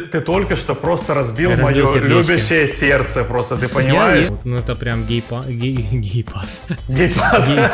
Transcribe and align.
Ты 0.00 0.20
только 0.20 0.56
что 0.56 0.74
просто 0.74 1.14
разбил 1.14 1.50
Разбил 1.50 1.66
мое 1.66 1.86
сердечко. 1.86 2.32
любящее 2.32 2.68
сердце, 2.68 3.24
просто 3.24 3.56
ты 3.56 3.68
понимаешь? 3.68 4.28
Я- 4.28 4.38
ну 4.44 4.56
это 4.56 4.74
прям 4.76 5.06
гей-па- 5.06 5.44
гей- 5.48 5.88
гей-пас. 5.92 6.60
Геймпад. 6.88 7.46
Гей- 7.46 7.68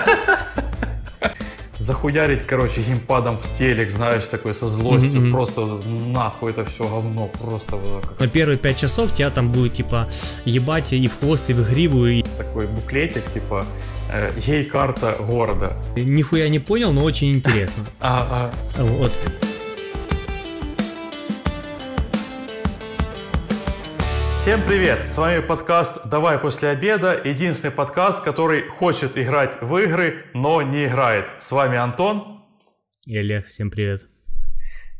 Захуярить, 1.78 2.42
короче, 2.46 2.80
геймпадом 2.80 3.36
в 3.36 3.58
телек, 3.58 3.90
знаешь, 3.90 4.24
такой 4.30 4.54
со 4.54 4.66
злостью, 4.66 5.20
мгм. 5.20 5.32
просто 5.32 5.66
нахуй 6.08 6.50
это 6.50 6.64
все 6.64 6.84
говно, 6.84 7.26
просто 7.40 7.76
вот 7.76 8.02
как 8.06 8.18
На 8.20 8.28
первые 8.28 8.56
пять 8.56 8.78
часов 8.78 9.12
тебя 9.12 9.28
там 9.30 9.52
будет 9.52 9.74
типа 9.74 10.08
ебать 10.46 10.94
и 10.94 11.06
в 11.06 11.18
хвост, 11.18 11.50
и 11.50 11.52
в 11.52 11.68
гриву, 11.70 12.06
и 12.06 12.22
такой 12.38 12.66
буклетик, 12.66 13.30
типа 13.32 13.66
э, 14.10 14.32
гей-карта 14.40 15.16
города. 15.20 15.76
нихуя 15.96 16.48
не 16.48 16.58
понял, 16.60 16.92
но 16.92 17.04
очень 17.04 17.30
интересно. 17.32 17.84
А, 18.00 18.50
а, 18.78 18.82
Вот. 18.82 19.12
Всем 24.46 24.62
привет! 24.62 25.08
С 25.08 25.18
вами 25.18 25.40
подкаст 25.40 26.06
«Давай 26.06 26.38
после 26.38 26.68
обеда», 26.68 27.20
единственный 27.24 27.72
подкаст, 27.72 28.22
который 28.22 28.68
хочет 28.68 29.18
играть 29.18 29.60
в 29.60 29.76
игры, 29.76 30.26
но 30.34 30.62
не 30.62 30.86
играет. 30.86 31.26
С 31.40 31.50
вами 31.50 31.76
Антон. 31.76 32.44
И 33.06 33.18
Олег, 33.18 33.48
всем 33.48 33.72
привет. 33.72 34.06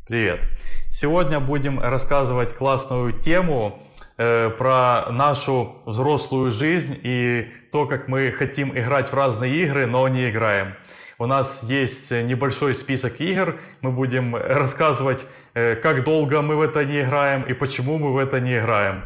Привет! 0.09 0.49
Сегодня 0.91 1.39
будем 1.39 1.79
рассказывать 1.79 2.57
классную 2.57 3.13
тему 3.13 3.87
э, 4.19 4.51
про 4.51 5.13
нашу 5.13 5.81
взрослую 5.87 6.51
жизнь 6.51 6.99
и 7.01 7.47
то, 7.71 7.87
как 7.87 8.09
мы 8.09 8.33
хотим 8.33 8.77
играть 8.77 9.11
в 9.11 9.15
разные 9.15 9.63
игры, 9.63 9.87
но 9.87 10.09
не 10.09 10.29
играем. 10.29 10.75
У 11.19 11.27
нас 11.27 11.63
есть 11.63 12.11
небольшой 12.11 12.75
список 12.75 13.21
игр, 13.21 13.61
мы 13.81 13.93
будем 13.93 14.35
рассказывать, 14.35 15.25
э, 15.55 15.77
как 15.77 16.03
долго 16.03 16.43
мы 16.43 16.57
в 16.57 16.63
это 16.63 16.85
не 16.85 17.03
играем 17.03 17.45
и 17.45 17.53
почему 17.53 17.97
мы 17.99 18.13
в 18.13 18.19
это 18.19 18.41
не 18.41 18.59
играем. 18.59 19.05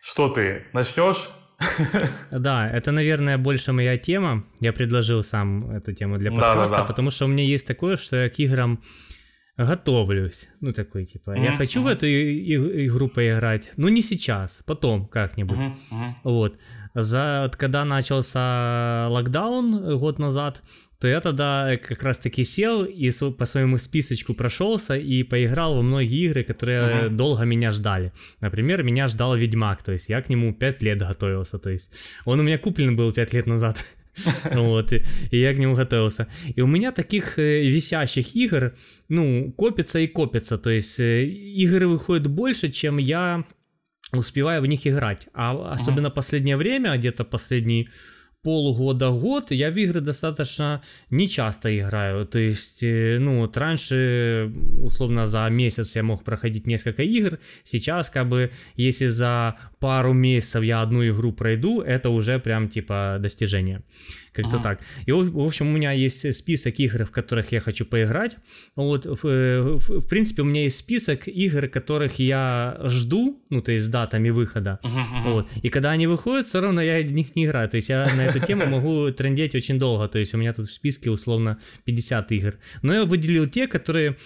Что 0.00 0.28
ты, 0.28 0.64
начнешь? 0.72 1.28
Да, 2.30 2.70
это, 2.70 2.92
наверное, 2.92 3.36
больше 3.38 3.72
моя 3.72 3.96
тема. 3.98 4.44
Я 4.60 4.72
предложил 4.72 5.22
сам 5.22 5.70
эту 5.70 5.92
тему 5.92 6.18
для 6.18 6.30
подкаста, 6.30 6.84
потому 6.84 7.10
что 7.10 7.24
у 7.24 7.28
меня 7.28 7.44
есть 7.44 7.66
такое, 7.66 7.96
что 7.96 8.16
я 8.16 8.30
к 8.30 8.38
играм 8.38 8.80
готовлюсь. 9.56 10.48
Ну, 10.60 10.72
такой, 10.72 11.04
типа, 11.04 11.32
я 11.36 11.52
хочу 11.52 11.82
в 11.82 11.88
эту 11.88 12.06
и- 12.06 12.86
игру 12.86 13.08
поиграть, 13.08 13.72
но 13.76 13.88
не 13.88 14.02
сейчас, 14.02 14.62
потом 14.66 15.06
как-нибудь. 15.06 15.58
Вот. 16.22 16.54
За, 16.94 17.40
вот 17.44 17.56
когда 17.56 17.84
начался 17.84 19.08
локдаун 19.10 19.98
год 19.98 20.18
назад, 20.18 20.62
то 21.00 21.06
я 21.06 21.20
тогда 21.20 21.76
как 21.76 22.02
раз 22.02 22.18
таки 22.18 22.42
сел 22.44 22.84
и 22.84 23.10
по 23.38 23.46
своему 23.46 23.78
списочку 23.78 24.34
прошелся 24.34 24.96
и 24.96 25.22
поиграл 25.22 25.76
во 25.76 25.82
многие 25.82 26.24
игры, 26.26 26.42
которые 26.42 27.06
Мгм. 27.06 27.16
долго 27.16 27.44
меня 27.44 27.70
ждали. 27.70 28.12
Например, 28.40 28.82
меня 28.82 29.06
ждал 29.06 29.36
Ведьмак, 29.36 29.82
то 29.82 29.92
есть 29.92 30.08
я 30.08 30.20
к 30.22 30.28
нему 30.28 30.52
5 30.52 30.82
лет 30.82 30.98
готовился, 30.98 31.58
то 31.58 31.70
есть 31.70 31.92
он 32.24 32.40
у 32.40 32.42
меня 32.42 32.58
куплен 32.58 32.96
был 32.96 33.12
5 33.12 33.32
лет 33.32 33.46
назад. 33.46 33.84
Вот, 34.52 34.92
и, 34.92 35.04
и 35.30 35.38
я 35.38 35.54
к 35.54 35.58
нему 35.58 35.76
готовился. 35.76 36.26
И 36.56 36.60
у 36.60 36.66
меня 36.66 36.90
таких 36.90 37.38
э, 37.38 37.62
висящих 37.62 38.34
игр, 38.34 38.72
ну, 39.08 39.52
копится 39.56 40.00
и 40.00 40.08
копится. 40.08 40.58
То 40.58 40.70
есть 40.70 40.98
э, 40.98 41.24
игры 41.24 41.86
выходят 41.86 42.26
больше, 42.26 42.68
чем 42.68 42.96
я 42.96 43.44
успеваю 44.12 44.60
в 44.62 44.66
них 44.66 44.86
играть. 44.88 45.28
А 45.34 45.72
особенно 45.72 46.10
последнее 46.10 46.56
время, 46.56 46.96
где-то 46.96 47.22
последний 47.24 47.88
полгода-год, 48.42 49.50
я 49.50 49.70
в 49.70 49.76
игры 49.76 50.00
достаточно 50.00 50.80
нечасто 51.10 51.76
играю. 51.76 52.26
То 52.26 52.38
есть, 52.38 52.82
ну, 52.82 53.40
вот 53.40 53.56
раньше, 53.56 54.52
условно, 54.82 55.26
за 55.26 55.48
месяц 55.50 55.96
я 55.96 56.02
мог 56.02 56.24
проходить 56.24 56.66
несколько 56.66 57.02
игр. 57.02 57.38
Сейчас, 57.64 58.10
как 58.10 58.28
бы, 58.28 58.50
если 58.76 59.06
за 59.06 59.56
пару 59.80 60.12
месяцев 60.12 60.62
я 60.62 60.82
одну 60.82 61.06
игру 61.08 61.32
пройду, 61.32 61.80
это 61.80 62.10
уже 62.10 62.38
прям, 62.38 62.68
типа, 62.68 63.18
достижение. 63.20 63.82
Как-то 64.32 64.56
Ага. 64.56 64.62
так. 64.62 64.80
И, 65.06 65.12
в 65.12 65.38
общем, 65.40 65.68
у 65.68 65.72
меня 65.72 65.92
есть 65.92 66.34
список 66.34 66.78
игр, 66.80 67.04
в 67.04 67.10
которых 67.10 67.52
я 67.52 67.60
хочу 67.60 67.84
поиграть. 67.84 68.36
Вот, 68.76 69.06
в, 69.06 69.26
э, 69.26 69.60
в- 69.62 70.00
в 70.00 70.08
принципе, 70.08 70.42
у 70.42 70.44
меня 70.44 70.62
есть 70.62 70.78
список 70.78 71.28
игр, 71.28 71.68
которых 71.68 72.18
я 72.18 72.78
жду, 72.84 73.42
ну, 73.50 73.62
то 73.62 73.72
есть 73.72 73.84
с 73.84 73.88
датами 73.88 74.30
выхода. 74.30 74.78
Мгм. 74.82 75.22
Вот. 75.32 75.48
И 75.62 75.68
когда 75.68 75.90
они 75.90 76.06
выходят, 76.06 76.46
все 76.46 76.60
равно 76.60 76.80
я 76.82 77.00
в 77.00 77.12
них 77.12 77.36
не 77.36 77.44
играю. 77.46 77.68
То 77.68 77.76
есть 77.76 77.88
я 77.88 78.08
на 78.16 78.26
эту 78.26 78.38
тему 78.40 78.66
могу 78.66 79.10
трендеть 79.12 79.54
очень 79.54 79.78
долго. 79.78 80.08
То 80.08 80.18
есть 80.18 80.34
у 80.34 80.38
меня 80.38 80.52
тут 80.52 80.66
в 80.68 80.72
списке 80.72 81.10
условно 81.10 81.58
50 81.84 82.32
игр. 82.32 82.54
Но 82.82 82.94
я 82.94 83.04
выделил 83.04 83.46
те, 83.46 83.66
которые 83.66 84.16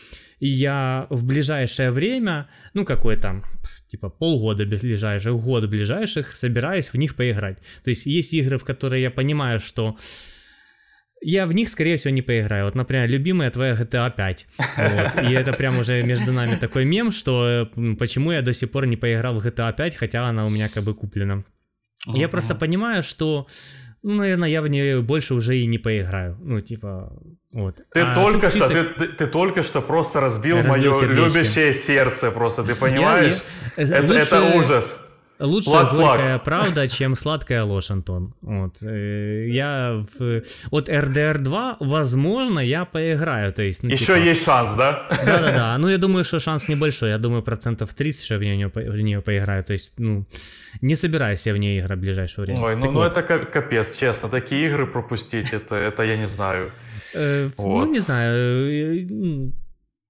я 0.40 1.06
в 1.10 1.24
ближайшее 1.24 1.90
время, 1.92 2.48
ну 2.74 2.84
какой 2.84 3.16
там, 3.16 3.44
типа 3.92 4.08
полгода 4.08 4.64
ближайших, 4.64 5.36
год 5.36 5.66
ближайших, 5.66 6.34
собираюсь 6.34 6.88
в 6.88 6.96
них 6.96 7.14
поиграть. 7.14 7.58
То 7.84 7.90
есть 7.90 8.06
есть 8.06 8.32
игры, 8.32 8.56
в 8.56 8.64
которые 8.64 9.02
я 9.02 9.10
понимаю, 9.10 9.60
что 9.60 9.96
я 11.20 11.44
в 11.44 11.54
них, 11.54 11.68
скорее 11.68 11.96
всего, 11.96 12.14
не 12.14 12.22
поиграю. 12.22 12.64
Вот, 12.64 12.74
например, 12.74 13.08
любимая 13.10 13.50
твоя 13.50 13.74
GTA 13.74 14.10
5. 14.16 14.46
Вот. 14.58 15.30
И 15.30 15.34
это 15.34 15.52
прям 15.52 15.78
уже 15.78 16.02
между 16.02 16.32
нами 16.32 16.56
такой 16.56 16.86
мем, 16.86 17.12
что 17.12 17.70
почему 17.98 18.32
я 18.32 18.40
до 18.40 18.54
сих 18.54 18.70
пор 18.70 18.86
не 18.86 18.96
поиграл 18.96 19.38
в 19.38 19.46
GTA 19.46 19.76
5, 19.76 19.94
хотя 19.96 20.26
она 20.26 20.46
у 20.46 20.50
меня 20.50 20.70
как 20.70 20.84
бы 20.84 20.94
куплена. 20.94 21.44
Я 22.06 22.28
просто 22.28 22.54
понимаю, 22.54 23.02
что, 23.02 23.46
наверное, 24.02 24.48
я 24.48 24.62
в 24.62 24.68
нее 24.68 25.00
больше 25.02 25.34
уже 25.34 25.56
и 25.58 25.66
не 25.66 25.78
поиграю. 25.78 26.36
Ну, 26.40 26.60
типа, 26.60 27.12
вот. 27.52 27.76
Ты 27.92 28.00
А 28.00 28.14
только 28.14 28.50
тут 28.50 28.54
что, 28.56 28.66
список- 28.68 28.94
ты, 28.98 29.06
ты- 29.06 29.12
ты 29.12 29.26
только 29.26 29.62
что 29.62 29.80
просто 29.80 30.20
разбил, 30.20 30.56
Разбил 30.58 30.72
мое 30.72 30.92
сердечко. 30.92 31.38
любящее 31.38 31.74
сердце, 31.74 32.30
просто 32.30 32.62
ты 32.64 32.74
понимаешь? 32.74 33.36
я- 33.76 33.82
это, 33.84 34.06
лучше- 34.12 34.22
это 34.22 34.42
ужас. 34.56 34.98
Лучше 35.42 35.70
Флаг-флаг. 35.70 36.16
горькая 36.18 36.38
правда, 36.38 36.88
чем 36.88 37.16
сладкая 37.16 37.64
ложь, 37.64 37.90
Антон. 37.90 38.34
Вот. 38.42 38.76
э, 38.82 39.48
Я 39.48 40.04
в... 40.18 40.42
Вот 40.70 40.88
RDR 40.88 41.38
2, 41.38 41.76
возможно, 41.80 42.60
я 42.60 42.84
поиграю. 42.84 43.52
То 43.52 43.62
есть, 43.62 43.82
ну, 43.82 43.90
Еще 43.90 44.04
типа- 44.06 44.18
есть 44.18 44.44
шанс, 44.44 44.72
да? 44.72 45.06
Да-да-да, 45.26 45.78
ну 45.78 45.88
я 45.88 45.98
думаю, 45.98 46.24
что 46.24 46.38
шанс 46.40 46.68
небольшой, 46.68 47.10
я 47.10 47.18
думаю, 47.18 47.42
процентов 47.42 47.92
30, 47.94 48.24
что 48.24 48.38
в 48.38 48.42
нее, 48.42 48.70
в 48.74 49.00
нее 49.00 49.20
поиграю, 49.20 49.62
то 49.64 49.72
есть, 49.72 49.98
ну, 49.98 50.24
не 50.80 50.94
собираюсь 50.94 51.46
я 51.46 51.52
в 51.54 51.58
нее 51.58 51.80
играть 51.80 51.98
в 51.98 52.00
ближайшее 52.02 52.44
время. 52.44 52.60
Ой, 52.62 52.76
ну, 52.76 52.82
Так 52.82 52.92
ну 52.92 52.98
вот, 52.98 53.12
это 53.12 53.22
ка- 53.22 53.44
капец, 53.46 53.96
честно. 53.96 54.28
Такие 54.28 54.66
игры 54.68 54.86
пропустить, 54.86 55.52
это, 55.52 55.74
это 55.76 56.02
я 56.04 56.16
не 56.16 56.26
знаю. 56.26 56.70
э, 57.14 57.48
вот. 57.56 57.86
ну 57.86 57.92
не 57.92 57.98
знаю, 58.00 58.32
э, 58.70 59.52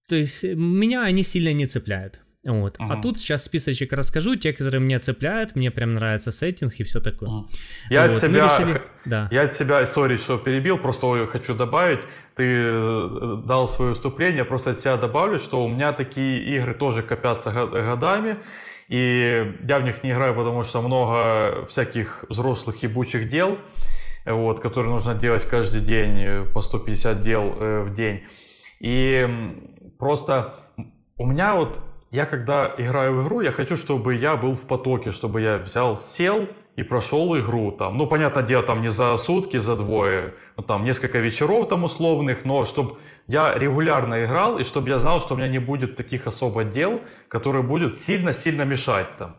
то 0.09 0.17
есть 0.17 0.45
меня 0.45 1.03
они 1.05 1.23
сильно 1.23 1.53
не 1.55 1.67
цепляют. 1.67 2.21
Вот. 2.45 2.75
А 2.81 2.85
Ага. 2.85 3.03
тут 3.03 3.19
сейчас 3.19 3.45
списочек 3.45 3.93
расскажу, 3.93 4.35
те, 4.37 4.53
которые 4.53 4.81
меня 4.81 4.99
цепляют, 4.99 5.55
мне 5.55 5.71
прям 5.71 5.95
нравится 5.95 6.33
сеттинг 6.33 6.73
и 6.81 6.83
все 6.83 7.01
такое. 7.01 7.45
Я 7.89 8.03
Вот, 8.07 8.17
от 8.17 8.23
мы 8.23 8.29
себя, 8.29 8.45
решили- 8.47 8.83
Да. 9.05 9.29
я 9.31 9.43
от 9.43 9.55
себя, 9.55 9.87
сори, 9.87 10.17
что 10.17 10.39
перебил, 10.39 10.77
просто 10.79 11.27
хочу 11.27 11.55
добавить. 11.55 12.01
Ты 12.35 12.43
э, 12.45 13.43
дал 13.47 13.69
свое 13.69 13.91
выступление, 13.91 14.45
просто 14.45 14.71
от 14.71 14.81
себя 14.81 14.97
добавлю, 14.97 15.39
что 15.39 15.65
у 15.65 15.69
меня 15.69 15.93
такие 15.93 16.43
игры 16.57 16.75
тоже 16.75 17.03
копятся 17.03 17.51
го- 17.53 17.69
годами. 17.69 18.37
И 18.89 19.55
я 19.69 19.79
в 19.79 19.85
них 19.85 20.03
не 20.03 20.11
играю, 20.11 20.35
потому 20.35 20.65
что 20.65 20.83
много 20.83 21.67
всяких 21.69 22.25
взрослых 22.29 22.83
ебучих 22.83 23.29
дел, 23.29 23.57
вот, 24.27 24.59
которые 24.61 24.93
нужно 24.93 25.15
делать 25.15 25.45
каждый 25.49 25.81
день, 25.81 26.19
э, 26.25 26.45
по 26.53 26.61
150 26.61 27.21
дел 27.21 27.57
э, 27.61 27.83
в 27.85 27.95
день. 27.95 28.23
И 28.81 29.29
просто 29.99 30.55
у 31.17 31.27
меня 31.27 31.55
вот, 31.55 31.79
я 32.13 32.27
когда 32.27 32.75
играю 32.77 33.15
в 33.15 33.25
игру, 33.25 33.41
я 33.41 33.53
хочу, 33.53 33.77
чтобы 33.77 34.15
я 34.15 34.37
был 34.37 34.55
в 34.55 34.67
потоке, 34.67 35.13
чтобы 35.13 35.41
я 35.41 35.57
взял, 35.59 35.97
сел 35.97 36.47
и 36.77 36.83
прошел 36.83 37.37
игру. 37.39 37.73
Там, 37.73 37.97
ну, 37.97 38.07
понятное 38.07 38.43
дело, 38.43 38.63
там 38.63 38.83
не 38.83 38.91
за 38.91 39.17
сутки, 39.17 39.57
за 39.57 39.77
двое, 39.77 40.35
ну, 40.57 40.63
там 40.63 40.85
несколько 40.85 41.19
вечеров 41.19 41.69
там 41.69 41.85
условных, 41.85 42.45
но 42.45 42.67
чтобы 42.67 42.97
я 43.29 43.55
регулярно 43.59 44.25
играл, 44.25 44.59
и 44.59 44.65
чтобы 44.65 44.91
я 44.91 44.99
знал, 44.99 45.21
что 45.21 45.35
у 45.35 45.37
меня 45.39 45.49
не 45.49 45.59
будет 45.59 45.97
таких 45.97 46.27
особо 46.27 46.65
дел, 46.65 47.01
которые 47.29 47.63
будут 47.63 47.97
сильно-сильно 47.99 48.63
мешать 48.63 49.17
там 49.17 49.37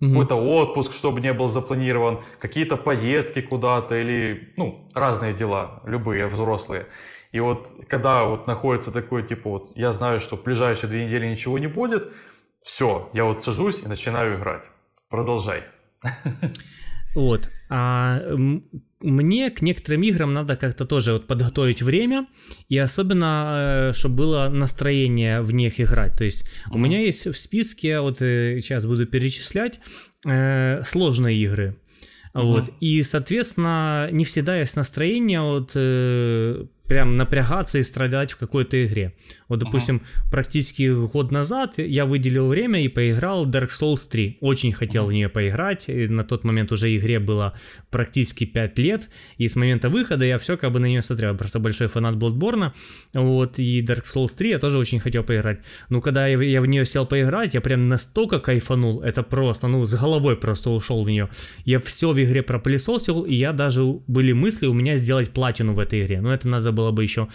Мгм. 0.00 0.12
какой-то 0.12 0.34
отпуск, 0.36 0.94
чтобы 0.94 1.20
не 1.20 1.32
был 1.34 1.48
запланирован, 1.48 2.20
какие-то 2.38 2.78
поездки 2.78 3.42
куда-то 3.42 3.96
или, 3.96 4.54
ну, 4.56 4.88
разные 4.94 5.34
дела, 5.34 5.82
любые, 5.84 6.26
взрослые. 6.26 6.86
И 7.32 7.40
вот 7.40 7.68
когда 7.88 8.24
вот 8.24 8.46
находится 8.46 8.90
такой, 8.90 9.22
типа, 9.26 9.50
вот 9.50 9.72
я 9.76 9.92
знаю, 9.92 10.20
что 10.20 10.36
в 10.36 10.42
ближайшие 10.42 10.88
две 10.90 11.06
недели 11.06 11.26
ничего 11.26 11.58
не 11.58 11.68
будет, 11.68 12.08
все, 12.62 13.10
я 13.14 13.24
вот 13.24 13.44
сажусь 13.44 13.80
и 13.82 13.88
начинаю 13.88 14.38
играть. 14.38 14.62
Продолжай. 15.08 15.64
Вот. 17.14 17.50
А 17.68 18.20
мне 19.00 19.50
к 19.50 19.62
некоторым 19.62 20.02
играм 20.02 20.32
надо 20.32 20.56
как-то 20.56 20.84
тоже 20.84 21.14
вот 21.14 21.26
подготовить 21.26 21.82
время, 21.82 22.26
и 22.68 22.78
особенно, 22.78 23.92
чтобы 23.94 24.16
было 24.16 24.48
настроение 24.48 25.40
в 25.40 25.52
них 25.52 25.80
играть. 25.80 26.16
То 26.16 26.24
есть 26.24 26.48
у 26.70 26.74
Мгм. 26.74 26.82
меня 26.82 27.00
есть 27.00 27.26
в 27.26 27.36
списке, 27.36 28.00
вот 28.00 28.22
э, 28.22 28.60
сейчас 28.60 28.86
буду 28.86 29.06
перечислять, 29.06 29.80
э, 30.26 30.82
сложные 30.84 31.36
игры. 31.38 31.76
Мгм. 32.34 32.46
Вот. 32.46 32.70
И, 32.80 33.02
соответственно, 33.02 34.08
не 34.12 34.24
всегда 34.24 34.58
есть 34.58 34.76
настроение 34.76 35.40
вот, 35.40 35.72
э, 35.74 36.66
прям 36.90 37.16
напрягаться 37.16 37.78
и 37.78 37.84
страдать 37.84 38.32
в 38.32 38.36
какой-то 38.36 38.84
игре. 38.84 39.14
Вот, 39.46 39.60
допустим, 39.60 39.98
uh-huh. 39.98 40.30
практически 40.32 40.90
год 41.06 41.30
назад 41.30 41.74
я 41.78 42.04
выделил 42.04 42.48
время 42.48 42.84
и 42.84 42.88
поиграл 42.88 43.46
Dark 43.46 43.68
Souls 43.68 44.10
3. 44.10 44.38
Очень 44.40 44.72
хотел 44.72 45.04
uh-huh. 45.04 45.10
в 45.10 45.12
нее 45.12 45.28
поиграть. 45.28 45.88
И 45.88 46.08
на 46.08 46.24
тот 46.24 46.42
момент 46.42 46.72
уже 46.72 46.96
игре 46.96 47.20
было 47.20 47.54
практически 47.90 48.44
5 48.44 48.78
лет. 48.78 49.08
И 49.38 49.46
с 49.46 49.54
момента 49.54 49.88
выхода 49.88 50.24
я 50.24 50.36
все 50.38 50.56
как 50.56 50.72
бы 50.72 50.80
на 50.80 50.86
нее 50.86 51.00
смотрел. 51.00 51.36
Просто 51.36 51.60
большой 51.60 51.86
фанат 51.86 52.16
Bloodborne. 52.16 52.72
Вот, 53.14 53.60
и 53.60 53.82
Dark 53.82 54.02
Souls 54.02 54.36
3 54.36 54.50
я 54.50 54.58
тоже 54.58 54.76
очень 54.76 54.98
хотел 54.98 55.22
поиграть. 55.22 55.60
Но 55.90 56.00
когда 56.00 56.26
я, 56.26 56.42
я 56.42 56.60
в 56.60 56.66
нее 56.66 56.84
сел 56.84 57.06
поиграть, 57.06 57.54
я 57.54 57.60
прям 57.60 57.86
настолько 57.86 58.40
кайфанул. 58.40 59.00
Это 59.00 59.22
просто, 59.22 59.68
ну, 59.68 59.84
с 59.84 59.94
головой 59.94 60.34
просто 60.34 60.70
ушел 60.70 61.04
в 61.04 61.08
нее. 61.08 61.28
Я 61.64 61.78
все 61.78 62.10
в 62.10 62.20
игре 62.20 62.42
пропылесосил, 62.42 63.22
и 63.22 63.36
я 63.36 63.52
даже 63.52 63.84
были 64.08 64.32
мысли 64.32 64.66
у 64.66 64.74
меня 64.74 64.96
сделать 64.96 65.30
платину 65.30 65.74
в 65.74 65.78
этой 65.78 66.02
игре. 66.02 66.20
Но 66.20 66.34
это 66.34 66.48
надо 66.48 66.72
было 66.72 66.79
бы 66.90 67.02
еще 67.02 67.28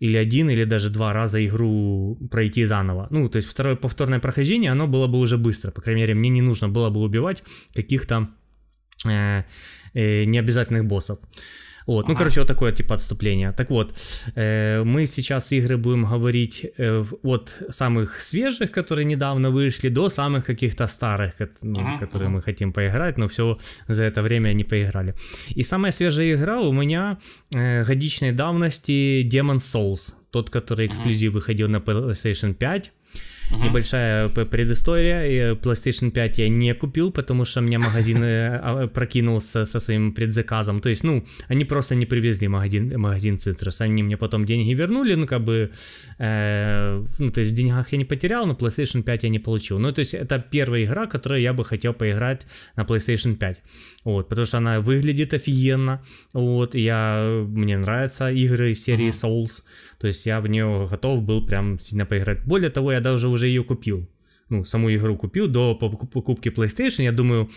или 0.00 0.18
один, 0.18 0.50
или 0.50 0.64
даже 0.64 0.90
два 0.90 1.12
раза 1.12 1.38
игру 1.38 2.18
пройти 2.30 2.64
заново. 2.64 3.06
Ну, 3.10 3.28
то 3.28 3.36
есть 3.36 3.48
второе 3.48 3.76
повторное 3.76 4.20
прохождение, 4.20 4.72
оно 4.72 4.86
было 4.86 5.06
бы 5.06 5.18
уже 5.18 5.36
быстро. 5.38 5.70
По 5.70 5.80
крайней 5.80 6.02
мере, 6.02 6.14
мне 6.14 6.30
не 6.30 6.42
нужно 6.42 6.68
было 6.68 6.90
бы 6.90 7.00
убивать 7.00 7.42
каких-то 7.74 8.28
э, 9.06 9.42
э, 9.94 10.24
необязательных 10.24 10.84
боссов. 10.84 11.18
Вот, 11.86 12.08
ну, 12.08 12.14
короче, 12.14 12.40
вот 12.40 12.48
такое 12.48 12.72
типа 12.72 12.94
отступление. 12.94 13.52
Так 13.52 13.70
вот, 13.70 13.94
э, 14.34 14.82
мы 14.84 15.06
сейчас 15.06 15.52
игры 15.52 15.76
будем 15.76 16.04
говорить 16.04 16.66
э, 16.78 17.04
от 17.22 17.62
самых 17.68 18.20
свежих, 18.20 18.70
которые 18.70 19.04
недавно 19.04 19.50
вышли, 19.50 19.88
до 19.88 20.08
самых 20.08 20.44
каких-то 20.44 20.86
старых, 20.86 21.32
ну, 21.62 21.80
uh-huh, 21.80 21.98
которые 21.98 22.28
мы 22.28 22.42
хотим 22.42 22.72
поиграть, 22.72 23.18
но 23.18 23.26
все 23.28 23.58
за 23.88 24.04
это 24.04 24.22
время 24.22 24.52
не 24.52 24.64
поиграли. 24.64 25.14
И 25.56 25.62
самая 25.62 25.92
свежая 25.92 26.34
игра 26.34 26.60
у 26.60 26.72
меня 26.72 27.18
э, 27.50 27.84
годичной 27.84 28.32
давности 28.32 29.22
Demon 29.22 29.58
Souls, 29.58 30.12
тот, 30.30 30.50
который 30.50 30.86
эксклюзив 30.86 31.32
выходил 31.32 31.68
на 31.68 31.78
PlayStation 31.78 32.54
5. 32.54 32.92
Угу. 33.52 33.62
Небольшая 33.64 34.28
предыстория. 34.28 35.54
PlayStation 35.54 36.10
5 36.10 36.38
я 36.38 36.48
не 36.48 36.74
купил, 36.74 37.12
потому 37.12 37.44
что 37.44 37.60
мне 37.60 37.78
магазин 37.78 38.22
а, 38.22 38.86
прокинулся 38.86 39.64
со 39.64 39.80
своим 39.80 40.12
предзаказом. 40.12 40.80
То 40.80 40.88
есть, 40.88 41.04
ну, 41.04 41.24
они 41.48 41.64
просто 41.64 41.94
не 41.94 42.06
привезли 42.06 42.48
магазин, 42.48 42.92
магазин 42.98 43.36
Citrus. 43.36 43.82
Они 43.82 44.02
мне 44.02 44.16
потом 44.16 44.44
деньги 44.46 44.72
вернули, 44.72 45.14
ну, 45.14 45.26
как 45.26 45.44
бы, 45.44 45.70
э, 46.18 47.04
ну, 47.18 47.30
то 47.30 47.40
есть 47.40 47.52
в 47.52 47.54
деньгах 47.54 47.92
я 47.92 47.98
не 47.98 48.04
потерял, 48.04 48.46
но 48.46 48.54
PlayStation 48.54 49.02
5 49.02 49.24
я 49.24 49.28
не 49.28 49.38
получил. 49.38 49.78
Ну, 49.78 49.92
то 49.92 50.00
есть 50.00 50.14
это 50.14 50.38
первая 50.38 50.84
игра, 50.84 51.06
которую 51.06 51.40
я 51.42 51.52
бы 51.52 51.64
хотел 51.64 51.92
поиграть 51.92 52.46
на 52.76 52.84
PlayStation 52.84 53.36
5. 53.36 53.62
Вот, 54.04 54.28
потому 54.28 54.46
что 54.46 54.58
она 54.58 54.80
выглядит 54.80 55.32
офигенно. 55.32 56.02
Вот, 56.32 56.74
я, 56.74 57.44
мне 57.46 57.78
нравятся 57.78 58.30
игры 58.30 58.74
серии 58.74 59.08
uh-huh. 59.08 59.44
Souls. 59.44 59.62
То 59.98 60.08
есть 60.08 60.26
я 60.26 60.40
в 60.40 60.48
нее 60.48 60.88
готов 60.90 61.22
был 61.22 61.46
прям 61.46 61.78
сильно 61.78 62.04
поиграть. 62.04 62.44
Более 62.44 62.70
того, 62.70 62.92
я 62.92 63.00
даже 63.00 63.28
уже 63.28 63.46
ее 63.46 63.62
купил. 63.62 64.08
Ну, 64.48 64.64
саму 64.64 64.92
игру 64.94 65.16
купил 65.16 65.46
до 65.46 65.74
покупки 65.74 66.48
PlayStation. 66.48 67.04
Я 67.04 67.12
думаю, 67.12 67.48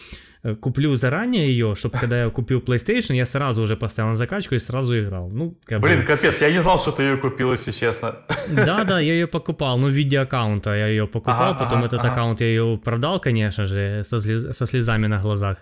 куплю 0.54 0.94
заранее 0.96 1.48
ее, 1.50 1.74
чтобы 1.76 1.98
когда 1.98 2.24
я 2.24 2.30
купил 2.30 2.60
PlayStation, 2.60 3.16
я 3.16 3.26
сразу 3.26 3.64
уже 3.64 3.76
поставил 3.76 4.10
на 4.10 4.16
закачку 4.16 4.56
и 4.56 4.60
сразу 4.60 5.00
играл. 5.00 5.30
Ну, 5.30 5.58
как 5.66 5.82
Блин, 5.82 6.02
бы... 6.02 6.06
капец, 6.06 6.42
я 6.42 6.52
не 6.52 6.62
знал, 6.62 6.80
что 6.80 6.92
ты 6.92 7.04
ее 7.04 7.18
купил, 7.18 7.52
если 7.52 7.72
честно. 7.72 8.16
Да, 8.48 8.84
да, 8.84 9.00
я 9.00 9.14
ее 9.14 9.28
покупал, 9.28 9.78
ну, 9.78 9.88
в 9.88 9.92
виде 9.92 10.20
аккаунта 10.20 10.76
я 10.76 10.88
ее 10.88 11.08
покупал, 11.08 11.52
ага, 11.52 11.60
потом 11.64 11.80
ага, 11.80 11.88
этот 11.88 12.00
ага. 12.00 12.12
аккаунт 12.12 12.42
я 12.42 12.48
ее 12.48 12.80
продал, 12.84 13.20
конечно 13.20 13.66
же, 13.66 14.04
со, 14.04 14.20
слез... 14.20 14.56
со 14.56 14.66
слезами 14.66 15.08
на 15.08 15.18
глазах. 15.18 15.58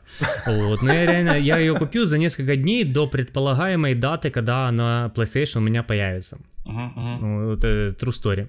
Вот. 0.46 0.82
Но 0.82 0.94
я 0.94 1.06
реально, 1.06 1.40
я 1.40 1.58
ее 1.58 1.76
купил 1.76 2.06
за 2.06 2.18
несколько 2.18 2.56
дней 2.56 2.84
до 2.84 3.08
предполагаемой 3.08 3.96
даты, 3.96 4.32
когда 4.32 4.72
на 4.72 5.12
PlayStation 5.16 5.58
у 5.58 5.62
меня 5.62 5.84
появится. 5.84 6.38
Uh-huh, 6.66 6.96
uh-huh. 6.96 7.46
Вот, 7.46 7.64
true 7.64 8.12
story. 8.12 8.48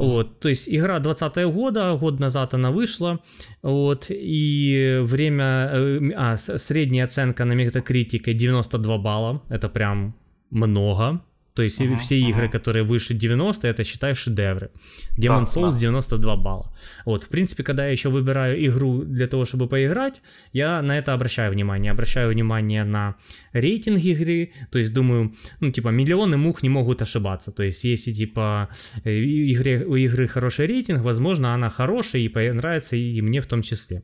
Вот, 0.00 0.40
то 0.40 0.48
есть 0.48 0.66
игра 0.66 0.98
20 0.98 1.52
года, 1.52 1.94
год 2.00 2.20
назад 2.20 2.54
она 2.54 2.70
вышла, 2.70 3.20
вот, 3.60 4.06
и 4.08 4.98
время, 5.02 5.70
э, 5.74 6.10
а, 6.16 6.36
средняя 6.38 7.04
оценка 7.04 7.44
на 7.44 7.52
Metacritic 7.52 8.32
92 8.32 8.96
балла, 8.96 9.42
это 9.50 9.68
прям 9.68 10.14
много, 10.48 11.20
то 11.54 11.62
есть 11.62 11.80
uh-huh, 11.80 11.96
все 11.96 12.18
игры, 12.18 12.46
uh-huh. 12.46 12.50
которые 12.50 12.84
выше 12.84 13.14
90, 13.14 13.66
это 13.66 13.84
считай 13.84 14.14
шедевры. 14.14 14.70
Demon 15.18 15.44
да, 15.44 15.60
Souls 15.60 15.72
да. 15.72 15.78
92 15.78 16.36
балла. 16.36 16.72
Вот, 17.04 17.24
в 17.24 17.28
принципе, 17.28 17.62
когда 17.62 17.86
я 17.86 17.92
еще 17.92 18.08
выбираю 18.08 18.64
игру 18.66 19.02
для 19.02 19.26
того, 19.26 19.44
чтобы 19.44 19.66
поиграть, 19.66 20.22
я 20.52 20.80
на 20.82 20.96
это 20.96 21.12
обращаю 21.12 21.52
внимание. 21.52 21.92
Обращаю 21.92 22.30
внимание 22.30 22.84
на 22.84 23.16
рейтинг 23.52 23.98
игры, 23.98 24.52
то 24.70 24.78
есть 24.78 24.92
думаю, 24.92 25.34
ну, 25.60 25.70
типа, 25.70 25.88
миллионы 25.88 26.36
мух 26.36 26.62
не 26.62 26.68
могут 26.68 27.02
ошибаться. 27.02 27.50
То 27.50 27.62
есть, 27.62 27.84
если, 27.84 28.12
типа, 28.12 28.68
э, 29.04 29.10
игре, 29.10 29.84
у 29.84 29.96
игры 29.96 30.28
хороший 30.28 30.66
рейтинг, 30.66 31.02
возможно, 31.02 31.54
она 31.54 31.68
хорошая 31.68 32.22
и 32.22 32.28
понравится 32.28 32.96
и 32.96 33.20
мне 33.20 33.40
в 33.40 33.46
том 33.46 33.62
числе. 33.62 34.02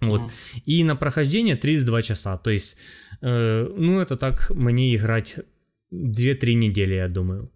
Вот. 0.00 0.22
Mm-hmm. 0.22 0.62
И 0.66 0.84
на 0.84 0.96
прохождение 0.96 1.56
32 1.56 2.02
часа. 2.02 2.36
То 2.36 2.50
есть, 2.50 2.76
э, 3.20 3.66
ну, 3.76 4.00
это 4.00 4.16
так 4.16 4.50
мне 4.50 4.94
играть 4.96 5.38
2-3 5.94 6.54
недели, 6.54 6.94
я 6.94 7.08
думаю. 7.08 7.50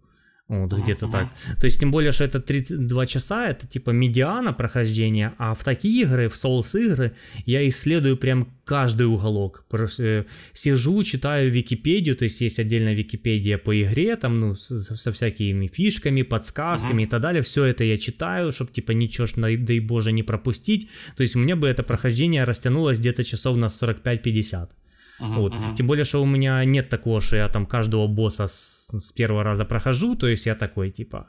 Вот, 0.49 0.73
uh-huh, 0.73 0.81
где-то 0.81 1.07
так. 1.07 1.29
То 1.59 1.65
есть, 1.65 1.79
тем 1.79 1.91
более, 1.91 2.11
что 2.11 2.23
это 2.23 2.39
32 2.39 3.05
часа, 3.05 3.49
это 3.49 3.67
типа 3.67 3.91
медиана 3.91 4.51
прохождения, 4.51 5.31
а 5.37 5.53
в 5.53 5.63
такие 5.63 6.01
игры, 6.01 6.27
в 6.27 6.33
Souls 6.33 6.75
игры, 6.75 7.13
я 7.45 7.67
исследую 7.67 8.17
прям 8.17 8.51
каждый 8.65 9.05
уголок. 9.05 9.65
Просто 9.69 10.03
э, 10.03 10.25
сижу, 10.53 11.03
читаю 11.03 11.51
Википедию, 11.51 12.15
то 12.15 12.23
есть 12.23 12.41
есть 12.41 12.57
отдельная 12.57 12.95
Википедия 12.95 13.59
по 13.59 13.79
игре, 13.79 14.15
там, 14.15 14.39
ну, 14.39 14.55
со, 14.55 14.79
со 14.79 15.11
всякими 15.11 15.67
фишками, 15.67 16.23
подсказками 16.23 17.03
uh-huh. 17.03 17.07
и 17.07 17.09
так 17.09 17.21
далее. 17.21 17.43
Все 17.43 17.65
это 17.65 17.83
я 17.83 17.97
читаю, 17.97 18.51
чтобы, 18.51 18.71
типа, 18.71 18.93
ничего, 18.93 19.27
дай 19.35 19.79
боже, 19.79 20.11
не 20.11 20.23
пропустить. 20.23 20.89
То 21.15 21.21
есть, 21.21 21.35
у 21.35 21.39
меня 21.39 21.57
бы 21.57 21.67
это 21.67 21.83
прохождение 21.83 22.43
растянулось 22.43 22.97
где-то 22.97 23.23
часов 23.23 23.55
на 23.57 23.65
45-50. 23.65 24.69
Uh-huh, 25.19 25.35
вот. 25.35 25.53
uh-huh. 25.53 25.75
Тем 25.75 25.87
более, 25.87 26.03
что 26.03 26.21
у 26.21 26.25
меня 26.25 26.65
нет 26.65 26.89
такого, 26.89 27.21
что 27.21 27.35
я 27.35 27.49
там 27.49 27.65
каждого 27.65 28.07
босса 28.07 28.47
с, 28.47 28.87
с 28.91 29.11
первого 29.11 29.43
раза 29.43 29.65
прохожу, 29.65 30.15
то 30.15 30.27
есть 30.27 30.45
я 30.45 30.55
такой, 30.55 30.89
типа, 30.89 31.27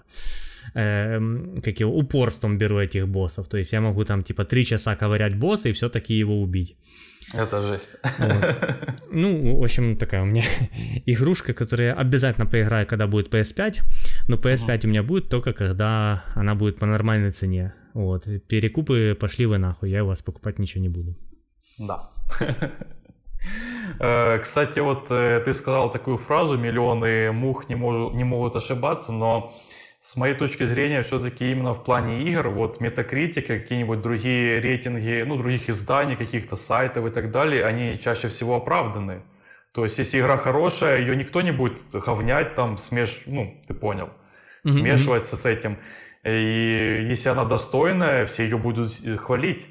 э, 0.74 1.20
как 1.64 1.80
его, 1.80 1.96
упорством 1.96 2.58
беру 2.58 2.78
этих 2.78 3.08
боссов. 3.08 3.48
То 3.48 3.58
есть 3.58 3.72
я 3.72 3.80
могу 3.80 4.04
там, 4.04 4.22
типа, 4.22 4.44
три 4.44 4.64
часа 4.64 4.96
ковырять 4.96 5.36
босса 5.36 5.68
и 5.68 5.72
все-таки 5.72 6.14
его 6.14 6.40
убить. 6.40 6.76
Это 7.34 7.62
жесть. 7.62 7.96
Вот. 8.18 8.56
Ну, 9.12 9.56
в 9.56 9.62
общем, 9.62 9.96
такая 9.96 10.22
у 10.22 10.26
меня 10.26 10.44
игрушка, 11.06 11.52
которую 11.52 11.88
я 11.88 11.94
обязательно 11.94 12.46
поиграю, 12.46 12.86
когда 12.86 13.06
будет 13.06 13.34
PS5. 13.34 13.80
Но 14.28 14.36
PS5 14.36 14.66
uh-huh. 14.66 14.86
у 14.86 14.88
меня 14.88 15.02
будет 15.02 15.28
только 15.28 15.52
когда 15.52 16.24
она 16.34 16.54
будет 16.54 16.78
по 16.78 16.86
нормальной 16.86 17.30
цене. 17.30 17.74
Вот. 17.94 18.26
Перекупы 18.48 19.16
пошли 19.18 19.46
вы 19.46 19.58
нахуй, 19.58 19.90
я 19.90 20.04
у 20.04 20.06
вас 20.06 20.22
покупать 20.22 20.58
ничего 20.58 20.82
не 20.82 20.88
буду. 20.88 21.16
Да. 21.78 22.10
Э, 23.98 24.38
кстати, 24.38 24.78
вот 24.78 25.08
э, 25.10 25.40
ты 25.44 25.54
сказал 25.54 25.90
такую 25.90 26.18
фразу, 26.18 26.56
миллионы 26.56 27.32
мух 27.32 27.68
не, 27.68 27.74
мож, 27.74 28.12
не 28.12 28.24
могут 28.24 28.56
ошибаться, 28.56 29.12
но 29.12 29.54
с 30.00 30.16
моей 30.16 30.34
точки 30.34 30.64
зрения, 30.64 31.02
все-таки 31.02 31.50
именно 31.50 31.74
в 31.74 31.84
плане 31.84 32.22
игр, 32.22 32.48
вот 32.48 32.80
Metacritic, 32.80 33.42
какие-нибудь 33.42 34.00
другие 34.00 34.60
рейтинги, 34.60 35.24
ну, 35.26 35.36
других 35.36 35.68
изданий, 35.68 36.16
каких-то 36.16 36.56
сайтов 36.56 37.06
и 37.06 37.10
так 37.10 37.30
далее, 37.30 37.64
они 37.64 37.98
чаще 37.98 38.28
всего 38.28 38.56
оправданы. 38.56 39.22
То 39.72 39.84
есть, 39.84 39.98
если 39.98 40.18
игра 40.20 40.36
хорошая, 40.36 41.00
ее 41.00 41.14
никто 41.16 41.42
не 41.42 41.52
будет 41.52 41.82
говнять, 41.92 42.54
там, 42.54 42.78
смеш... 42.78 43.22
ну, 43.26 43.62
ты 43.68 43.74
понял, 43.74 44.10
mm-hmm. 44.64 44.70
смешиваться 44.70 45.36
с 45.36 45.44
этим. 45.44 45.78
И 46.24 47.06
если 47.08 47.28
она 47.28 47.44
достойная, 47.44 48.26
все 48.26 48.44
ее 48.44 48.58
будут 48.58 48.92
хвалить. 49.18 49.66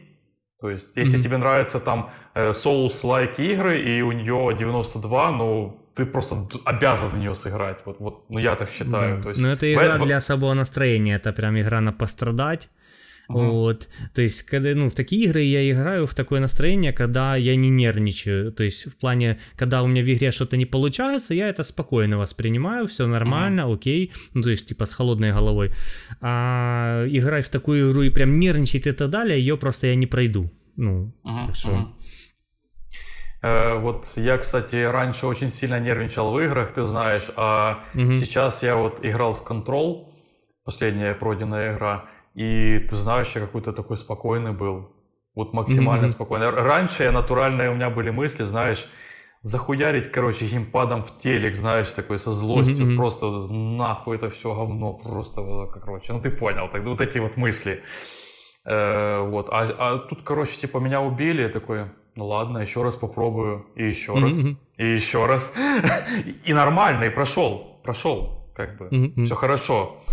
То 0.60 0.70
есть, 0.70 0.98
если 0.98 1.18
mm-hmm. 1.18 1.24
тебе 1.24 1.38
нравятся 1.38 1.80
там 1.80 2.10
э, 2.34 2.52
Souls-like 2.52 3.38
игры, 3.38 3.80
и 3.80 4.02
у 4.02 4.12
нее 4.12 4.56
92, 4.58 5.32
ну, 5.32 5.80
ты 5.96 6.06
просто 6.06 6.36
обязан 6.66 7.10
в 7.10 7.18
нее 7.18 7.34
сыграть. 7.34 7.78
Вот, 7.86 8.00
вот 8.00 8.26
ну, 8.30 8.40
я 8.40 8.56
так 8.56 8.70
считаю. 8.70 9.18
Да. 9.18 9.24
То 9.24 9.30
есть, 9.30 9.42
ну, 9.42 9.48
это 9.48 9.74
игра 9.74 9.98
в... 9.98 10.06
для 10.06 10.18
особого 10.18 10.54
настроения, 10.54 11.16
это 11.16 11.32
прям 11.32 11.58
игра 11.58 11.82
на 11.82 11.94
пострадать. 11.94 12.70
Вот, 13.30 13.88
то 14.16 14.24
есть, 14.24 14.42
когда, 14.44 14.74
ну, 14.74 14.90
в 14.90 14.94
такие 14.94 15.26
игры 15.26 15.42
я 15.42 15.70
играю 15.72 16.08
в 16.08 16.16
такое 16.16 16.40
настроение, 16.40 16.92
когда 16.92 17.36
я 17.36 17.56
не 17.56 17.70
нервничаю, 17.70 18.52
то 18.52 18.64
есть, 18.64 18.88
в 18.88 18.98
плане, 18.98 19.38
когда 19.56 19.84
у 19.84 19.88
меня 19.88 20.02
в 20.02 20.12
игре 20.12 20.32
что-то 20.32 20.58
не 20.58 20.66
получается, 20.66 21.36
я 21.36 21.48
это 21.48 21.62
спокойно 21.62 22.18
воспринимаю, 22.18 22.88
все 22.88 23.06
нормально, 23.06 23.62
uh-huh. 23.62 23.76
окей, 23.76 24.12
ну, 24.34 24.42
то 24.42 24.50
есть, 24.50 24.68
типа, 24.68 24.86
с 24.86 24.94
холодной 24.94 25.32
головой, 25.32 25.72
а 26.22 27.06
играть 27.08 27.46
в 27.46 27.50
такую 27.50 27.92
игру 27.92 28.02
и 28.02 28.10
прям 28.10 28.40
нервничать 28.40 28.88
и 28.88 28.92
так 28.92 29.12
далее, 29.12 29.40
ее 29.40 29.58
просто 29.58 29.88
я 29.88 29.96
не 29.96 30.08
пройду, 30.08 30.52
ну, 30.76 31.14
uh-huh. 31.24 31.46
так 31.46 31.56
что... 31.56 31.70
Uh-huh. 31.70 31.86
Вот 33.42 34.12
я, 34.18 34.38
кстати, 34.38 34.76
раньше 34.84 35.26
очень 35.26 35.50
сильно 35.50 35.80
нервничал 35.80 36.34
в 36.34 36.40
играх, 36.42 36.74
ты 36.74 36.84
знаешь, 36.84 37.30
а 37.38 37.86
угу. 37.94 38.12
сейчас 38.12 38.64
я 38.64 38.76
вот 38.76 39.00
играл 39.02 39.34
в 39.34 39.44
Control, 39.44 40.10
последняя 40.66 41.14
пройденная 41.14 41.74
игра, 41.74 42.10
и 42.36 42.86
ты 42.90 42.96
знаешь, 42.96 43.32
я 43.36 43.42
какой-то 43.42 43.74
такой 43.74 43.98
спокойный 43.98 44.52
был. 44.52 44.92
Вот 45.36 45.54
максимально 45.54 46.06
mm-hmm. 46.06 46.10
спокойный. 46.10 46.50
Раньше 46.50 47.04
я 47.04 47.12
натуральные 47.12 47.70
у 47.70 47.76
меня 47.76 47.90
были 47.90 48.10
мысли, 48.10 48.44
знаешь, 48.44 48.88
захуярить, 49.42 50.12
короче, 50.12 50.46
геймпадом 50.46 51.04
в 51.04 51.18
телек, 51.18 51.56
знаешь, 51.56 51.90
такой 51.90 52.18
со 52.20 52.32
злостью, 52.32 52.86
мгм. 52.86 52.98
просто 52.98 53.28
нахуй 53.50 54.18
это 54.18 54.30
все 54.30 54.54
говно, 54.54 54.94
просто, 54.94 55.42
короче, 55.74 56.14
ну 56.14 56.22
ты 56.22 56.30
понял, 56.30 56.70
тогда 56.70 56.90
вот 56.90 57.02
эти 57.02 57.20
вот 57.20 57.38
мысли. 57.38 57.84
Э, 58.66 59.22
вот, 59.22 59.48
а, 59.50 59.76
а 59.80 59.98
тут, 59.98 60.24
короче, 60.24 60.60
типа 60.60 60.80
меня 60.80 61.02
убили, 61.02 61.42
я 61.42 61.50
такой, 61.50 61.86
ну 62.16 62.28
ладно, 62.28 62.58
еще 62.58 62.84
раз 62.84 62.96
попробую, 62.98 63.66
и 63.76 63.88
еще 63.88 64.14
Мгм, 64.14 64.26
раз, 64.26 64.36
и 64.78 64.86
еще 64.86 65.26
раз, 65.26 65.54
и 66.46 66.54
нормально, 66.54 67.06
и 67.06 67.10
прошел, 67.10 67.80
прошел, 67.84 68.52
как 68.56 68.78
бы, 68.78 68.88
мгм. 68.92 69.24
все 69.24 69.36
хорошо. 69.36 70.04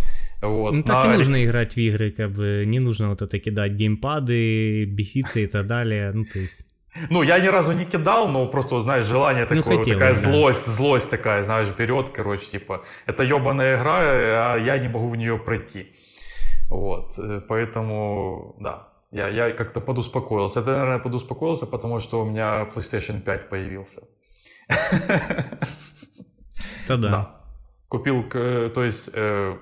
Вот, 0.43 0.73
Ну 0.73 0.83
так 0.83 1.07
на 1.07 1.15
и 1.15 1.17
нужно 1.17 1.45
играть 1.45 1.75
в 1.75 1.79
игры, 1.79 2.11
как 2.11 2.31
бы 2.31 2.65
не 2.67 2.79
нужно 2.79 3.09
вот 3.09 3.23
это 3.23 3.39
кидать 3.39 3.73
геймпады, 3.73 4.85
беситься 4.85 5.41
и 5.41 5.47
так 5.47 5.67
далее. 5.67 6.13
Ну, 6.13 6.25
то 6.25 6.39
есть. 6.39 6.67
Ну, 7.11 7.23
я 7.23 7.39
ни 7.39 7.49
разу 7.49 7.73
не 7.73 7.85
кидал, 7.85 8.29
но 8.29 8.47
просто, 8.47 8.81
знаешь, 8.81 9.07
желание 9.07 9.47
Ну, 9.51 9.57
такое, 9.57 9.77
вот 9.77 9.85
хотелось, 9.85 9.99
такая 10.01 10.15
да. 10.15 10.21
злость, 10.21 10.67
злость 10.67 11.11
такая, 11.11 11.45
знаешь, 11.45 11.69
берет, 11.79 12.11
короче, 12.11 12.47
типа, 12.47 12.85
это 13.07 13.23
ебаная 13.23 13.77
игра, 13.77 13.99
а 13.99 14.57
я 14.57 14.79
не 14.79 14.89
могу 14.89 15.11
в 15.11 15.17
нее 15.17 15.39
пройти. 15.39 15.93
Вот, 16.71 17.13
э, 17.19 17.41
поэтому, 17.49 18.57
да, 18.61 18.89
я, 19.11 19.29
я 19.29 19.51
как-то 19.51 19.81
подуспокоился. 19.81 20.61
Это, 20.61 20.71
наверное, 20.73 20.99
подуспокоился, 20.99 21.67
потому 21.67 22.01
что 22.01 22.23
у 22.23 22.25
меня 22.25 22.69
PlayStation 22.75 23.21
5 23.21 23.49
появился. 23.49 24.03
Да, 26.89 26.97
да. 26.97 26.97
Да. 26.99 27.33
Купил, 27.89 28.25
то 28.29 28.85
есть 28.85 29.11
э, 29.13 29.57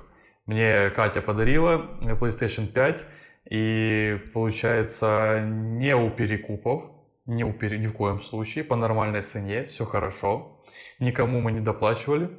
мне 0.46 0.90
Катя 0.90 1.22
подарила 1.22 1.98
PlayStation 2.02 2.66
5, 2.66 3.04
и 3.50 4.18
получается 4.32 5.40
не 5.44 5.94
у 5.94 6.10
перекупов, 6.10 6.84
не 7.26 7.44
у 7.44 7.52
пере- 7.52 7.78
ни 7.78 7.86
в 7.86 7.92
коем 7.92 8.20
случае, 8.20 8.64
по 8.64 8.76
нормальной 8.76 9.22
цене, 9.22 9.64
все 9.66 9.84
хорошо, 9.84 10.60
никому 10.98 11.40
мы 11.40 11.52
не 11.52 11.60
доплачивали. 11.60 12.30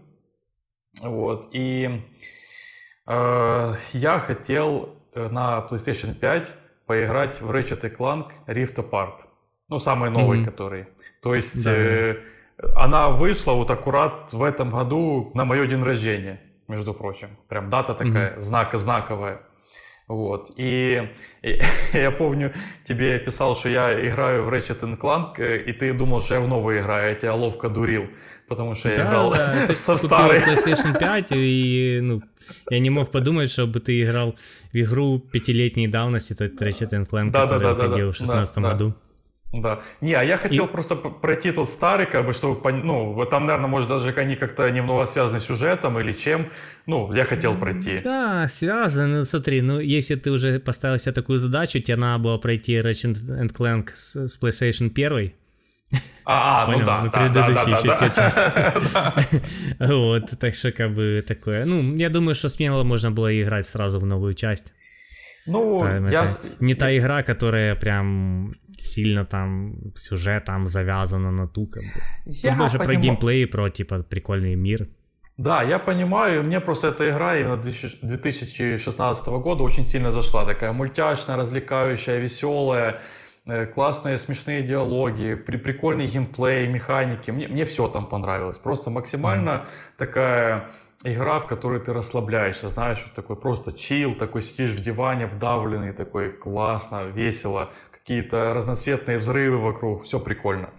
Вот, 1.01 1.49
и 1.51 2.01
э, 3.07 3.73
я 3.93 4.19
хотел 4.19 4.95
э, 5.13 5.27
на 5.29 5.67
PlayStation 5.69 6.13
5 6.13 6.53
поиграть 6.85 7.41
в 7.41 7.51
Ratchet 7.51 7.95
Clank 7.97 8.31
Rift 8.47 8.75
Apart, 8.75 9.21
ну, 9.69 9.79
самый 9.79 10.09
новый, 10.09 10.39
Мгм. 10.39 10.45
который. 10.45 10.87
То 11.21 11.35
есть 11.35 11.63
Да. 11.63 11.71
э, 11.71 12.15
она 12.75 13.09
вышла 13.09 13.53
вот 13.53 13.69
аккурат 13.71 14.31
в 14.31 14.41
этом 14.43 14.69
году 14.71 15.31
на 15.33 15.43
мое 15.45 15.67
день 15.67 15.83
рождения, 15.83 16.39
между 16.67 16.93
прочим. 16.93 17.29
Прям 17.47 17.69
дата 17.69 17.93
такая, 17.93 18.39
знак, 18.41 18.73
знаковая. 18.73 19.41
Вот. 20.07 20.51
И, 20.57 21.09
и 21.41 21.59
я 21.93 22.11
помню, 22.11 22.53
тебе 22.83 23.17
писал, 23.19 23.55
что 23.55 23.69
я 23.69 24.07
играю 24.07 24.43
в 24.43 24.49
Ratchet 24.49 24.99
Clank, 24.99 25.39
э, 25.39 25.63
и 25.63 25.73
ты 25.73 25.93
думал, 25.93 26.21
что 26.21 26.35
я 26.35 26.41
в 26.41 26.47
новый 26.47 26.79
играю, 26.79 27.09
я 27.09 27.15
тебя 27.15 27.33
ловко 27.33 27.69
дурил, 27.69 28.05
потому 28.47 28.75
что 28.75 28.89
я 28.89 28.97
Да, 28.97 29.03
играл 29.03 29.31
да, 29.31 29.63
ты 29.67 29.73
со 29.73 29.97
старой. 29.97 30.39
PlayStation 30.41 30.99
5, 30.99 31.27
и 31.31 31.99
ну, 32.03 32.21
я 32.69 32.79
не 32.79 32.91
мог 32.91 33.09
подумать, 33.09 33.49
чтобы 33.49 33.79
ты 33.79 34.03
играл 34.03 34.35
в 34.71 34.75
игру 34.75 35.17
пятилетней 35.19 35.87
давности, 35.87 36.35
то 36.35 36.43
есть 36.43 36.61
Ratchet 36.61 37.09
Clank, 37.09 37.31
Да, 37.31 37.43
который 37.43 37.63
да, 37.63 37.73
да, 37.73 37.83
выходил 37.85 38.05
да, 38.07 38.11
в 38.11 38.15
16 38.15 38.55
да, 38.55 38.61
да. 38.61 38.69
году. 38.69 38.89
Да. 38.89 38.95
Не, 40.01 40.13
а 40.13 40.23
я 40.23 40.37
хотел 40.37 40.65
И- 40.65 40.71
просто 40.71 40.95
пройти 40.95 41.51
тот 41.51 41.69
старый, 41.69 42.05
как 42.05 42.25
бы, 42.25 42.33
чтобы, 42.33 42.71
ну, 42.71 43.25
там, 43.25 43.45
наверное, 43.45 43.69
может, 43.69 43.89
даже 43.89 44.09
они 44.09 44.35
как-то 44.35 44.69
немного 44.69 45.05
связаны 45.05 45.39
с 45.39 45.45
сюжетом 45.45 45.99
или 45.99 46.13
чем. 46.13 46.47
Ну, 46.85 47.11
я 47.13 47.25
хотел 47.25 47.55
пройти. 47.55 47.99
Да, 48.03 48.47
связано. 48.47 49.17
Ну, 49.19 49.23
смотри, 49.23 49.61
ну, 49.61 49.79
если 49.79 50.15
ты 50.15 50.31
уже 50.31 50.59
поставил 50.59 50.99
себе 50.99 51.13
такую 51.13 51.37
задачу, 51.37 51.79
тебе 51.79 51.97
надо 51.97 52.23
было 52.23 52.37
пройти 52.37 52.73
Ratchet 52.77 53.15
Clank 53.57 53.89
с, 53.93 54.15
с 54.27 54.39
PlayStation 54.41 54.89
1, 54.89 55.33
А, 56.25 56.63
а, 56.63 56.67
ну 56.67 56.73
Понял, 56.73 56.85
да, 56.85 57.01
ну, 57.03 57.11
да, 57.11 57.29
да, 57.29 57.43
предыдущие 57.45 57.75
да, 57.75 57.77
еще 57.77 57.87
да, 57.87 57.97
те 57.97 58.05
да. 58.07 58.15
части. 58.15 59.93
вот, 59.93 60.39
так 60.39 60.55
что 60.55 60.71
как 60.71 60.93
бы 60.93 61.23
такое. 61.27 61.65
Ну, 61.65 61.95
я 61.95 62.09
думаю, 62.09 62.33
что 62.35 62.49
смело 62.49 62.83
можно 62.83 63.11
было 63.11 63.29
играть 63.41 63.67
сразу 63.67 63.99
в 63.99 64.05
новую 64.05 64.33
часть. 64.33 64.73
Ну, 65.45 65.77
Там 65.79 66.07
я... 66.07 66.27
не 66.59 66.73
та 66.73 66.95
игра, 66.97 67.21
которая 67.21 67.75
прям 67.75 68.55
сильно 68.77 69.25
там 69.25 69.73
сюжет 69.95 70.45
там 70.45 70.67
завязана 70.67 71.31
на 71.31 71.47
ту, 71.47 71.67
как 71.67 71.83
бы. 71.83 72.01
я 72.25 72.49
Тут 72.51 72.59
больше 72.59 72.77
про 72.77 72.85
понима- 72.85 73.01
геймплей, 73.01 73.43
и 73.43 73.45
про 73.45 73.69
типа 73.69 74.01
прикольный 74.09 74.55
мир. 74.55 74.87
Да, 75.37 75.63
я 75.63 75.79
понимаю, 75.79 76.43
мне 76.43 76.61
просто 76.61 76.87
эта 76.87 77.09
игра 77.09 77.37
именно 77.37 77.57
2000 77.57 77.99
2016 78.01 79.27
года 79.27 79.63
очень 79.63 79.85
сильно 79.85 80.11
зашла. 80.11 80.45
Такая 80.45 80.71
мультяшная, 80.71 81.35
развлекающая, 81.35 82.19
веселая, 82.19 83.01
э, 83.45 83.65
классные 83.65 84.17
смешные 84.17 84.63
диалоги, 84.63 85.35
при, 85.35 85.57
прикольный 85.57 86.07
геймплей, 86.07 86.67
механики. 86.67 87.31
Мне, 87.31 87.47
мне 87.49 87.65
все 87.65 87.89
там 87.89 88.05
понравилось. 88.07 88.57
Просто 88.57 88.89
максимально 88.89 89.65
такая 89.97 90.69
игра, 91.03 91.39
в 91.39 91.47
которой 91.47 91.79
ты 91.81 91.91
расслабляешься, 91.93 92.69
знаешь, 92.69 93.03
вот 93.05 93.13
такой 93.13 93.35
просто 93.35 93.73
чил, 93.73 94.15
такой 94.15 94.41
сидишь 94.41 94.71
в 94.71 94.81
диване 94.81 95.25
вдавленный, 95.27 95.91
такой 95.91 96.31
классно, 96.31 97.03
весело, 97.03 97.71
какие-то 98.05 98.53
разноцветные 98.53 99.17
взрывы 99.17 99.57
вокруг, 99.57 100.03
все 100.03 100.19
прикольно. 100.19 100.69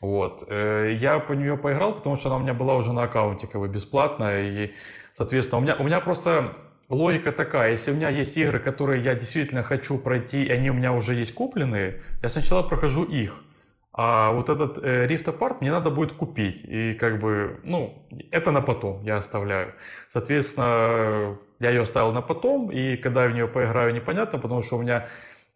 Вот. 0.00 0.44
Э, 0.48 0.92
Я 0.98 1.20
по 1.20 1.32
нее 1.32 1.56
поиграл, 1.56 1.94
потому 1.94 2.16
что 2.16 2.28
она 2.28 2.36
у 2.38 2.40
меня 2.40 2.52
была 2.52 2.74
уже 2.74 2.92
на 2.92 3.04
аккаунте 3.04 3.46
как 3.46 3.60
бы 3.60 3.68
бесплатная, 3.68 4.42
и, 4.42 4.72
соответственно, 5.12 5.60
у 5.60 5.62
меня, 5.62 5.76
у 5.76 5.84
меня 5.84 6.00
просто 6.00 6.56
логика 6.88 7.30
такая, 7.30 7.70
если 7.70 7.92
у 7.92 7.94
меня 7.94 8.08
есть 8.08 8.36
игры, 8.36 8.58
которые 8.58 9.04
я 9.04 9.14
действительно 9.14 9.62
хочу 9.62 9.98
пройти, 9.98 10.42
и 10.42 10.50
они 10.50 10.70
у 10.70 10.74
меня 10.74 10.92
уже 10.92 11.14
есть 11.14 11.32
купленные, 11.32 12.02
я 12.22 12.28
сначала 12.28 12.64
прохожу 12.64 13.04
их. 13.04 13.34
А 13.92 14.32
вот 14.32 14.48
этот 14.48 14.78
э, 14.78 15.06
Rift 15.06 15.26
Apart 15.26 15.58
мне 15.60 15.70
надо 15.70 15.90
будет 15.90 16.14
купить. 16.14 16.64
И 16.64 16.94
как 16.94 17.20
бы, 17.20 17.60
ну, 17.62 18.04
это 18.32 18.50
на 18.50 18.60
потом 18.60 19.00
я 19.04 19.18
оставляю. 19.18 19.74
Соответственно, 20.12 21.38
я 21.60 21.70
ее 21.70 21.82
оставил 21.82 22.10
на 22.10 22.20
потом, 22.20 22.72
и 22.72 22.96
когда 22.96 23.22
я 23.22 23.30
в 23.30 23.34
нее 23.34 23.46
поиграю, 23.46 23.94
непонятно, 23.94 24.40
потому 24.40 24.62
что 24.62 24.78
у 24.78 24.82
меня 24.82 25.06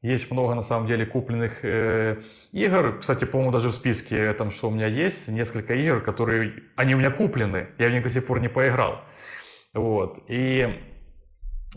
есть 0.03 0.31
много, 0.31 0.55
на 0.55 0.63
самом 0.63 0.87
деле, 0.87 1.07
купленных 1.07 1.65
э, 1.65 2.23
игр. 2.53 2.99
Кстати, 3.01 3.25
по-моему, 3.25 3.53
даже 3.53 3.69
в 3.69 3.75
списке, 3.75 4.33
там, 4.33 4.51
что 4.51 4.69
у 4.69 4.71
меня 4.71 4.87
есть, 4.87 5.29
несколько 5.29 5.75
игр, 5.75 6.01
которые, 6.01 6.63
они 6.77 6.95
у 6.95 6.99
меня 6.99 7.11
куплены, 7.11 7.69
я 7.79 7.89
в 7.89 7.93
них 7.93 8.03
до 8.03 8.09
сих 8.09 8.27
пор 8.27 8.41
не 8.41 8.49
поиграл. 8.49 9.01
Вот, 9.75 10.21
и 10.29 10.81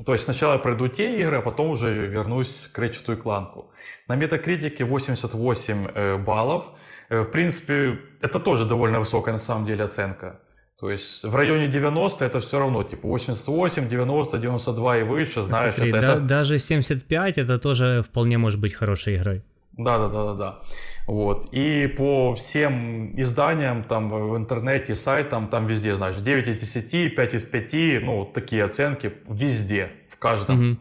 то 0.05 0.13
есть 0.13 0.23
сначала 0.23 0.53
я 0.53 0.59
пройду 0.59 0.87
те 0.87 1.19
игры, 1.19 1.37
а 1.37 1.41
потом 1.41 1.71
уже 1.71 1.93
вернусь 2.07 2.69
к 2.71 2.79
Ratchet 2.79 3.17
Кланку. 3.17 3.71
На 4.07 4.15
метакритике 4.15 4.85
88 4.85 5.87
э, 5.93 6.17
баллов. 6.17 6.67
Э, 7.09 7.21
В 7.21 7.25
принципе, 7.25 7.99
это 8.21 8.39
тоже 8.39 8.65
довольно 8.65 8.99
высокая 8.99 9.33
на 9.33 9.39
самом 9.39 9.65
деле 9.65 9.83
оценка. 9.83 10.39
То 10.81 10.89
есть 10.89 11.23
в 11.23 11.35
районе 11.35 11.67
90 11.67 12.25
это 12.25 12.39
все 12.39 12.57
равно, 12.57 12.83
типа 12.83 13.07
88, 13.07 13.87
90, 13.87 14.37
92 14.39 14.97
и 14.97 15.03
выше, 15.03 15.43
знаешь, 15.43 15.75
Смотри, 15.75 15.91
это, 15.91 16.01
да- 16.01 16.11
это- 16.13 16.21
даже 16.21 16.57
75 16.57 17.37
это 17.37 17.59
тоже 17.59 18.01
вполне 18.01 18.39
может 18.39 18.59
быть 18.59 18.73
хорошей 18.73 19.15
игрой. 19.17 19.43
Да, 19.77 19.99
да, 19.99 20.07
да, 20.09 20.23
да, 20.25 20.33
да. 20.33 20.59
Вот. 21.07 21.53
И 21.53 21.87
по 21.87 22.33
всем 22.33 23.13
изданиям, 23.21 23.83
там 23.83 24.09
в 24.09 24.35
интернете, 24.35 24.95
сайтам, 24.95 25.47
там 25.49 25.67
везде, 25.67 25.95
знаешь, 25.95 26.15
9 26.15 26.47
из 26.47 26.55
10, 26.55 27.15
5 27.15 27.33
из 27.35 27.43
5, 27.43 27.99
ну, 28.03 28.25
такие 28.33 28.63
оценки 28.63 29.13
везде, 29.29 29.91
в 30.09 30.17
каждом. 30.17 30.55
Мгм. 30.57 30.79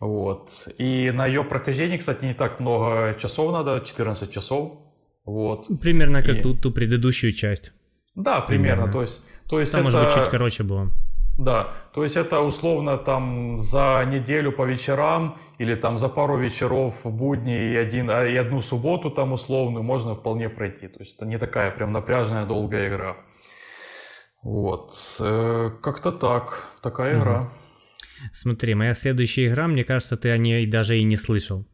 Вот. 0.00 0.68
И 0.78 1.10
на 1.14 1.26
ее 1.26 1.44
прохождение, 1.44 1.98
кстати, 1.98 2.24
не 2.24 2.34
так 2.34 2.60
много 2.60 3.14
часов 3.20 3.52
надо, 3.52 3.80
14 3.84 4.30
часов. 4.32 4.72
Вот. 5.26 5.66
Примерно 5.82 6.22
как 6.22 6.36
И- 6.38 6.40
ту, 6.40 6.54
ту 6.54 6.70
предыдущую 6.72 7.32
часть. 7.32 7.72
Да, 8.18 8.40
примерно. 8.40 8.84
Примерно. 8.84 8.92
То 8.92 9.02
есть, 9.02 9.22
то 9.48 9.60
есть 9.60 9.72
Там, 9.72 9.86
это... 9.86 9.96
может 9.96 10.04
быть, 10.04 10.14
чуть 10.14 10.30
короче 10.30 10.62
было. 10.64 10.90
Да, 11.38 11.68
то 11.94 12.02
есть 12.02 12.16
это 12.16 12.40
условно 12.40 12.98
там 12.98 13.60
за 13.60 14.04
неделю 14.10 14.50
по 14.50 14.64
вечерам 14.66 15.38
или 15.58 15.76
там 15.76 15.96
за 15.96 16.08
пару 16.08 16.36
вечеров 16.36 17.04
в 17.04 17.10
будни 17.10 17.72
и, 17.72 17.76
один, 17.76 18.10
а, 18.10 18.26
и 18.26 18.34
одну 18.36 18.60
субботу 18.60 19.10
там 19.10 19.32
условную 19.32 19.84
можно 19.84 20.14
вполне 20.16 20.48
пройти. 20.48 20.88
То 20.88 20.98
есть 20.98 21.16
это 21.16 21.26
не 21.26 21.38
такая 21.38 21.70
прям 21.70 21.92
напряжная 21.92 22.44
долгая 22.44 22.88
игра. 22.88 23.16
Вот, 24.42 24.92
Э, 25.20 25.70
как-то 25.80 26.10
так, 26.12 26.66
такая 26.82 27.14
Мгм. 27.14 27.22
игра. 27.22 27.52
Смотри, 28.32 28.74
моя 28.74 28.94
следующая 28.94 29.46
игра, 29.46 29.68
мне 29.68 29.84
кажется, 29.84 30.16
ты 30.16 30.30
о 30.30 30.38
ней 30.38 30.66
даже 30.66 30.98
и 30.98 31.04
не 31.04 31.16
слышал. 31.16 31.64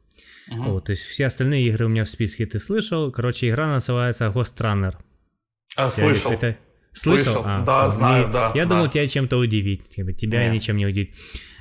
Мгм. 0.50 0.72
Вот, 0.72 0.84
то 0.84 0.92
есть 0.92 1.04
все 1.04 1.26
остальные 1.26 1.66
игры 1.68 1.86
у 1.86 1.88
меня 1.88 2.04
в 2.04 2.08
списке 2.10 2.44
ты 2.44 2.58
слышал. 2.58 3.10
Короче, 3.10 3.48
игра 3.48 3.66
называется 3.66 4.26
Ghost 4.26 4.60
Runner. 4.60 4.94
А, 5.76 5.84
Я- 5.84 5.90
слышал. 5.90 6.32
это- 6.32 6.56
Слышал? 6.92 7.24
Слышал. 7.34 7.42
А, 7.44 7.64
Да, 7.64 7.88
всё. 7.88 7.98
знаю, 7.98 8.26
Не- 8.26 8.32
да, 8.32 8.52
Я 8.54 8.64
да. 8.64 8.70
думал 8.70 8.88
тебя 8.88 9.06
чем-то 9.06 9.36
удивить. 9.38 9.82
Как 9.96 10.04
бы 10.06 10.12
Тебя 10.12 10.46
Не. 10.48 10.54
ничем 10.54 10.76
не 10.76 10.86
удивить. 10.86 11.12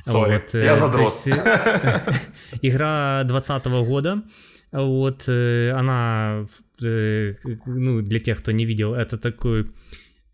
Сори, 0.01 0.33
Вот, 0.33 0.53
э, 0.55 0.63
я 0.65 0.77
задрот. 0.77 1.01
есть, 1.09 1.27
э, 1.27 1.33
Игра 2.61 3.23
20 3.23 3.83
года. 3.83 4.21
Вот 4.71 5.23
э, 5.27 5.71
она, 5.71 6.45
ну, 6.81 8.01
для 8.01 8.19
тех, 8.19 8.37
кто 8.39 8.51
не 8.51 8.65
видел, 8.65 8.93
это 8.93 9.17
такой 9.17 9.71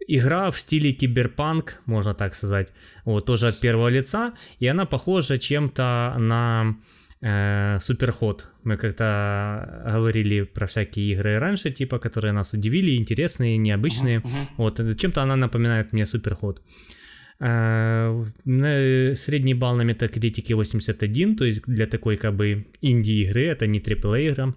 игра 0.07 0.49
в 0.49 0.59
стиле 0.59 0.91
киберпанк, 0.91 1.81
можно 1.85 2.13
так 2.13 2.35
сказать. 2.35 2.73
Вот, 3.05 3.25
тоже 3.25 3.47
от 3.49 3.59
первого 3.59 3.89
лица. 3.89 4.33
И 4.59 4.67
она 4.67 4.85
похожа 4.85 5.37
чем-то 5.37 6.15
на 6.17 6.75
э, 7.21 7.79
Суперход. 7.79 8.49
Мы 8.63 8.77
как-то 8.77 9.83
говорили 9.85 10.43
про 10.43 10.65
всякие 10.67 11.13
игры 11.13 11.39
раньше, 11.39 11.71
типа, 11.71 11.99
которые 11.99 12.33
нас 12.33 12.53
удивили, 12.53 12.95
интересные, 12.97 13.57
необычные. 13.57 14.19
Мгм. 14.19 14.47
Вот, 14.57 14.79
это 14.79 14.95
чем-то 14.95 15.21
она 15.21 15.35
напоминает 15.35 15.93
мне 15.93 16.05
Суперход. 16.05 16.61
Э, 17.39 18.23
Средний 19.15 19.53
балл 19.53 19.75
на 19.75 19.83
метакритике 19.83 20.55
81, 20.55 21.35
то 21.35 21.45
есть 21.45 21.61
для 21.67 21.85
такой 21.85 22.17
как 22.17 22.35
бы 22.35 22.67
инди-игры, 22.81 23.45
это 23.45 23.67
не 23.67 23.79
AAA 23.79 24.29
игра, 24.29 24.55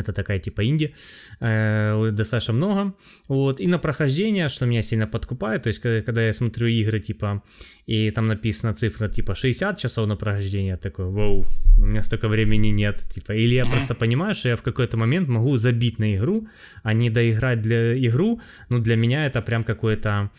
это 0.00 0.12
такая 0.12 0.38
типа 0.38 0.64
инди, 0.64 0.94
э, 1.40 2.10
достаточно 2.12 2.54
много. 2.54 2.94
Вот. 3.28 3.60
И 3.60 3.66
на 3.66 3.78
прохождение, 3.78 4.48
что 4.48 4.66
меня 4.66 4.82
сильно 4.82 5.06
подкупает, 5.06 5.62
то 5.62 5.68
есть 5.68 5.80
когда, 5.80 6.02
когда 6.02 6.26
я 6.26 6.32
смотрю 6.32 6.66
игры 6.68 6.98
типа, 6.98 7.42
и 7.86 8.10
там 8.10 8.26
написана 8.26 8.74
цифра 8.74 9.08
типа 9.08 9.34
60 9.34 9.78
часов 9.78 10.08
на 10.08 10.16
прохождение, 10.16 10.70
я 10.70 10.76
такой, 10.76 11.06
вау, 11.06 11.46
у 11.78 11.86
меня 11.86 12.02
столько 12.02 12.28
времени 12.28 12.68
нет. 12.68 13.02
Типа. 13.08 13.32
Или 13.32 13.54
я 13.54 13.66
просто 13.66 13.94
понимаю, 13.94 14.34
что 14.34 14.48
я 14.48 14.56
в 14.56 14.62
какой-то 14.62 14.96
момент 14.96 15.28
могу 15.28 15.56
забить 15.56 15.98
на 15.98 16.16
игру, 16.16 16.48
а 16.82 16.92
не 16.92 17.10
доиграть 17.10 17.60
для 17.62 17.96
игру. 18.06 18.40
Ну, 18.68 18.78
для 18.78 18.96
меня 18.96 19.26
это 19.26 19.42
прям 19.42 19.64
какой-то 19.64 20.30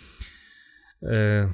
э, 1.01 1.47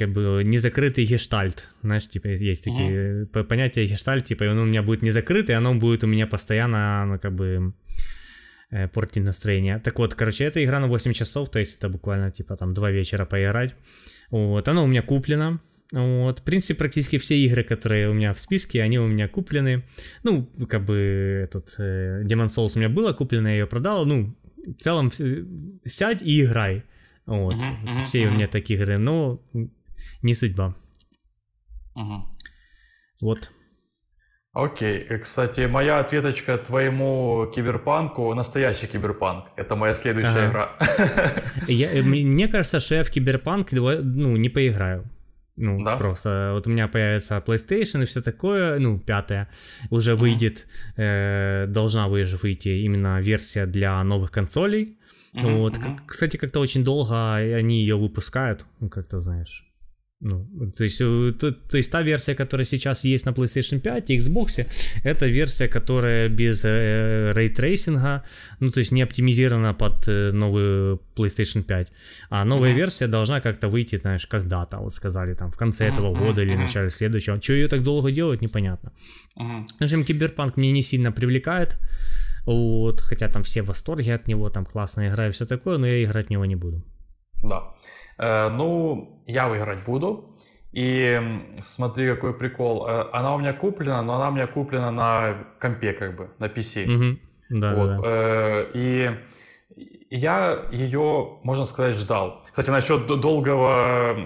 как 0.00 0.12
бы 0.12 0.42
незакрытый 0.44 1.04
гештальт. 1.04 1.68
Знаешь, 1.82 2.08
типа 2.08 2.28
есть 2.28 2.64
такие 2.64 3.26
п- 3.26 3.44
понятия 3.44 3.86
гештальт, 3.86 4.24
типа 4.24 4.44
и 4.44 4.48
он 4.48 4.58
у 4.58 4.64
меня 4.64 4.82
будет 4.82 5.02
не 5.02 5.10
закрытый, 5.12 5.54
оно 5.56 5.74
будет 5.74 6.04
у 6.04 6.06
меня 6.06 6.26
постоянно, 6.26 7.04
ну, 7.06 7.18
как 7.18 7.32
бы 7.34 7.72
э, 8.70 8.88
портить 8.88 9.24
настроение. 9.24 9.78
Так 9.78 9.98
вот, 9.98 10.14
короче, 10.14 10.44
эта 10.44 10.64
игра 10.64 10.80
на 10.80 10.86
8 10.86 11.12
часов, 11.12 11.50
то 11.50 11.58
есть 11.58 11.78
это 11.78 11.88
буквально 11.88 12.30
типа 12.30 12.56
там 12.56 12.72
2 12.74 12.90
вечера 12.90 13.26
поиграть. 13.26 13.74
Вот, 14.30 14.68
она 14.68 14.82
у 14.82 14.86
меня 14.86 15.02
куплена. 15.02 15.60
Вот, 15.92 16.38
в 16.38 16.42
принципе, 16.44 16.74
практически 16.78 17.18
все 17.18 17.36
игры, 17.36 17.64
которые 17.64 18.08
у 18.08 18.14
меня 18.14 18.32
в 18.32 18.40
списке, 18.40 18.82
они 18.82 18.98
у 18.98 19.06
меня 19.08 19.28
куплены. 19.28 19.82
Ну, 20.22 20.46
как 20.68 20.84
бы 20.84 20.94
этот 21.44 21.74
э, 21.78 22.22
Demon 22.24 22.46
Souls 22.46 22.72
у 22.76 22.78
меня 22.78 22.88
было 22.88 23.12
куплено, 23.12 23.48
я 23.48 23.54
ее 23.54 23.66
продал. 23.66 24.06
Ну, 24.06 24.34
в 24.56 24.74
целом, 24.82 25.10
сядь 25.84 26.22
и 26.22 26.42
играй. 26.42 26.84
Вот, 27.26 27.54
мгм, 27.56 28.04
все 28.06 28.26
у 28.26 28.30
меня 28.30 28.46
такие 28.48 28.78
игры, 28.80 28.98
но 28.98 29.40
не 30.22 30.34
судьба. 30.34 30.74
Мгм. 31.94 32.30
Вот. 33.20 33.50
Окей. 34.52 35.06
Э, 35.08 35.18
Кстати, 35.18 35.66
моя 35.68 36.00
ответочка 36.00 36.58
твоему 36.58 37.46
киберпанку 37.54 38.34
настоящий 38.34 38.88
киберпанк. 38.88 39.44
Это 39.56 39.76
моя 39.76 39.94
следующая 39.94 40.48
Ага. 40.48 40.50
игра. 40.50 40.76
Я, 41.68 41.92
э, 41.92 42.02
мне 42.02 42.48
кажется, 42.48 42.80
что 42.80 42.94
я 42.96 43.02
в 43.04 43.10
Киберпанк 43.10 43.72
ну, 43.72 44.36
не 44.36 44.48
поиграю. 44.48 45.04
Ну, 45.56 45.82
Да? 45.84 45.96
просто 45.96 46.50
вот 46.54 46.66
у 46.66 46.70
меня 46.70 46.88
появится 46.88 47.36
PlayStation 47.46 48.02
и 48.02 48.06
все 48.06 48.22
такое, 48.22 48.78
ну, 48.78 48.98
пятая, 48.98 49.48
уже 49.90 50.12
Мгм. 50.12 50.20
выйдет, 50.20 50.66
э, 50.96 51.66
должна 51.68 52.06
уже 52.08 52.36
выйти 52.38 52.68
именно 52.84 53.20
версия 53.20 53.66
для 53.66 54.02
новых 54.02 54.30
консолей. 54.30 54.96
Мгм, 55.32 55.58
вот, 55.58 55.78
к- 55.78 56.06
кстати, 56.06 56.38
как-то 56.38 56.60
очень 56.60 56.82
долго 56.82 57.34
они 57.36 57.80
ее 57.82 57.96
выпускают, 57.96 58.64
ну, 58.80 58.88
как-то 58.88 59.18
знаешь. 59.20 59.69
Ну, 60.22 60.46
то 60.76 60.84
есть, 60.84 61.00
э, 61.00 61.32
то, 61.40 61.50
то 61.50 61.78
есть 61.78 61.90
та 61.90 62.02
версия, 62.02 62.34
которая 62.34 62.66
сейчас 62.66 63.04
есть 63.04 63.24
на 63.24 63.30
PlayStation 63.30 63.80
5 63.80 64.10
и 64.10 64.18
Xbox, 64.18 64.66
это 65.02 65.26
версия, 65.26 65.66
которая 65.66 66.28
без 66.28 66.62
э, 66.64 67.32
рейтрейсинга, 67.34 68.22
ну, 68.60 68.70
то 68.70 68.80
есть 68.80 68.92
не 68.92 69.00
оптимизирована 69.02 69.72
под 69.72 70.08
э, 70.08 70.30
новую 70.32 71.00
PlayStation 71.16 71.62
5. 71.62 71.92
А 72.28 72.44
новая 72.44 72.70
Мгм. 72.70 72.78
версия 72.78 73.06
должна 73.08 73.40
как-то 73.40 73.68
выйти, 73.68 73.96
знаешь, 73.96 74.26
когда-то, 74.26 74.78
вот 74.78 74.92
сказали, 74.92 75.32
там, 75.34 75.50
в 75.50 75.56
конце 75.56 75.84
Мгм, 75.86 75.94
этого 75.94 76.14
года 76.14 76.42
или 76.42 76.50
в 76.50 76.54
мгм. 76.54 76.62
начале 76.64 76.90
следующего. 76.90 77.40
Чего 77.40 77.56
ее 77.56 77.68
так 77.68 77.82
долго 77.82 78.10
делать, 78.12 78.42
непонятно. 78.42 78.92
Мгм. 79.36 79.66
В 79.78 79.82
общем, 79.82 80.04
Киберпанк 80.04 80.58
меня 80.58 80.72
не 80.72 80.82
сильно 80.82 81.12
привлекает. 81.12 81.78
Вот, 82.46 83.00
хотя 83.00 83.28
там 83.28 83.42
все 83.42 83.62
в 83.62 83.66
восторге 83.68 84.14
от 84.14 84.28
него, 84.28 84.50
там 84.50 84.66
классная 84.66 85.08
игра 85.08 85.28
и 85.28 85.30
все 85.30 85.46
такое, 85.46 85.78
но 85.78 85.86
я 85.86 86.04
играть 86.04 86.26
в 86.26 86.30
него 86.30 86.44
не 86.44 86.56
буду. 86.56 86.82
Да. 87.42 87.56
Э, 87.56 87.60
ну, 88.50 89.22
я 89.26 89.48
выиграть 89.48 89.84
буду. 89.84 90.36
И 90.72 91.20
смотри, 91.62 92.08
какой 92.08 92.32
прикол. 92.32 92.86
Э, 92.86 93.06
Она 93.12 93.34
у 93.34 93.38
меня 93.38 93.52
куплена, 93.52 94.02
но 94.02 94.14
она 94.14 94.28
у 94.28 94.32
меня 94.32 94.46
куплена 94.46 94.90
на 94.90 95.34
компе, 95.58 95.92
как 95.92 96.16
бы, 96.16 96.30
на 96.38 96.46
PC. 96.46 96.86
Мгм. 96.86 97.18
Да, 97.48 97.74
Вот, 97.74 97.86
да, 97.88 97.96
да. 97.96 98.08
э, 98.08 98.70
и 100.10 100.16
я 100.18 100.64
ее, 100.72 101.38
можно 101.44 101.64
сказать, 101.64 101.96
ждал. 101.96 102.42
Кстати, 102.50 102.68
насчет 102.70 103.06
долгого 103.06 104.16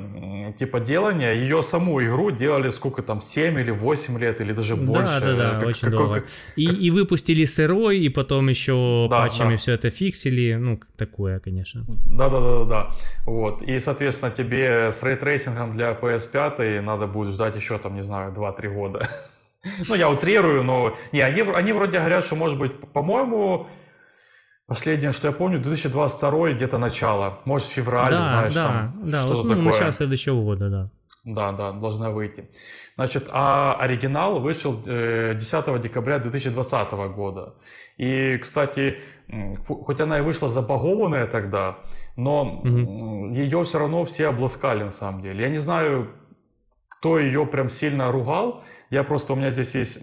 типа 0.59 0.81
делания, 0.81 1.33
ее 1.35 1.63
саму 1.63 2.03
игру 2.03 2.31
делали 2.31 2.71
сколько 2.71 3.03
там, 3.03 3.21
7 3.21 3.61
или 3.61 3.71
8 3.71 4.19
лет, 4.19 4.41
или 4.41 4.53
даже 4.53 4.77
больше. 4.77 5.21
Да, 5.21 5.21
да, 5.21 5.37
да, 5.37 5.59
Как- 5.59 5.69
очень 5.69 5.81
какой- 5.91 5.99
долго. 5.99 6.15
как- 6.21 6.29
И, 6.57 6.65
и 6.65 6.91
выпустили 6.91 7.45
сырой, 7.45 7.99
и 7.99 8.09
потом 8.09 8.49
еще 8.49 9.09
Да, 9.11 9.23
патчами 9.23 9.51
да. 9.53 9.57
все 9.59 9.73
это 9.73 9.91
фиксили. 9.91 10.55
Ну, 10.55 10.81
такое, 10.97 11.39
конечно. 11.39 11.85
Да, 11.87 12.31
да, 12.31 12.41
да, 12.41 12.59
да, 12.59 12.65
да. 12.65 12.91
Вот. 13.27 13.61
И, 13.63 13.79
соответственно, 13.79 14.31
тебе 14.31 14.91
с 14.91 15.03
рейтрейсингом 15.03 15.77
для 15.77 15.93
PS5 15.93 16.81
надо 16.81 17.07
будет 17.07 17.35
ждать 17.35 17.57
еще, 17.57 17.77
там, 17.79 17.95
не 17.95 18.05
знаю, 18.05 18.33
2-3 18.33 18.69
года. 18.69 19.09
Ну, 19.89 19.95
я 19.95 20.11
утрирую, 20.11 20.63
но... 20.63 20.95
Не, 21.13 21.21
они, 21.23 21.41
они 21.41 21.73
вроде 21.73 21.99
говорят, 21.99 22.27
что, 22.27 22.37
может 22.37 22.59
быть, 22.59 22.73
по-моему, 22.93 23.67
последнее, 24.67 25.13
что 25.13 25.29
я 25.29 25.33
помню, 25.33 25.61
2022 25.61 26.53
где-то 26.53 26.79
начало. 26.79 27.41
Может, 27.45 27.69
февраль, 27.69 28.11
да, 28.11 28.29
знаешь, 28.29 28.55
да, 28.55 28.65
там 28.65 29.09
да. 29.11 29.19
что-то 29.19 29.35
Вот, 29.35 29.45
ну, 29.45 29.51
такое. 29.51 29.65
начало 29.65 29.93
следующего 29.93 30.43
года, 30.43 30.71
да. 30.71 30.91
Да, 31.25 31.53
да, 31.53 31.73
должна 31.73 32.11
выйти. 32.11 32.51
Значит, 32.97 33.29
а 33.33 33.77
оригинал 33.81 34.41
вышел 34.41 34.83
э, 34.87 35.35
10 35.35 35.81
декабря 35.81 36.19
2020 36.19 36.93
года. 37.15 37.55
И, 37.97 38.37
кстати, 38.39 38.99
хоть 39.67 40.01
она 40.01 40.19
и 40.19 40.23
вышла 40.23 40.49
забагованная 40.49 41.27
тогда, 41.27 41.79
но 42.17 42.61
м, 42.65 43.33
ее 43.33 43.65
все 43.65 43.79
равно 43.79 44.05
все 44.05 44.29
обласкали 44.29 44.85
на 44.85 44.91
самом 44.91 45.23
деле. 45.23 45.43
Я 45.43 45.49
не 45.49 45.59
знаю, 45.59 46.11
кто 46.89 47.19
ее 47.19 47.47
прям 47.47 47.71
сильно 47.71 48.13
ругал. 48.13 48.63
Я 48.91 49.03
просто, 49.03 49.33
у 49.33 49.37
меня 49.37 49.51
здесь 49.51 49.75
есть 49.75 50.03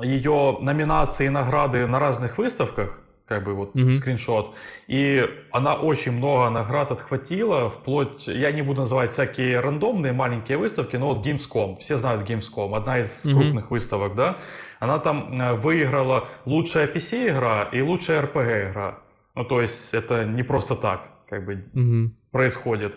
ее 0.00 0.58
номинации 0.60 1.26
и 1.26 1.30
награды 1.30 1.86
на 1.86 1.98
разных 1.98 2.38
выставках, 2.38 3.00
как 3.28 3.44
бы 3.44 3.54
вот 3.54 3.74
Мгм. 3.74 3.92
скриншот. 3.92 4.54
И 4.86 5.28
она 5.52 5.74
очень 5.74 6.12
много 6.12 6.48
наград 6.50 6.90
отхватила, 6.90 7.68
вплоть, 7.68 8.26
я 8.26 8.50
не 8.52 8.62
буду 8.62 8.80
называть 8.82 9.10
всякие 9.10 9.60
рандомные 9.60 10.12
маленькие 10.12 10.56
выставки, 10.56 10.96
но 10.96 11.14
вот 11.14 11.24
Gamescom, 11.26 11.78
все 11.78 11.96
знают 11.98 12.28
Gamescom, 12.28 12.74
одна 12.74 13.00
из 13.00 13.24
Мгм. 13.24 13.34
крупных 13.34 13.70
выставок, 13.70 14.14
да, 14.14 14.38
она 14.80 14.98
там 14.98 15.38
э, 15.40 15.52
выиграла 15.54 16.28
лучшая 16.46 16.86
PC-игра 16.86 17.68
и 17.70 17.82
лучшая 17.82 18.22
RPG-игра. 18.22 18.98
Ну, 19.34 19.44
то 19.44 19.60
есть 19.60 19.92
это 19.94 20.24
не 20.24 20.42
просто 20.42 20.74
так, 20.74 21.02
как 21.28 21.44
бы 21.44 21.64
Мгм. 21.74 22.16
происходит. 22.32 22.96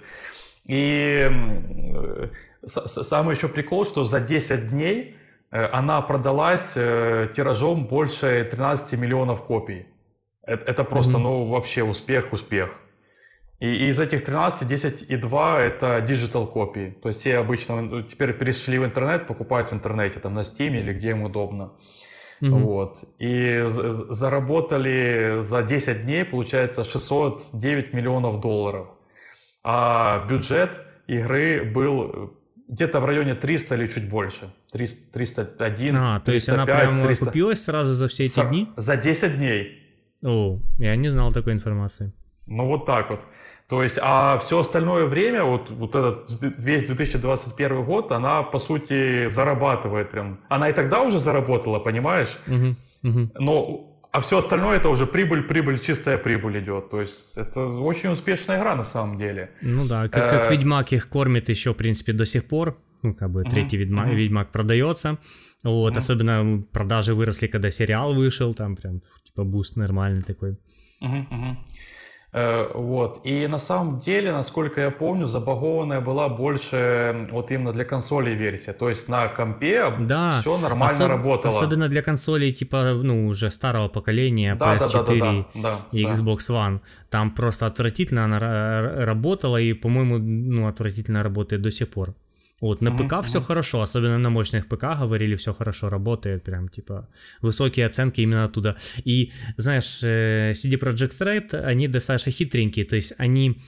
И 0.65 1.27
э, 1.29 2.27
самый 2.63 3.35
еще 3.35 3.47
прикол, 3.49 3.85
что 3.85 4.05
за 4.05 4.19
10 4.21 4.69
дней 4.69 5.17
э, 5.51 5.65
она 5.73 6.01
продалась 6.01 6.73
тиражом 6.73 7.85
больше 7.85 8.47
13 8.49 8.93
миллионов 8.97 9.41
копий. 9.43 9.87
Это, 10.45 10.71
это 10.71 10.83
просто, 10.83 11.13
Мгм. 11.17 11.23
ну, 11.23 11.45
вообще 11.45 11.83
успех, 11.83 12.33
успех. 12.33 12.75
И, 13.59 13.67
и 13.67 13.87
из 13.89 13.99
этих 13.99 14.23
13, 14.25 14.67
10,2 14.67 15.59
это 15.59 15.99
digital 15.99 16.47
копии. 16.47 16.97
То 17.01 17.09
есть 17.09 17.19
все 17.21 17.37
обычно 17.37 17.81
ну, 17.81 18.01
теперь 18.01 18.33
перешли 18.33 18.79
в 18.79 18.85
интернет, 18.85 19.27
покупают 19.27 19.69
в 19.69 19.73
интернете, 19.73 20.19
там 20.19 20.33
на 20.33 20.39
Steam 20.41 20.79
или 20.79 20.93
где 20.93 21.11
им 21.11 21.23
удобно. 21.23 21.73
Мгм. 22.39 22.63
Вот. 22.63 22.97
И 23.19 23.63
заработали 23.67 25.41
за 25.41 25.61
10 25.61 26.03
дней, 26.05 26.25
получается, 26.25 26.83
609 26.83 27.93
миллионов 27.93 28.41
долларов. 28.41 28.87
А 29.63 30.25
бюджет 30.27 30.79
игры 31.05 31.63
был 31.63 32.11
э, 32.11 32.27
где-то 32.67 32.99
в 32.99 33.05
районе 33.05 33.35
300 33.35 33.75
или 33.75 33.85
чуть 33.85 34.09
больше. 34.09 34.51
300, 34.71 35.11
301, 35.13 35.95
А, 35.97 36.19
то 36.19 36.31
есть 36.31 36.49
она 36.49 36.65
305, 36.65 36.81
прям 36.81 37.05
300. 37.05 37.25
окупилась 37.25 37.63
сразу 37.63 37.93
за 37.93 38.07
все 38.07 38.23
эти 38.25 38.43
дни? 38.43 38.69
За 38.75 38.95
10 38.97 39.37
дней. 39.37 39.80
О, 40.23 40.59
я 40.77 40.95
не 40.95 41.09
знал 41.09 41.31
такой 41.31 41.53
информации. 41.53 42.11
Ну 42.47 42.67
вот 42.67 42.85
так 42.85 43.09
вот. 43.09 43.21
То 43.67 43.81
есть, 43.83 43.97
а 44.01 44.37
все 44.39 44.59
остальное 44.59 45.05
время, 45.05 45.45
вот, 45.45 45.69
вот 45.69 45.95
этот 45.95 46.27
весь 46.57 46.85
2021 46.87 47.85
год, 47.85 48.11
она, 48.11 48.43
по 48.43 48.59
сути, 48.59 49.29
зарабатывает 49.29 50.11
прям. 50.11 50.39
Она 50.49 50.69
и 50.69 50.73
тогда 50.73 51.01
уже 51.01 51.19
заработала, 51.19 51.79
понимаешь? 51.79 52.37
Мгм. 52.47 52.75
Мгм. 53.01 53.31
Но, 53.39 53.97
а 54.11 54.19
все 54.19 54.39
остальное 54.39 54.75
это 54.77 54.89
уже 54.89 55.05
прибыль, 55.05 55.43
прибыль, 55.43 55.79
чистая 55.79 56.17
прибыль 56.17 56.59
идет. 56.59 56.89
То 56.89 56.99
есть, 56.99 57.37
это 57.37 57.65
очень 57.65 58.09
успешная 58.09 58.59
игра 58.59 58.75
на 58.75 58.83
самом 58.83 59.17
деле. 59.17 59.51
Ну 59.61 59.87
да, 59.87 60.09
как, 60.09 60.29
как 60.29 60.51
Э, 60.51 60.51
Ведьмак 60.51 60.91
их 60.91 61.07
кормит 61.07 61.47
еще, 61.47 61.71
в 61.71 61.77
принципе, 61.77 62.11
до 62.11 62.25
сих 62.25 62.43
пор. 62.49 62.75
Ну, 63.03 63.13
как 63.13 63.29
бы 63.29 63.43
третий 63.45 63.77
Ведьмак, 63.77 64.07
мгм. 64.07 64.15
Ведьмак 64.15 64.51
продается. 64.51 65.17
Вот, 65.63 65.91
Мгм. 65.91 65.97
особенно 65.97 66.63
продажи 66.73 67.13
выросли, 67.13 67.47
когда 67.47 67.69
сериал 67.69 68.13
вышел, 68.15 68.53
там 68.53 68.75
прям, 68.75 68.99
типа, 69.23 69.43
буст 69.43 69.75
нормальный 69.77 70.21
такой. 70.23 70.57
Э, 72.33 72.71
вот. 72.73 73.19
И 73.25 73.45
на 73.47 73.59
самом 73.59 73.99
деле, 73.99 74.31
насколько 74.31 74.79
я 74.79 74.89
помню, 74.89 75.27
забагованная 75.27 75.99
была 75.99 76.29
больше 76.29 77.27
вот 77.29 77.51
именно 77.51 77.73
для 77.73 77.83
консолей 77.83 78.35
версия. 78.35 78.71
То 78.71 78.89
есть 78.89 79.09
на 79.09 79.27
компе 79.27 79.83
Да, 79.99 80.39
все 80.39 80.57
нормально 80.57 80.97
особ- 80.97 81.07
работало. 81.07 81.53
Особенно 81.53 81.89
для 81.89 82.01
консолей 82.01 82.51
типа, 82.51 82.93
ну, 83.03 83.27
уже 83.27 83.51
старого 83.51 83.89
поколения, 83.89 84.55
Да, 84.55 84.77
да, 84.79 84.87
да, 84.87 85.03
да, 85.03 85.13
PS4 85.13 85.19
да, 85.55 85.61
да, 85.61 85.77
и 85.91 86.03
да. 86.03 86.09
Xbox 86.09 86.37
One. 86.49 86.79
Там 87.09 87.31
просто 87.31 87.65
отвратительно 87.65 88.23
она 88.23 88.39
ра- 88.39 89.03
работала 89.05 89.57
и, 89.57 89.73
по-моему, 89.73 90.17
ну, 90.17 90.67
отвратительно 90.67 91.23
работает 91.23 91.61
до 91.61 91.69
сих 91.69 91.89
пор. 91.89 92.15
Вот, 92.61 92.81
на 92.81 92.91
ПК 92.91 93.25
все 93.25 93.39
мгм. 93.39 93.47
хорошо, 93.47 93.81
особенно 93.81 94.17
на 94.19 94.29
мощных 94.29 94.67
ПК 94.67 94.83
говорили, 94.99 95.35
все 95.35 95.53
хорошо 95.53 95.89
работает, 95.89 96.43
прям 96.43 96.69
типа 96.69 97.09
высокие 97.41 97.87
оценки 97.87 98.21
именно 98.21 98.45
оттуда. 98.45 98.77
И 99.03 99.31
знаешь, 99.57 99.99
э, 100.03 100.51
CD 100.51 100.79
Projekt 100.79 101.19
Red, 101.21 101.55
они 101.55 101.87
достаточно 101.87 102.31
хитренькие, 102.31 102.85
то 102.85 102.95
есть 102.95 103.13
они 103.17 103.61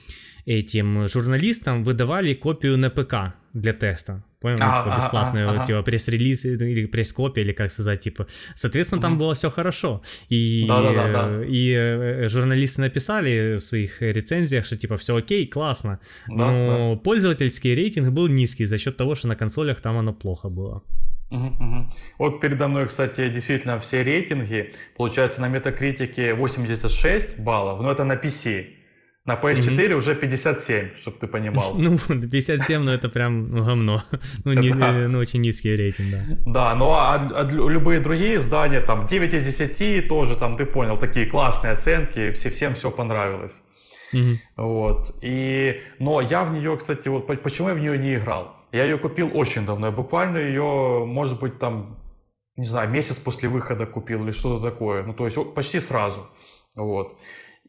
этим 0.46 1.08
журналистам 1.08 1.84
выдавали 1.84 2.34
копию 2.34 2.78
на 2.78 2.90
ПК 2.90 3.34
для 3.52 3.72
теста. 3.72 4.22
Понял? 4.44 4.58
Ну, 4.58 4.64
Ага, 4.66 4.76
типа 4.76 4.92
ага, 4.92 4.96
бесплатную, 4.96 5.48
ага, 5.48 5.56
ага. 5.56 5.66
типа 5.66 5.82
пресс-релиз 5.82 6.44
или 6.44 6.84
пресс-копия, 6.84 7.40
или 7.40 7.52
как 7.52 7.70
сказать, 7.70 8.00
типа. 8.00 8.26
Соответственно, 8.54 9.00
там 9.00 9.16
было 9.16 9.32
все 9.32 9.48
хорошо. 9.48 10.02
И, 10.28 10.66
Да-да-да-да. 10.68 11.44
э, 11.44 11.46
и 11.48 11.72
э, 11.72 12.28
журналисты 12.28 12.82
написали 12.82 13.56
в 13.56 13.60
своих 13.60 14.02
рецензиях, 14.02 14.66
что 14.66 14.76
типа 14.76 14.98
все 14.98 15.16
окей, 15.16 15.46
классно. 15.46 15.98
Но 16.28 16.96
пользовательский 16.96 17.74
рейтинг 17.74 18.10
был 18.10 18.26
низкий 18.28 18.66
за 18.66 18.76
счет 18.76 18.98
того, 18.98 19.14
что 19.14 19.28
на 19.28 19.36
консолях 19.36 19.80
там 19.80 19.96
оно 19.96 20.12
плохо 20.12 20.50
было. 20.50 20.82
Вот 22.18 22.40
передо 22.42 22.68
мной, 22.68 22.86
кстати, 22.86 23.30
действительно 23.30 23.78
все 23.78 24.02
рейтинги. 24.02 24.74
Получается, 24.94 25.40
на 25.40 25.48
метакритике 25.48 26.34
86 26.34 27.38
баллов, 27.38 27.80
но 27.80 27.90
это 27.90 28.04
на 28.04 28.16
PC. 28.16 28.66
На 29.26 29.36
PS4 29.36 29.94
уже 29.94 30.14
57, 30.14 30.96
чтобы 31.00 31.16
ты 31.18 31.26
понимал. 31.26 31.74
Ну, 31.78 31.96
57, 31.96 32.82
ну 32.82 32.90
это 32.92 33.08
прям 33.08 33.50
говно. 33.64 34.02
Ну, 34.44 34.52
не- 34.52 34.70
Да. 34.74 34.92
ну, 35.08 35.18
очень 35.18 35.40
низкий 35.40 35.74
рейтинг, 35.76 36.10
да. 36.10 36.24
Да, 36.46 36.74
ну 36.74 36.90
а, 36.90 37.14
а 37.34 37.42
лю- 37.44 37.68
любые 37.68 38.00
другие 38.00 38.34
издания, 38.34 38.80
там 38.80 39.06
9 39.06 39.32
из 39.34 39.44
10 39.46 40.08
тоже, 40.08 40.36
там, 40.36 40.56
ты 40.56 40.66
понял, 40.66 40.98
такие 40.98 41.24
классные 41.26 41.72
оценки, 41.72 42.32
все, 42.32 42.50
всем 42.50 42.74
все 42.74 42.90
понравилось. 42.90 43.62
Вот. 44.56 45.16
И, 45.22 45.80
но 45.98 46.20
я 46.20 46.44
в 46.44 46.52
нее, 46.52 46.76
кстати, 46.76 47.08
вот 47.08 47.26
по- 47.26 47.36
почему 47.36 47.68
я 47.68 47.74
в 47.74 47.80
нее 47.80 47.98
не 47.98 48.14
играл? 48.16 48.54
Я 48.72 48.84
ее 48.84 48.98
купил 48.98 49.30
очень 49.34 49.64
давно. 49.66 49.86
Я 49.86 49.92
буквально 49.92 50.38
ее, 50.38 51.04
может 51.06 51.40
быть, 51.40 51.58
там, 51.58 51.98
не 52.56 52.64
знаю, 52.66 52.90
месяц 52.90 53.16
после 53.16 53.48
выхода 53.48 53.86
купил 53.86 54.22
или 54.24 54.32
что-то 54.32 54.70
такое. 54.70 55.02
Ну, 55.02 55.14
то 55.14 55.24
есть 55.26 55.36
почти 55.54 55.80
сразу. 55.80 56.26
Вот. 56.76 57.16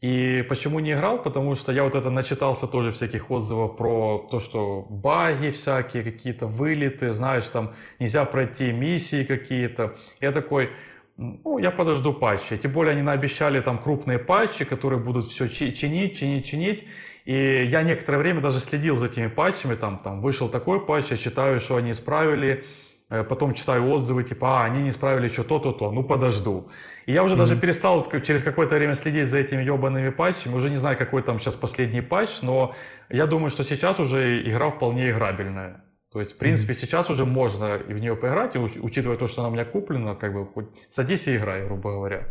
И 0.06 0.42
почему 0.48 0.78
не 0.78 0.92
играл? 0.92 1.20
Потому 1.20 1.56
что 1.56 1.72
я 1.72 1.82
вот 1.82 1.96
это 1.96 2.10
начитался 2.10 2.68
тоже 2.68 2.92
всяких 2.92 3.28
отзывов 3.28 3.76
про 3.76 4.24
то, 4.30 4.38
что 4.38 4.86
баги 4.88 5.50
всякие, 5.50 6.04
какие-то 6.04 6.46
вылеты, 6.46 7.12
знаешь, 7.12 7.48
там 7.48 7.72
нельзя 7.98 8.24
пройти 8.24 8.70
миссии 8.70 9.24
какие-то. 9.24 9.96
Я 10.20 10.30
такой, 10.30 10.70
ну, 11.16 11.58
я 11.58 11.72
подожду 11.72 12.12
патчи. 12.12 12.56
Тем 12.56 12.70
более 12.70 12.92
они 12.92 13.02
наобещали 13.02 13.60
там 13.60 13.78
крупные 13.78 14.20
патчи, 14.20 14.64
которые 14.64 15.00
будут 15.00 15.24
все 15.24 15.48
чинить, 15.48 16.16
чинить, 16.16 16.46
чинить. 16.46 16.84
И 17.24 17.66
я 17.68 17.82
некоторое 17.82 18.18
время 18.18 18.40
даже 18.40 18.60
следил 18.60 18.94
за 18.94 19.06
этими 19.06 19.26
патчами. 19.26 19.74
Там, 19.74 19.98
там 19.98 20.20
вышел 20.20 20.48
такой 20.48 20.86
патч, 20.86 21.10
я 21.10 21.16
читаю, 21.16 21.58
что 21.58 21.74
они 21.74 21.90
исправили. 21.90 22.64
Э, 23.08 23.22
Потом 23.24 23.54
читаю 23.54 23.88
отзывы, 23.88 24.24
типа, 24.24 24.46
а, 24.62 24.64
они 24.64 24.82
не 24.82 24.88
исправили 24.90 25.28
что 25.28 25.44
то, 25.44 25.58
то, 25.60 25.72
то, 25.72 25.92
ну 25.92 26.02
подожду. 26.02 26.68
И 27.06 27.12
я 27.12 27.22
уже 27.22 27.36
даже 27.36 27.52
Мгм. 27.52 27.60
перестал 27.60 28.10
через 28.22 28.42
какое-то 28.42 28.74
время 28.74 28.96
следить 28.96 29.28
за 29.28 29.38
этими 29.38 29.62
ебаными 29.62 30.10
патчами. 30.10 30.54
Уже 30.56 30.70
не 30.70 30.76
знаю, 30.76 30.96
какой 30.98 31.22
там 31.22 31.38
сейчас 31.38 31.54
последний 31.54 32.00
патч, 32.02 32.42
но 32.42 32.74
я 33.08 33.26
думаю, 33.26 33.50
что 33.50 33.62
сейчас 33.64 34.00
уже 34.00 34.42
игра 34.42 34.70
вполне 34.70 35.10
играбельная. 35.10 35.84
То 36.12 36.20
есть, 36.20 36.32
в 36.32 36.38
принципе, 36.38 36.74
сейчас 36.74 37.10
уже 37.10 37.24
можно 37.24 37.76
и 37.76 37.92
в 37.94 37.98
нее 37.98 38.16
поиграть, 38.16 38.56
и 38.56 38.58
уч- 38.58 38.78
учитывая 38.80 39.16
то, 39.18 39.28
что 39.28 39.42
она 39.42 39.50
у 39.50 39.52
меня 39.52 39.64
куплена, 39.64 40.14
как 40.14 40.32
бы 40.32 40.46
хоть 40.46 40.66
садись 40.90 41.28
и 41.28 41.36
играй, 41.36 41.64
грубо 41.64 41.92
говоря. 41.92 42.28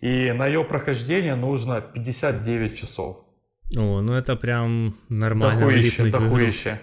И 0.00 0.32
на 0.32 0.46
ее 0.46 0.64
прохождение 0.64 1.34
нужно 1.34 1.80
59 1.80 2.78
часов. 2.78 3.16
О, 3.76 4.00
ну 4.00 4.14
это 4.14 4.36
прям 4.36 4.94
нормально 5.08 5.58
игру. 5.58 6.10
дохуище. 6.10 6.80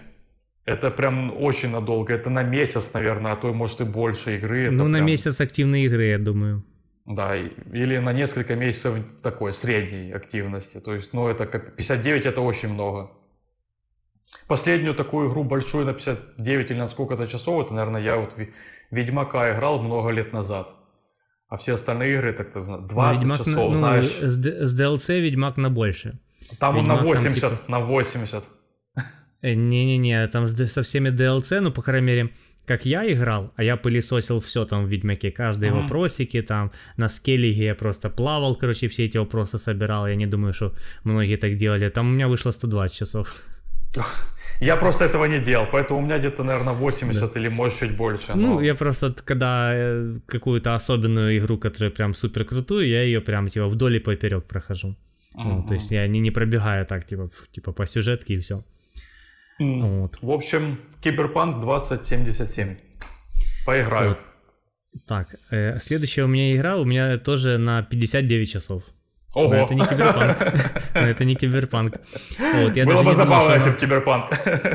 Это 0.65 0.89
прям 0.91 1.33
очень 1.43 1.71
надолго. 1.71 2.13
Это 2.13 2.29
на 2.29 2.43
месяц, 2.43 2.93
наверное, 2.93 3.33
а 3.33 3.35
то 3.35 3.53
может 3.53 3.81
и 3.81 3.83
больше 3.83 4.37
игры. 4.37 4.65
Это 4.67 4.75
Ну, 4.75 4.87
на 4.87 4.93
прям- 4.99 5.05
месяц 5.07 5.41
активной 5.41 5.83
игры, 5.83 6.05
я 6.05 6.17
думаю. 6.19 6.63
Да, 7.05 7.35
или 7.35 7.97
на 7.97 8.13
несколько 8.13 8.55
месяцев 8.55 8.95
такой 9.21 9.51
средней 9.51 10.13
активности. 10.13 10.79
То 10.79 10.93
есть, 10.95 11.11
ну, 11.13 11.27
это 11.27 11.45
как 11.45 11.75
59 11.75 12.25
это 12.25 12.39
очень 12.41 12.69
много. 12.69 13.11
Последнюю 14.47 14.93
такую 14.95 15.29
игру 15.29 15.43
большую 15.43 15.85
на 15.85 15.93
59 15.93 16.71
или 16.71 16.77
на 16.79 16.87
сколько-то 16.87 17.27
часов, 17.27 17.65
это, 17.65 17.73
наверное, 17.73 18.01
я 18.01 18.15
вот 18.17 18.33
Ведьмака 18.91 19.53
играл 19.53 19.81
много 19.81 20.09
лет 20.11 20.33
назад. 20.33 20.73
А 21.49 21.57
все 21.57 21.73
остальные 21.73 22.13
игры, 22.15 22.33
так 22.33 22.51
ты 22.53 22.61
знаешь, 22.61 22.83
20 22.89 23.19
Ведьмак 23.21 23.39
на- 23.39 23.45
часов, 23.45 23.69
ну, 23.69 23.75
знаешь. 23.75 24.17
С, 24.21 24.33
с 24.67 24.79
DLC 24.81 25.19
Ведьмак 25.19 25.57
на 25.57 25.69
больше. 25.69 26.19
Там 26.59 26.77
он 26.77 26.85
на 26.85 26.93
Ведьмак 26.95 26.99
там 26.99 27.23
80, 27.23 27.49
типа- 27.51 27.71
на 27.71 27.79
80. 27.79 28.43
Э, 29.43 29.53
Не-не-не, 29.55 30.27
там 30.27 30.47
со 30.47 30.81
всеми 30.81 31.09
DLC, 31.09 31.59
ну, 31.61 31.71
по 31.71 31.81
крайней 31.81 32.07
мере, 32.07 32.29
как 32.65 32.85
я 32.85 33.03
играл, 33.11 33.51
а 33.57 33.63
я 33.63 33.75
пылесосил 33.75 34.39
все 34.39 34.65
там 34.65 34.85
в 34.85 34.87
Ведьмаке, 34.89 35.31
каждые 35.31 35.71
Мгм. 35.71 35.81
вопросики, 35.81 36.41
там, 36.41 36.71
на 36.97 37.09
скеллиге 37.09 37.65
я 37.65 37.75
просто 37.75 38.09
плавал, 38.09 38.55
короче, 38.55 38.87
все 38.87 39.03
эти 39.03 39.17
вопросы 39.19 39.57
собирал, 39.57 40.07
я 40.07 40.15
не 40.15 40.27
думаю, 40.27 40.53
что 40.53 40.73
многие 41.03 41.35
так 41.37 41.55
делали, 41.55 41.89
там 41.89 42.07
у 42.07 42.11
меня 42.11 42.27
вышло 42.27 42.51
120 42.51 42.97
часов. 42.97 43.43
Я 44.61 44.75
просто 44.75 45.05
этого 45.05 45.25
не 45.25 45.39
делал, 45.39 45.67
поэтому 45.71 45.99
у 45.99 46.01
меня 46.01 46.17
где-то, 46.19 46.43
наверное, 46.43 46.73
80 46.73 47.37
или 47.37 47.49
может 47.49 47.79
чуть 47.79 47.97
больше. 47.97 48.33
Ну, 48.35 48.53
но- 48.55 48.61
я 48.61 48.75
просто, 48.75 49.13
когда 49.25 49.71
э, 49.75 50.15
какую-то 50.27 50.75
особенную 50.75 51.37
игру, 51.37 51.57
которая 51.57 51.91
прям 51.91 52.13
супер 52.13 52.45
крутую, 52.45 52.87
я 52.87 53.01
ее 53.03 53.19
прям, 53.19 53.49
типа, 53.49 53.67
вдоль 53.67 53.95
и 53.95 53.99
поперек 53.99 54.45
прохожу. 54.45 54.95
Ну, 55.35 55.63
то 55.67 55.73
есть 55.73 55.91
я 55.91 56.07
не, 56.07 56.19
не 56.19 56.31
пробегаю 56.31 56.85
так, 56.85 57.05
типа, 57.05 57.27
типа 57.51 57.71
по 57.73 57.85
сюжетке 57.85 58.33
и 58.35 58.37
все. 58.37 58.63
М. 59.59 60.01
Вот. 60.01 60.17
В 60.21 60.31
общем, 60.31 60.79
Киберпанк 61.01 61.59
2077. 61.61 62.75
Поиграю. 63.65 64.09
Вот. 64.09 64.19
Так, 65.07 65.35
э, 65.51 65.79
следующая 65.79 66.23
у 66.23 66.27
меня 66.27 66.55
игра, 66.55 66.77
у 66.77 66.85
меня 66.85 67.17
тоже 67.17 67.57
на 67.57 67.81
59 67.83 68.51
часов. 68.51 68.83
Ого! 69.35 69.49
Но 69.49 69.55
это 69.65 69.73
не 69.73 69.81
киберпанк. 69.87 70.37
Но 70.93 71.01
это 71.01 71.25
не 71.25 71.35
киберпанк. 71.35 71.95
Вот, 72.37 72.77
я 72.77 72.85
Было 72.85 72.93
даже 72.95 73.03
бы 73.03 73.09
не 73.09 73.15
думал, 73.15 73.15
забавно, 73.15 73.41
что 73.41 73.53
если 73.53 73.69
она- 73.69 73.73
бы 73.75 73.79
Киберпанк. 73.81 74.25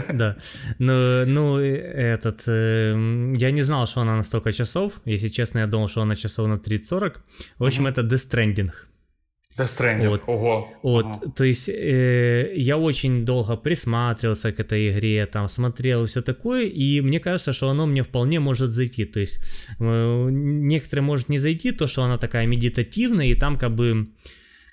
Да. 0.14 0.36
Ну, 0.80 1.26
ну, 1.26 1.60
э, 1.60 1.76
этот... 2.14 2.42
эм, 2.48 3.34
я 3.34 3.52
не 3.52 3.62
знал, 3.62 3.86
что 3.86 4.00
она 4.00 4.16
на 4.16 4.24
столько 4.24 4.50
часов. 4.50 4.94
Если 5.04 5.28
честно, 5.28 5.60
я 5.60 5.66
думал, 5.68 5.86
что 5.88 6.02
она 6.02 6.16
часов 6.16 6.48
на 6.48 6.54
30-40. 6.58 7.18
В 7.58 7.64
общем, 7.64 7.82
Мгм. 7.84 7.92
это 7.92 8.02
Death 8.02 8.28
Stranding. 8.28 8.70
Death 9.58 9.76
Stranding. 9.78 10.08
Вот. 10.08 10.22
Ого. 10.26 10.68
Вот, 10.82 11.06
Ага. 11.06 11.32
то 11.36 11.44
есть 11.44 11.68
э, 11.68 12.52
я 12.56 12.76
очень 12.76 13.24
долго 13.24 13.56
присматривался 13.56 14.52
к 14.52 14.60
этой 14.60 14.90
игре, 14.90 15.26
там 15.26 15.48
смотрел 15.48 16.04
все 16.06 16.22
такое, 16.22 16.64
и 16.66 17.00
мне 17.00 17.20
кажется, 17.20 17.52
что 17.52 17.68
оно 17.70 17.86
мне 17.86 18.02
вполне 18.02 18.40
может 18.40 18.70
зайти. 18.70 19.04
То 19.04 19.20
есть 19.20 19.40
э, 19.80 20.28
некоторые 20.30 21.04
может 21.04 21.28
не 21.28 21.38
зайти, 21.38 21.72
то, 21.72 21.86
что 21.86 22.02
она 22.02 22.18
такая 22.18 22.46
медитативная, 22.46 23.26
и 23.26 23.34
там 23.34 23.56
как 23.56 23.74
бы 23.74 24.08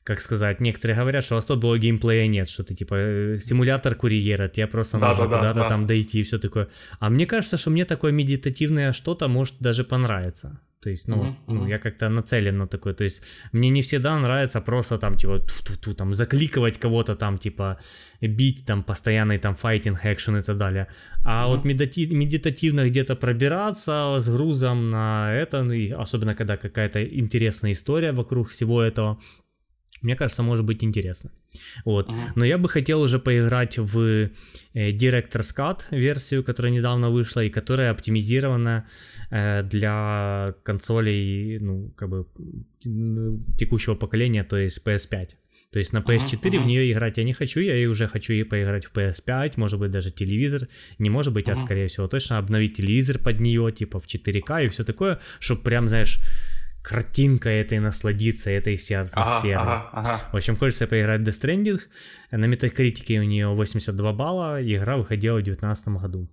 как 0.05 0.19
сказать, 0.19 0.61
некоторые 0.61 0.97
говорят, 0.99 1.23
что 1.23 1.35
особого 1.35 1.79
геймплея 1.79 2.27
нет, 2.27 2.47
что 2.47 2.63
ты 2.63 2.75
типа 2.75 2.95
э, 2.95 3.39
симулятор 3.39 3.95
курьера, 3.95 4.47
тебе 4.47 4.67
просто 4.67 4.99
Да, 4.99 5.07
нужно 5.07 5.23
да, 5.23 5.29
да, 5.29 5.37
куда-то 5.37 5.59
да. 5.61 5.67
там 5.67 5.87
дойти 5.87 6.19
и 6.19 6.23
все 6.23 6.37
такое. 6.37 6.67
А 6.99 7.09
мне 7.09 7.25
кажется, 7.25 7.57
что 7.57 7.71
мне 7.71 7.85
такое 7.85 8.11
медитативное 8.11 8.93
что-то 8.93 9.27
может 9.27 9.55
даже 9.59 9.83
понравиться. 9.83 10.59
То 10.85 10.91
есть, 10.91 11.07
ну, 11.07 11.15
Мгм, 11.15 11.35
ну 11.47 11.67
я 11.67 11.79
как-то 11.79 12.09
нацелен 12.09 12.57
на 12.57 12.67
такое. 12.67 12.93
То 12.93 13.03
есть, 13.03 13.23
мне 13.53 13.69
не 13.69 13.81
всегда 13.81 14.19
нравится 14.19 14.61
просто 14.61 14.97
там, 14.97 15.17
типа, 15.17 15.39
ту-ту-ту, 15.39 15.93
там, 15.95 16.13
закликивать 16.13 16.77
кого-то 16.77 17.15
там, 17.15 17.37
типа, 17.37 17.77
бить, 18.21 18.65
там, 18.65 18.83
постоянный 18.83 19.39
там 19.39 19.55
файтинг, 19.55 20.05
экшен 20.05 20.37
и 20.37 20.41
так 20.41 20.57
далее. 20.57 20.85
А 21.23 21.47
Мгм. 21.47 21.55
вот 21.55 21.65
медити- 21.65 22.13
медитативно 22.13 22.85
где-то 22.85 23.15
пробираться 23.15 24.15
с 24.19 24.29
грузом 24.29 24.89
на 24.91 25.33
это, 25.33 25.63
ну, 25.63 25.73
и 25.73 25.89
особенно 25.89 26.35
когда 26.35 26.55
какая-то 26.57 26.99
интересная 27.03 27.71
история 27.71 28.11
вокруг 28.11 28.47
всего 28.49 28.83
этого, 28.83 29.17
мне 30.05 30.15
кажется, 30.15 30.43
может 30.43 30.65
быть 30.65 30.83
интересно. 30.83 31.31
Вот. 31.85 32.09
Мгм. 32.09 32.19
Но 32.35 32.45
я 32.45 32.57
бы 32.57 32.69
хотел 32.69 33.01
уже 33.01 33.19
поиграть 33.19 33.77
в 33.77 33.99
э, 33.99 34.29
Director's 34.91 35.55
Cut 35.57 35.79
версию, 35.91 36.43
которая 36.43 36.71
недавно 36.71 37.09
вышла 37.09 37.43
и 37.43 37.49
которая 37.49 37.91
оптимизирована 37.91 38.85
э, 39.31 39.63
для 39.63 40.53
консолей, 40.63 41.59
ну, 41.59 41.91
как 41.95 42.09
бы 42.09 42.25
текущего 43.57 43.95
поколения, 43.95 44.43
то 44.43 44.57
есть 44.57 44.85
PS5. 44.85 45.29
То 45.71 45.79
есть 45.79 45.93
на 45.93 45.99
Ага, 45.99 46.13
PS4 46.13 46.51
в 46.51 46.55
ага. 46.55 46.65
нее 46.65 46.91
играть 46.91 47.17
я 47.17 47.23
не 47.23 47.33
хочу, 47.33 47.59
я 47.59 47.89
уже 47.89 48.07
хочу 48.07 48.33
и 48.33 48.43
поиграть 48.43 48.85
в 48.85 48.93
PS5, 48.93 49.53
может 49.57 49.79
быть 49.79 49.91
даже 49.91 50.11
телевизор, 50.11 50.67
не 50.99 51.09
может 51.09 51.33
быть, 51.33 51.49
а 51.49 51.53
Ага. 51.53 51.61
скорее 51.61 51.87
всего 51.87 52.07
точно 52.07 52.37
обновить 52.37 52.77
телевизор 52.77 53.17
под 53.17 53.39
нее, 53.41 53.71
типа 53.71 53.99
в 53.99 54.05
4К 54.05 54.65
и 54.65 54.69
все 54.69 54.83
такое, 54.83 55.19
чтобы 55.39 55.63
прям, 55.63 55.87
знаешь, 55.87 56.19
картинкой 56.87 57.61
этой 57.61 57.79
насладиться, 57.79 58.49
этой 58.49 58.75
всей 58.75 58.95
атмосферой. 58.95 59.61
Ага, 59.61 59.89
ага, 59.91 60.09
ага. 60.09 60.21
В 60.31 60.35
общем, 60.35 60.55
хочется 60.55 60.87
поиграть 60.87 61.21
в 61.21 61.23
Death 61.23 61.41
Stranding. 61.41 61.81
На 62.31 62.45
метакритике 62.45 63.19
у 63.19 63.23
нее 63.23 63.47
82 63.47 64.13
балла, 64.13 64.61
игра 64.61 64.97
выходила 64.97 65.39
в 65.39 65.43
2019 65.43 65.87
году. 66.01 66.29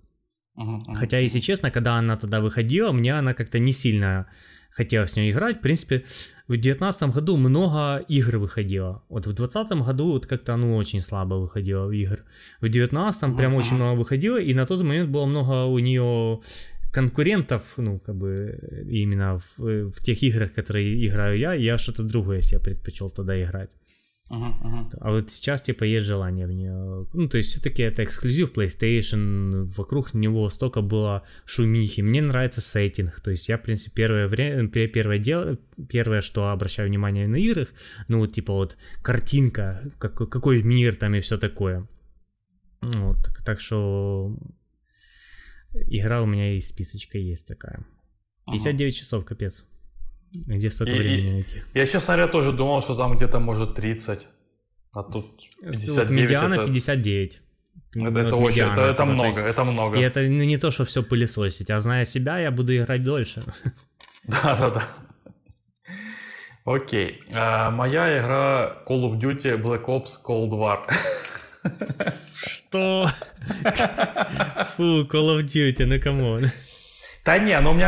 Мгм, 0.55 0.75
мгм. 0.75 0.95
Хотя, 0.95 1.19
если 1.19 1.39
честно, 1.39 1.71
когда 1.71 1.95
она 1.95 2.15
тогда 2.17 2.39
выходила, 2.39 2.91
мне 2.91 3.17
она 3.17 3.33
как-то 3.33 3.59
не 3.59 3.71
сильно 3.71 4.27
хотелось 4.69 5.13
в 5.13 5.17
нее 5.17 5.31
играть. 5.31 5.57
В 5.57 5.61
принципе, 5.61 6.03
в 6.47 6.51
2019 6.51 7.13
году 7.13 7.37
много 7.37 8.03
игр 8.07 8.37
выходило. 8.37 9.03
Вот 9.09 9.25
в 9.25 9.33
2020 9.33 9.85
году 9.85 10.11
вот 10.11 10.25
как-то 10.25 10.57
ну 10.57 10.75
очень 10.75 11.01
слабо 11.01 11.35
выходило 11.35 11.89
игр. 11.91 12.23
В 12.57 12.61
2019 12.61 13.23
Мгм, 13.23 13.37
прям 13.37 13.55
очень 13.55 13.75
много 13.75 13.97
выходило, 13.97 14.37
и 14.37 14.53
на 14.53 14.65
тот 14.65 14.81
момент 14.81 15.09
было 15.09 15.25
много 15.25 15.65
у 15.65 15.79
нее 15.79 16.41
конкурентов, 16.93 17.73
ну, 17.77 17.99
как 17.99 18.15
бы, 18.15 18.85
именно 18.87 19.39
в, 19.39 19.91
в 19.91 20.03
тех 20.03 20.21
играх, 20.23 20.53
которые 20.53 21.05
играю 21.05 21.37
я, 21.37 21.53
я 21.53 21.77
что-то 21.77 22.03
другое 22.03 22.41
себе 22.41 22.61
предпочел 22.61 23.09
тогда 23.09 23.41
играть. 23.41 23.71
Мгм, 24.29 24.51
мгм. 24.63 24.89
А 25.01 25.11
вот 25.11 25.31
сейчас, 25.31 25.61
типа, 25.61 25.83
есть 25.83 26.05
желание 26.05 26.47
в 26.47 26.51
нее. 26.51 27.07
Ну, 27.13 27.27
то 27.27 27.37
есть, 27.37 27.49
все-таки 27.49 27.83
это 27.83 28.03
эксклюзив 28.03 28.53
PlayStation, 28.53 29.63
вокруг 29.63 30.13
него 30.13 30.49
столько 30.49 30.81
было 30.81 31.23
шумихи. 31.45 32.01
Мне 32.01 32.21
нравится 32.21 32.61
сеттинг. 32.61 33.19
То 33.21 33.31
есть, 33.31 33.49
я, 33.49 33.57
в 33.57 33.63
принципе, 33.63 33.91
первое 33.95 34.27
время, 34.27 34.67
первое 34.69 35.19
дело, 35.19 35.57
первое, 35.89 36.21
что 36.21 36.49
обращаю 36.49 36.89
внимание 36.89 37.27
на 37.27 37.35
играх, 37.35 37.67
ну, 38.07 38.19
вот, 38.19 38.33
типа, 38.33 38.53
вот, 38.53 38.77
картинка, 39.01 39.91
как, 39.99 40.15
какой 40.15 40.63
мир 40.63 40.95
там 40.95 41.15
и 41.15 41.19
все 41.19 41.37
такое. 41.37 41.87
Вот, 42.81 43.17
так 43.45 43.59
что 43.59 44.37
игра 45.73 46.21
у 46.21 46.25
меня 46.25 46.53
и 46.55 46.59
списочка 46.59 47.17
есть 47.17 47.47
такая. 47.47 47.85
59 48.51 48.95
часов, 48.95 49.25
капец. 49.25 49.65
Где 50.47 50.69
столько 50.69 50.93
И- 50.93 50.97
времени 50.99 51.31
найти? 51.31 51.61
Я, 51.73 51.85
честно 51.87 52.15
говоря, 52.15 52.31
тоже 52.31 52.51
думал, 52.51 52.81
что 52.81 52.95
там 52.95 53.15
где-то 53.15 53.39
может 53.39 53.75
30, 53.75 54.27
а 54.91 55.03
тут 55.03 55.25
Вот 55.61 55.71
59 55.71 56.09
медиана 56.09 56.53
это, 56.55 56.65
59. 56.65 57.41
это, 57.91 57.99
Вот 57.99 58.15
это 58.15 58.35
очень, 58.35 58.61
это, 58.63 58.81
это 58.81 58.93
то 58.95 59.05
много, 59.05 59.27
есть- 59.27 59.37
это 59.43 59.63
много. 59.63 59.97
И 59.97 60.01
это 60.01 60.21
ну, 60.21 60.43
не 60.43 60.57
то, 60.57 60.71
что 60.71 60.83
все 60.85 61.03
пылесосить, 61.03 61.69
а 61.71 61.79
зная 61.79 62.05
себя, 62.05 62.39
я 62.39 62.51
буду 62.51 62.75
играть 62.75 63.03
дольше. 63.03 63.43
Да, 64.25 64.55
да, 64.57 64.69
да. 64.69 64.87
Окей. 66.65 67.19
А, 67.33 67.69
моя 67.71 68.17
игра 68.19 68.83
Call 68.87 69.01
of 69.11 69.19
Duty 69.19 69.61
Black 69.61 69.85
Ops 69.85 70.11
Cold 70.25 70.51
War. 70.51 70.79
Что? 72.35 73.07
Фу, 74.77 74.83
Call 75.05 75.37
of 75.37 75.43
Duty, 75.45 75.85
ну 75.85 75.99
come 76.01 76.26
on. 76.26 76.45
Да 77.25 77.37
не, 77.37 77.59
но 77.61 77.71
у 77.71 77.73
меня 77.73 77.87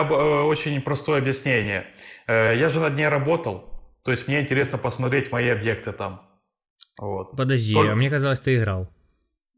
об- 0.00 0.12
э, 0.12 0.42
очень 0.42 0.80
простое 0.82 1.18
объяснение. 1.20 1.86
Э, 2.26 2.54
Я 2.56 2.68
же 2.68 2.80
над 2.80 2.94
ней 2.96 3.08
работал, 3.08 3.64
то 4.04 4.10
есть 4.10 4.28
мне 4.28 4.40
интересно 4.40 4.78
посмотреть 4.78 5.32
мои 5.32 5.48
объекты 5.48 5.92
там. 5.92 6.20
Вот. 7.00 7.36
Подожди, 7.36 7.74
Только- 7.74 7.92
а 7.92 7.96
мне 7.96 8.10
казалось, 8.10 8.40
ты 8.40 8.56
играл. 8.56 8.88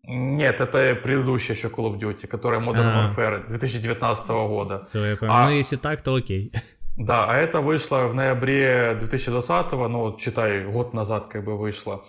Нет, 0.08 0.60
это 0.60 0.94
предыдущая 1.02 1.56
еще 1.56 1.68
Call 1.68 1.92
of 1.92 1.98
Duty, 1.98 2.28
которая 2.28 2.60
Modern 2.60 2.84
А. 2.84 3.12
Warfare 3.14 3.48
2019 3.48 4.46
года. 4.46 4.80
Все, 4.82 5.04
я 5.04 5.16
понял. 5.16 5.32
А- 5.32 5.44
Ну, 5.46 5.50
если 5.56 5.76
так, 5.76 6.02
то 6.02 6.14
окей. 6.14 6.52
Да, 6.96 7.26
а 7.28 7.36
это 7.36 7.60
вышло 7.60 8.06
в 8.06 8.14
ноябре 8.14 8.94
2020, 9.00 9.88
ну, 9.88 9.98
вот 9.98 10.20
считай, 10.20 10.64
год 10.64 10.94
назад 10.94 11.26
как 11.26 11.44
бы 11.44 11.58
вышло. 11.58 12.04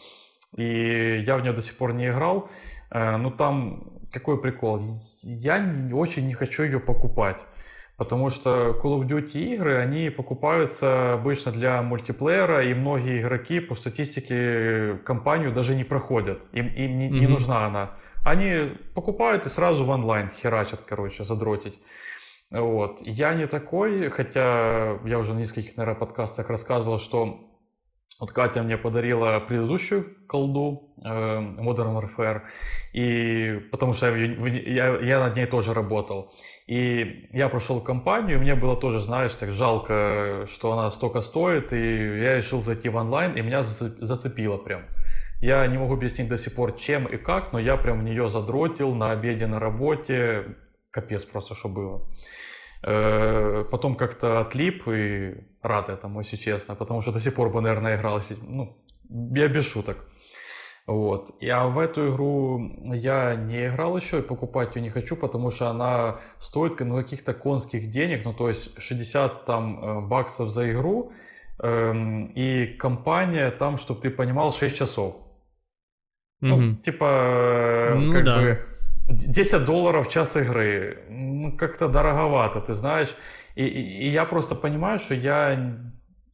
И 0.57 1.23
я 1.25 1.37
в 1.37 1.41
нее 1.41 1.53
до 1.53 1.61
сих 1.61 1.77
пор 1.77 1.93
не 1.93 2.07
играл. 2.09 2.49
Э, 2.91 3.17
Ну, 3.17 3.31
там 3.31 3.83
какой 4.11 4.41
прикол? 4.41 4.81
Я 5.23 5.59
не- 5.59 5.93
очень 5.93 6.27
не 6.27 6.33
хочу 6.33 6.63
ее 6.63 6.79
покупать. 6.79 7.37
Потому 7.97 8.29
что 8.29 8.77
Call 8.83 8.99
of 9.01 9.07
Duty 9.07 9.55
игры, 9.55 9.77
они 9.77 10.09
покупаются 10.11 11.13
обычно 11.13 11.51
для 11.51 11.81
мультиплеера, 11.81 12.61
и 12.63 12.73
многие 12.75 13.21
игроки 13.21 13.59
по 13.59 13.75
статистике 13.75 14.99
компанию 15.03 15.51
даже 15.51 15.75
не 15.75 15.83
проходят. 15.83 16.43
Им, 16.53 16.67
им 16.67 16.99
не, 16.99 17.09
не 17.09 17.21
Мгм. 17.21 17.31
нужна 17.31 17.65
она. 17.65 17.89
Они 18.23 18.71
покупают 18.93 19.45
и 19.45 19.49
сразу 19.49 19.83
в 19.83 19.89
онлайн 19.89 20.29
херачат, 20.29 20.81
короче, 20.81 21.23
задротить. 21.23 21.79
Вот. 22.51 23.01
Я 23.01 23.33
не 23.33 23.47
такой, 23.47 24.09
хотя 24.09 24.99
я 25.05 25.17
уже 25.19 25.33
в 25.33 25.35
нескольких, 25.35 25.75
наверное, 25.77 25.99
подкастах 25.99 26.49
рассказывал, 26.49 26.99
что 26.99 27.46
вот 28.19 28.31
Катя 28.31 28.63
мне 28.63 28.77
подарила 28.77 29.39
предыдущую 29.39 30.15
колду 30.27 30.95
э, 31.03 31.07
Modern 31.07 31.93
Warfare, 31.93 32.41
и 32.93 33.61
потому 33.71 33.93
что 33.93 34.15
я, 34.15 34.25
я, 34.25 34.99
я 34.99 35.19
над 35.19 35.35
ней 35.35 35.45
тоже 35.45 35.73
работал. 35.73 36.33
И 36.65 37.29
я 37.31 37.47
прошел 37.47 37.79
кампанию, 37.79 38.39
мне 38.39 38.55
было 38.55 38.75
тоже, 38.75 39.01
знаешь, 39.01 39.33
так 39.33 39.51
жалко, 39.51 40.45
что 40.49 40.71
она 40.71 40.89
столько 40.91 41.21
стоит, 41.21 41.71
и 41.73 42.19
я 42.19 42.35
решил 42.37 42.61
зайти 42.61 42.89
в 42.89 42.95
онлайн, 42.95 43.33
и 43.37 43.41
меня 43.41 43.61
заце- 43.61 43.95
зацепило 43.99 44.57
прям. 44.57 44.81
Я 45.39 45.67
не 45.67 45.77
могу 45.77 45.93
объяснить 45.93 46.27
до 46.27 46.37
сих 46.37 46.55
пор, 46.55 46.71
чем 46.71 47.05
и 47.05 47.17
как, 47.17 47.53
но 47.53 47.59
я 47.59 47.77
прям 47.77 47.99
в 47.99 48.03
нее 48.03 48.29
задротил 48.29 48.95
на 48.95 49.11
обеде 49.11 49.45
на 49.45 49.59
работе. 49.59 50.55
Капец 50.89 51.23
просто, 51.25 51.53
что 51.53 51.69
было. 51.69 52.01
Э, 52.83 53.63
Потом 53.71 53.95
как-то 53.95 54.39
отлип 54.39 54.87
и 54.87 55.35
рад 55.61 55.89
этому, 55.89 56.19
если 56.19 56.37
честно, 56.37 56.75
потому 56.75 57.01
что 57.01 57.11
до 57.11 57.19
сих 57.19 57.33
пор 57.33 57.49
бы, 57.49 57.61
наверное, 57.61 57.97
играл, 57.97 58.21
ну, 58.41 58.77
я 59.09 59.47
без 59.47 59.65
шуток. 59.71 59.97
Вот. 60.85 61.31
И, 61.41 61.49
а 61.49 61.67
в 61.67 61.79
эту 61.79 62.11
игру 62.11 62.61
я 62.85 63.35
не 63.35 63.67
играл 63.67 63.97
еще 63.97 64.19
и 64.19 64.21
покупать 64.21 64.75
ее 64.75 64.81
не 64.81 64.89
хочу, 64.89 65.17
потому 65.17 65.51
что 65.51 65.67
она 65.67 66.21
стоит 66.39 66.79
ну, 66.79 66.95
каких-то 66.95 67.33
конских 67.33 67.89
денег, 67.89 68.23
ну 68.23 68.33
то 68.33 68.47
есть 68.47 68.81
60 68.81 69.45
там 69.45 69.83
э, 69.83 70.01
баксов 70.07 70.49
за 70.49 70.71
игру, 70.71 71.11
эм, 71.59 72.27
и 72.27 72.67
компания 72.67 73.51
там, 73.51 73.77
чтобы 73.77 73.99
ты 73.99 74.09
понимал, 74.09 74.53
6 74.53 74.77
часов. 74.77 75.15
Ну, 76.39 76.57
Мгм. 76.57 76.77
типа, 76.77 77.97
Ну 77.99 78.13
как 78.13 78.23
да. 78.23 78.39
бы 78.39 78.59
10 79.09 79.65
долларов 79.65 80.07
в 80.07 80.11
час 80.11 80.35
игры. 80.35 80.97
Ну, 81.09 81.57
как-то 81.57 81.87
дороговато, 81.87 82.59
ты 82.61 82.73
знаешь. 82.73 83.15
И, 83.55 83.63
и- 83.65 84.07
и 84.07 84.09
я 84.09 84.25
просто 84.25 84.55
понимаю, 84.55 84.99
что 84.99 85.13
я, 85.15 85.77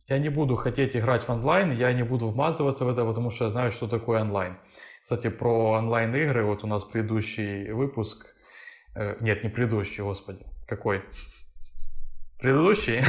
я 0.09 0.17
не 0.19 0.29
буду 0.29 0.55
хотеть 0.55 0.95
играть 0.95 1.23
в 1.27 1.29
онлайн, 1.31 1.71
я 1.71 1.93
не 1.93 2.03
буду 2.03 2.27
вмазываться 2.29 2.85
в 2.85 2.89
это, 2.89 3.05
потому 3.05 3.31
что 3.31 3.45
я 3.45 3.51
знаю, 3.51 3.71
что 3.71 3.87
такое 3.87 4.21
онлайн. 4.21 4.55
Кстати, 5.01 5.29
про 5.29 5.71
онлайн-игры, 5.77 6.43
вот 6.45 6.63
у 6.63 6.67
нас 6.67 6.83
предыдущий 6.85 7.71
выпуск, 7.71 8.25
э, 8.95 9.15
нет, 9.21 9.43
не 9.43 9.49
предыдущий, 9.49 10.03
господи, 10.03 10.45
какой? 10.67 11.01
Предыдущий? 12.39 13.01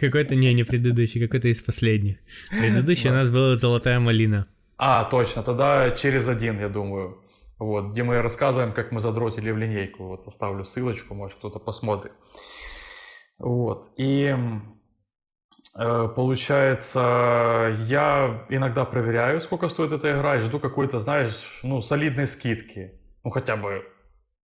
Какой-то, 0.00 0.34
не, 0.34 0.52
не 0.54 0.64
предыдущий, 0.64 1.20
какой-то 1.20 1.48
из 1.48 1.62
последних. 1.62 2.16
Предыдущий 2.50 3.10
у 3.10 3.14
нас 3.14 3.30
была 3.30 3.56
«Золотая 3.56 3.98
малина». 4.00 4.46
А, 4.78 5.04
точно, 5.04 5.42
тогда 5.42 5.90
через 5.92 6.28
один, 6.28 6.60
я 6.60 6.68
думаю. 6.68 7.16
Вот, 7.58 7.92
где 7.92 8.02
мы 8.02 8.20
рассказываем, 8.20 8.72
как 8.72 8.92
мы 8.92 9.00
задротили 9.00 9.50
в 9.50 9.56
линейку. 9.56 10.04
Вот, 10.04 10.26
оставлю 10.26 10.64
ссылочку, 10.64 11.14
может 11.14 11.38
кто-то 11.38 11.58
посмотрит. 11.58 12.12
Вот, 13.38 13.90
и 13.96 14.34
э, 15.78 16.08
получается, 16.14 17.74
я 17.86 18.46
иногда 18.48 18.84
проверяю, 18.84 19.40
сколько 19.40 19.68
стоит 19.68 19.92
эта 19.92 20.12
игра, 20.12 20.36
и 20.36 20.40
жду 20.40 20.58
какой-то, 20.58 21.00
знаешь, 21.00 21.60
ну, 21.62 21.80
солидной 21.80 22.26
скидки. 22.26 23.00
Ну, 23.24 23.30
хотя 23.30 23.56
бы, 23.56 23.84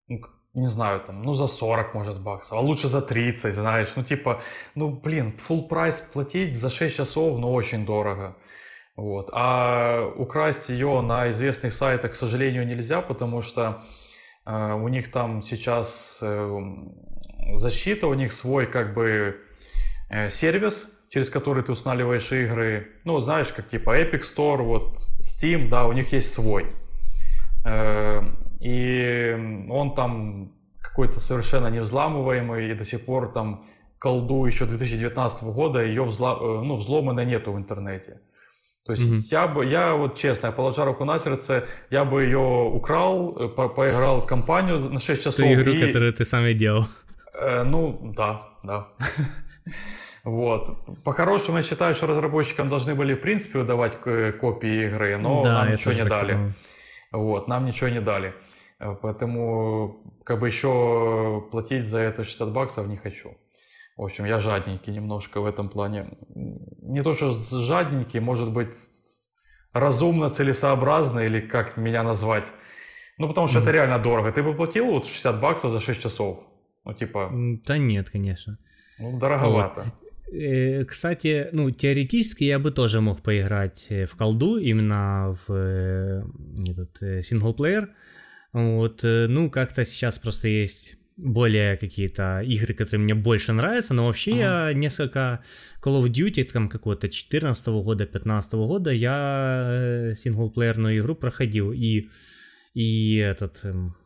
ну, 0.07 0.21
не 0.55 0.67
знаю, 0.67 1.01
там, 1.01 1.23
ну, 1.23 1.35
за 1.35 1.47
40, 1.47 1.95
может, 1.95 2.21
баксов, 2.23 2.59
а 2.59 2.61
лучше 2.61 2.89
за 2.89 3.03
30, 3.03 3.55
знаешь. 3.55 3.93
Ну, 3.97 4.05
типа, 4.05 4.43
ну, 4.75 4.91
блин, 4.91 5.37
full 5.37 5.69
прайс 5.69 6.03
платить 6.13 6.55
за 6.55 6.71
6 6.71 6.97
часов, 6.97 7.39
ну, 7.39 7.53
очень 7.53 7.85
дорого. 7.85 8.37
Вот. 8.99 9.31
А 9.33 10.13
украсть 10.17 10.71
ее 10.71 11.01
на 11.03 11.31
известных 11.31 11.73
сайтах, 11.73 12.13
к 12.13 12.15
сожалению, 12.17 12.67
нельзя, 12.67 13.01
потому 13.01 13.43
что 13.43 13.85
э, 14.45 14.73
у 14.73 14.89
них 14.89 15.13
там 15.13 15.41
сейчас 15.41 16.19
э, 16.21 16.61
защита, 17.59 18.09
у 18.09 18.15
них 18.15 18.33
свой 18.33 18.67
как 18.67 18.95
бы 18.95 19.37
э, 20.11 20.31
сервис, 20.31 20.89
через 21.11 21.31
который 21.31 21.63
ты 21.63 21.71
устанавливаешь 21.71 22.33
игры. 22.33 22.89
Ну, 23.05 23.21
знаешь, 23.21 23.53
как 23.53 23.69
типа 23.69 24.01
Epic 24.01 24.23
Store, 24.23 24.63
вот 24.63 24.99
Steam, 25.21 25.69
да, 25.69 25.87
у 25.87 25.93
них 25.93 26.13
есть 26.13 26.35
свой. 26.35 26.67
Э, 27.65 28.23
и 28.59 29.67
он 29.71 29.95
там 29.95 30.51
какой-то 30.81 31.21
совершенно 31.21 31.69
невзламываемый, 31.69 32.73
и 32.73 32.75
до 32.75 32.83
сих 32.83 33.05
пор 33.05 33.31
там 33.33 33.65
колду 34.01 34.45
еще 34.45 34.67
2019 34.67 35.45
года, 35.45 35.85
ее 35.85 36.03
взла... 36.03 36.33
э, 36.33 36.63
ну, 36.65 36.75
взломано 36.75 37.25
нету 37.25 37.53
в 37.53 37.59
интернете. 37.59 38.19
То 38.89 38.95
есть 38.95 39.11
Мгм. 39.11 39.21
я 39.31 39.47
бы, 39.47 39.67
я 39.67 39.93
вот 39.95 40.17
честно, 40.17 40.51
положа 40.51 40.85
руку 40.87 41.05
на 41.05 41.19
сердце, 41.19 41.67
я 41.91 42.05
бы 42.05 42.23
ее 42.25 42.39
украл, 42.75 43.37
э, 43.39 43.49
по- 43.49 43.69
поиграл 43.69 44.21
в 44.23 44.27
компанию 44.27 44.79
на 44.79 44.99
6 44.99 45.19
часов. 45.23 45.37
Ту 45.37 45.43
игру, 45.53 45.73
и- 45.73 45.87
которую 45.87 46.13
ты 46.15 46.25
сам 46.25 46.47
и 46.47 46.55
делал. 46.55 46.85
Э, 47.39 47.65
ну, 47.65 48.13
да, 48.17 48.49
да. 48.65 48.89
Вот. 50.25 50.71
По-хорошему, 51.05 51.59
я 51.59 51.63
считаю, 51.63 51.95
что 51.95 52.07
разработчикам 52.07 52.69
должны 52.69 52.95
были, 52.95 53.15
в 53.15 53.21
принципе, 53.21 53.59
выдавать 53.59 53.97
копии 54.41 54.87
игры, 54.87 55.19
но 55.19 55.43
да, 55.43 55.53
нам 55.53 55.67
я 55.69 55.73
ничего 55.75 55.93
не 55.93 56.05
дали. 56.05 56.33
подумал. 56.33 56.53
Вот, 57.13 57.49
нам 57.49 57.67
ничего 57.67 57.91
не 57.91 58.01
дали. 58.01 58.33
Э, 58.81 58.95
Поэтому, 59.03 59.97
как 60.25 60.39
бы, 60.41 60.47
еще 60.49 61.43
платить 61.51 61.85
за 61.87 61.99
это 61.99 62.25
60 62.25 62.53
баксов 62.53 62.87
не 62.87 62.97
хочу. 62.97 63.37
В 63.99 64.03
общем, 64.05 64.27
я 64.27 64.39
жадненький 64.41 64.93
немножко 64.95 65.41
в 65.41 65.45
этом 65.47 65.69
плане. 65.69 66.07
Не 66.83 67.03
то, 67.03 67.15
что 67.15 67.33
жадненький, 67.33 68.21
может 68.21 68.53
быть, 68.53 68.75
разумно, 69.73 70.31
целесообразно, 70.31 71.21
или 71.27 71.41
как 71.41 71.77
меня 71.77 72.03
назвать. 72.05 72.47
Ну, 73.19 73.27
потому 73.29 73.49
что 73.49 73.59
Мгм. 73.59 73.69
это 73.69 73.73
реально 73.77 73.99
дорого. 73.99 74.31
Ты 74.31 74.43
бы 74.45 74.55
платил 74.55 74.87
вот 74.87 75.07
60 75.07 75.41
баксов 75.41 75.73
за 75.73 75.81
6 75.81 76.01
часов? 76.03 76.39
Ну, 76.85 76.95
типа, 76.95 77.31
Да 77.67 77.77
нет, 77.79 78.09
конечно. 78.11 78.57
ну, 79.01 79.19
дороговато. 79.19 79.85
Э, 80.33 80.85
Кстати, 80.85 81.49
ну, 81.53 81.71
теоретически 81.71 82.45
я 82.45 82.59
бы 82.59 82.71
тоже 82.71 83.01
мог 83.01 83.21
поиграть 83.23 83.87
э, 83.91 84.05
в 84.07 84.15
колду, 84.17 84.59
именно 84.59 85.35
в 85.47 85.53
э, 85.53 86.23
этот 86.71 87.25
синглплеер. 87.25 87.89
Вот, 88.53 89.01
ну, 89.03 89.51
как-то 89.51 89.85
сейчас 89.85 90.19
просто 90.19 90.49
есть 90.49 90.97
более 91.19 91.77
какие-то 91.77 92.41
игры, 92.43 92.75
которые 92.75 93.03
мне 93.05 93.15
больше 93.15 93.53
нравятся, 93.53 93.93
но 93.93 94.07
вообще 94.07 94.33
Ага. 94.33 94.69
я 94.69 94.73
несколько 94.73 95.43
Call 95.83 96.01
of 96.01 96.09
Duty, 96.09 96.45
там 96.45 96.69
какого-то 96.69 97.09
14 97.09 97.67
года, 97.67 98.07
15 98.07 98.53
года, 98.55 98.93
я 98.93 99.69
э, 99.69 100.15
синглплеерную 100.15 100.99
игру 100.99 101.17
проходил, 101.17 101.73
и, 101.73 102.09
и 102.75 103.17
этот, 103.17 103.59
эм, 103.65 103.97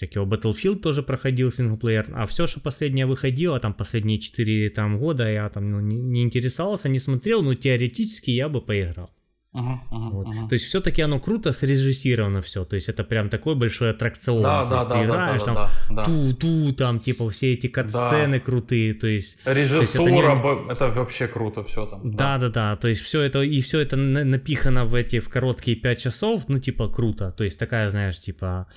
как 0.00 0.14
его, 0.14 0.24
Battlefield 0.24 0.80
тоже 0.80 1.02
проходил 1.02 1.50
синглплеер, 1.50 2.06
а 2.14 2.24
все, 2.26 2.46
что 2.46 2.60
последнее 2.60 3.04
выходило, 3.04 3.60
там 3.60 3.74
последние 3.74 4.18
4 4.18 4.70
там, 4.70 4.98
года, 4.98 5.30
я 5.30 5.48
там 5.50 5.70
ну, 5.70 5.80
не, 5.80 6.00
не 6.00 6.22
интересовался, 6.22 6.88
не 6.88 6.98
смотрел, 6.98 7.42
но 7.42 7.54
теоретически 7.54 8.30
я 8.30 8.48
бы 8.48 8.62
поиграл. 8.62 9.10
Мгм, 9.52 9.82
Вот. 9.90 10.26
мгм. 10.28 10.48
То 10.48 10.54
есть 10.54 10.64
все-таки 10.64 11.02
оно 11.02 11.20
круто 11.20 11.52
срежиссировано 11.52 12.40
все, 12.40 12.64
то 12.64 12.74
есть 12.74 12.88
это 12.88 13.04
прям 13.04 13.28
такой 13.28 13.54
большой 13.54 13.90
аттракцион, 13.90 14.42
Да, 14.42 14.62
то 14.64 14.68
да, 14.70 14.74
есть 14.76 14.88
да, 14.88 14.94
ты 14.94 15.00
да, 15.00 15.06
да, 15.06 15.14
играешь, 15.14 15.40
да, 15.42 15.44
там 15.44 15.54
да, 15.54 15.70
да. 15.90 16.04
ту-ту, 16.04 16.72
там 16.72 17.00
типа 17.00 17.28
все 17.28 17.52
эти 17.52 17.66
кат-сцены 17.66 18.40
крутые, 18.40 18.94
то 18.94 19.06
есть... 19.06 19.40
Режиссура, 19.46 20.02
это 20.04 20.10
не- 20.10 20.72
это 20.72 20.88
вообще 20.88 21.28
круто 21.28 21.62
все 21.64 21.84
там. 21.84 22.10
Да, 22.10 22.38
да, 22.38 22.48
да, 22.48 22.76
то 22.76 22.88
есть 22.88 23.02
все 23.02 23.20
это 23.20 23.42
и 23.42 23.60
все 23.60 23.80
это 23.80 23.98
на- 23.98 24.24
напихано 24.24 24.86
в 24.86 24.94
эти 24.94 25.18
в 25.18 25.28
короткие 25.28 25.76
5 25.76 25.98
часов, 26.00 26.48
ну 26.48 26.56
типа 26.56 26.88
круто, 26.88 27.30
то 27.30 27.44
есть 27.44 27.58
такая, 27.58 27.90
знаешь, 27.90 28.18
типа 28.18 28.68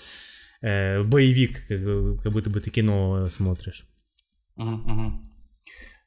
э, 0.61 1.03
боевик, 1.03 1.67
как, 1.69 1.79
как 2.23 2.31
будто 2.33 2.49
бы 2.49 2.59
ты 2.59 2.69
кино 2.69 3.27
смотришь. 3.29 3.85
Мгм, 4.57 4.73
мгм. 4.85 5.24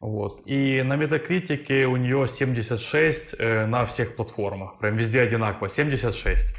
Вот. 0.00 0.42
И 0.46 0.82
на 0.82 0.96
метакритике 0.96 1.86
у 1.86 1.96
нее 1.96 2.26
76 2.28 3.34
э, 3.38 3.66
на 3.66 3.84
всех 3.84 4.14
платформах. 4.16 4.78
Прям 4.78 4.96
везде 4.96 5.20
одинаково. 5.20 5.68
76. 5.68 6.54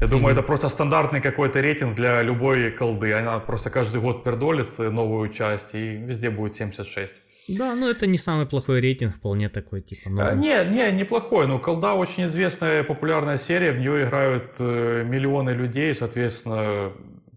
Я 0.00 0.06
думаю, 0.06 0.32
Мгм. 0.32 0.32
это 0.32 0.42
просто 0.42 0.70
стандартный 0.70 1.20
какой-то 1.20 1.60
рейтинг 1.60 1.94
для 1.94 2.22
любой 2.22 2.70
колды. 2.70 3.12
Она 3.12 3.38
просто 3.38 3.68
каждый 3.68 4.00
год 4.00 4.24
пердолит 4.24 4.68
э, 4.78 4.88
новую 4.88 5.28
часть, 5.28 5.74
и 5.74 5.96
везде 5.96 6.30
будет 6.30 6.54
76. 6.56 7.14
Да, 7.48 7.74
ну 7.74 7.88
это 7.90 8.06
не 8.06 8.16
самый 8.16 8.46
плохой 8.46 8.80
рейтинг, 8.80 9.14
вполне 9.16 9.48
такой, 9.50 9.82
типа, 9.82 10.02
А, 10.06 10.10
норм. 10.10 10.40
Не, 10.40 10.64
не, 10.64 10.90
неплохой. 10.92 11.46
Ну, 11.46 11.58
колда 11.58 11.94
очень 11.94 12.26
известная, 12.26 12.82
популярная 12.84 13.36
серия. 13.38 13.72
В 13.72 13.78
нее 13.78 14.04
играют 14.04 14.56
э, 14.58 15.04
миллионы 15.04 15.50
людей, 15.50 15.94
соответственно, 15.94 16.92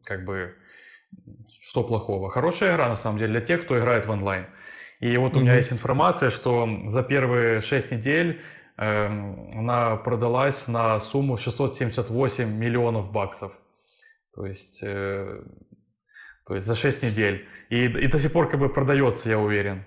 как 0.06 0.23
бы, 0.23 0.53
что 1.62 1.84
плохого? 1.84 2.29
Хорошая 2.29 2.73
игра, 2.75 2.88
на 2.88 2.95
самом 2.95 3.17
деле, 3.17 3.32
для 3.32 3.41
тех, 3.41 3.63
кто 3.63 3.77
играет 3.77 4.06
в 4.06 4.12
онлайн. 4.12 4.45
И 5.03 5.17
вот 5.17 5.35
у 5.35 5.41
меня 5.41 5.55
есть 5.57 5.73
информация, 5.73 6.29
что 6.29 6.65
за 6.87 7.03
первые 7.03 7.59
6 7.59 7.91
недель 7.91 8.39
эм, 8.77 9.49
она 9.53 9.97
продалась 9.97 10.69
на 10.69 10.97
сумму 11.01 11.35
678 11.35 12.49
миллионов 12.49 13.11
баксов. 13.11 13.51
То 14.33 14.45
есть, 14.45 14.79
э, 14.81 15.43
то 16.47 16.55
есть 16.55 16.65
за 16.65 16.75
6 16.75 17.03
недель. 17.03 17.45
И, 17.69 17.83
и 17.83 18.07
до 18.07 18.17
сих 18.17 18.31
пор 18.31 18.49
как 18.49 18.61
бы 18.61 18.69
продается, 18.69 19.29
я 19.29 19.39
уверен. 19.39 19.83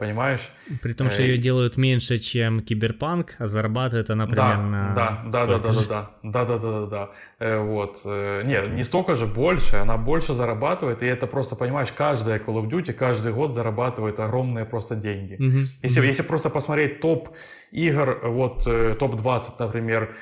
Понимаешь? 0.00 0.40
При 0.80 0.94
том, 0.94 1.10
что 1.10 1.22
э, 1.22 1.26
ее 1.26 1.36
делают 1.36 1.76
меньше, 1.76 2.16
чем 2.16 2.62
Киберпанк, 2.62 3.34
а 3.38 3.46
зарабатывает 3.46 4.08
она 4.08 4.26
примерно... 4.26 4.92
Да, 4.96 5.22
да, 5.26 5.44
да, 5.44 5.58
да, 5.58 5.70
да, 5.72 6.10
да, 6.22 6.44
да, 6.46 6.58
да, 6.58 6.86
да, 6.86 7.10
да, 7.38 7.60
Вот, 7.64 8.00
э, 8.06 8.42
не, 8.44 8.76
не 8.76 8.82
столько 8.84 9.14
же, 9.14 9.26
больше, 9.26 9.76
она 9.76 9.98
больше 9.98 10.32
зарабатывает, 10.32 11.02
и 11.02 11.06
это 11.06 11.26
просто, 11.26 11.54
понимаешь, 11.54 11.92
каждая 11.92 12.38
Call 12.38 12.62
of 12.62 12.70
Duty 12.70 12.94
каждый 12.94 13.34
год 13.34 13.54
зарабатывает 13.54 14.18
огромные 14.20 14.64
просто 14.64 14.94
деньги. 14.96 15.36
Мгм, 15.38 15.68
Если, 15.82 16.22
просто 16.22 16.48
посмотреть 16.48 17.00
топ 17.02 17.28
игр, 17.70 18.20
вот 18.24 18.66
э, 18.66 18.96
топ-20, 18.98 19.44
например, 19.58 20.14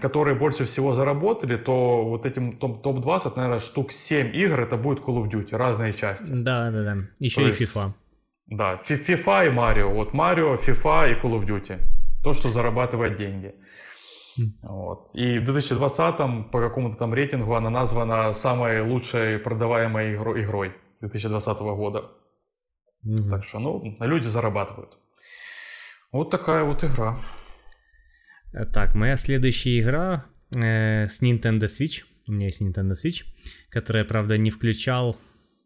которые 0.00 0.34
больше 0.36 0.64
всего 0.64 0.94
заработали, 0.94 1.56
то 1.56 2.02
вот 2.06 2.24
этим 2.24 2.56
топ- 2.56 2.82
топ-20, 2.82 3.32
наверное, 3.36 3.58
штук 3.60 3.92
7 3.92 4.34
игр 4.34 4.58
это 4.60 4.78
будет 4.78 5.00
Call 5.00 5.22
of 5.22 5.30
Duty, 5.30 5.54
разные 5.54 5.92
части. 5.92 6.24
Да, 6.32 6.70
да, 6.70 6.82
да. 6.82 6.96
Еще 7.18 7.42
То 7.42 7.42
и 7.42 7.46
есть- 7.50 7.60
FIFA. 7.76 7.92
Да, 8.48 8.80
FIFA 8.88 9.46
и 9.46 9.50
Марио. 9.50 9.90
Вот 9.90 10.14
Марио, 10.14 10.56
FIFA 10.56 11.12
и 11.12 11.14
Call 11.20 11.38
of 11.38 11.46
Duty. 11.46 11.80
То, 12.22 12.32
что 12.32 12.48
зарабатывает 12.50 13.16
деньги. 13.16 13.54
М. 14.38 14.54
Вот. 14.62 15.08
И 15.14 15.38
в 15.38 15.44
2020 15.44 16.50
по 16.50 16.60
какому-то 16.60 16.96
там 16.96 17.12
рейтингу 17.14 17.54
она 17.54 17.70
названа 17.70 18.32
самой 18.32 18.80
лучшей 18.80 19.38
продаваемой 19.38 20.14
игро- 20.14 20.42
игрой 20.42 20.72
2020 21.00 21.60
года. 21.76 22.10
Мгм. 23.02 23.28
Так 23.30 23.44
что, 23.44 23.58
ну, 23.58 23.96
люди 24.00 24.26
зарабатывают. 24.26 24.96
Вот 26.12 26.30
такая 26.30 26.64
вот 26.64 26.82
игра. 26.84 27.18
Э, 28.52 28.64
Так, 28.64 28.94
моя 28.94 29.16
следующая 29.16 29.80
игра 29.80 30.24
э, 30.54 31.06
с 31.06 31.22
Nintendo 31.22 31.66
Switch. 31.66 32.04
У 32.26 32.32
меня 32.32 32.46
есть 32.46 32.62
Nintendo 32.62 32.92
Switch, 32.92 33.24
которую 33.70 34.02
я, 34.04 34.08
правда, 34.08 34.38
не 34.38 34.50
включал 34.50 35.16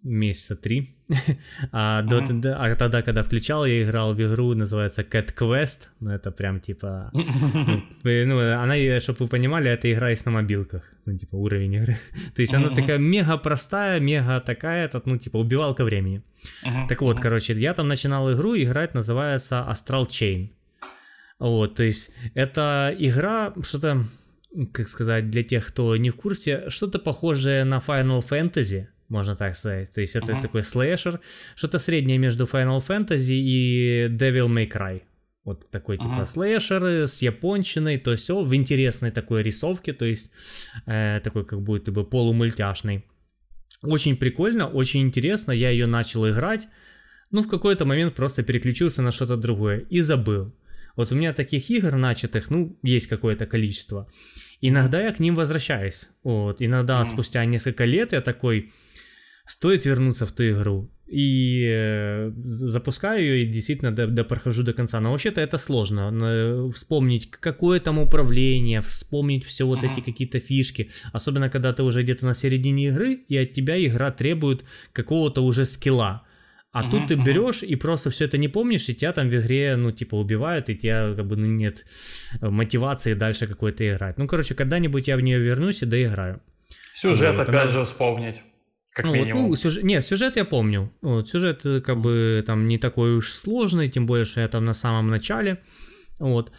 месяца 0.03 0.57
три. 0.57 0.97
а, 1.73 2.03
до, 2.03 2.21
т- 2.21 2.55
а 2.55 2.75
тогда, 2.75 3.03
когда 3.03 3.23
включал, 3.23 3.67
я 3.67 3.83
играл 3.83 4.15
в 4.15 4.21
игру, 4.21 4.55
называется 4.55 5.03
Cat 5.03 5.35
Quest. 5.35 5.89
Ну, 6.01 6.11
это 6.11 6.31
прям 6.31 6.61
типа... 6.61 7.11
ну, 7.13 7.23
э, 8.05 8.25
ну, 8.25 8.39
она, 8.39 9.01
чтобы 9.01 9.19
вы 9.21 9.29
понимали, 9.29 9.71
это 9.71 9.93
игра 9.93 10.11
есть 10.11 10.27
на 10.27 10.33
мобилках. 10.33 10.83
Ну, 11.07 11.17
типа, 11.17 11.37
уровень 11.37 11.75
игры. 11.75 11.97
То 12.35 12.43
есть 12.43 12.55
она 12.55 12.69
такая 12.69 12.99
мега 12.99 13.37
простая, 13.37 14.01
мега 14.01 14.41
такая, 14.41 14.85
этот, 14.85 15.07
ну, 15.07 15.19
типа, 15.19 15.39
убивалка 15.39 15.85
времени. 15.85 16.23
Мгм, 16.65 16.89
Так 16.89 17.03
вот, 17.03 17.21
короче, 17.21 17.55
я 17.55 17.75
там 17.75 17.89
начинал 17.89 18.33
игру, 18.33 18.57
играть 18.57 18.95
называется 18.95 19.67
Astral 19.69 20.07
Chain. 20.09 20.51
Вот, 21.39 21.75
то 21.75 21.83
есть 21.83 22.15
это 22.35 22.95
игра, 22.97 23.53
что-то, 23.63 24.05
как 24.73 24.89
сказать, 24.89 25.29
для 25.29 25.43
тех, 25.43 25.67
кто 25.67 25.97
не 25.97 26.11
в 26.11 26.15
курсе, 26.15 26.69
что-то 26.69 27.01
похожее 27.01 27.65
на 27.65 27.79
Final 27.79 28.21
Fantasy, 28.25 28.87
можно 29.13 29.37
так 29.37 29.55
сказать. 29.55 29.93
То 29.95 30.01
есть 30.01 30.17
это 30.17 30.33
Мгм. 30.33 30.43
такой 30.43 30.63
слэшер, 30.63 31.21
что-то 31.55 31.79
среднее 31.79 32.19
между 32.19 32.45
Final 32.45 32.79
Fantasy 32.79 33.35
и 33.35 34.09
Devil 34.09 34.49
May 34.49 34.69
Cry. 34.71 35.03
Вот 35.45 35.71
такой 35.71 35.97
типа 35.99 36.15
Ага. 36.15 36.25
слэшер 36.25 36.83
с 37.07 37.23
япончиной, 37.23 37.99
то 37.99 38.15
все 38.17 38.43
в 38.43 38.55
интересной 38.55 39.11
такой 39.11 39.43
рисовке, 39.43 39.93
то 39.93 40.05
есть 40.07 40.33
э, 40.87 41.21
такой 41.23 41.45
как 41.45 41.61
будто 41.61 41.93
бы 41.93 42.05
полумультяшный. 42.05 43.05
Очень 43.83 44.17
прикольно, 44.17 44.69
очень 44.69 45.01
интересно, 45.03 45.53
я 45.53 45.71
ее 45.71 45.87
начал 45.87 46.29
играть, 46.29 46.69
ну 47.33 47.43
в 47.43 47.49
какой-то 47.49 47.85
момент 47.85 48.15
просто 48.15 48.43
переключился 48.45 49.03
на 49.03 49.11
что-то 49.11 49.37
другое 49.37 49.79
и 49.91 50.01
забыл. 50.01 50.53
Вот 50.97 51.11
у 51.13 51.15
меня 51.17 51.33
таких 51.33 51.71
игр 51.71 51.97
начатых, 51.97 52.51
ну, 52.51 52.79
есть 52.83 53.07
какое-то 53.09 53.47
количество. 53.47 54.07
Иногда 54.61 55.01
я 55.01 55.13
к 55.13 55.21
ним 55.21 55.35
возвращаюсь. 55.35 56.09
Вот, 56.23 56.63
иногда 56.63 56.99
Мгм. 57.01 57.07
спустя 57.07 57.45
несколько 57.47 57.85
лет 57.87 58.13
я 58.13 58.21
такой, 58.21 58.71
стоит 59.47 59.85
вернуться 59.87 60.27
в 60.27 60.33
ту 60.33 60.43
игру. 60.45 60.91
И 61.07 61.67
э, 61.69 62.33
запускаю 62.45 63.23
ее 63.23 63.43
и 63.45 63.47
действительно 63.47 63.91
до, 63.95 64.07
до- 64.07 64.25
прохожу 64.25 64.63
до 64.63 64.73
конца. 64.73 64.99
Но 65.01 65.11
вообще-то 65.11 65.43
это 65.43 65.59
сложно. 65.59 66.71
Вспомнить, 66.73 67.31
какое 67.31 67.81
там 67.81 67.99
управление, 67.99 68.81
вспомнить 68.81 69.45
все 69.45 69.67
вот 69.67 69.85
эти 69.85 70.01
какие-то 70.01 70.39
фишки. 70.41 70.91
Особенно, 71.13 71.51
когда 71.51 71.73
ты 71.75 71.83
уже 71.83 72.03
где-то 72.03 72.25
на 72.27 72.35
середине 72.35 72.89
игры, 72.89 73.13
и 73.29 73.37
от 73.37 73.53
тебя 73.53 73.77
игра 73.85 74.11
требует 74.11 74.65
какого-то 74.95 75.43
уже 75.45 75.65
скилла. 75.67 76.23
А 76.75 76.85
Мгм, 76.85 76.91
тут 76.91 77.07
ты 77.09 77.15
берешь 77.17 77.63
и 77.63 77.77
просто 77.77 78.09
все 78.09 78.25
это 78.25 78.39
не 78.39 78.49
помнишь, 78.49 78.89
и 78.89 78.95
тебя 78.95 79.13
там 79.13 79.29
в 79.29 79.35
игре, 79.35 79.77
ну, 79.77 79.91
типа, 79.91 80.15
убивают, 80.15 80.71
и 80.71 80.75
тебя 80.75 81.13
как 81.15 81.27
бы 81.27 81.37
ну, 81.37 81.45
нет 81.45 81.85
э, 82.41 82.49
мотивации 82.49 83.13
дальше 83.13 83.47
какой-то 83.47 83.87
играть. 83.87 84.17
Ну, 84.17 84.27
короче, 84.27 84.55
когда-нибудь 84.55 85.07
я 85.09 85.19
в 85.19 85.21
нее 85.21 85.39
вернусь 85.39 85.83
и 85.83 85.87
доиграю. 85.87 86.41
Сюжет, 86.95 87.37
Вот, 87.37 87.47
опять 87.51 87.65
она- 87.65 87.71
же, 87.73 87.85
вспомнить. 87.85 88.37
Как 88.93 89.07
Ну, 89.07 89.17
вот, 89.17 89.29
ну, 89.29 89.55
сюжет, 89.55 89.85
нет, 89.85 90.05
сюжет 90.05 90.37
я 90.37 90.45
помню. 90.45 90.93
Вот, 91.01 91.29
сюжет 91.29 91.65
э, 91.65 91.81
как 91.81 92.01
бы 92.01 92.45
там 92.47 92.69
не 92.69 92.79
такой 92.79 93.17
уж 93.17 93.33
сложный, 93.33 93.89
тем 93.89 94.07
более, 94.07 94.27
что 94.27 94.43
я 94.43 94.49
там 94.49 94.65
на 94.65 94.75
самом 94.75 95.09
начале. 95.09 95.59
Вот. 96.19 96.53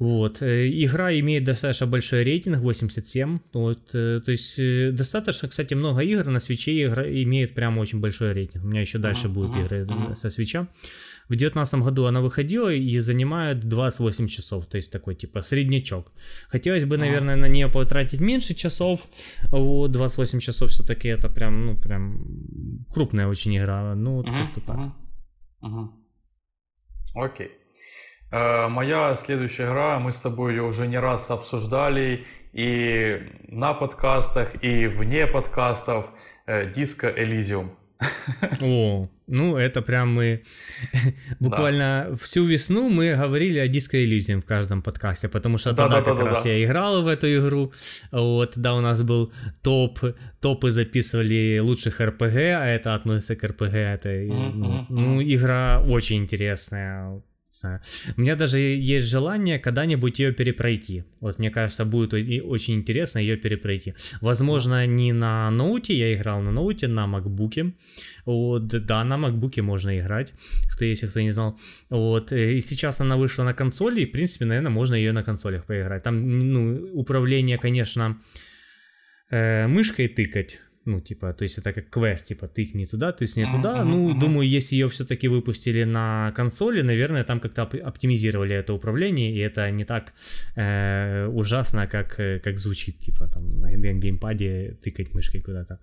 Вот. 0.00 0.42
э, 0.42 0.68
Игра 0.68 1.16
имеет 1.20 1.44
достаточно 1.44 1.86
большой 1.86 2.24
рейтинг, 2.24 2.58
87. 2.58 3.38
Вот, 3.52 3.94
э, 3.94 4.20
то 4.24 4.32
есть 4.32 4.56
достаточно, 4.96 5.48
кстати, 5.48 5.74
много 5.74 6.00
игр 6.00 6.24
на 6.26 6.40
свече 6.40 6.86
игра 6.86 7.04
имеет 7.08 7.54
прям 7.54 7.78
очень 7.78 8.00
большой 8.00 8.32
рейтинг. 8.32 8.64
У 8.64 8.68
меня 8.68 8.80
еще 8.80 8.98
дальше 8.98 9.28
будут 9.28 9.54
игры 9.54 9.86
со 10.14 10.28
свеча. 10.28 10.66
В 11.30 11.36
2019 11.36 11.74
году 11.84 12.06
она 12.06 12.20
выходила 12.20 12.68
и 12.72 12.98
занимает 12.98 13.60
28 13.60 14.26
часов, 14.26 14.66
то 14.66 14.76
есть 14.78 14.90
такой 14.92 15.14
типа 15.14 15.42
среднячок. 15.42 16.12
Хотелось 16.48 16.84
бы, 16.84 16.96
Ага. 16.96 17.04
наверное, 17.04 17.36
на 17.36 17.46
нее 17.46 17.68
потратить 17.68 18.20
меньше 18.20 18.54
часов, 18.54 19.06
вот 19.52 19.92
28 19.92 20.40
часов 20.40 20.70
все-таки 20.70 21.06
это 21.06 21.28
прям, 21.28 21.66
ну, 21.66 21.76
прям 21.76 22.84
крупная 22.92 23.28
очень 23.28 23.56
игра, 23.56 23.94
ну, 23.94 24.16
вот 24.16 24.26
Мгм, 24.26 24.38
как-то 24.38 24.60
так. 24.60 24.76
мгм, 24.76 24.94
мгм. 25.60 25.92
Окей. 27.14 27.50
Э, 28.32 28.66
моя 28.68 29.14
следующая 29.14 29.66
игра, 29.66 30.00
мы 30.00 30.10
с 30.10 30.16
тобой 30.16 30.54
ее 30.54 30.62
уже 30.62 30.88
не 30.88 30.98
раз 30.98 31.30
обсуждали 31.30 32.24
и 32.52 33.22
на 33.46 33.72
подкастах, 33.72 34.64
и 34.64 34.88
вне 34.88 35.28
подкастов. 35.28 36.10
Э, 36.46 36.68
Disco 36.72 37.16
Elysium. 37.16 37.70
О, 38.60 39.08
ну 39.26 39.56
это 39.56 39.82
прям 39.82 40.14
мы 40.14 40.42
буквально 41.40 42.06
да. 42.10 42.16
всю 42.16 42.44
весну 42.44 42.88
мы 42.88 43.14
говорили 43.14 43.58
о 43.58 43.66
Disco 43.66 43.94
Elysium 43.94 44.40
в 44.40 44.44
каждом 44.44 44.82
подкасте, 44.82 45.28
потому 45.28 45.58
что 45.58 45.72
да, 45.72 45.88
тогда 45.88 46.00
да, 46.00 46.04
как 46.04 46.16
да, 46.16 46.24
раз 46.30 46.44
да. 46.44 46.50
я 46.50 46.64
играл 46.64 47.02
в 47.02 47.06
эту 47.06 47.26
игру, 47.26 47.72
вот, 48.12 48.52
да, 48.56 48.74
у 48.74 48.80
нас 48.80 49.02
был 49.02 49.32
топ, 49.62 49.98
топы 50.40 50.70
записывали 50.70 51.58
лучших 51.58 52.00
РПГ, 52.00 52.36
а 52.36 52.66
это 52.66 52.94
относится 52.94 53.36
к 53.36 53.44
РПГ, 53.44 53.74
это, 53.74 54.08
mm-hmm. 54.08 54.86
ну, 54.88 55.22
игра 55.22 55.82
очень 55.86 56.18
интересная. 56.18 57.22
У 58.16 58.20
меня 58.20 58.36
даже 58.36 58.58
есть 58.58 59.06
желание 59.06 59.58
когда-нибудь 59.58 60.20
ее 60.20 60.32
перепройти. 60.32 61.04
Вот 61.20 61.38
мне 61.38 61.50
кажется, 61.50 61.84
будет 61.84 62.14
очень 62.14 62.74
интересно 62.74 63.18
ее 63.18 63.36
перепройти. 63.36 63.94
Возможно, 64.20 64.86
не 64.86 65.12
на 65.12 65.50
ноуте, 65.50 65.96
я 65.98 66.14
играл 66.14 66.40
на 66.42 66.52
ноуте, 66.52 66.86
на 66.86 67.06
макбуке. 67.06 67.74
Вот, 68.24 68.68
да, 68.68 69.04
на 69.04 69.16
макбуке 69.16 69.62
можно 69.62 69.98
играть, 69.98 70.32
кто 70.72 70.84
если 70.84 71.08
кто 71.08 71.20
не 71.20 71.32
знал. 71.32 71.58
Вот, 71.88 72.32
э, 72.32 72.54
и 72.54 72.60
сейчас 72.60 73.00
она 73.00 73.16
вышла 73.16 73.44
на 73.44 73.54
консоли, 73.54 74.02
и, 74.02 74.06
в 74.06 74.12
принципе, 74.12 74.44
наверное, 74.44 74.70
можно 74.70 74.94
ее 74.94 75.12
на 75.12 75.24
консолях 75.24 75.64
поиграть. 75.64 76.02
Там, 76.02 76.38
ну, 76.38 76.90
управление, 76.92 77.58
конечно, 77.58 78.18
э, 79.30 79.66
мышкой 79.66 80.08
тыкать 80.08 80.60
ну, 80.86 81.00
типа, 81.00 81.32
то 81.32 81.42
есть 81.42 81.58
это 81.58 81.72
как 81.72 81.90
квест, 81.90 82.24
типа, 82.26 82.48
ты 82.48 82.70
не 82.74 82.86
туда, 82.86 83.12
ты 83.12 83.26
не 83.36 83.50
туда. 83.50 83.84
Ну, 83.84 84.14
думаю, 84.18 84.48
если 84.48 84.76
ее 84.76 84.88
все-таки 84.88 85.28
выпустили 85.28 85.84
на 85.84 86.32
консоли, 86.32 86.82
наверное, 86.82 87.24
там 87.24 87.40
как-то 87.40 87.62
оптимизировали 87.62 88.54
это 88.54 88.72
управление, 88.72 89.30
и 89.30 89.38
это 89.38 89.70
не 89.70 89.84
так 89.84 90.12
э, 90.56 91.26
ужасно, 91.26 91.86
как, 91.86 92.18
э, 92.20 92.38
как 92.38 92.58
звучит, 92.58 92.98
типа, 92.98 93.26
там, 93.26 93.60
на 93.60 93.70
геймпаде 93.76 94.78
тыкать 94.82 95.14
мышкой 95.14 95.42
куда-то. 95.42 95.78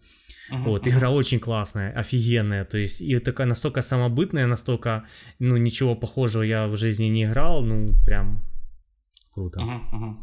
Uh-huh, 0.52 0.64
вот, 0.64 0.88
игра 0.88 1.10
очень 1.12 1.40
классная, 1.40 1.92
офигенная, 1.92 2.66
то 2.66 2.78
есть 2.78 3.02
и 3.02 3.20
такая 3.20 3.48
настолько 3.48 3.82
самобытная, 3.82 4.48
настолько, 4.48 5.04
ну, 5.40 5.58
ничего 5.58 5.96
похожего 5.96 6.44
я 6.44 6.68
в 6.68 6.76
жизни 6.76 7.06
не 7.06 7.26
играл, 7.26 7.64
ну, 7.64 7.86
прям 8.06 8.42
круто. 9.34 9.60
Uh-huh, 9.60 9.82
uh-huh. 9.94 10.16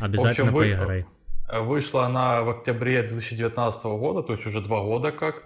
Обязательно 0.00 0.50
общем, 0.50 0.58
поиграй. 0.58 1.02
Вы 1.02 1.15
Вышла 1.52 2.06
она 2.06 2.42
в 2.42 2.50
октябре 2.50 3.02
2019 3.02 3.84
года, 3.84 4.22
то 4.22 4.32
есть 4.32 4.46
уже 4.46 4.60
два 4.60 4.82
года 4.82 5.12
как. 5.12 5.44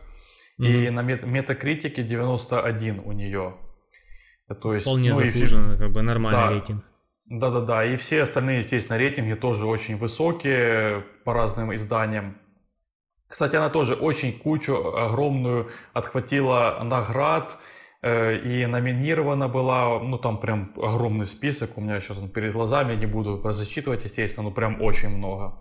Mm-hmm. 0.60 0.86
И 0.86 0.90
на 0.90 1.02
мет- 1.02 1.24
метакритике 1.24 2.02
91 2.02 3.00
у 3.04 3.12
нее. 3.12 3.56
То 4.62 4.74
есть, 4.74 4.86
Вполне 4.86 5.12
ну, 5.12 5.20
заслуженно, 5.20 5.74
и... 5.74 5.78
как 5.78 5.92
бы 5.92 6.02
нормальный 6.02 6.40
да. 6.40 6.50
рейтинг. 6.50 6.84
Да-да-да, 7.26 7.84
и 7.84 7.96
все 7.96 8.22
остальные, 8.22 8.58
естественно, 8.58 8.98
рейтинги 8.98 9.34
тоже 9.34 9.66
очень 9.66 9.96
высокие 9.96 11.04
по 11.24 11.32
разным 11.32 11.72
изданиям. 11.74 12.38
Кстати, 13.28 13.54
она 13.54 13.70
тоже 13.70 13.94
очень 13.94 14.36
кучу 14.36 14.74
огромную 14.74 15.70
отхватила 15.92 16.80
наград 16.82 17.56
э, 17.56 17.79
и 18.02 18.66
номинирована 18.66 19.48
была, 19.48 20.00
ну 20.00 20.16
там 20.16 20.38
прям 20.38 20.72
огромный 20.76 21.26
список, 21.26 21.76
у 21.76 21.80
меня 21.82 22.00
сейчас 22.00 22.16
он 22.16 22.30
перед 22.30 22.52
глазами, 22.52 22.96
не 22.96 23.06
буду 23.06 23.42
зачитывать, 23.52 24.04
естественно, 24.04 24.48
ну 24.48 24.54
прям 24.54 24.80
очень 24.80 25.10
много. 25.10 25.58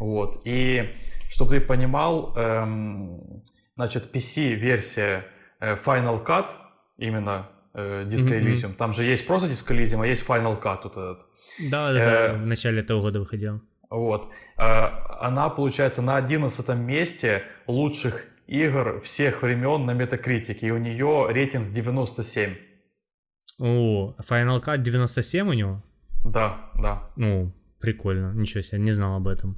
Вот. 0.00 0.40
И 0.44 0.96
чтобы 1.28 1.52
ты 1.52 1.60
понимал, 1.60 2.34
эм, 2.36 3.42
значит, 3.76 4.12
PC-версия 4.12 5.26
э, 5.60 5.76
Final 5.76 6.24
Cut, 6.24 6.50
именно 6.98 7.50
э, 7.74 8.04
Disco 8.08 8.30
Elysium, 8.30 8.70
mm-hmm. 8.70 8.74
там 8.74 8.92
же 8.92 9.04
есть 9.04 9.26
просто 9.26 9.48
Disco 9.48 9.76
Elysium, 9.76 10.02
а 10.02 10.06
есть 10.06 10.26
Final 10.26 10.60
Cut 10.60 10.80
вот 10.84 10.92
этот. 10.92 11.26
Да, 11.70 11.92
да, 11.92 11.98
э, 11.98 12.28
да, 12.28 12.34
в 12.34 12.46
начале 12.46 12.80
этого 12.80 13.00
года 13.00 13.20
выходил. 13.20 13.60
Вот. 13.90 14.28
Э, 14.56 14.88
она, 15.20 15.48
получается, 15.50 16.02
на 16.02 16.16
11 16.16 16.68
месте 16.70 17.44
лучших 17.66 18.24
игр 18.50 19.00
всех 19.00 19.42
времен 19.42 19.86
на 19.86 19.92
Метакритике, 19.92 20.66
и 20.66 20.70
у 20.70 20.78
нее 20.78 21.28
рейтинг 21.30 21.70
97. 21.70 22.56
О, 23.60 24.14
Final 24.28 24.60
Cut 24.62 24.78
97 24.78 25.48
у 25.48 25.52
него? 25.52 25.82
Да, 26.24 26.70
да. 26.74 27.10
Ну, 27.16 27.52
прикольно, 27.80 28.32
ничего 28.34 28.60
себе, 28.62 28.80
не 28.80 28.90
знал 28.90 29.16
об 29.16 29.28
этом. 29.28 29.56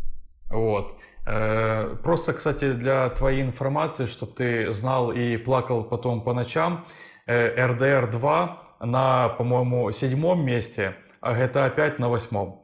Вот. 0.51 0.95
Э, 1.25 1.97
просто, 2.03 2.35
кстати, 2.35 2.73
для 2.73 3.09
твоей 3.11 3.43
информации, 3.43 4.07
чтобы 4.07 4.33
ты 4.33 4.73
знал 4.73 5.11
и 5.13 5.39
плакал 5.39 5.85
потом 5.85 6.23
по 6.23 6.35
ночам, 6.35 6.85
RDR 7.27 8.09
э, 8.09 8.11
2 8.11 8.77
на, 8.81 9.29
по-моему, 9.31 9.91
седьмом 9.93 10.45
месте, 10.45 10.97
а 11.21 11.35
GTA 11.35 11.75
5 11.75 11.99
на 11.99 12.09
восьмом. 12.11 12.63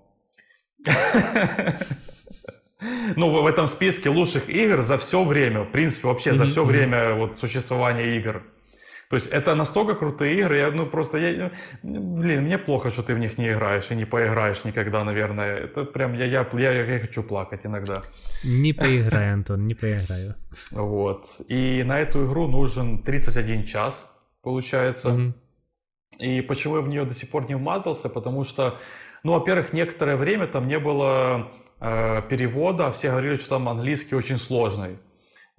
Ну, 3.16 3.42
в 3.42 3.46
этом 3.46 3.66
списке 3.66 4.08
лучших 4.08 4.48
игр 4.48 4.82
за 4.82 4.98
все 4.98 5.24
время, 5.24 5.62
в 5.62 5.70
принципе, 5.70 6.08
вообще 6.08 6.34
за 6.34 6.46
все 6.46 6.64
время 6.64 7.14
вот, 7.14 7.36
существования 7.36 8.16
игр. 8.16 8.42
То 9.08 9.16
есть 9.16 9.28
это 9.28 9.54
настолько 9.54 9.94
крутые 9.94 10.38
игры, 10.38 10.56
я, 10.58 10.70
ну 10.70 10.84
просто, 10.84 11.16
я, 11.16 11.50
блин, 11.82 12.42
мне 12.44 12.58
плохо, 12.58 12.90
что 12.90 13.02
ты 13.02 13.14
в 13.14 13.18
них 13.18 13.38
не 13.38 13.48
играешь 13.48 13.90
и 13.90 13.94
не 13.94 14.04
поиграешь 14.04 14.64
никогда, 14.64 15.02
наверное. 15.02 15.56
Это 15.56 15.84
прям, 15.84 16.12
я, 16.12 16.26
я, 16.26 16.46
я, 16.52 16.84
я 16.84 17.00
хочу 17.00 17.22
плакать 17.22 17.64
иногда. 17.64 18.02
Не 18.44 18.74
поиграй, 18.74 19.32
Антон, 19.32 19.66
не 19.66 19.74
поиграю. 19.74 20.34
Вот. 20.72 21.24
И 21.48 21.82
на 21.84 21.98
эту 22.00 22.26
игру 22.26 22.48
нужен 22.48 23.02
31 23.02 23.64
час, 23.64 24.06
получается. 24.42 25.08
Mm-hmm. 25.08 25.32
И 26.18 26.40
почему 26.42 26.76
я 26.76 26.82
в 26.82 26.88
нее 26.88 27.04
до 27.06 27.14
сих 27.14 27.30
пор 27.30 27.48
не 27.48 27.56
вмазался? 27.56 28.10
Потому 28.10 28.44
что, 28.44 28.78
ну, 29.22 29.32
во-первых, 29.32 29.72
некоторое 29.72 30.16
время 30.16 30.46
там 30.46 30.68
не 30.68 30.78
было 30.78 31.48
э, 31.80 32.22
перевода, 32.28 32.92
все 32.92 33.10
говорили, 33.10 33.36
что 33.36 33.50
там 33.50 33.68
английский 33.68 34.14
очень 34.14 34.38
сложный. 34.38 34.98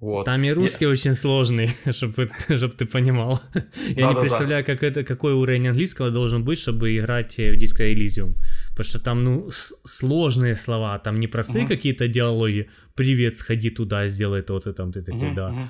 Вот. 0.00 0.24
Там 0.24 0.42
и 0.44 0.50
русский 0.50 0.86
Я... 0.86 0.90
очень 0.90 1.14
сложный, 1.14 1.68
чтобы 1.92 2.28
чтоб 2.56 2.74
ты 2.74 2.86
понимал. 2.86 3.40
Я 3.88 3.94
да, 3.94 4.08
не 4.08 4.14
да, 4.14 4.20
представляю, 4.20 4.64
да. 4.64 4.72
Как 4.72 4.82
это, 4.82 5.04
какой 5.04 5.34
уровень 5.34 5.68
английского 5.68 6.10
должен 6.10 6.42
быть, 6.42 6.58
чтобы 6.58 6.96
играть 6.96 7.36
в 7.36 7.56
Disco 7.58 7.80
Elysium. 7.80 8.34
Потому 8.70 8.84
что 8.84 8.98
там, 8.98 9.24
ну, 9.24 9.50
сложные 9.50 10.54
слова, 10.54 10.98
там 10.98 11.20
не 11.20 11.26
простые 11.26 11.64
uh-huh. 11.64 11.68
какие-то 11.68 12.08
диалоги. 12.08 12.70
Привет, 12.94 13.36
сходи 13.36 13.68
туда, 13.68 14.06
сделай 14.06 14.40
то, 14.42 14.58
и 14.58 14.72
там 14.72 14.90
ты 14.90 15.02
такой, 15.02 15.32
uh-huh, 15.32 15.34
да. 15.34 15.50
Uh-huh. 15.50 15.66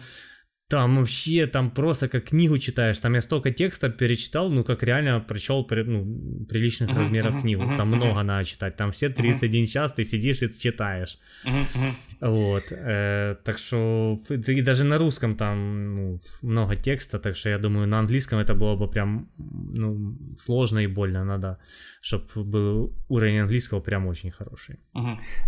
Там 0.71 0.97
вообще, 0.97 1.47
там 1.47 1.71
просто 1.71 2.09
как 2.09 2.25
книгу 2.25 2.57
читаешь. 2.59 2.99
Там 3.01 3.14
я 3.14 3.21
столько 3.21 3.51
текста 3.51 3.91
перечитал, 3.91 4.51
ну, 4.51 4.62
как 4.62 4.85
реально 4.85 5.21
прочел 5.21 5.66
ну, 5.68 6.45
приличных 6.49 6.97
размеров 6.97 7.41
книгу. 7.41 7.77
Там 7.77 7.89
много 7.89 8.23
надо 8.23 8.45
читать. 8.45 8.77
Там 8.77 8.93
все 8.93 9.09
31 9.09 9.66
час 9.66 9.93
ты 9.93 10.05
сидишь 10.05 10.43
и 10.43 10.61
читаешь. 10.61 11.18
Вот. 12.21 12.71
Э, 12.71 13.37
так 13.45 13.59
что 13.59 14.18
и 14.29 14.62
даже 14.62 14.85
на 14.85 14.99
русском 14.99 15.37
там 15.37 15.95
ну, 15.95 16.21
много 16.43 16.77
текста, 16.77 17.18
так 17.18 17.35
что 17.35 17.49
я 17.49 17.59
думаю, 17.59 17.89
на 17.89 17.99
английском 17.99 18.39
это 18.39 18.55
было 18.55 18.77
бы 18.77 18.91
прям 18.91 19.29
ну, 19.39 20.16
сложно 20.39 20.81
и 20.81 20.87
больно. 20.87 21.25
Надо, 21.25 21.59
чтобы 22.01 22.45
был 22.45 22.93
уровень 23.09 23.41
английского 23.41 23.81
прям 23.81 24.07
очень 24.07 24.31
хороший. 24.31 24.79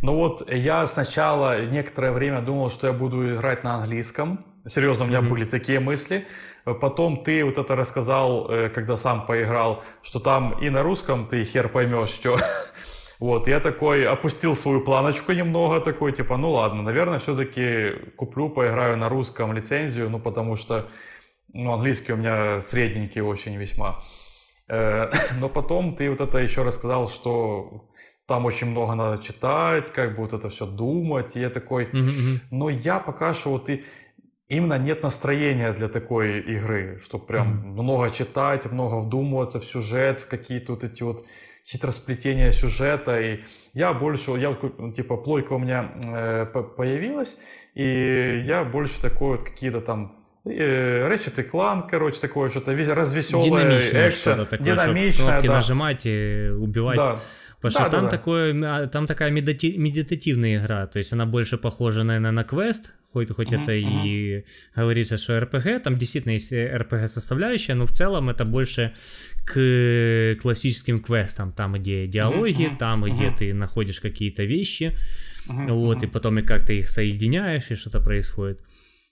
Ну 0.02 0.14
вот 0.14 0.52
я 0.52 0.86
сначала 0.86 1.64
некоторое 1.66 2.12
время 2.12 2.42
думал, 2.42 2.70
что 2.70 2.86
я 2.86 2.92
буду 2.92 3.34
играть 3.34 3.64
на 3.64 3.74
английском. 3.74 4.51
Серьезно, 4.66 5.04
у 5.04 5.08
меня 5.08 5.18
mm-hmm. 5.18 5.28
были 5.28 5.44
такие 5.44 5.80
мысли. 5.80 6.26
Потом 6.64 7.24
ты 7.24 7.44
вот 7.44 7.58
это 7.58 7.74
рассказал, 7.74 8.48
э, 8.50 8.68
когда 8.68 8.96
сам 8.96 9.26
поиграл, 9.26 9.82
что 10.02 10.20
там 10.20 10.52
и 10.60 10.70
на 10.70 10.82
русском 10.82 11.26
ты 11.26 11.44
хер 11.44 11.68
поймешь, 11.68 12.10
что 12.10 12.38
Вот, 13.22 13.46
я 13.46 13.60
такой 13.60 14.04
опустил 14.04 14.56
свою 14.56 14.80
планочку 14.80 15.30
немного, 15.30 15.80
такой, 15.80 16.12
типа, 16.12 16.36
ну 16.36 16.50
ладно, 16.50 16.82
наверное, 16.82 17.20
все-таки 17.20 17.92
куплю, 18.16 18.48
поиграю 18.48 18.96
на 18.96 19.08
русском 19.08 19.52
лицензию, 19.52 20.10
ну 20.10 20.18
потому 20.18 20.56
что, 20.56 20.88
ну, 21.52 21.72
английский 21.72 22.14
у 22.14 22.16
меня 22.16 22.60
средненький 22.62 23.20
очень 23.20 23.56
весьма. 23.56 24.02
Э, 24.66 25.12
но 25.38 25.48
потом 25.48 25.94
ты 25.94 26.10
вот 26.10 26.20
это 26.20 26.38
еще 26.38 26.64
рассказал, 26.64 27.08
что 27.08 27.88
там 28.26 28.44
очень 28.44 28.66
много 28.66 28.94
надо 28.96 29.22
читать, 29.22 29.92
как 29.92 30.16
бы 30.16 30.22
вот 30.22 30.32
это 30.32 30.48
все 30.48 30.66
думать, 30.66 31.36
и 31.36 31.40
я 31.40 31.50
такой, 31.50 31.84
mm-hmm. 31.84 32.38
но 32.50 32.70
я 32.70 32.98
пока 32.98 33.34
что 33.34 33.50
вот 33.50 33.70
и 33.70 33.84
именно 34.52 34.78
нет 34.78 35.02
настроения 35.02 35.72
для 35.72 35.88
такой 35.88 36.40
игры, 36.40 37.00
чтобы 37.02 37.24
прям 37.24 37.46
mm-hmm. 37.48 37.82
много 37.82 38.10
читать, 38.10 38.70
много 38.70 38.96
вдумываться 39.00 39.60
в 39.60 39.64
сюжет, 39.64 40.20
в 40.20 40.28
какие-то 40.28 40.72
вот 40.72 40.84
эти 40.84 41.02
вот 41.02 41.24
хитросплетение 41.66 42.52
сюжета. 42.52 43.18
И 43.20 43.40
я 43.72 43.94
больше, 43.94 44.32
я 44.32 44.54
типа 44.94 45.16
плойка 45.16 45.54
у 45.54 45.58
меня 45.58 45.92
э, 46.04 46.46
появилась, 46.76 47.38
и 47.74 48.42
я 48.44 48.64
больше 48.64 49.00
такой 49.00 49.38
вот 49.38 49.44
какие-то 49.44 49.80
там 49.80 50.18
Ratchet 50.44 51.40
и 51.40 51.48
Clank, 51.48 51.88
короче, 51.88 52.20
такое 52.20 52.50
что-то 52.50 52.72
развеселое, 52.72 53.44
динамичное 53.44 54.08
экшен, 54.08 54.34
что-то 54.34 54.44
такое, 54.44 54.66
динамичное, 54.66 55.40
да. 55.40 55.52
нажимать 55.54 56.04
и 56.04 56.50
убивать. 56.50 56.96
Да. 56.96 57.20
Потому 57.62 57.72
Да, 57.72 57.80
что 57.80 57.84
да, 57.84 57.90
там, 57.90 58.04
да. 58.04 58.10
такое, 58.10 58.54
а, 58.64 58.86
там 58.88 59.06
такая 59.06 59.30
медити- 59.30 59.76
медитативная 59.78 60.58
игра, 60.60 60.86
то 60.88 60.98
есть 60.98 61.12
она 61.12 61.26
больше 61.26 61.56
похожа, 61.58 62.02
наверное, 62.02 62.32
на 62.32 62.42
квест, 62.44 62.92
хоть, 63.12 63.30
хоть 63.30 63.52
Мгм, 63.52 63.62
это 63.62 63.72
и 63.72 64.44
говорится, 64.76 65.16
что 65.16 65.38
РПГ, 65.38 65.80
там 65.84 65.96
действительно 65.96 66.32
есть 66.32 66.52
РПГ 66.52 67.06
составляющая, 67.08 67.74
но 67.74 67.86
в 67.86 67.90
целом 67.92 68.28
это 68.30 68.44
больше 68.44 68.92
к 69.46 70.36
классическим 70.42 71.00
квестам, 71.00 71.52
там 71.52 71.74
где 71.74 72.06
диалоги, 72.06 72.66
мгм, 72.66 72.76
там 72.78 73.04
где 73.04 73.26
мгм. 73.28 73.36
ты 73.36 73.54
находишь 73.54 74.00
какие-то 74.00 74.42
вещи, 74.44 74.96
Мгм, 75.46 75.74
вот, 75.74 76.02
и 76.02 76.06
потом 76.06 76.38
и 76.38 76.42
как 76.42 76.64
ты 76.66 76.78
их 76.78 76.88
соединяешь, 76.88 77.70
и 77.70 77.74
что-то 77.76 78.00
происходит. 78.00 78.58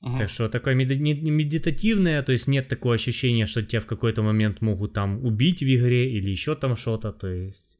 мгм. 0.00 0.16
Так 0.18 0.28
что 0.30 0.48
такое 0.48 0.74
не- 0.74 1.30
медитативное, 1.30 2.22
то 2.22 2.32
есть 2.32 2.48
нет 2.48 2.68
такого 2.68 2.94
ощущения, 2.94 3.46
что 3.46 3.62
тебя 3.62 3.80
в 3.80 3.86
какой-то 3.86 4.22
момент 4.22 4.60
могут 4.60 4.92
там 4.92 5.24
убить 5.24 5.60
в 5.62 5.66
игре 5.66 6.10
или 6.18 6.30
еще 6.30 6.54
там 6.54 6.76
что-то, 6.76 7.12
то 7.12 7.28
есть... 7.28 7.79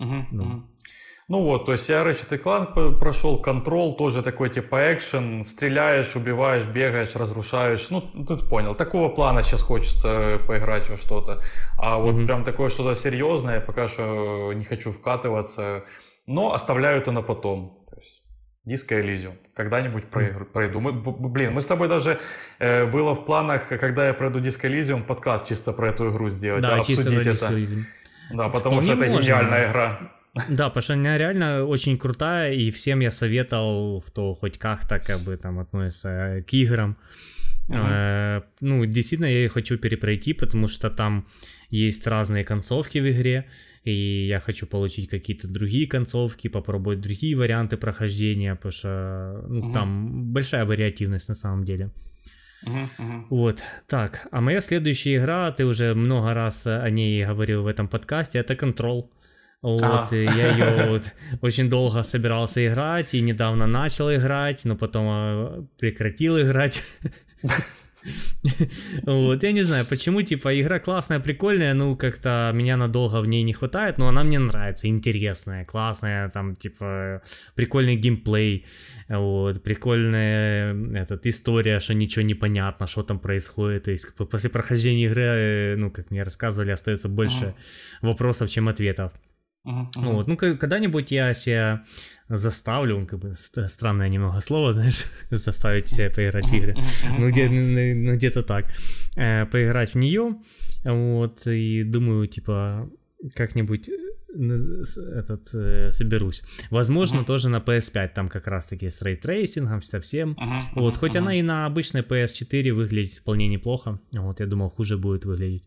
Ну. 0.00 0.64
Ну 1.28 1.42
вот, 1.44 1.64
то 1.64 1.72
есть 1.72 1.88
я 1.88 2.02
Ratchet 2.02 2.42
Clank 2.42 2.98
прошел, 2.98 3.40
контрол 3.40 3.96
тоже 3.96 4.20
такой 4.20 4.50
типа 4.50 4.92
экшен, 4.92 5.44
стреляешь, 5.44 6.16
убиваешь, 6.16 6.64
бегаешь, 6.64 7.14
разрушаешь, 7.14 7.88
ну 7.90 8.00
ты 8.00 8.36
понял, 8.36 8.74
такого 8.74 9.10
плана 9.10 9.44
сейчас 9.44 9.62
хочется 9.62 10.40
поиграть 10.48 10.90
во 10.90 10.96
что-то, 10.96 11.40
а 11.78 11.98
вот 11.98 12.14
Мгм. 12.16 12.26
прям 12.26 12.44
такое 12.44 12.68
что-то 12.68 12.96
серьезное, 12.96 13.60
пока 13.60 13.88
что 13.88 14.52
не 14.54 14.64
хочу 14.64 14.90
вкатываться, 14.90 15.84
но 16.26 16.52
оставляю 16.52 16.98
это 16.98 17.12
на 17.12 17.22
потом, 17.22 17.78
то 17.88 17.96
есть 17.96 18.22
Disco 18.66 19.00
Elysium, 19.00 19.34
когда-нибудь 19.54 20.06
проигр- 20.10 20.46
пройду. 20.46 20.80
Мы, 20.80 20.92
блин, 20.92 21.52
мы 21.52 21.62
с 21.62 21.66
тобой 21.66 21.86
даже, 21.86 22.18
э, 22.58 22.86
было 22.86 23.14
в 23.14 23.24
планах, 23.24 23.68
когда 23.68 24.08
я 24.08 24.14
пройду 24.14 24.40
Disco 24.40 24.68
Elysium, 24.68 25.04
подкаст 25.04 25.46
чисто 25.46 25.72
про 25.72 25.90
эту 25.90 26.10
игру 26.10 26.28
сделать, 26.30 26.62
Да, 26.62 26.74
а 26.74 26.80
чисто 26.80 27.02
обсудить 27.02 27.26
это. 27.26 27.54
Да, 28.30 28.48
потому 28.48 28.82
что 28.82 28.92
это 28.92 29.04
можно. 29.06 29.20
гениальная 29.20 29.70
игра. 29.70 30.12
Да, 30.48 30.68
потому 30.68 30.82
что 30.82 30.94
она 30.94 31.18
реально 31.18 31.64
очень 31.64 31.98
крутая, 31.98 32.52
и 32.54 32.70
всем 32.70 33.00
я 33.00 33.10
советовал, 33.10 34.00
кто 34.00 34.34
хоть 34.34 34.58
как-то 34.58 34.98
как 35.00 35.20
бы 35.20 35.36
там 35.36 35.58
относится 35.58 36.44
к 36.48 36.52
играм. 36.54 36.96
Э, 37.68 38.42
ну, 38.60 38.84
действительно, 38.84 39.26
я 39.26 39.42
ее 39.42 39.48
хочу 39.48 39.78
перепройти, 39.78 40.32
потому 40.32 40.68
что 40.68 40.90
там 40.90 41.26
есть 41.68 42.06
разные 42.06 42.44
концовки 42.44 42.98
в 42.98 43.08
игре, 43.08 43.46
и 43.84 44.26
я 44.26 44.40
хочу 44.40 44.66
получить 44.66 45.08
какие-то 45.08 45.48
другие 45.48 45.86
концовки, 45.86 46.48
попробовать 46.48 47.00
другие 47.00 47.36
варианты 47.36 47.76
прохождения, 47.76 48.54
потому 48.54 48.72
что 48.72 49.44
ну, 49.48 49.64
Мгм. 49.64 49.72
там 49.72 50.24
большая 50.32 50.64
вариативность 50.64 51.28
на 51.28 51.34
самом 51.34 51.64
деле. 51.64 51.90
Мгм. 52.62 53.26
Вот, 53.30 53.62
так, 53.86 54.28
а 54.30 54.40
моя 54.40 54.60
следующая 54.60 55.16
игра, 55.16 55.50
ты 55.50 55.64
уже 55.64 55.94
много 55.94 56.34
раз 56.34 56.66
о 56.66 56.88
ней 56.90 57.24
говорил 57.24 57.62
в 57.62 57.66
этом 57.66 57.88
подкасте, 57.88 58.38
это 58.38 58.54
Control. 58.54 59.08
Вот, 59.62 60.12
и 60.12 60.24
я 60.24 60.52
ее 60.52 60.88
вот 60.90 61.12
очень 61.42 61.68
долго 61.68 62.02
собирался 62.02 62.66
играть, 62.66 63.14
и 63.14 63.20
недавно 63.20 63.66
начал 63.66 64.12
играть, 64.12 64.64
но 64.64 64.76
потом 64.76 65.06
э, 65.08 65.62
прекратил 65.78 66.40
играть. 66.40 66.82
Вот, 69.02 69.42
я 69.42 69.52
не 69.52 69.62
знаю, 69.62 69.84
почему, 69.84 70.22
типа, 70.22 70.58
игра 70.58 70.78
классная, 70.78 71.20
прикольная, 71.20 71.74
ну, 71.74 71.96
как-то 71.96 72.50
меня 72.54 72.76
надолго 72.76 73.20
в 73.20 73.26
ней 73.26 73.42
не 73.42 73.52
хватает, 73.52 73.98
но 73.98 74.08
она 74.08 74.24
мне 74.24 74.38
нравится, 74.38 74.88
интересная, 74.88 75.64
классная, 75.64 76.30
там, 76.30 76.56
типа, 76.56 77.22
прикольный 77.54 77.96
геймплей, 77.96 78.66
вот, 79.18 79.62
прикольная 79.62 80.74
этот, 80.94 81.26
история, 81.26 81.80
что 81.80 81.94
ничего 81.94 82.24
не 82.24 82.34
понятно, 82.34 82.86
что 82.86 83.02
там 83.02 83.18
происходит, 83.18 83.84
то 83.84 83.90
есть, 83.90 84.14
после 84.14 84.50
прохождения 84.50 85.06
игры, 85.06 85.22
э, 85.22 85.76
ну, 85.76 85.90
как 85.90 86.10
мне 86.10 86.22
рассказывали, 86.22 86.70
остается 86.70 87.08
больше 87.08 87.44
Мгм. 87.44 87.54
вопросов, 88.10 88.50
чем 88.50 88.68
ответов. 88.68 89.12
Мгм, 89.64 89.90
мгм. 89.96 90.06
Вот, 90.14 90.26
ну, 90.26 90.36
когда-нибудь 90.36 91.10
я 91.12 91.34
себя 91.34 91.84
заставлю, 92.28 93.06
как 93.06 93.18
бы 93.18 93.34
ст- 93.34 93.68
странное 93.68 94.08
немного 94.08 94.40
слово, 94.40 94.72
знаешь, 94.72 95.04
заставить 95.30 95.88
себя 95.88 96.08
поиграть 96.10 96.48
в 96.48 96.54
игры. 96.54 96.76
Ну, 97.18 97.28
где, 97.28 97.46
мгм. 97.46 97.74
ну, 97.74 98.10
ну, 98.10 98.16
где-то 98.16 98.42
так. 98.42 98.66
Э, 99.16 99.44
поиграть 99.46 99.94
в 99.94 99.98
нее. 99.98 100.36
Вот, 100.84 101.46
и 101.46 101.82
думаю, 101.84 102.26
типа, 102.26 102.88
как-нибудь 103.34 103.90
этот 104.34 105.48
э, 105.54 105.90
соберусь. 105.92 106.42
Возможно, 106.70 107.18
Мгм. 107.18 107.26
тоже 107.26 107.48
на 107.48 107.58
PS5, 107.60 108.08
там 108.14 108.28
как 108.28 108.46
раз-таки 108.46 108.88
с 108.88 109.02
рейтрейсингом, 109.02 109.82
совсем. 109.82 110.30
Мгм, 110.30 110.60
Вот, 110.76 110.90
мгм, 110.92 110.98
хоть 111.00 111.14
мгм, 111.14 111.18
она 111.22 111.34
и 111.34 111.42
на 111.42 111.66
обычной 111.66 112.02
PS4 112.02 112.72
выглядит 112.72 113.14
вполне 113.18 113.48
неплохо. 113.48 113.98
Вот, 114.12 114.40
я 114.40 114.46
думал, 114.46 114.70
хуже 114.70 114.96
будет 114.98 115.24
выглядеть. 115.24 115.64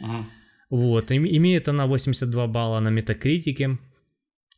мгм. 0.00 0.26
Вот, 0.70 1.10
им- 1.12 1.26
имеет 1.26 1.68
она 1.68 1.86
82 1.86 2.46
балла 2.46 2.80
на 2.80 2.88
метакритике. 2.90 3.78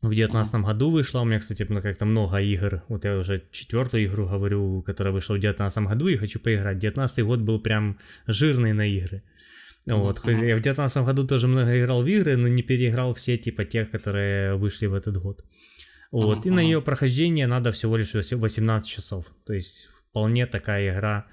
В 0.00 0.08
2019 0.08 0.62
году 0.64 0.90
вышла. 0.90 1.20
У 1.20 1.24
меня, 1.24 1.38
кстати, 1.40 1.66
ну, 1.68 1.82
как-то 1.82 2.06
много 2.06 2.36
игр. 2.40 2.82
Вот 2.88 3.04
я 3.04 3.18
уже 3.18 3.42
четвертую 3.50 4.04
игру 4.06 4.26
говорю, 4.28 4.80
которая 4.82 5.12
вышла 5.12 5.34
в 5.34 5.40
2019 5.40 5.86
году, 5.88 6.06
и 6.08 6.16
хочу 6.16 6.38
поиграть. 6.38 6.78
2019 6.78 7.24
год 7.24 7.40
был 7.40 7.58
прям 7.60 7.98
жирный 8.28 8.72
на 8.72 8.86
игры. 8.86 9.22
Вот, 9.96 10.24
Мгм. 10.24 10.30
я 10.46 10.56
в 10.56 10.60
2019 10.60 11.04
году 11.04 11.26
тоже 11.26 11.48
много 11.48 11.80
играл 11.80 12.02
в 12.02 12.06
игры, 12.06 12.36
но 12.36 12.48
не 12.48 12.62
переиграл 12.62 13.12
все 13.14 13.36
типа 13.36 13.64
тех, 13.64 13.90
которые 13.90 14.54
вышли 14.56 14.86
в 14.86 14.94
этот 14.94 15.16
год. 15.16 15.44
Вот, 16.12 16.38
Мгм, 16.38 16.48
и 16.48 16.50
на 16.56 16.60
ее 16.60 16.80
прохождение 16.80 17.46
надо 17.46 17.70
всего 17.70 17.96
лишь 17.96 18.14
вось- 18.14 18.36
18 18.36 18.88
часов. 18.90 19.26
То 19.46 19.52
есть 19.54 19.88
вполне 20.10 20.46
такая 20.46 20.92
игра 20.94 21.26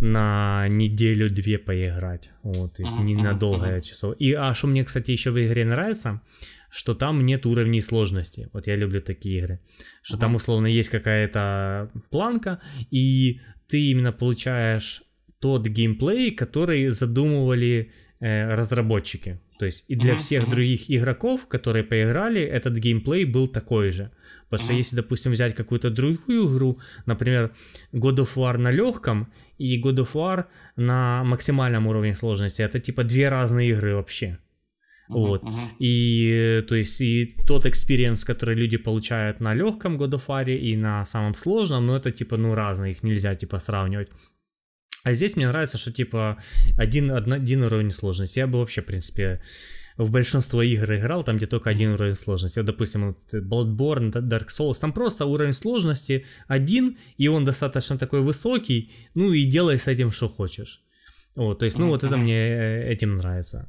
на 0.00 0.66
неделю-две 0.68 1.58
поиграть. 1.58 2.30
Вот, 2.42 2.74
то 2.76 2.82
есть 2.82 2.96
мгм, 2.96 3.06
ненадолго 3.06 3.66
мгм. 3.66 3.80
часов. 3.80 4.16
И 4.18 4.32
а 4.32 4.52
что 4.54 4.66
мне, 4.66 4.84
кстати, 4.84 5.12
еще 5.12 5.30
в 5.30 5.38
игре 5.38 5.64
нравится, 5.64 6.20
что 6.70 6.94
там 6.94 7.24
нет 7.26 7.46
уровней 7.46 7.80
сложности. 7.80 8.48
Вот 8.52 8.66
я 8.66 8.76
люблю 8.76 9.00
такие 9.00 9.38
игры. 9.38 9.60
Что 10.02 10.16
там 10.18 10.30
Мгм. 10.30 10.36
условно 10.36 10.66
есть 10.66 10.88
какая-то 10.88 11.90
планка, 12.10 12.60
и 12.90 13.40
ты 13.68 13.90
именно 13.90 14.12
получаешь 14.12 15.02
тот 15.42 15.66
геймплей, 15.66 16.30
который 16.30 16.88
задумывали 16.90 17.90
э, 18.20 18.54
разработчики. 18.54 19.38
То 19.58 19.66
есть 19.66 19.84
и 19.90 19.96
для 19.96 20.12
Мгм, 20.12 20.18
всех 20.18 20.48
других 20.48 20.90
игроков, 20.90 21.46
которые 21.48 21.82
поиграли, 21.84 22.40
этот 22.40 22.78
геймплей 22.78 23.24
был 23.24 23.46
такой 23.48 23.90
же. 23.90 24.10
Потому 24.48 24.64
что 24.64 24.72
Мгм. 24.72 24.78
если, 24.78 24.96
допустим, 24.96 25.32
взять 25.32 25.54
какую-то 25.54 25.90
другую 25.90 26.46
игру, 26.46 26.78
например, 27.06 27.50
God 27.92 28.16
of 28.16 28.36
War 28.36 28.58
на 28.58 28.70
легком 28.72 29.26
и 29.58 29.80
God 29.80 29.96
of 29.96 30.12
War 30.14 30.44
на 30.76 31.24
максимальном 31.24 31.86
уровне 31.86 32.14
сложности, 32.14 32.62
это 32.62 32.78
типа 32.78 33.04
две 33.04 33.28
разные 33.28 33.70
игры 33.70 33.94
вообще. 33.94 34.38
Мгм, 35.08 35.20
Вот. 35.20 35.42
мгм. 35.42 35.52
И 35.80 36.60
то 36.68 36.74
есть 36.76 37.00
и 37.00 37.34
тот 37.46 37.66
experience, 37.66 38.24
который 38.24 38.54
люди 38.54 38.78
получают 38.78 39.40
на 39.40 39.54
легком 39.54 39.96
God 40.00 40.10
of 40.12 40.26
War 40.28 40.44
и 40.56 40.76
на 40.76 41.04
самом 41.04 41.34
сложном, 41.34 41.86
ну 41.86 41.96
это 41.96 42.10
типа 42.12 42.36
ну 42.36 42.54
разные, 42.54 42.92
их 42.92 43.02
нельзя 43.02 43.34
типа 43.34 43.58
сравнивать. 43.58 44.08
А 45.04 45.12
здесь 45.12 45.36
мне 45.36 45.48
нравится, 45.48 45.78
что 45.78 45.92
типа 45.92 46.38
один, 46.76 47.10
одна- 47.10 47.36
один 47.36 47.62
уровень 47.62 47.92
сложности. 47.92 48.38
Я 48.38 48.46
бы 48.46 48.58
вообще, 48.58 48.82
в 48.82 48.86
принципе, 48.86 49.42
в 49.96 50.10
большинство 50.10 50.62
игр 50.62 50.94
играл, 50.94 51.24
там 51.24 51.36
где 51.36 51.46
только 51.46 51.70
один 51.70 51.92
уровень 51.92 52.14
сложности. 52.14 52.60
Вот, 52.60 52.66
допустим, 52.66 53.06
вот 53.08 53.34
Bloodborne, 53.34 54.10
Д- 54.10 54.20
Dark 54.20 54.48
Souls, 54.48 54.80
там 54.80 54.92
просто 54.92 55.26
уровень 55.26 55.52
сложности 55.52 56.24
один, 56.46 56.96
и 57.18 57.28
он 57.28 57.44
достаточно 57.44 57.98
такой 57.98 58.20
высокий, 58.20 58.90
ну 59.14 59.32
и 59.32 59.44
делай 59.44 59.76
с 59.76 59.88
этим, 59.88 60.12
что 60.12 60.28
хочешь. 60.28 60.82
Вот, 61.34 61.58
то 61.58 61.64
есть, 61.64 61.78
ну 61.78 61.86
вот 61.88 62.04
это 62.04 62.16
мне 62.22 62.34
э, 62.36 62.92
этим 62.92 63.16
нравится. 63.16 63.68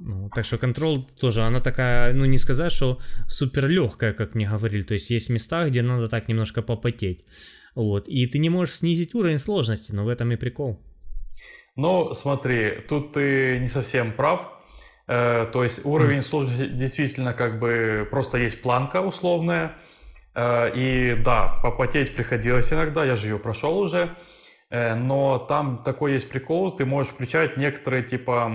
Ну, 0.00 0.28
так 0.34 0.44
что 0.44 0.58
контрол 0.58 1.08
тоже, 1.20 1.40
она 1.40 1.58
такая, 1.60 2.12
ну 2.12 2.26
не 2.26 2.36
сказать, 2.38 2.70
что 2.72 2.98
супер 3.28 3.66
легкая, 3.68 4.12
как 4.12 4.34
мне 4.34 4.46
говорили. 4.46 4.82
То 4.82 4.94
есть 4.94 5.10
есть 5.10 5.30
места, 5.30 5.66
где 5.68 5.82
надо 5.82 6.08
так 6.08 6.28
немножко 6.28 6.60
попотеть. 6.62 7.24
Вот. 7.74 8.08
И 8.08 8.26
ты 8.26 8.38
не 8.38 8.50
можешь 8.50 8.76
снизить 8.76 9.14
уровень 9.14 9.38
сложности, 9.38 9.92
но 9.92 10.04
в 10.04 10.08
этом 10.08 10.30
и 10.32 10.36
прикол. 10.36 10.80
Ну, 11.76 12.14
смотри, 12.14 12.78
тут 12.88 13.12
ты 13.12 13.58
не 13.58 13.68
совсем 13.68 14.12
прав. 14.12 14.52
Э, 15.06 15.46
то 15.52 15.64
есть 15.64 15.84
уровень 15.84 16.22
сложности 16.22 16.66
действительно 16.66 17.34
как 17.34 17.58
бы 17.58 18.06
просто 18.10 18.38
есть 18.38 18.62
планка 18.62 19.02
условная. 19.02 19.76
Э, 20.34 20.70
и 20.74 21.16
да, 21.24 21.58
попотеть 21.62 22.14
приходилось 22.14 22.72
иногда, 22.72 23.04
я 23.04 23.16
же 23.16 23.28
ее 23.28 23.38
прошел 23.38 23.78
уже. 23.78 24.16
Э, 24.70 24.94
но 24.94 25.38
там 25.38 25.82
такой 25.84 26.12
есть 26.12 26.28
прикол, 26.28 26.74
ты 26.74 26.84
можешь 26.84 27.12
включать 27.12 27.56
некоторые 27.56 28.04
типа 28.04 28.50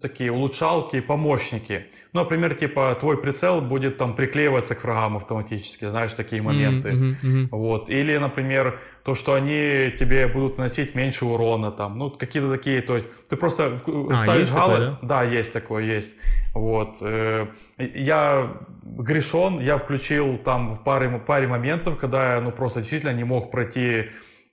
такие 0.00 0.30
улучшалки, 0.32 1.00
помощники. 1.00 1.86
Ну, 2.12 2.20
например, 2.20 2.54
типа 2.54 2.96
твой 2.98 3.20
прицел 3.20 3.60
будет 3.60 3.96
там 3.96 4.14
приклеиваться 4.14 4.74
к 4.74 4.84
врагам 4.84 5.16
автоматически, 5.16 5.84
знаешь, 5.86 6.14
такие 6.14 6.42
моменты. 6.42 6.92
Мгм, 6.92 7.18
мгм. 7.22 7.48
Вот. 7.50 7.90
Или, 7.90 8.16
например, 8.18 8.78
то, 9.04 9.14
что 9.14 9.34
они 9.34 9.92
тебе 9.98 10.26
будут 10.28 10.58
наносить 10.58 10.94
меньше 10.94 11.24
урона, 11.24 11.70
там, 11.70 11.98
ну, 11.98 12.10
какие-то 12.10 12.50
такие, 12.50 12.82
то 12.82 12.96
есть 12.96 13.08
ты 13.28 13.36
просто 13.36 13.80
А, 14.10 14.16
ставишь 14.16 14.40
есть 14.40 14.54
такое, 14.54 14.78
галы- 14.78 14.96
да? 15.02 15.22
есть 15.22 15.52
такое, 15.52 15.84
есть. 15.84 16.16
Вот. 16.54 16.96
э, 17.00 17.46
Я 17.78 18.52
грешен, 18.84 19.60
я 19.60 19.78
включил 19.78 20.36
там 20.38 20.74
в 20.74 20.84
паре, 20.84 21.08
паре 21.26 21.46
моментов, 21.48 21.98
когда 21.98 22.34
я, 22.34 22.40
ну, 22.40 22.52
просто 22.52 22.80
действительно 22.80 23.12
не 23.12 23.24
мог 23.24 23.50
пройти 23.50 24.06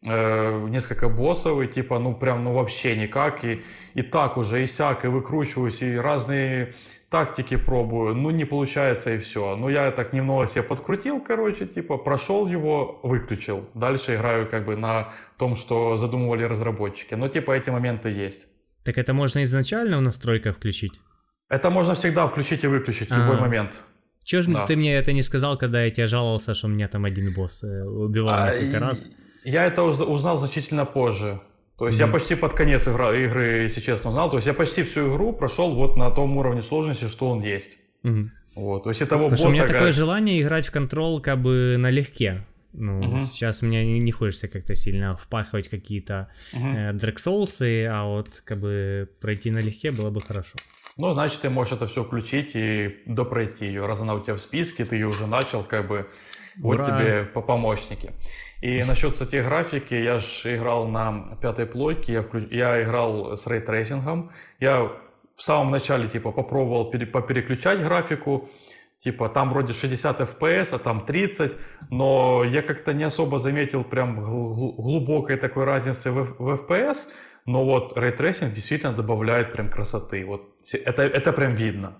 э, 0.05 0.67
несколько 0.69 1.09
боссов, 1.09 1.61
и 1.61 1.67
типа, 1.67 1.99
ну, 1.99 2.15
прям, 2.15 2.43
ну, 2.43 2.53
вообще 2.53 2.95
никак, 2.95 3.43
и, 3.43 3.61
и 3.93 4.01
так 4.01 4.37
уже, 4.37 4.63
и 4.63 4.65
сяк, 4.65 5.05
и 5.05 5.07
выкручиваюсь, 5.07 5.81
и 5.81 5.95
разные 5.95 6.73
тактики 7.09 7.57
пробую, 7.57 8.15
ну 8.15 8.29
не 8.31 8.45
получается 8.45 9.13
и 9.13 9.17
все. 9.17 9.57
Ну 9.57 9.69
я 9.69 9.91
так 9.91 10.13
немного 10.13 10.47
себе 10.47 10.63
подкрутил, 10.63 11.19
короче, 11.19 11.65
типа 11.65 11.97
прошел 11.97 12.47
его, 12.47 13.01
выключил. 13.03 13.65
Дальше 13.73 14.15
играю 14.15 14.47
как 14.49 14.65
бы 14.65 14.77
на 14.77 15.13
том, 15.37 15.55
что 15.57 15.97
задумывали 15.97 16.43
разработчики. 16.45 17.15
Но 17.15 17.27
типа 17.27 17.51
эти 17.51 17.69
моменты 17.69 18.07
есть. 18.09 18.47
Так 18.85 18.97
это 18.97 19.13
можно 19.13 19.43
изначально 19.43 19.97
в 19.97 20.01
настройках 20.01 20.55
включить? 20.55 21.01
Это 21.49 21.69
можно 21.69 21.93
всегда 21.95 22.27
включить 22.27 22.63
и 22.63 22.67
выключить 22.67 23.09
в 23.11 23.17
любой 23.17 23.37
А. 23.37 23.41
момент. 23.41 23.77
Чего 24.23 24.41
ж 24.41 24.45
Да. 24.47 24.65
ты 24.65 24.77
мне 24.77 24.95
это 24.95 25.11
не 25.11 25.21
сказал, 25.23 25.57
когда 25.57 25.83
я 25.83 25.89
тебе 25.91 26.07
жаловался, 26.07 26.53
что 26.55 26.67
у 26.67 26.69
меня 26.69 26.87
там 26.87 27.03
один 27.03 27.33
босс 27.33 27.61
э, 27.63 27.83
убивал 27.83 28.35
А, 28.35 28.47
несколько 28.47 28.79
раз? 28.79 29.05
Я 29.43 29.65
это 29.65 29.83
уз- 29.83 29.99
узнал 29.99 30.37
значительно 30.37 30.85
позже. 30.85 31.39
То 31.77 31.87
есть 31.87 31.99
я 31.99 32.05
Мгм. 32.05 32.13
почти 32.13 32.35
под 32.35 32.53
конец 32.53 32.87
игра, 32.87 33.11
игры, 33.15 33.63
если 33.63 33.81
честно, 33.81 34.11
узнал. 34.11 34.29
То 34.29 34.37
есть 34.37 34.47
я 34.47 34.53
почти 34.53 34.83
всю 34.83 35.11
игру 35.11 35.33
прошел 35.33 35.73
вот 35.73 35.97
на 35.97 36.11
том 36.11 36.37
уровне 36.37 36.61
сложности, 36.61 37.07
что 37.07 37.29
он 37.29 37.41
есть. 37.41 37.77
Мгм. 38.03 38.31
Вот. 38.55 38.83
То 38.83 38.89
есть 38.89 39.01
и 39.01 39.05
того 39.05 39.29
Потому 39.29 39.49
у 39.49 39.51
меня 39.53 39.65
такое 39.65 39.85
как- 39.85 39.93
желание 39.93 40.41
играть 40.41 40.67
в 40.67 40.71
контрол 40.71 41.21
как 41.21 41.39
бы 41.41 41.75
налегке. 41.79 42.45
Ну, 42.73 43.01
Мгм. 43.01 43.21
сейчас 43.21 43.61
мне 43.63 43.83
не, 43.85 43.99
не 43.99 44.11
хочется 44.11 44.47
как-то 44.47 44.75
сильно 44.75 45.17
впахивать 45.17 45.69
какие-то 45.69 46.29
Мгм. 46.53 46.75
э, 46.75 46.91
Dark 46.93 47.15
Souls, 47.15 47.85
а 47.87 48.05
вот 48.05 48.41
как 48.45 48.59
бы 48.59 49.09
пройти 49.19 49.49
налегке 49.51 49.91
было 49.91 50.09
бы 50.11 50.21
хорошо. 50.21 50.57
Ну, 50.97 51.13
значит, 51.13 51.41
ты 51.41 51.49
можешь 51.49 51.73
это 51.73 51.87
все 51.87 52.03
включить 52.03 52.51
и 52.53 52.97
допройти 53.07 53.65
ее. 53.65 53.85
Раз 53.87 54.01
она 54.01 54.13
у 54.13 54.19
тебя 54.19 54.35
в 54.35 54.39
списке, 54.41 54.85
ты 54.85 54.95
ее 54.97 55.07
уже 55.07 55.25
начал, 55.25 55.63
как 55.63 55.87
бы, 55.87 56.07
вот 56.57 56.75
Ура! 56.79 56.85
тебе 56.85 57.23
по 57.33 57.41
помощники. 57.41 58.11
И 58.61 58.83
насчет, 58.83 59.13
кстати, 59.13 59.37
графики, 59.37 59.95
я 59.95 60.19
же 60.19 60.55
играл 60.55 60.87
на 60.87 61.35
пятой 61.41 61.65
плойке, 61.65 62.13
я, 62.13 62.19
вклю- 62.21 62.53
я 62.53 62.81
играл 62.83 63.35
с 63.35 63.47
рейтрейсингом. 63.47 64.31
Я 64.59 64.91
в 65.35 65.41
самом 65.41 65.71
начале, 65.71 66.07
типа, 66.07 66.31
попробовал 66.31 66.91
пере- 66.91 67.07
попереключать 67.07 67.81
графику, 67.81 68.49
типа, 68.99 69.29
там 69.29 69.49
вроде 69.49 69.73
60 69.73 70.21
FPS, 70.21 70.75
а 70.75 70.77
там 70.77 71.05
30, 71.05 71.55
но 71.89 72.43
я 72.43 72.61
как-то 72.61 72.93
не 72.93 73.03
особо 73.03 73.39
заметил 73.39 73.83
прям 73.83 74.21
гл- 74.21 74.53
гл- 74.53 74.73
глубокой 74.73 75.37
такой 75.37 75.65
разницы 75.65 76.11
в, 76.11 76.35
в 76.37 76.49
FPS, 76.49 77.07
но 77.47 77.65
вот 77.65 77.97
рейтрейсинг 77.97 78.51
действительно 78.53 78.93
добавляет 78.93 79.53
прям 79.53 79.69
красоты. 79.69 80.23
Вот 80.23 80.41
это, 80.73 81.01
это 81.01 81.33
прям 81.33 81.55
видно. 81.55 81.97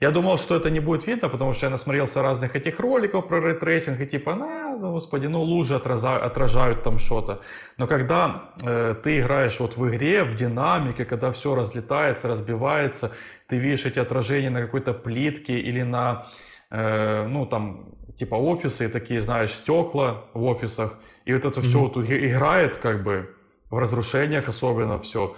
Я 0.00 0.10
думал, 0.10 0.38
что 0.38 0.56
это 0.56 0.70
не 0.70 0.80
будет 0.80 1.06
видно, 1.06 1.28
потому 1.28 1.54
что 1.54 1.66
я 1.66 1.70
насмотрелся 1.70 2.22
разных 2.22 2.56
этих 2.56 2.80
роликов 2.80 3.28
про 3.28 3.40
рейтрейсинг, 3.40 4.00
и 4.00 4.06
типа, 4.06 4.34
на, 4.34 4.69
ну, 4.80 4.92
господи, 4.92 5.26
ну 5.28 5.42
лужи 5.42 5.74
отраза- 5.74 6.18
отражают 6.18 6.82
там 6.82 6.98
что-то. 6.98 7.40
Но 7.76 7.86
когда 7.86 8.50
э, 8.64 8.94
ты 9.02 9.20
играешь 9.20 9.60
вот 9.60 9.76
в 9.76 9.88
игре, 9.88 10.24
в 10.24 10.34
динамике, 10.34 11.04
когда 11.04 11.30
все 11.30 11.54
разлетается, 11.54 12.28
разбивается, 12.28 13.10
ты 13.48 13.58
видишь 13.58 13.86
эти 13.86 13.98
отражения 13.98 14.50
на 14.50 14.60
какой-то 14.62 14.92
плитке 14.94 15.58
или 15.60 15.82
на, 15.82 16.26
э, 16.70 17.26
ну 17.28 17.46
там, 17.46 17.94
типа 18.18 18.34
офисы, 18.36 18.88
такие, 18.88 19.20
знаешь, 19.22 19.52
стекла 19.52 20.24
в 20.34 20.42
офисах, 20.44 20.98
и 21.26 21.34
вот 21.34 21.44
это 21.44 21.60
все 21.60 21.78
Мгм. 21.80 21.90
тут 21.90 22.10
и- 22.10 22.26
играет 22.28 22.76
как 22.76 23.02
бы 23.02 23.34
в 23.70 23.78
разрушениях 23.78 24.48
особенно 24.48 24.98
все. 24.98 25.36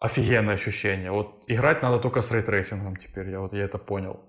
Офигенное 0.00 0.54
ощущение. 0.54 1.10
Вот 1.12 1.44
играть 1.46 1.82
надо 1.82 1.98
только 1.98 2.22
с 2.22 2.32
рейтрейсингом 2.32 2.96
теперь, 2.96 3.30
я 3.30 3.38
вот 3.40 3.52
я 3.52 3.64
это 3.64 3.78
понял. 3.78 4.20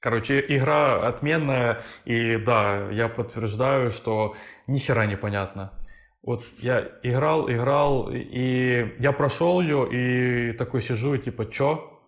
Короче, 0.00 0.44
игра 0.48 1.06
отменная, 1.06 1.82
и 2.04 2.36
да, 2.36 2.90
я 2.90 3.08
подтверждаю, 3.08 3.90
что 3.90 4.36
ни 4.66 4.78
хера 4.78 5.06
непонятно. 5.06 5.72
Вот 6.22 6.40
я 6.60 6.88
играл, 7.02 7.50
играл, 7.50 8.10
и 8.10 8.94
я 8.98 9.12
прошел 9.12 9.60
ее, 9.60 9.88
и 9.90 10.52
такой 10.56 10.82
сижу, 10.82 11.14
и 11.14 11.18
типа, 11.18 11.46
чё? 11.50 12.00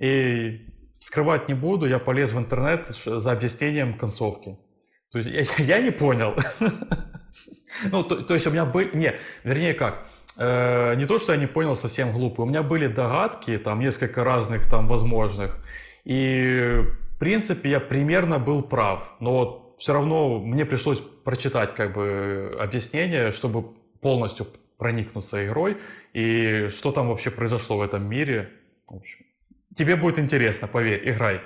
И 0.00 0.66
скрывать 1.00 1.48
не 1.48 1.54
буду, 1.54 1.86
я 1.86 1.98
полез 1.98 2.32
в 2.32 2.38
интернет 2.38 2.88
за 2.88 3.32
объяснением 3.32 3.98
концовки. 3.98 4.58
То 5.12 5.18
есть 5.18 5.58
я, 5.58 5.64
я 5.64 5.82
не 5.82 5.90
понял. 5.92 6.34
Ну, 7.90 8.04
то, 8.04 8.34
есть 8.34 8.46
у 8.46 8.50
меня 8.50 8.64
были... 8.64 8.96
Не, 8.96 9.14
вернее 9.42 9.74
как, 9.74 10.06
э, 10.36 10.94
не 10.94 11.06
то, 11.06 11.18
что 11.18 11.32
я 11.32 11.38
не 11.38 11.48
понял 11.48 11.74
совсем 11.74 12.12
глупо, 12.12 12.42
у 12.42 12.46
меня 12.46 12.62
были 12.62 12.86
догадки, 12.86 13.58
там 13.58 13.80
несколько 13.80 14.22
разных 14.22 14.70
там 14.70 14.86
возможных, 14.86 15.58
и 16.04 16.84
принципе 17.24 17.70
я 17.70 17.80
примерно 17.80 18.38
был 18.38 18.62
прав, 18.62 19.14
но 19.18 19.32
вот 19.32 19.76
все 19.78 19.94
равно 19.94 20.38
мне 20.38 20.66
пришлось 20.66 21.00
прочитать 21.24 21.74
как 21.74 21.94
бы 21.94 22.54
объяснение, 22.60 23.32
чтобы 23.32 23.62
полностью 24.02 24.46
проникнуться 24.76 25.46
игрой 25.46 25.78
и 26.12 26.68
что 26.68 26.92
там 26.92 27.08
вообще 27.08 27.30
произошло 27.30 27.78
в 27.78 27.82
этом 27.82 28.06
мире. 28.06 28.50
В 28.86 28.96
общем, 28.96 29.24
тебе 29.74 29.96
будет 29.96 30.18
интересно, 30.18 30.68
поверь, 30.68 31.00
играй. 31.08 31.40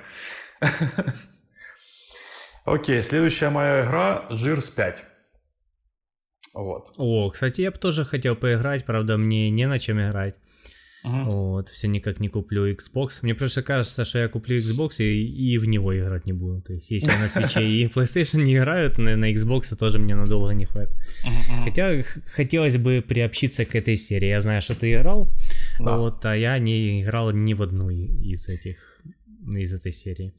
Окей, 2.64 3.01
следующая 3.03 3.51
моя 3.51 3.85
игра 3.85 4.26
Жирс 4.31 4.70
5. 4.70 5.05
Вот. 6.55 6.93
О, 6.99 7.31
кстати, 7.31 7.61
я 7.61 7.70
бы 7.70 7.79
тоже 7.79 8.05
хотел 8.05 8.35
поиграть, 8.35 8.85
правда, 8.85 9.16
мне 9.16 9.49
не 9.51 9.68
на 9.68 9.79
чем 9.79 10.01
играть. 10.01 10.35
Мгм. 11.05 11.25
Вот, 11.27 11.69
все 11.69 11.87
никак 11.89 12.19
не 12.21 12.29
куплю 12.29 12.69
Xbox. 12.73 13.21
Мне 13.23 13.35
просто 13.35 13.63
кажется, 13.63 14.05
что 14.05 14.19
я 14.19 14.29
куплю 14.29 14.59
Xbox 14.59 14.97
и, 14.99 15.53
и 15.55 15.59
в 15.59 15.67
него 15.69 15.97
играть 15.97 16.27
не 16.27 16.33
буду. 16.33 16.61
То 16.63 16.73
есть, 16.75 16.91
если 16.91 17.13
я 17.13 17.19
на 17.19 17.29
свече 17.29 17.63
и 17.65 17.87
PlayStation 17.95 18.43
не 18.43 18.57
играю, 18.57 18.91
то 18.91 19.01
на, 19.03 19.17
на 19.17 19.33
Xbox 19.33 19.77
тоже 19.77 19.99
мне 19.99 20.15
надолго 20.17 20.53
не 20.55 20.65
хватит. 20.65 20.97
Мгм. 21.25 21.65
Хотя 21.65 22.03
хотелось 22.35 22.77
бы 22.77 23.01
приобщиться 23.07 23.65
к 23.65 23.75
этой 23.77 23.95
серии. 23.97 24.29
Я 24.29 24.41
знаю, 24.41 24.61
что 24.61 24.75
ты 24.75 24.93
играл, 24.93 25.29
Да. 25.79 25.97
вот, 25.97 26.27
а 26.27 26.37
я 26.37 26.59
не 26.59 27.03
играл 27.03 27.31
ни 27.33 27.55
в 27.55 27.63
одну 27.63 27.91
из 27.91 28.49
этих, 28.49 29.01
из 29.57 29.73
этой 29.73 29.93
серии. 29.93 30.33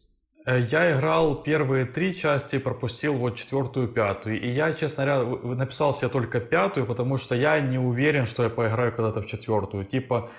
Э, 0.45 0.65
Я 0.71 0.91
играл 0.97 1.43
первые 1.43 1.85
три 1.85 2.13
части, 2.13 2.59
пропустил 2.59 3.13
вот 3.13 3.35
четвертую, 3.37 3.87
пятую. 3.87 4.41
И 4.41 4.49
я, 4.51 4.73
честно 4.73 5.05
говоря, 5.05 5.55
написал 5.55 5.93
себе 5.93 6.09
только 6.09 6.39
пятую, 6.41 6.85
потому 6.85 7.17
что 7.17 7.35
я 7.35 7.59
не 7.61 7.77
уверен, 7.77 8.25
что 8.25 8.43
я 8.43 8.49
поиграю 8.49 8.91
когда-то 8.91 9.21
в 9.21 9.27
четвертую. 9.27 9.85
Типа, 9.85 10.29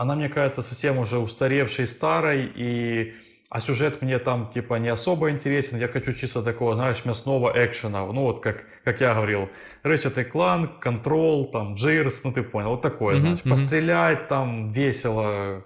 она 0.00 0.14
мне 0.14 0.30
кажется 0.30 0.62
совсем 0.62 0.98
уже 0.98 1.18
устаревшей, 1.18 1.86
старой, 1.86 2.50
и... 2.54 3.14
а 3.50 3.60
сюжет 3.60 4.00
мне 4.00 4.18
там 4.18 4.50
типа 4.50 4.76
не 4.76 4.88
особо 4.88 5.30
интересен. 5.30 5.76
Я 5.78 5.88
хочу 5.88 6.14
чисто 6.14 6.42
такого, 6.42 6.74
знаешь, 6.74 7.04
мясного 7.04 7.52
экшена. 7.54 8.06
Ну 8.06 8.22
вот 8.22 8.40
как, 8.40 8.64
как 8.82 9.02
я 9.02 9.14
говорил, 9.14 9.50
Ratchet 9.84 10.32
Clank, 10.32 10.80
Control, 10.82 11.50
там, 11.50 11.74
Gears, 11.74 12.20
ну 12.24 12.32
ты 12.32 12.42
понял, 12.42 12.70
вот 12.70 12.80
такое, 12.80 13.16
Мгм, 13.16 13.20
знаешь, 13.20 13.42
пострелять 13.42 14.28
там 14.28 14.68
весело. 14.68 15.64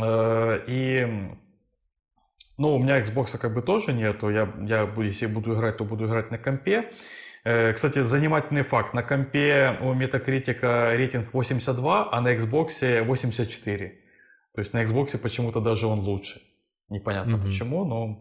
Э, 0.00 0.60
И 0.68 1.08
ну, 2.58 2.76
у 2.76 2.78
меня 2.78 3.00
Xbox 3.02 3.36
как 3.38 3.54
бы 3.54 3.60
тоже 3.60 3.92
нету. 3.92 4.30
Я, 4.30 4.48
я 4.62 4.88
если 4.98 5.26
буду 5.26 5.54
играть, 5.54 5.78
то 5.78 5.84
буду 5.84 6.06
играть 6.06 6.30
на 6.30 6.38
компе. 6.38 6.92
Э, 7.46 7.72
Кстати, 7.72 8.00
занимательный 8.02 8.62
факт. 8.62 8.92
На 8.94 9.02
компе 9.04 9.78
у 9.80 9.94
Metacritic 9.94 10.58
рейтинг 10.96 11.32
82, 11.32 12.08
а 12.10 12.20
на 12.20 12.34
Xbox 12.34 13.04
84. 13.04 13.88
То 14.54 14.60
есть 14.60 14.74
на 14.74 14.82
Xbox 14.82 15.16
почему-то 15.18 15.60
даже 15.60 15.86
он 15.86 16.00
лучше. 16.00 16.40
Непонятно 16.88 17.36
Мгм. 17.36 17.46
почему, 17.46 17.84
но... 17.84 18.18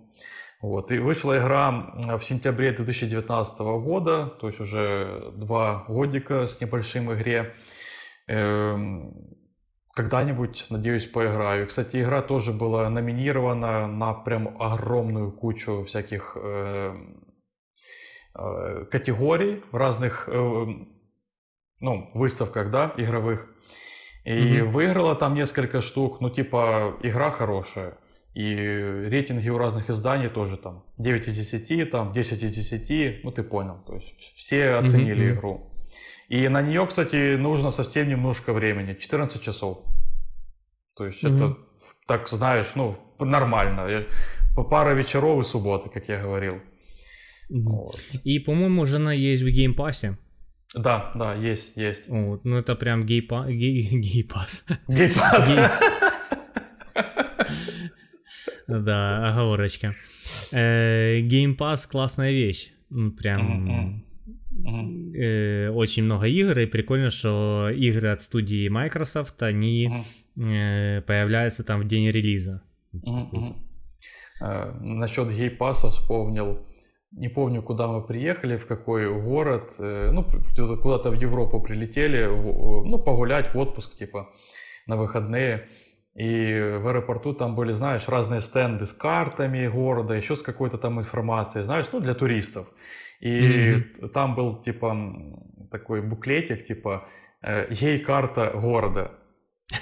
Вот. 0.62 0.92
И 0.92 1.00
вышла 1.00 1.38
игра 1.40 1.72
в 2.18 2.22
сентябре 2.22 2.72
2019 2.72 3.60
года, 3.82 4.28
то 4.40 4.48
есть 4.48 4.60
уже 4.60 5.32
два 5.36 5.86
годика 5.88 6.46
с 6.46 6.62
небольшим 6.62 7.12
игре. 7.12 7.54
Эм, 8.28 9.14
Когда-нибудь, 9.96 10.68
надеюсь, 10.70 11.08
поиграю. 11.08 11.68
Кстати, 11.68 12.02
игра 12.02 12.22
тоже 12.22 12.52
была 12.52 12.90
номинирована 12.90 13.88
на 13.88 14.14
прям 14.14 14.56
огромную 14.62 15.32
кучу 15.32 15.84
всяких 15.86 16.36
э, 16.36 16.94
э, 16.94 17.25
категорий 18.92 19.64
в 19.72 19.78
разных 19.78 20.28
э, 20.28 20.66
ну, 21.80 22.10
выставках, 22.14 22.72
да, 22.72 22.94
игровых. 22.98 23.48
И 24.26 24.62
Мгм. 24.62 24.70
выиграла 24.72 25.16
там 25.16 25.36
несколько 25.36 25.82
штук, 25.82 26.20
ну, 26.22 26.30
типа, 26.30 26.98
игра 27.04 27.30
хорошая. 27.32 27.98
И 28.34 28.54
рейтинги 29.10 29.50
у 29.50 29.58
разных 29.58 29.90
изданий 29.90 30.28
тоже 30.28 30.58
там 30.58 30.84
9 30.98 31.28
из 31.28 31.38
10, 31.38 31.90
там 31.90 32.12
10 32.12 32.44
из 32.44 32.54
10, 32.54 33.24
ну 33.24 33.32
ты 33.32 33.44
понял. 33.44 33.82
То 33.88 33.96
есть 33.96 34.14
все 34.36 34.76
оценили 34.76 35.30
мгм. 35.30 35.34
игру. 35.36 35.72
И 36.28 36.50
на 36.50 36.62
нее, 36.62 36.86
кстати, 36.86 37.38
нужно 37.38 37.72
совсем 37.72 38.10
немножко 38.10 38.52
времени, 38.52 38.94
14 38.96 39.42
часов. 39.42 39.78
То 40.98 41.06
есть 41.06 41.24
Мгм. 41.24 41.36
это, 41.36 41.58
так 42.08 42.28
знаешь, 42.28 42.72
ну, 42.76 42.98
нормально. 43.20 44.06
По 44.56 44.64
пара 44.64 44.94
вечеров 44.94 45.40
и 45.40 45.44
субботы, 45.44 45.90
как 45.90 46.10
я 46.10 46.22
говорил. 46.22 46.62
Вот. 47.50 48.00
И, 48.24 48.40
по-моему, 48.40 48.82
уже 48.82 48.96
она 48.98 49.14
есть 49.14 49.42
в 49.44 49.50
геймпассе. 49.50 50.18
Да, 50.74 51.12
да, 51.16 51.34
есть, 51.36 51.78
есть. 51.78 52.10
Вот, 52.10 52.44
ну 52.44 52.58
это 52.58 52.76
прям 52.76 53.06
гейпа... 53.06 53.46
гей... 53.50 53.82
гейпас. 54.00 54.66
Геймпас. 54.88 55.48
Гей- 55.48 55.70
Да, 58.68 59.30
оговорочка. 59.30 59.96
Э, 60.52 61.20
Геймпас 61.20 61.86
классная 61.86 62.32
вещь. 62.32 62.72
Ну, 62.90 63.12
Прям 63.12 64.04
э, 65.16 65.70
очень 65.70 66.04
много 66.04 66.26
игр, 66.26 66.58
и 66.60 66.66
прикольно, 66.66 67.10
что 67.12 67.70
игры 67.70 68.10
от 68.10 68.22
студии 68.22 68.68
Microsoft, 68.68 69.44
они 69.44 69.86
э, 70.36 71.02
появляется 71.02 71.64
там 71.64 71.82
в 71.82 71.88
день 71.88 72.10
релиза. 72.10 72.64
Насчет 74.40 75.30
гей-паса 75.32 75.90
вспомнил. 75.90 76.66
Не 77.18 77.30
помню, 77.30 77.62
куда 77.62 77.88
мы 77.88 78.02
приехали, 78.02 78.58
в 78.58 78.66
какой 78.68 79.08
город. 79.22 79.74
э, 79.80 80.12
Ну, 80.12 80.24
куда-то 80.82 81.12
в 81.12 81.14
Европу 81.14 81.62
прилетели, 81.62 82.26
ну, 82.26 82.98
погулять 83.00 83.54
в 83.54 83.58
отпуск, 83.58 83.96
типа, 83.96 84.30
на 84.88 84.98
выходные. 84.98 85.68
И 86.14 86.78
в 86.82 86.88
аэропорту 86.88 87.34
там 87.34 87.56
были, 87.56 87.74
знаешь, 87.74 88.08
разные 88.10 88.42
стенды 88.42 88.86
с 88.86 88.94
картами 88.94 89.68
города, 89.68 90.14
еще 90.14 90.36
с 90.36 90.42
какой-то 90.42 90.78
там 90.78 91.00
информацией, 91.00 91.64
знаешь, 91.66 91.88
ну, 91.94 92.00
для 92.00 92.14
туристов. 92.14 92.68
И 93.22 93.82
т- 94.00 94.08
там 94.10 94.36
был, 94.36 94.62
типа, 94.62 94.96
такой 95.72 96.02
буклетик, 96.02 96.66
типа, 96.66 97.08
э, 97.42 97.74
гей-карта 97.74 98.52
города. 98.56 99.12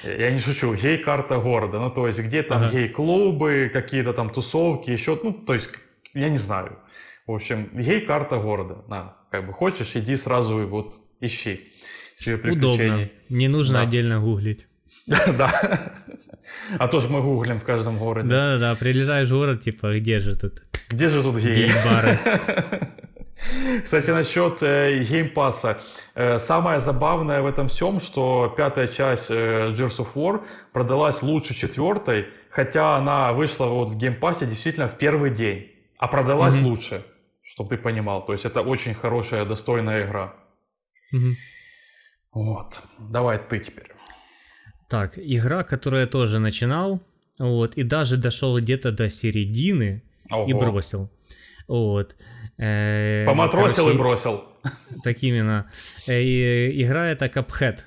Я 0.03 0.31
не 0.31 0.39
шучу, 0.39 0.73
гей-карта 0.75 1.37
города. 1.39 1.79
Ну, 1.79 1.89
то 1.89 2.07
есть, 2.07 2.19
где 2.19 2.43
там 2.43 2.63
Ага. 2.63 2.71
гей-клубы, 2.71 3.69
какие-то 3.73 4.13
там 4.13 4.29
тусовки, 4.29 4.91
еще, 4.91 5.19
ну, 5.23 5.33
то 5.33 5.53
есть, 5.53 5.69
я 6.13 6.29
не 6.29 6.37
знаю. 6.37 6.77
В 7.27 7.31
общем, 7.31 7.69
гей-карта 7.73 8.37
города. 8.37 8.83
На, 8.87 9.15
как 9.31 9.47
бы 9.47 9.53
хочешь, 9.53 9.95
иди 9.95 10.15
сразу 10.17 10.61
и 10.61 10.65
вот 10.65 10.97
ищи 11.21 11.71
себе 12.17 12.37
приключений. 12.37 12.85
Удобно. 13.05 13.09
Не 13.29 13.47
нужно 13.47 13.79
Да. 13.79 13.81
отдельно 13.83 14.19
гуглить. 14.19 14.67
Да. 15.07 15.93
А 16.77 16.87
то 16.87 16.99
ж 17.01 17.09
мы 17.09 17.21
гуглим 17.21 17.59
в 17.59 17.63
каждом 17.63 17.97
городе. 17.97 18.29
Да-да-да, 18.29 18.75
прилетаешь 18.75 19.29
в 19.29 19.31
город, 19.31 19.61
типа, 19.61 19.97
где 19.97 20.19
же 20.19 20.35
тут 20.35 20.63
Где 20.89 21.09
же 21.09 21.23
тут 21.23 21.37
гей-бары? 21.37 22.19
Кстати, 23.83 24.09
насчет 24.11 24.61
э, 24.61 25.03
геймпаса. 25.03 25.79
Э, 26.15 26.39
самое 26.39 26.79
забавное 26.79 27.41
в 27.41 27.45
этом 27.45 27.67
всем, 27.67 27.99
что 27.99 28.53
пятая 28.55 28.87
часть 28.87 29.27
э, 29.29 29.71
Gears 29.73 29.97
of 29.97 30.13
War 30.15 30.41
продалась 30.71 31.21
лучше 31.23 31.53
четвертой, 31.53 32.27
хотя 32.49 32.95
она 32.97 33.33
вышла 33.33 33.65
вот 33.65 33.89
в 33.89 33.97
геймпасе 33.97 34.45
действительно 34.45 34.87
в 34.87 34.97
первый 34.97 35.29
день, 35.31 35.71
а 35.97 36.07
продалась 36.07 36.55
Мгм. 36.55 36.65
лучше, 36.67 37.03
чтобы 37.43 37.69
ты 37.69 37.77
понимал. 37.77 38.25
То 38.25 38.33
есть 38.33 38.45
это 38.45 38.61
очень 38.61 38.93
хорошая, 38.93 39.45
достойная 39.45 40.05
игра. 40.05 40.33
Мгм. 41.11 41.35
Вот. 42.31 42.81
Давай 43.11 43.37
ты 43.37 43.59
теперь. 43.59 43.91
Так, 44.89 45.17
игра, 45.17 45.63
которую 45.63 46.01
я 46.01 46.07
тоже 46.07 46.39
начинал, 46.39 47.01
вот, 47.39 47.77
и 47.77 47.83
даже 47.83 48.17
дошел 48.17 48.59
где-то 48.59 48.91
до 48.91 49.09
середины 49.09 50.03
и 50.29 50.53
Ого. 50.53 50.59
бросил. 50.59 51.11
Вот. 51.67 52.15
Э, 52.57 53.25
Поматросил 53.25 53.89
и 53.89 53.91
короче, 53.91 53.97
бросил. 53.97 54.43
Так 55.03 55.23
именно. 55.23 55.69
Э, 56.07 56.21
и 56.21 56.83
игра 56.83 57.07
это 57.07 57.25
Cuphead. 57.25 57.79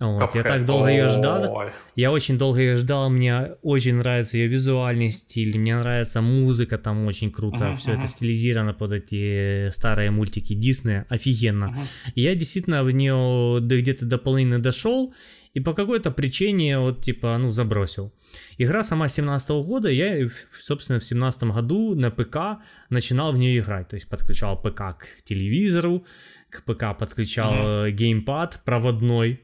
Вот, 0.00 0.34
я 0.34 0.42
так 0.42 0.64
долго 0.64 0.88
ее 0.88 1.08
ждал. 1.08 1.62
Я 1.94 2.10
очень 2.10 2.38
долго 2.38 2.58
ее 2.58 2.76
ждал, 2.76 3.10
мне 3.10 3.52
очень 3.62 3.96
нравится 3.96 4.38
ее 4.38 4.46
визуальный 4.48 5.10
стиль, 5.10 5.58
мне 5.58 5.76
нравится 5.76 6.22
музыка 6.22 6.78
там 6.78 7.04
очень 7.06 7.30
круто, 7.30 7.66
Мгм, 7.66 7.76
все 7.76 7.90
мгм. 7.90 7.98
это 7.98 8.08
стилизировано 8.08 8.72
под 8.72 8.92
эти 8.94 9.68
старые 9.68 10.10
мультики 10.10 10.54
Диснея, 10.54 11.04
офигенно. 11.10 11.76
И 12.14 12.22
я 12.22 12.34
действительно 12.34 12.82
в 12.82 12.90
нее 12.90 13.58
до- 13.60 13.78
где-то 13.78 14.06
до 14.06 14.16
половины 14.16 14.58
дошел, 14.58 15.12
и 15.52 15.60
по 15.60 15.74
какой-то 15.74 16.10
причине 16.10 16.78
вот 16.78 17.02
типа, 17.02 17.36
ну, 17.36 17.50
забросил. 17.52 18.12
Игра 18.56 18.82
сама 18.82 19.08
17 19.08 19.50
года, 19.62 19.90
я, 19.90 20.26
собственно, 20.60 20.98
в 21.00 21.04
17 21.04 21.42
году 21.52 21.94
на 21.94 22.10
ПК 22.10 22.62
начинал 22.88 23.32
в 23.32 23.38
нее 23.38 23.58
играть, 23.60 23.88
то 23.88 23.96
есть 23.96 24.08
подключал 24.08 24.56
ПК 24.62 24.96
к 24.98 25.22
телевизору, 25.24 26.06
к 26.48 26.62
ПК 26.64 26.96
подключал 26.98 27.84
э, 27.86 27.90
геймпад 27.90 28.60
проводной, 28.64 29.40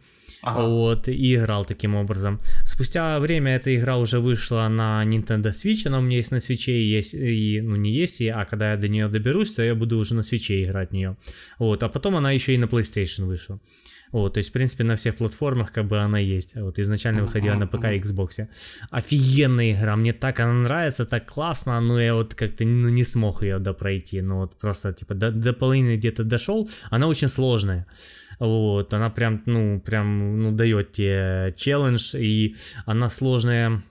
Ага. 0.47 0.63
вот, 0.69 1.09
и 1.09 1.35
играл 1.35 1.65
таким 1.65 1.95
образом. 1.97 2.41
Спустя 2.65 3.19
время 3.19 3.57
эта 3.57 3.75
игра 3.75 3.97
уже 3.99 4.21
вышла 4.21 4.69
на 4.69 5.03
Nintendo 5.05 5.51
Switch, 5.51 5.87
она 5.87 5.99
у 5.99 6.03
меня 6.03 6.19
есть 6.19 6.31
на 6.33 6.41
свече, 6.41 6.73
и 6.73 6.85
есть, 6.97 7.15
и, 7.15 7.61
ну 7.61 7.77
не 7.77 7.91
есть, 7.93 8.21
и- 8.21 8.29
а 8.29 8.45
когда 8.45 8.71
я 8.73 8.77
до 8.77 8.89
нее 8.89 9.09
доберусь, 9.09 9.55
то 9.55 9.63
я 9.63 9.75
буду 9.75 9.99
уже 9.99 10.15
на 10.15 10.23
свече 10.23 10.65
играть 10.65 10.91
в 10.91 10.93
нее. 10.93 11.17
Вот, 11.59 11.83
а 11.83 11.89
потом 11.89 12.15
она 12.17 12.31
еще 12.33 12.55
и 12.55 12.59
на 12.59 12.67
PlayStation 12.67 13.25
вышла. 13.27 13.59
Вот, 14.13 14.35
то 14.35 14.39
есть, 14.39 14.51
в 14.51 14.53
принципе, 14.53 14.85
на 14.85 14.95
всех 14.95 15.17
платформах 15.17 15.73
как 15.73 15.85
бы 15.89 15.99
она 15.99 16.19
есть. 16.21 16.55
Вот, 16.55 16.79
изначально 16.79 17.23
выходила 17.23 17.55
на 17.55 17.67
ПК 17.67 17.85
и 17.87 17.99
Xbox. 17.99 18.47
Офигенная 18.91 19.73
игра, 19.73 19.97
мне 19.97 20.13
так 20.13 20.41
она 20.41 20.53
нравится, 20.53 21.05
так 21.05 21.27
классно, 21.27 21.81
но 21.81 22.01
я 22.01 22.15
вот 22.15 22.35
как-то 22.35 22.65
ну, 22.65 22.89
не 22.89 23.05
смог 23.05 23.43
ее 23.43 23.59
допройти. 23.59 24.23
Ну 24.23 24.37
вот 24.37 24.59
просто, 24.59 24.93
типа, 24.93 25.15
до, 25.15 25.31
до 25.33 25.53
половины 25.53 25.97
где-то 25.97 26.25
дошел. 26.25 26.69
Она 26.91 27.09
очень 27.09 27.29
сложная. 27.29 27.87
Вот, 28.39 28.93
она 28.93 29.11
прям, 29.11 29.43
ну, 29.47 29.81
прям, 29.81 30.41
ну, 30.41 30.53
дает 30.53 30.93
тебе 30.93 31.55
челлендж, 31.57 32.15
и 32.17 32.57
она 32.85 33.09
сложная 33.09 33.83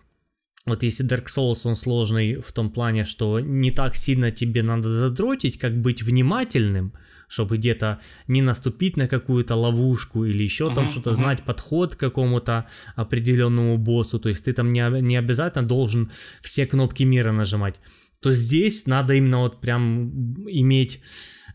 вот 0.66 0.82
если 0.82 1.08
Dark 1.08 1.26
Souls, 1.26 1.62
он 1.66 1.76
сложный 1.76 2.38
в 2.38 2.52
том 2.52 2.72
плане, 2.72 3.04
что 3.04 3.40
не 3.40 3.70
так 3.70 3.96
сильно 3.96 4.32
тебе 4.32 4.64
надо 4.64 4.92
задротить, 4.92 5.60
как 5.60 5.80
быть 5.80 6.02
внимательным, 6.02 6.94
чтобы 7.28 7.58
где-то 7.58 8.00
не 8.28 8.42
наступить 8.42 8.98
на 8.98 9.08
какую-то 9.08 9.56
ловушку 9.56 10.26
или 10.26 10.42
еще 10.42 10.74
там 10.74 10.88
что-то 10.88 11.14
знать, 11.14 11.44
подход 11.44 11.96
к 11.96 12.00
какому-то 12.00 12.66
определенному 12.96 13.78
боссу. 13.78 14.20
То 14.20 14.30
есть 14.30 14.46
ты 14.46 14.54
там 14.54 14.74
не, 14.74 15.02
не 15.02 15.18
обязательно 15.18 15.68
должен 15.68 16.12
все 16.42 16.66
кнопки 16.66 17.04
мира 17.04 17.32
нажимать. 17.32 17.80
То 18.20 18.32
здесь 18.32 18.88
надо 18.88 19.14
именно 19.14 19.40
вот 19.40 19.62
прям 19.62 20.10
иметь 20.50 21.00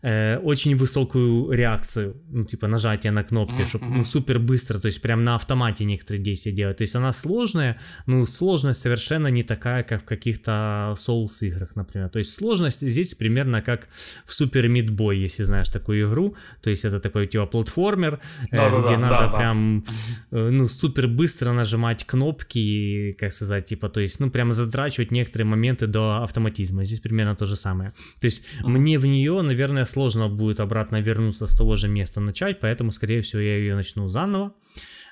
э, 0.01 0.37
очень 0.37 0.75
высокую 0.75 1.51
реакцию, 1.51 2.15
ну, 2.29 2.45
типа 2.45 2.67
нажатие 2.67 3.11
на 3.11 3.23
кнопки, 3.23 3.51
Мгм, 3.51 3.67
чтобы 3.67 3.85
ну, 3.85 4.03
супер 4.03 4.39
быстро, 4.39 4.79
то 4.79 4.87
есть 4.87 5.01
прям 5.01 5.23
на 5.23 5.35
автомате 5.35 5.85
некоторые 5.85 6.23
действия 6.23 6.51
делать. 6.51 6.77
То 6.77 6.83
есть 6.83 6.95
она 6.95 7.11
сложная, 7.11 7.79
ну, 8.07 8.25
сложность 8.25 8.79
совершенно 8.81 9.27
не 9.27 9.43
такая, 9.43 9.83
как 9.83 10.01
в 10.01 10.05
каких-то 10.05 10.93
Souls 10.97 11.41
играх, 11.41 11.75
например. 11.75 12.09
То 12.09 12.19
есть 12.19 12.33
сложность 12.33 12.81
здесь 12.81 13.13
примерно 13.13 13.61
как 13.61 13.87
в 14.25 14.31
Super 14.39 14.67
Meat 14.67 14.89
Boy, 14.89 15.15
если 15.15 15.43
знаешь 15.43 15.69
такую 15.69 16.07
игру. 16.07 16.35
То 16.61 16.69
есть 16.69 16.85
это 16.85 16.99
такой 16.99 17.27
типа 17.27 17.45
платформер, 17.45 18.19
э, 18.51 18.81
где 18.81 18.97
надо 18.97 19.25
да-да. 19.25 19.37
прям 19.37 19.85
э, 20.31 20.49
ну, 20.49 20.67
супер 20.67 21.07
быстро 21.07 21.51
нажимать 21.51 22.05
кнопки, 22.05 22.59
и, 22.59 23.13
как 23.13 23.31
сказать, 23.31 23.65
типа, 23.65 23.89
то 23.89 24.01
есть, 24.01 24.19
ну, 24.19 24.29
прям 24.29 24.51
затрачивать 24.51 25.11
некоторые 25.11 25.47
моменты 25.47 25.87
до 25.87 26.23
автоматизма. 26.23 26.83
Здесь 26.83 26.99
примерно 26.99 27.35
то 27.35 27.45
же 27.45 27.55
самое. 27.55 27.93
То 28.19 28.25
есть, 28.25 28.45
мне 28.63 28.97
в 28.97 29.05
нее, 29.05 29.41
наверное, 29.41 29.85
сложно 29.91 30.27
будет 30.29 30.59
обратно 30.59 31.01
вернуться 31.01 31.45
с 31.45 31.55
того 31.55 31.75
же 31.75 31.87
места 31.87 32.21
начать, 32.21 32.59
поэтому, 32.59 32.91
скорее 32.91 33.21
всего, 33.21 33.41
я 33.41 33.57
ее 33.57 33.75
начну 33.75 34.07
заново. 34.07 34.53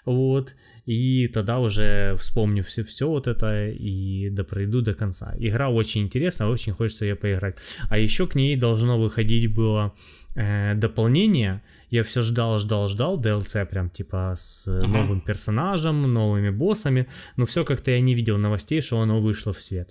Вот, 0.05 0.55
и 0.85 1.27
тогда 1.27 1.59
уже 1.59 2.15
вспомню 2.17 2.63
все, 2.63 2.83
все 2.83 3.07
вот 3.07 3.27
это 3.27 3.67
и 3.67 4.29
допройду 4.29 4.81
до 4.81 4.93
конца. 4.93 5.35
Игра 5.37 5.69
очень 5.69 6.01
интересная, 6.03 6.47
очень 6.47 6.73
хочется 6.73 7.05
ее 7.05 7.15
поиграть. 7.15 7.57
А 7.89 7.97
еще 7.97 8.25
к 8.25 8.33
ней 8.35 8.55
должно 8.55 8.97
выходить 8.99 9.53
было 9.53 9.93
э, 10.35 10.73
дополнение. 10.75 11.61
Я 11.91 12.03
все 12.03 12.21
ждал, 12.21 12.59
ждал, 12.59 12.87
ждал 12.87 13.19
DLC 13.19 13.65
прям 13.65 13.89
типа 13.89 14.33
с 14.35 14.67
Мгм. 14.67 14.91
новым 14.91 15.21
персонажем, 15.21 16.01
новыми 16.01 16.49
боссами, 16.49 17.07
но 17.37 17.45
все 17.45 17.63
как-то 17.63 17.91
я 17.91 17.99
не 18.01 18.15
видел 18.15 18.37
новостей, 18.37 18.81
что 18.81 19.01
оно 19.01 19.19
вышло 19.21 19.51
в 19.51 19.61
свет. 19.61 19.89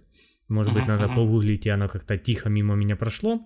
Может 0.48 0.72
быть, 0.72 0.84
Мгм, 0.84 0.92
надо 0.92 1.06
мгм. 1.06 1.14
погуглить, 1.16 1.66
и 1.66 1.70
оно 1.70 1.88
как-то 1.88 2.16
тихо 2.16 2.48
мимо 2.48 2.74
меня 2.74 2.96
прошло. 2.96 3.40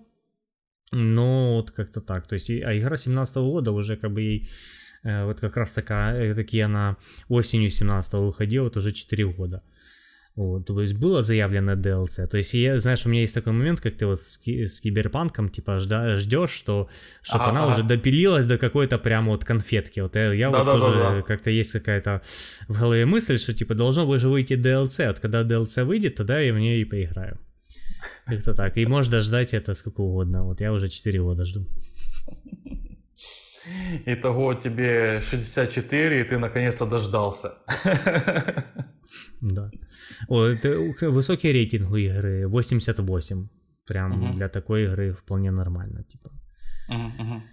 Но 0.93 1.55
вот 1.55 1.71
как-то 1.71 2.01
так. 2.01 2.27
То 2.27 2.33
есть, 2.35 2.49
а 2.49 2.77
игра 2.77 2.95
17 2.97 3.35
года 3.37 3.71
уже 3.71 3.97
как 3.97 4.11
бы 4.11 4.21
ей 4.21 4.49
э, 5.03 5.25
вот 5.25 5.39
как 5.39 5.57
раз 5.57 5.71
такая, 5.71 6.31
э, 6.31 6.33
такие 6.33 6.65
она 6.65 6.97
осенью 7.29 7.69
17 7.69 8.13
выходила, 8.13 8.65
вот 8.65 8.77
уже 8.77 8.91
4 8.91 9.25
года. 9.33 9.61
Вот, 10.35 10.65
то 10.65 10.81
есть 10.81 10.95
было 10.95 11.21
заявлено 11.21 11.73
DLC. 11.73 12.25
То 12.25 12.37
есть, 12.37 12.55
я, 12.55 12.79
знаешь, 12.79 13.05
у 13.05 13.09
меня 13.09 13.21
есть 13.21 13.35
такой 13.35 13.53
момент, 13.53 13.79
как 13.81 13.95
ты 13.95 14.07
вот 14.07 14.19
с, 14.19 14.39
ки- 14.39 14.65
с 14.65 14.81
киберпанком, 14.81 15.49
типа, 15.49 15.77
жда, 15.77 16.15
ждешь, 16.15 16.49
что 16.49 16.89
чтобы 17.21 17.43
Ага, 17.43 17.51
она 17.51 17.63
ага. 17.65 17.73
уже 17.73 17.83
допилилась 17.83 18.47
до 18.47 18.57
какой-то 18.57 18.97
прямо 18.97 19.29
вот 19.29 19.45
конфетки. 19.45 19.99
Вот 19.99 20.15
я, 20.15 20.33
я 20.33 20.49
вот 20.49 20.57
Да-да-да-да. 20.57 21.09
тоже 21.11 21.23
как-то 21.27 21.51
есть 21.51 21.71
какая-то 21.73 22.23
в 22.67 22.79
голове 22.79 23.05
мысль, 23.05 23.37
что 23.37 23.53
типа 23.53 23.75
должно 23.75 24.07
бы 24.07 24.17
же 24.17 24.27
выйти 24.27 24.53
DLC. 24.53 25.07
Вот 25.07 25.19
когда 25.19 25.43
DLC 25.43 25.83
выйдет, 25.83 26.15
тогда 26.15 26.39
я 26.39 26.51
в 26.51 26.57
нее 26.57 26.81
и 26.81 26.85
поиграю. 26.85 27.37
Как-то 28.25 28.53
так. 28.53 28.77
И 28.77 28.85
можно 28.85 29.19
ждать 29.19 29.53
это 29.53 29.73
сколько 29.75 30.01
угодно. 30.01 30.43
Вот 30.43 30.61
я 30.61 30.71
уже 30.71 30.87
4 30.87 31.21
года 31.21 31.45
жду. 31.45 31.65
Итого 34.05 34.53
тебе 34.55 35.21
64, 35.21 36.19
и 36.19 36.23
ты 36.23 36.37
наконец-то 36.37 36.85
дождался. 36.85 37.53
Да. 39.41 39.71
О, 40.27 40.45
это 40.45 41.09
высокий 41.11 41.51
рейтинг 41.53 41.91
у 41.91 41.95
игры 41.97 42.47
88. 42.47 43.47
Прям 43.87 44.11
Мгм. 44.11 44.31
для 44.31 44.47
такой 44.49 44.83
игры 44.85 45.11
вполне 45.13 45.51
нормально. 45.51 46.03
Типа. 46.03 46.31
Мгм, 46.89 47.13
мгм. 47.19 47.43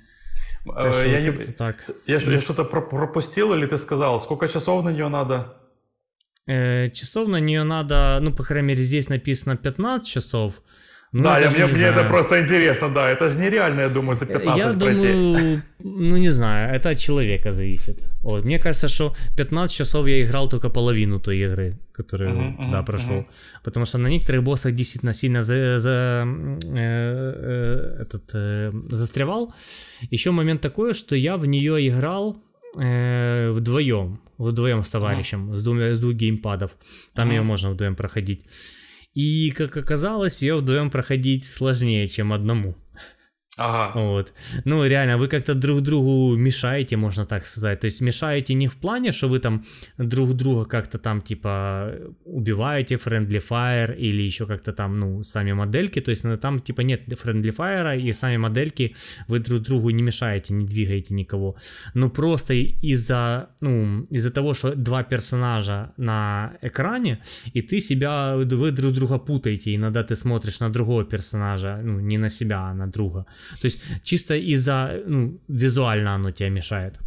Так 0.82 0.92
что 0.92 1.09
Я, 1.09 1.20
не- 1.22 1.53
так. 1.53 1.90
я 2.07 2.16
я 2.18 2.40
что-то 2.40 2.64
про- 2.64 2.82
пропустил, 2.88 3.53
или 3.55 3.66
ты 3.66 3.78
сказал, 3.78 4.20
сколько 4.20 4.48
часов 4.48 4.84
на 4.84 4.90
нее 4.92 5.09
надо? 5.09 5.57
Э, 6.51 6.88
часов 6.92 7.28
на 7.28 7.40
нее 7.40 7.62
надо, 7.64 8.18
ну, 8.22 8.32
по 8.32 8.42
крайней 8.42 8.68
мере, 8.68 8.82
здесь 8.82 9.09
написано 9.09 9.57
15 9.57 10.09
часов. 10.09 10.62
Ну, 11.12 11.22
да, 11.24 11.38
я, 11.40 11.51
мне, 11.51 11.59
не 11.66 11.72
мне 11.72 11.84
это 11.86 12.05
просто 12.09 12.38
интересно, 12.40 12.88
да. 12.88 13.11
Это 13.11 13.28
же 13.28 13.38
нереально, 13.38 13.80
я 13.82 13.88
думаю, 13.88 14.18
за 14.18 14.26
15 14.26 14.59
Я 14.59 14.72
пройти. 14.78 14.78
думаю, 14.98 15.62
ну 15.84 16.16
не 16.18 16.28
знаю, 16.30 16.74
это 16.76 16.90
от 16.90 16.98
человека 16.98 17.53
зависит. 17.53 18.05
Вот, 18.22 18.44
мне 18.44 18.59
кажется, 18.59 18.88
что 18.88 19.14
15 19.36 19.76
часов 19.76 20.07
я 20.09 20.22
играл 20.22 20.48
только 20.48 20.68
половину 20.70 21.18
той 21.18 21.38
игры, 21.38 21.72
которую 21.92 22.30
Мгм, 22.30 22.57
туда 22.64 22.76
мгм, 22.76 22.84
прошел. 22.86 23.14
мгм. 23.14 23.26
Потому 23.64 23.86
что 23.86 23.98
на 23.98 24.09
некоторых 24.09 24.42
боссах 24.44 24.72
действительно 24.72 25.14
сильно 25.14 25.42
за, 25.42 25.78
за- 25.78 26.24
э, 26.64 27.38
э, 27.42 28.03
этот, 28.03 28.30
э, 28.34 28.72
застревал. 28.90 29.53
Еще 30.12 30.30
момент 30.30 30.61
такой, 30.61 30.94
что 30.94 31.16
я 31.16 31.36
в 31.36 31.46
нее 31.46 31.88
играл 31.88 32.36
э, 32.78 33.51
вдвоем, 33.53 34.20
вдвоем 34.45 34.82
с 34.82 34.91
товарищем, 34.91 35.57
с, 35.57 35.62
двумя, 35.62 35.95
с 35.95 36.01
двух 36.01 36.14
геймпадов. 36.14 36.76
Там 37.14 37.28
Ага. 37.28 37.36
ее 37.36 37.43
можно 37.43 37.70
вдвоем 37.70 37.95
проходить. 37.97 38.43
И, 39.14 39.51
как 39.51 39.76
оказалось, 39.76 40.43
ее 40.43 40.57
вдвоем 40.57 40.91
проходить 40.91 41.45
сложнее, 41.47 42.07
чем 42.07 42.32
одному. 42.32 42.76
Ага. 43.61 44.01
Вот. 44.01 44.33
Ну, 44.65 44.87
реально, 44.87 45.19
вы 45.19 45.29
как-то 45.29 45.55
друг 45.55 45.83
другу 45.83 46.37
мешаете, 46.37 46.97
можно 46.97 47.27
так 47.27 47.47
сказать. 47.47 47.81
То 47.81 47.87
есть 47.87 48.01
мешаете 48.01 48.55
не 48.55 48.69
в 48.69 48.77
плане, 48.77 49.13
что 49.13 49.29
вы 49.29 49.39
там 49.39 49.65
друг 49.99 50.33
друга 50.33 50.65
как-то 50.65 50.99
там, 50.99 51.21
типа, 51.21 51.93
убиваете 52.25 52.95
friendly 52.95 53.41
fire 53.51 53.95
или 53.95 54.23
еще 54.23 54.47
как-то 54.47 54.73
там, 54.73 54.99
ну, 54.99 55.23
сами 55.23 55.53
модельки. 55.53 56.01
То 56.01 56.11
есть 56.11 56.25
ну, 56.25 56.37
там, 56.39 56.61
типа, 56.61 56.81
нет 56.81 57.03
friendly 57.09 57.55
fire 57.55 58.01
и 58.01 58.15
сами 58.15 58.39
модельки 58.39 58.97
вы 59.29 59.39
друг 59.41 59.61
другу 59.61 59.91
не 59.91 60.03
мешаете, 60.03 60.55
не 60.55 60.65
двигаете 60.65 61.15
никого. 61.15 61.57
Ну, 61.95 62.11
просто 62.11 62.55
из-за, 62.55 63.49
ну, 63.61 64.07
из-за 64.11 64.31
того, 64.31 64.55
что 64.55 64.75
два 64.75 65.03
персонажа 65.03 65.93
на 65.99 66.53
экране, 66.63 67.19
и 67.53 67.61
ты 67.61 67.81
себя, 67.81 68.37
вы 68.37 68.71
друг 68.71 68.93
друга 68.95 69.19
путаете, 69.19 69.75
иногда 69.75 70.03
ты 70.03 70.17
смотришь 70.17 70.61
на 70.61 70.71
другого 70.71 71.05
персонажа, 71.05 71.81
ну, 71.85 72.01
не 72.01 72.19
на 72.19 72.31
себя, 72.31 72.71
а 72.71 72.75
на 72.75 72.87
друга. 72.87 73.27
То 73.61 73.66
есть 73.66 73.82
чисто 74.03 74.34
из-за, 74.34 75.03
ну, 75.07 75.40
визуально 75.48 76.14
оно 76.14 76.30
тебя 76.30 76.51
мешает. 76.51 76.98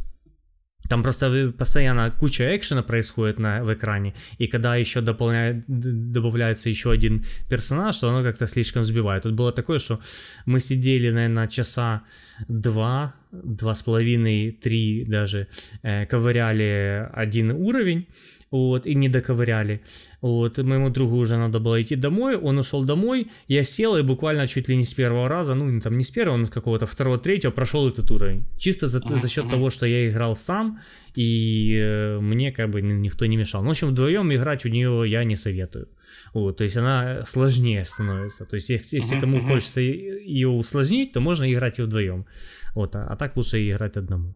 Там 0.89 1.01
просто 1.01 1.53
постоянно 1.57 2.11
куча 2.11 2.55
экшена 2.55 2.83
происходит 2.83 3.39
на, 3.39 3.63
в 3.63 3.73
экране, 3.73 4.13
и 4.37 4.47
когда 4.47 4.75
еще 4.75 5.01
дополняет, 5.01 5.63
добавляется 5.67 6.69
еще 6.69 6.91
один 6.91 7.23
персонаж, 7.49 7.97
то 7.99 8.09
оно 8.09 8.21
как-то 8.21 8.47
слишком 8.47 8.83
сбивает. 8.83 9.23
Тут 9.23 9.33
было 9.33 9.51
такое, 9.51 9.79
что 9.79 9.99
мы 10.45 10.59
сидели, 10.59 11.09
наверное, 11.11 11.47
часа 11.47 12.01
два, 12.49 13.15
два 13.31 13.73
с 13.73 13.81
половиной, 13.81 14.51
три 14.51 15.05
даже, 15.05 15.47
э, 15.83 16.05
ковыряли 16.05 17.09
один 17.13 17.51
уровень, 17.51 18.07
вот, 18.51 18.85
и 18.85 18.95
не 18.95 19.09
доковыряли. 19.09 19.81
Вот, 20.23 20.57
моему 20.57 20.89
другу 20.89 21.17
уже 21.17 21.35
надо 21.35 21.59
было 21.59 21.81
идти 21.81 21.97
домой, 21.97 22.37
он 22.37 22.57
ушел 22.57 22.85
домой, 22.85 23.27
я 23.49 23.63
сел 23.63 23.97
и 23.97 24.03
буквально 24.03 24.47
чуть 24.47 24.69
ли 24.69 24.77
не 24.77 24.85
с 24.85 24.93
первого 24.93 25.27
раза, 25.27 25.53
ну, 25.53 25.81
там 25.81 25.97
не 25.97 26.03
с 26.05 26.09
первого, 26.11 26.37
но 26.37 26.45
с 26.45 26.49
какого-то 26.49 26.85
второго, 26.85 27.17
третьего 27.17 27.51
прошел 27.51 27.89
этот 27.89 28.09
уровень. 28.09 28.45
Чисто 28.57 28.87
за, 28.87 28.99
за 28.99 29.27
счет 29.27 29.49
того, 29.49 29.69
что 29.69 29.85
я 29.85 30.07
играл 30.07 30.37
сам, 30.37 30.79
и 31.13 31.75
э, 31.77 32.19
мне 32.21 32.53
как 32.53 32.69
бы 32.69 32.81
ни- 32.81 32.93
никто 32.93 33.25
не 33.25 33.35
мешал. 33.35 33.63
Ну, 33.63 33.67
в 33.67 33.71
общем, 33.71 33.89
вдвоем 33.89 34.33
играть 34.33 34.63
в 34.63 34.69
нее 34.69 35.03
я 35.07 35.25
не 35.25 35.35
советую. 35.35 35.89
Вот, 36.33 36.55
то 36.55 36.63
есть 36.63 36.77
она 36.77 37.25
сложнее 37.25 37.83
становится. 37.83 38.45
То 38.45 38.55
есть, 38.55 38.69
если, 38.69 38.95
если 38.95 39.19
кому 39.19 39.41
хочется 39.41 39.81
ее 39.81 40.47
усложнить, 40.47 41.11
то 41.11 41.19
можно 41.19 41.51
играть 41.51 41.79
и 41.79 41.81
вдвоем. 41.81 42.25
Вот, 42.75 42.95
а, 42.95 43.07
а 43.09 43.17
так 43.17 43.35
лучше 43.35 43.69
играть 43.69 43.97
одному. 43.97 44.33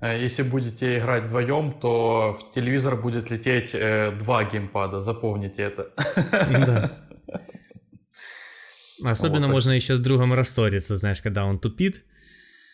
Э, 0.00 0.18
Если 0.24 0.42
будете 0.42 0.98
играть 0.98 1.24
вдвоем, 1.24 1.72
то 1.72 2.38
в 2.40 2.50
телевизор 2.52 2.96
будет 2.96 3.30
лететь 3.30 3.70
э, 3.74 4.12
два 4.18 4.44
геймпада, 4.44 5.00
запомните 5.00 5.62
это. 5.62 5.90
Да. 6.66 6.90
Особенно 9.10 9.46
так. 9.46 9.50
можно 9.52 9.70
еще 9.72 9.94
с 9.94 9.98
другом 9.98 10.32
рассориться, 10.34 10.96
знаешь, 10.96 11.20
когда 11.20 11.44
он 11.44 11.58
тупит, 11.60 12.04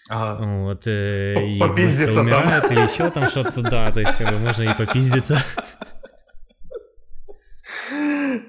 Ага. 0.09 0.45
вот, 0.45 0.87
э, 0.87 1.35
и 1.47 1.59
попиздиться 1.59 2.07
быстро 2.07 2.14
там. 2.14 2.27
умирает, 2.27 2.70
или 2.72 2.81
еще 2.81 3.11
там 3.11 3.29
что-то, 3.29 3.61
да, 3.62 3.91
то 3.93 4.01
есть 4.01 4.16
как 4.16 4.31
бы 4.31 4.39
можно 4.39 4.62
и 4.62 4.75
попиздиться. 4.75 5.39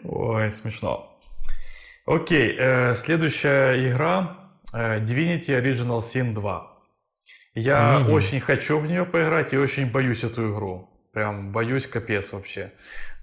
Ой, 0.04 0.52
смешно. 0.52 1.20
Окей, 2.06 2.56
э, 2.58 2.96
следующая 2.96 3.90
игра 3.90 4.38
э, 4.74 5.00
Divinity 5.04 5.50
Original 5.62 6.00
Sin 6.02 6.34
2. 6.34 6.75
Я 7.56 8.00
Мгм. 8.00 8.12
очень 8.12 8.40
хочу 8.42 8.80
в 8.80 8.86
нее 8.88 9.06
поиграть 9.06 9.54
и 9.54 9.58
очень 9.58 9.90
боюсь 9.90 10.24
эту 10.24 10.52
игру. 10.52 10.90
Прям 11.14 11.52
боюсь 11.54 11.88
капец 11.88 12.34
вообще. 12.34 12.74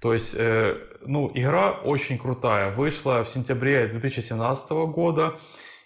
То 0.01 0.13
есть, 0.13 0.33
э, 0.35 0.75
ну, 1.05 1.31
игра 1.35 1.71
очень 1.71 2.17
крутая. 2.17 2.71
Вышла 2.71 3.23
в 3.23 3.29
сентябре 3.29 3.87
2017 3.87 4.87
года. 4.87 5.35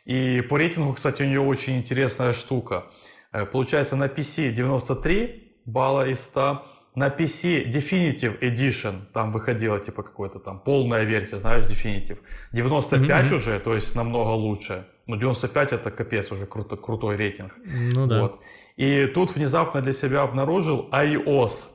И 0.05 0.41
по 0.49 0.57
рейтингу, 0.57 0.93
кстати, 0.93 1.23
у 1.23 1.25
нее 1.25 1.41
очень 1.41 1.77
интересная 1.77 2.31
штука. 2.33 2.85
Э, 3.33 3.45
Получается, 3.45 3.97
на 3.97 4.07
PC 4.07 4.51
93 4.51 5.51
балла 5.65 6.07
из 6.07 6.21
100, 6.21 6.65
на 6.95 7.09
PC 7.09 7.69
Definitive 7.69 8.39
Edition, 8.39 9.01
там 9.13 9.33
выходила 9.33 9.77
типа 9.79 10.01
какой-то 10.03 10.39
там 10.39 10.59
полная 10.59 11.03
версия, 11.03 11.37
знаешь, 11.37 11.65
Definitive, 11.65 12.17
95 12.53 13.25
Мгм. 13.25 13.35
уже, 13.35 13.59
то 13.59 13.75
есть 13.75 13.95
намного 13.95 14.29
лучше. 14.29 14.85
Ну, 15.08 15.16
95 15.16 15.72
это 15.74 15.89
капец 15.91 16.32
уже 16.32 16.45
круто, 16.45 16.76
крутой 16.76 17.16
рейтинг. 17.18 17.55
Ну 17.95 18.08
да. 18.08 18.22
Вот. 18.22 18.39
И 18.76 19.05
тут 19.08 19.36
внезапно 19.36 19.82
для 19.82 19.93
себя 19.93 20.22
обнаружил 20.24 20.89
iOS. 20.91 21.70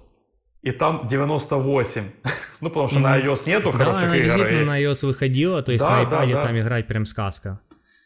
И 0.63 0.71
там 0.71 1.07
98. 1.09 2.05
ну, 2.61 2.69
потому 2.69 2.89
что 2.89 2.99
на 3.01 3.17
Мгм. 3.17 3.29
iOS 3.29 3.43
нету 3.49 3.73
Да, 3.73 3.79
хороших 3.79 4.05
она 4.05 4.17
игр. 4.17 4.25
действительно 4.25 4.61
и- 4.63 4.65
на 4.65 4.81
iOS 4.83 5.07
выходила, 5.07 5.63
то 5.63 5.73
есть 5.73 5.85
Да, 5.85 6.05
на 6.05 6.11
да, 6.11 6.25
iPad 6.25 6.33
да. 6.35 6.43
там 6.43 6.59
играть 6.59 6.87
прям 6.87 7.07
сказка. 7.07 7.59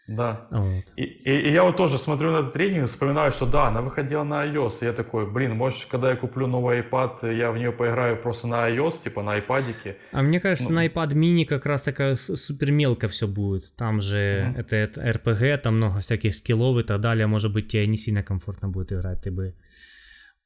Да. 0.08 0.46
Вот. 0.50 0.84
И, 0.96 1.02
и- 1.02 1.48
и 1.48 1.52
я 1.52 1.64
вот 1.64 1.76
тоже 1.76 1.98
смотрю 1.98 2.30
на 2.30 2.38
этот 2.40 2.54
рейтинг 2.56 2.84
и 2.84 2.86
вспоминаю, 2.86 3.32
что 3.32 3.44
да, 3.46 3.66
она 3.68 3.82
выходила 3.82 4.22
на 4.24 4.46
iOS. 4.46 4.78
И 4.82 4.84
я 4.84 4.92
такой, 4.92 5.26
блин, 5.30 5.56
может, 5.56 5.84
когда 5.90 6.10
я 6.10 6.16
куплю 6.16 6.46
новый 6.46 6.80
iPad, 6.80 7.34
я 7.36 7.50
в 7.50 7.58
нее 7.58 7.72
поиграю 7.72 8.16
просто 8.16 8.46
на 8.46 8.68
iOS, 8.70 9.02
типа 9.04 9.22
на 9.22 9.38
iPadике. 9.38 9.96
А 10.12 10.22
мне 10.22 10.38
кажется, 10.40 10.68
Ну. 10.70 10.76
на 10.76 10.86
iPad 10.86 11.08
mini 11.14 11.44
как 11.44 11.66
раз 11.66 11.82
такая 11.82 12.14
супер 12.16 12.70
мелко 12.70 13.08
все 13.08 13.26
будет. 13.26 13.74
Там 13.76 14.00
же 14.00 14.46
Мгм. 14.50 14.60
это, 14.60 14.76
это 14.76 15.00
RPG, 15.02 15.56
там 15.58 15.76
много 15.76 15.98
всяких 15.98 16.34
скиллов 16.34 16.78
и 16.78 16.82
так 16.86 17.00
далее. 17.00 17.26
Может 17.26 17.52
быть, 17.52 17.68
тебе 17.68 17.86
не 17.86 17.96
сильно 17.96 18.22
комфортно 18.22 18.68
будет 18.68 18.92
играть. 18.92 19.22
Ты 19.22 19.30
бы 19.32 19.54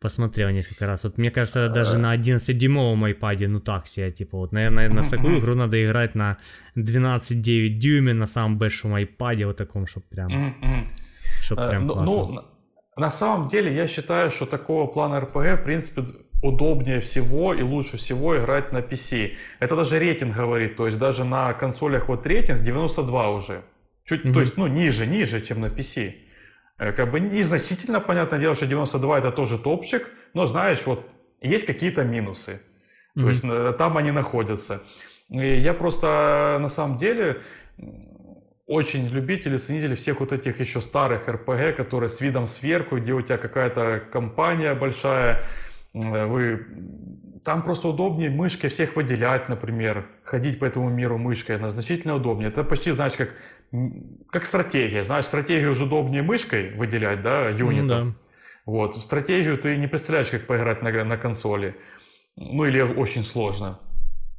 посмотрел 0.00 0.48
несколько 0.50 0.86
раз. 0.86 1.04
Вот 1.04 1.18
мне 1.18 1.30
кажется, 1.30 1.68
даже 1.68 1.98
на 1.98 2.14
11-дюймовом 2.16 3.04
iPad, 3.12 3.46
ну 3.48 3.60
так 3.60 3.86
себе, 3.86 4.10
типа, 4.10 4.38
вот, 4.38 4.52
наверное, 4.52 4.88
на 4.88 5.02
такую 5.02 5.38
игру 5.40 5.54
надо 5.54 5.76
играть 5.84 6.14
на 6.14 6.36
12,9 6.76 7.68
дюйме 7.68 8.14
на 8.14 8.26
самом 8.26 8.58
большом 8.58 8.94
iPad, 8.96 9.44
вот 9.46 9.56
таком, 9.56 9.86
чтобы 9.86 10.06
прям, 10.10 10.30
М-м. 10.32 10.88
чтоб 11.40 11.58
Э, 11.58 11.68
прям 11.68 11.86
ну, 11.86 11.92
классно. 11.94 12.16
ну, 12.16 12.44
на- 12.96 13.10
самом 13.10 13.48
деле, 13.48 13.74
я 13.74 13.86
считаю, 13.86 14.30
что 14.30 14.46
такого 14.46 14.86
плана 14.86 15.16
RPG, 15.20 15.56
в 15.56 15.64
принципе, 15.64 16.02
удобнее 16.42 17.00
всего 17.00 17.52
и 17.54 17.62
лучше 17.62 17.96
всего 17.98 18.36
играть 18.38 18.72
на 18.72 18.78
PC. 18.80 19.32
Это 19.60 19.76
даже 19.76 19.98
рейтинг 19.98 20.34
говорит, 20.36 20.76
то 20.76 20.86
есть 20.86 20.98
даже 20.98 21.24
на 21.24 21.52
консолях 21.52 22.08
вот 22.08 22.26
рейтинг 22.26 22.62
92 22.62 23.30
уже. 23.30 23.62
Чуть, 24.04 24.24
Мгм. 24.24 24.34
то 24.34 24.40
есть, 24.40 24.56
ну, 24.56 24.66
ниже, 24.66 25.06
ниже, 25.06 25.40
чем 25.40 25.60
на 25.60 25.66
PC. 25.66 26.14
Э, 26.80 26.92
Как 26.92 27.10
бы 27.10 27.20
незначительно, 27.20 28.00
понятное 28.00 28.40
дело, 28.40 28.54
что 28.54 28.66
92 28.66 29.18
это 29.18 29.30
тоже 29.30 29.58
топчик, 29.58 30.08
но 30.34 30.46
знаешь, 30.46 30.80
вот 30.86 31.06
есть 31.42 31.66
какие-то 31.66 32.02
минусы. 32.04 32.62
То 33.14 33.20
Мгм. 33.20 33.28
есть 33.30 33.44
э, 33.44 33.74
там 33.78 33.96
они 33.98 34.10
находятся. 34.12 34.82
И 35.28 35.58
я 35.60 35.74
просто 35.74 36.58
на 36.60 36.68
самом 36.68 36.96
деле 36.96 37.42
очень 38.66 39.08
любитель 39.08 39.54
и 39.54 39.58
ценитель 39.58 39.94
всех 39.94 40.20
вот 40.20 40.32
этих 40.32 40.58
еще 40.60 40.80
старых 40.80 41.28
РПГ, 41.28 41.76
которые 41.76 42.08
с 42.08 42.20
видом 42.20 42.46
сверху, 42.46 42.96
где 42.96 43.12
у 43.12 43.20
тебя 43.20 43.36
какая-то 43.36 44.00
компания 44.12 44.74
большая, 44.74 45.42
э, 45.92 46.26
вы 46.26 46.66
там 47.44 47.62
просто 47.62 47.88
удобнее 47.88 48.30
мышкой 48.30 48.70
всех 48.70 48.96
выделять, 48.96 49.48
например, 49.48 50.06
ходить 50.24 50.58
по 50.58 50.64
этому 50.64 50.88
миру 50.88 51.18
мышкой, 51.18 51.56
она 51.56 51.68
значительно 51.68 52.14
удобнее. 52.14 52.48
Это 52.48 52.64
почти, 52.64 52.92
знаешь, 52.92 53.14
как, 53.14 53.30
как 54.30 54.46
стратегия. 54.46 55.04
Знаешь, 55.04 55.26
стратегию 55.26 55.70
уже 55.72 55.84
удобнее 55.84 56.22
мышкой 56.22 56.74
выделять, 56.74 57.22
да, 57.22 57.48
юнитов. 57.48 58.04
Ну 58.04 58.10
да. 58.10 58.16
Вот, 58.66 58.96
в 58.96 59.00
стратегию 59.00 59.58
ты 59.58 59.76
не 59.76 59.86
представляешь, 59.86 60.28
как 60.28 60.46
поиграть 60.46 60.82
на, 60.82 61.04
на 61.04 61.16
консоли. 61.16 61.76
Ну 62.36 62.64
или 62.64 62.80
очень 62.80 63.22
сложно. 63.22 63.78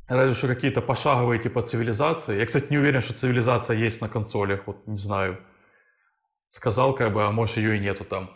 Разве 0.07 0.33
что 0.33 0.47
какие-то 0.47 0.81
пошаговые 0.81 1.39
типа 1.39 1.61
цивилизации. 1.61 2.39
Я, 2.39 2.45
кстати, 2.45 2.67
не 2.69 2.77
уверен, 2.77 3.01
что 3.01 3.13
цивилизация 3.13 3.77
есть 3.77 4.01
на 4.01 4.09
консолях, 4.09 4.67
вот 4.67 4.85
не 4.87 4.97
знаю. 4.97 5.39
Сказал 6.49 6.93
как 6.93 7.13
бы, 7.13 7.23
а 7.23 7.31
может 7.31 7.57
ее 7.57 7.77
и 7.77 7.79
нету 7.79 8.03
там. 8.03 8.31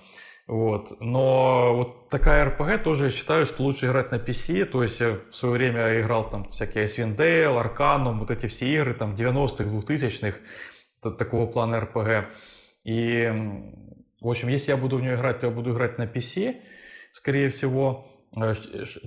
Вот. 0.47 0.91
Но 1.01 1.75
вот 1.75 2.09
такая 2.09 2.45
RPG 2.49 2.83
тоже 2.83 3.05
я 3.05 3.11
считаю, 3.11 3.45
что 3.45 3.63
лучше 3.63 3.87
играть 3.87 4.11
на 4.11 4.15
PC. 4.15 4.65
То 4.65 4.83
есть 4.83 4.99
я 4.99 5.19
в 5.29 5.35
свое 5.35 5.55
время 5.55 5.99
играл 5.99 6.29
там 6.29 6.49
всякие 6.49 6.85
Icewind 6.85 7.15
Dale, 7.15 7.61
Arcanum, 7.61 8.19
вот 8.19 8.31
эти 8.31 8.45
все 8.47 8.73
игры 8.73 8.93
там 8.93 9.15
90-х, 9.15 9.63
2000-х, 9.63 10.37
т- 10.37 10.41
такого 11.11 11.45
плана 11.47 11.75
RPG. 11.75 12.25
И, 12.83 13.31
в 14.21 14.27
общем, 14.29 14.49
если 14.49 14.71
я 14.71 14.77
буду 14.77 14.97
в 14.97 15.01
нее 15.01 15.15
играть, 15.15 15.39
то 15.39 15.47
я 15.47 15.51
буду 15.51 15.73
играть 15.73 15.97
на 15.97 16.03
PC, 16.03 16.61
скорее 17.11 17.49
всего. 17.49 18.07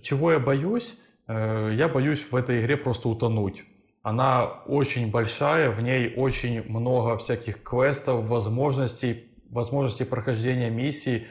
Чего 0.02 0.32
я 0.32 0.38
боюсь? 0.38 0.98
Я 1.28 1.90
боюсь 1.92 2.24
в 2.30 2.34
этой 2.34 2.60
игре 2.60 2.76
просто 2.76 3.08
утонуть. 3.08 3.64
Она 4.02 4.46
очень 4.66 5.10
большая, 5.10 5.70
в 5.70 5.82
ней 5.82 6.14
очень 6.16 6.62
много 6.62 7.18
всяких 7.18 7.62
квестов, 7.62 8.26
возможностей, 8.26 9.34
возможностей 9.50 10.04
прохождения 10.04 10.70
миссий. 10.70 11.26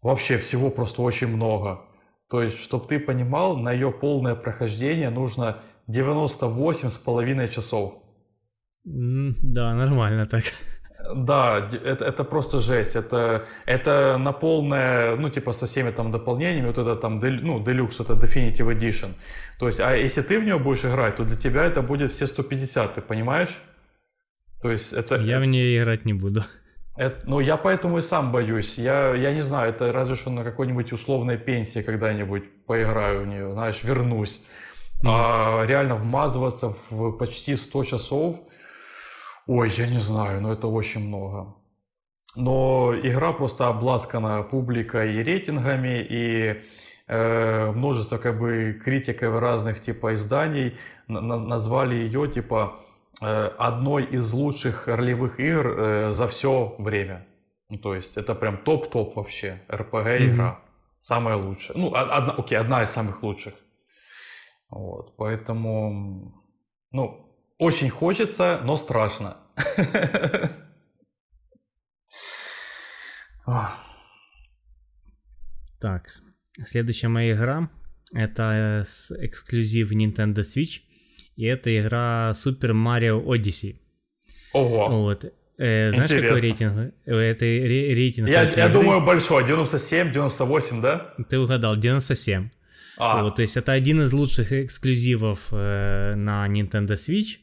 Вообще 0.00 0.38
всего 0.38 0.70
просто 0.70 1.02
очень 1.02 1.26
много. 1.26 1.84
То 2.28 2.42
есть, 2.42 2.58
чтобы 2.58 2.86
ты 2.86 3.00
понимал, 3.00 3.56
на 3.56 3.72
ее 3.72 3.90
полное 3.90 4.36
прохождение 4.36 5.10
нужно 5.10 5.62
98 5.88 6.90
с 6.90 6.98
половиной 6.98 7.48
часов. 7.48 7.99
Да, 8.84 9.74
нормально 9.74 10.26
так. 10.26 10.44
Да, 11.14 11.68
это, 11.84 12.04
это 12.04 12.24
просто 12.24 12.60
жесть. 12.60 12.96
Это, 12.96 13.44
это 13.66 14.16
на 14.18 14.32
полное, 14.32 15.16
ну, 15.16 15.30
типа, 15.30 15.52
со 15.52 15.66
всеми 15.66 15.90
там 15.90 16.10
дополнениями, 16.10 16.66
вот 16.66 16.78
это 16.78 16.96
там, 16.96 17.18
ну, 17.18 17.62
Deluxe, 17.62 18.02
это 18.02 18.12
Definitive 18.14 18.76
Edition. 18.76 19.14
То 19.58 19.66
есть, 19.66 19.80
а 19.80 19.94
если 19.94 20.22
ты 20.22 20.38
в 20.38 20.44
нее 20.44 20.58
будешь 20.58 20.84
играть, 20.84 21.16
то 21.16 21.24
для 21.24 21.36
тебя 21.36 21.64
это 21.64 21.82
будет 21.82 22.12
все 22.12 22.26
150, 22.26 22.94
ты 22.94 23.00
понимаешь? 23.00 23.58
То 24.60 24.70
есть, 24.70 24.92
это... 24.92 25.16
Я 25.16 25.40
в 25.40 25.46
нее 25.46 25.78
играть 25.78 26.04
не 26.04 26.12
буду. 26.12 26.44
Это, 26.96 27.16
ну, 27.24 27.40
я 27.40 27.56
поэтому 27.56 27.98
и 27.98 28.02
сам 28.02 28.30
боюсь. 28.30 28.78
Я, 28.78 29.14
я 29.14 29.32
не 29.32 29.42
знаю, 29.42 29.70
это 29.70 29.92
разве 29.92 30.16
что 30.16 30.30
на 30.30 30.44
какой-нибудь 30.44 30.92
условной 30.92 31.38
пенсии 31.38 31.82
когда-нибудь 31.82 32.42
поиграю 32.66 33.22
в 33.22 33.26
нее, 33.26 33.52
знаешь, 33.52 33.82
вернусь. 33.82 34.42
Mm. 35.02 35.08
А 35.08 35.64
реально 35.66 35.94
вмазываться 35.94 36.74
в 36.90 37.12
почти 37.12 37.56
100 37.56 37.84
часов, 37.84 38.40
ой, 39.46 39.70
я 39.70 39.86
не 39.86 39.98
знаю, 39.98 40.40
но 40.40 40.52
это 40.52 40.66
очень 40.66 41.06
много. 41.06 41.54
Но 42.36 42.94
игра 43.02 43.32
просто 43.32 43.68
обласкана 43.68 44.42
публикой 44.42 45.14
и 45.16 45.22
рейтингами, 45.22 46.06
и 46.08 46.62
э, 47.08 47.72
множество 47.72 48.18
как 48.18 48.38
бы 48.38 48.80
критиков 48.84 49.40
разных 49.40 49.82
типа 49.82 50.14
изданий 50.14 50.76
на- 51.08 51.38
назвали 51.38 51.94
ее 51.96 52.28
типа 52.28 52.80
Э, 53.20 53.50
одной 53.58 54.04
из 54.04 54.32
лучших 54.32 54.88
ролевых 54.88 55.40
игр 55.40 55.66
э, 55.66 56.12
за 56.12 56.26
все 56.26 56.74
время. 56.78 57.26
Ну, 57.68 57.78
то 57.78 57.94
есть 57.94 58.16
это 58.16 58.34
прям 58.34 58.56
топ-топ 58.58 59.16
вообще. 59.16 59.60
RPG 59.68 60.32
игра. 60.32 60.48
Mm-hmm. 60.48 60.70
Самая 61.00 61.36
лучшая. 61.36 61.76
Ну, 61.76 61.94
одна, 61.94 62.32
окей, 62.32 62.56
одна 62.56 62.82
из 62.82 62.90
самых 62.90 63.22
лучших. 63.22 63.54
Вот, 64.70 65.16
поэтому, 65.16 66.32
ну, 66.92 67.29
очень 67.60 67.90
хочется, 67.90 68.60
но 68.64 68.76
страшно. 68.76 69.36
Так, 75.80 76.08
следующая 76.66 77.08
моя 77.08 77.32
игра 77.34 77.70
это 78.12 78.84
эксклюзив 79.18 79.92
Nintendo 79.92 80.40
Switch 80.40 80.80
и 81.36 81.44
это 81.46 81.70
игра 81.80 82.32
Super 82.34 82.72
Mario 82.72 83.24
Odyssey. 83.24 83.76
Ого. 84.52 84.88
Вот. 85.02 85.24
Э, 85.58 85.90
знаешь, 85.90 86.10
Интересно. 86.10 86.28
какой 86.28 86.40
рейтинг? 86.40 86.94
Это 87.06 87.44
рейтинг. 87.44 88.28
Я, 88.28 88.50
я 88.50 88.68
думаю, 88.68 89.00
большой. 89.00 89.46
97, 89.46 90.12
98, 90.12 90.80
да? 90.80 91.14
Ты 91.28 91.38
угадал, 91.38 91.76
97. 91.76 92.50
А. 92.98 93.22
Вот, 93.22 93.36
то 93.36 93.42
есть 93.42 93.56
это 93.56 93.72
один 93.72 94.02
из 94.02 94.12
лучших 94.12 94.52
эксклюзивов 94.52 95.48
э, 95.52 96.14
на 96.16 96.46
Nintendo 96.48 96.92
Switch. 96.92 97.38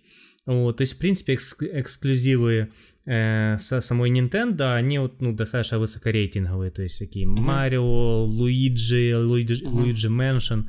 Вот, 0.48 0.78
то 0.78 0.82
есть, 0.82 0.94
в 0.94 0.98
принципе, 0.98 1.34
экск- 1.36 1.70
эксклюзивы 1.72 2.70
э, 3.06 3.58
со 3.60 3.82
самой 3.82 4.10
Nintendo, 4.10 4.74
они 4.74 4.98
вот, 4.98 5.22
ну, 5.22 5.34
достаточно 5.34 5.78
высокорейтинговые. 5.78 6.72
То 6.72 6.82
есть, 6.82 6.98
такие 6.98 7.28
Марио. 7.28 8.24
Луиджи, 8.24 9.16
Луиджи, 9.16 10.08
Mansion 10.08 10.66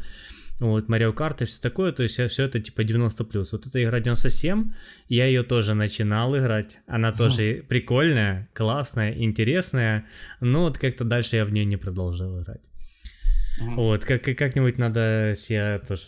вот, 0.60 0.88
Mario 0.88 1.14
Kart 1.14 1.42
и 1.42 1.44
все 1.44 1.60
такое, 1.60 1.92
то 1.92 2.02
есть 2.02 2.20
все 2.20 2.44
это 2.44 2.58
типа 2.58 2.80
90+. 2.80 3.24
плюс. 3.24 3.52
Вот 3.52 3.66
эта 3.66 3.82
игра 3.82 4.00
97, 4.00 4.72
я 5.08 5.26
ее 5.26 5.42
тоже 5.44 5.74
начинал 5.74 6.36
играть, 6.36 6.80
она 6.88 7.12
тоже 7.12 7.64
прикольная, 7.68 8.48
классная, 8.54 9.14
интересная, 9.14 10.06
но 10.40 10.64
вот 10.64 10.78
как-то 10.78 11.04
дальше 11.04 11.36
я 11.36 11.44
в 11.44 11.52
нее 11.52 11.64
не 11.64 11.76
продолжил 11.76 12.42
играть. 12.42 12.70
Вот, 13.60 14.04
как, 14.04 14.22
как-нибудь 14.22 14.78
надо 14.78 15.34
себя 15.36 15.80
тоже 15.86 16.02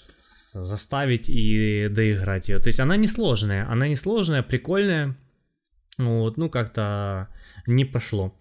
заставить 0.53 1.29
и 1.29 1.89
доиграть 1.89 2.49
ее. 2.49 2.59
То 2.59 2.69
есть 2.69 2.81
она 2.81 2.97
не 2.97 3.07
сложная, 3.07 3.71
она 3.71 3.89
не 3.89 3.97
сложная, 3.97 4.43
прикольная, 4.43 5.17
вот, 5.99 6.37
ну 6.37 6.49
как-то 6.51 7.29
не 7.67 7.85
пошло. 7.85 8.35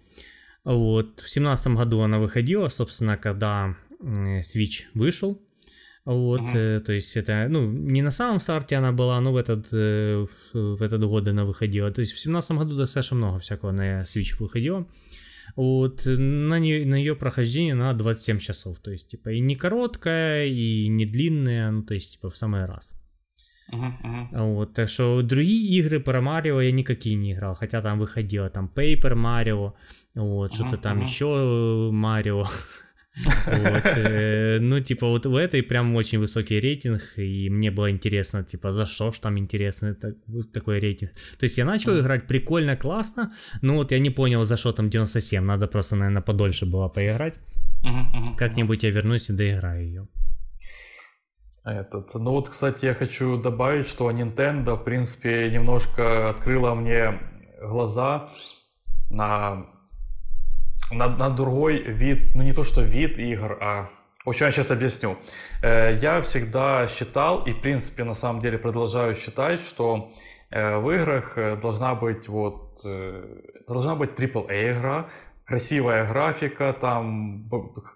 Вот, 0.64 1.20
в 1.20 1.30
семнадцатом 1.30 1.76
году 1.76 2.02
она 2.02 2.20
выходила, 2.20 2.68
собственно, 2.68 3.18
когда 3.18 3.76
Switch 4.02 4.86
вышел, 4.94 5.42
вот, 6.06 6.42
mm-hmm. 6.42 6.78
э, 6.78 6.80
то 6.80 6.94
есть 6.94 7.16
это, 7.18 7.48
ну, 7.50 7.70
не 7.70 8.02
на 8.02 8.12
самом 8.12 8.40
старте 8.40 8.76
она 8.76 8.92
была, 8.92 9.20
но 9.22 9.32
в 9.32 9.38
этот, 9.38 9.68
э, 9.72 10.26
в 10.54 10.82
этот 10.82 11.04
год 11.04 11.28
она 11.28 11.46
выходила. 11.46 11.92
То 11.92 12.02
есть 12.02 12.14
в 12.14 12.20
семнадцатом 12.20 12.58
году 12.58 12.76
достаточно 12.76 13.18
много 13.18 13.40
всякого 13.40 13.72
на 13.72 14.02
Switch 14.02 14.36
выходило. 14.40 14.88
Вот, 15.56 16.04
на, 16.06 16.60
нее, 16.60 16.86
на 16.86 16.96
ее 16.96 17.16
прохождение 17.16 17.76
на 17.76 17.94
27 17.94 18.40
часов. 18.40 18.80
То 18.80 18.92
есть, 18.92 19.08
типа, 19.10 19.30
и 19.30 19.40
не 19.40 19.56
короткая, 19.56 20.46
и 20.46 20.88
не 20.88 21.06
длинная, 21.06 21.72
ну, 21.72 21.84
то 21.84 21.94
есть, 21.94 22.14
типа, 22.14 22.30
в 22.30 22.38
самый 22.38 22.66
раз. 22.66 22.94
Uh-huh, 23.72 23.94
uh-huh. 24.04 24.54
Вот, 24.54 24.74
так 24.74 24.90
что 24.90 25.22
другие 25.22 25.80
игры 25.80 26.00
про 26.00 26.22
Марио 26.22 26.60
я 26.60 26.72
никакие 26.72 27.16
не 27.16 27.34
играл, 27.34 27.54
хотя 27.54 27.82
там 27.82 28.00
выходило 28.00 28.50
там 28.50 28.72
Paper 28.74 29.14
Mario, 29.14 29.74
вот, 30.16 30.52
uh-huh, 30.52 30.56
что-то 30.56 30.78
там 30.78 31.02
еще 31.02 31.90
Марио. 31.92 32.48
Вот, 33.16 33.98
э, 33.98 34.60
ну, 34.62 34.80
типа, 34.80 35.08
вот 35.08 35.26
в 35.26 35.36
этой 35.36 35.64
прям 35.64 35.96
очень 35.96 36.20
высокий 36.20 36.60
рейтинг, 36.60 37.02
и 37.18 37.50
мне 37.50 37.72
было 37.72 37.90
интересно, 37.90 38.44
типа, 38.44 38.72
за 38.72 38.86
что 38.86 39.12
ж 39.12 39.20
там 39.20 39.38
интересно 39.38 39.96
так, 39.96 40.16
такой 40.54 40.80
рейтинг. 40.80 41.12
То 41.40 41.46
есть 41.46 41.58
я 41.58 41.66
начал 41.66 42.00
играть 42.00 42.28
прикольно, 42.28 42.78
классно, 42.78 43.32
но 43.62 43.76
вот 43.76 43.92
я 43.92 44.00
не 44.00 44.10
понял, 44.12 44.44
за 44.44 44.58
что 44.58 44.72
там 44.72 44.90
97, 44.90 45.44
надо 45.44 45.68
просто, 45.68 45.96
наверное, 45.96 46.22
подольше 46.22 46.66
было 46.66 46.88
поиграть. 46.90 47.36
Как-нибудь 48.38 48.84
я 48.84 48.92
вернусь 48.92 49.30
и 49.30 49.34
доиграю 49.34 49.86
ее. 49.86 50.08
Этот, 51.66 52.16
ну 52.16 52.32
вот, 52.32 52.50
кстати, 52.50 52.86
я 52.86 52.94
хочу 52.94 53.38
добавить, 53.38 53.88
что 53.88 54.12
Nintendo, 54.12 54.76
в 54.76 54.84
принципе, 54.84 55.50
немножко 55.52 56.30
открыла 56.30 56.74
мне 56.74 57.20
глаза 57.62 58.30
на 59.10 59.66
на, 60.92 61.08
на 61.08 61.30
другой 61.30 61.82
вид, 61.84 62.36
ну 62.36 62.44
не 62.44 62.54
то 62.54 62.64
что 62.64 62.82
вид 62.82 63.18
игр, 63.18 63.58
а 63.62 63.90
общем, 64.30 64.46
я 64.46 64.52
сейчас 64.52 64.72
объясню. 64.72 65.18
Э, 65.62 65.98
я 66.02 66.22
всегда 66.22 66.88
считал, 66.88 67.44
и 67.46 67.52
в 67.52 67.62
принципе 67.62 68.04
на 68.04 68.14
самом 68.14 68.42
деле 68.42 68.58
продолжаю 68.58 69.16
считать, 69.16 69.62
что 69.62 70.14
э, 70.50 70.78
в 70.78 70.90
играх 70.92 71.38
э, 71.38 71.56
должна 71.58 71.96
быть 71.96 72.28
вот 72.28 72.82
должна 73.68 73.96
быть 73.96 74.12
AAA 74.12 74.72
игра, 74.72 75.10
красивая 75.46 76.08
графика, 76.08 76.74
там 76.80 77.50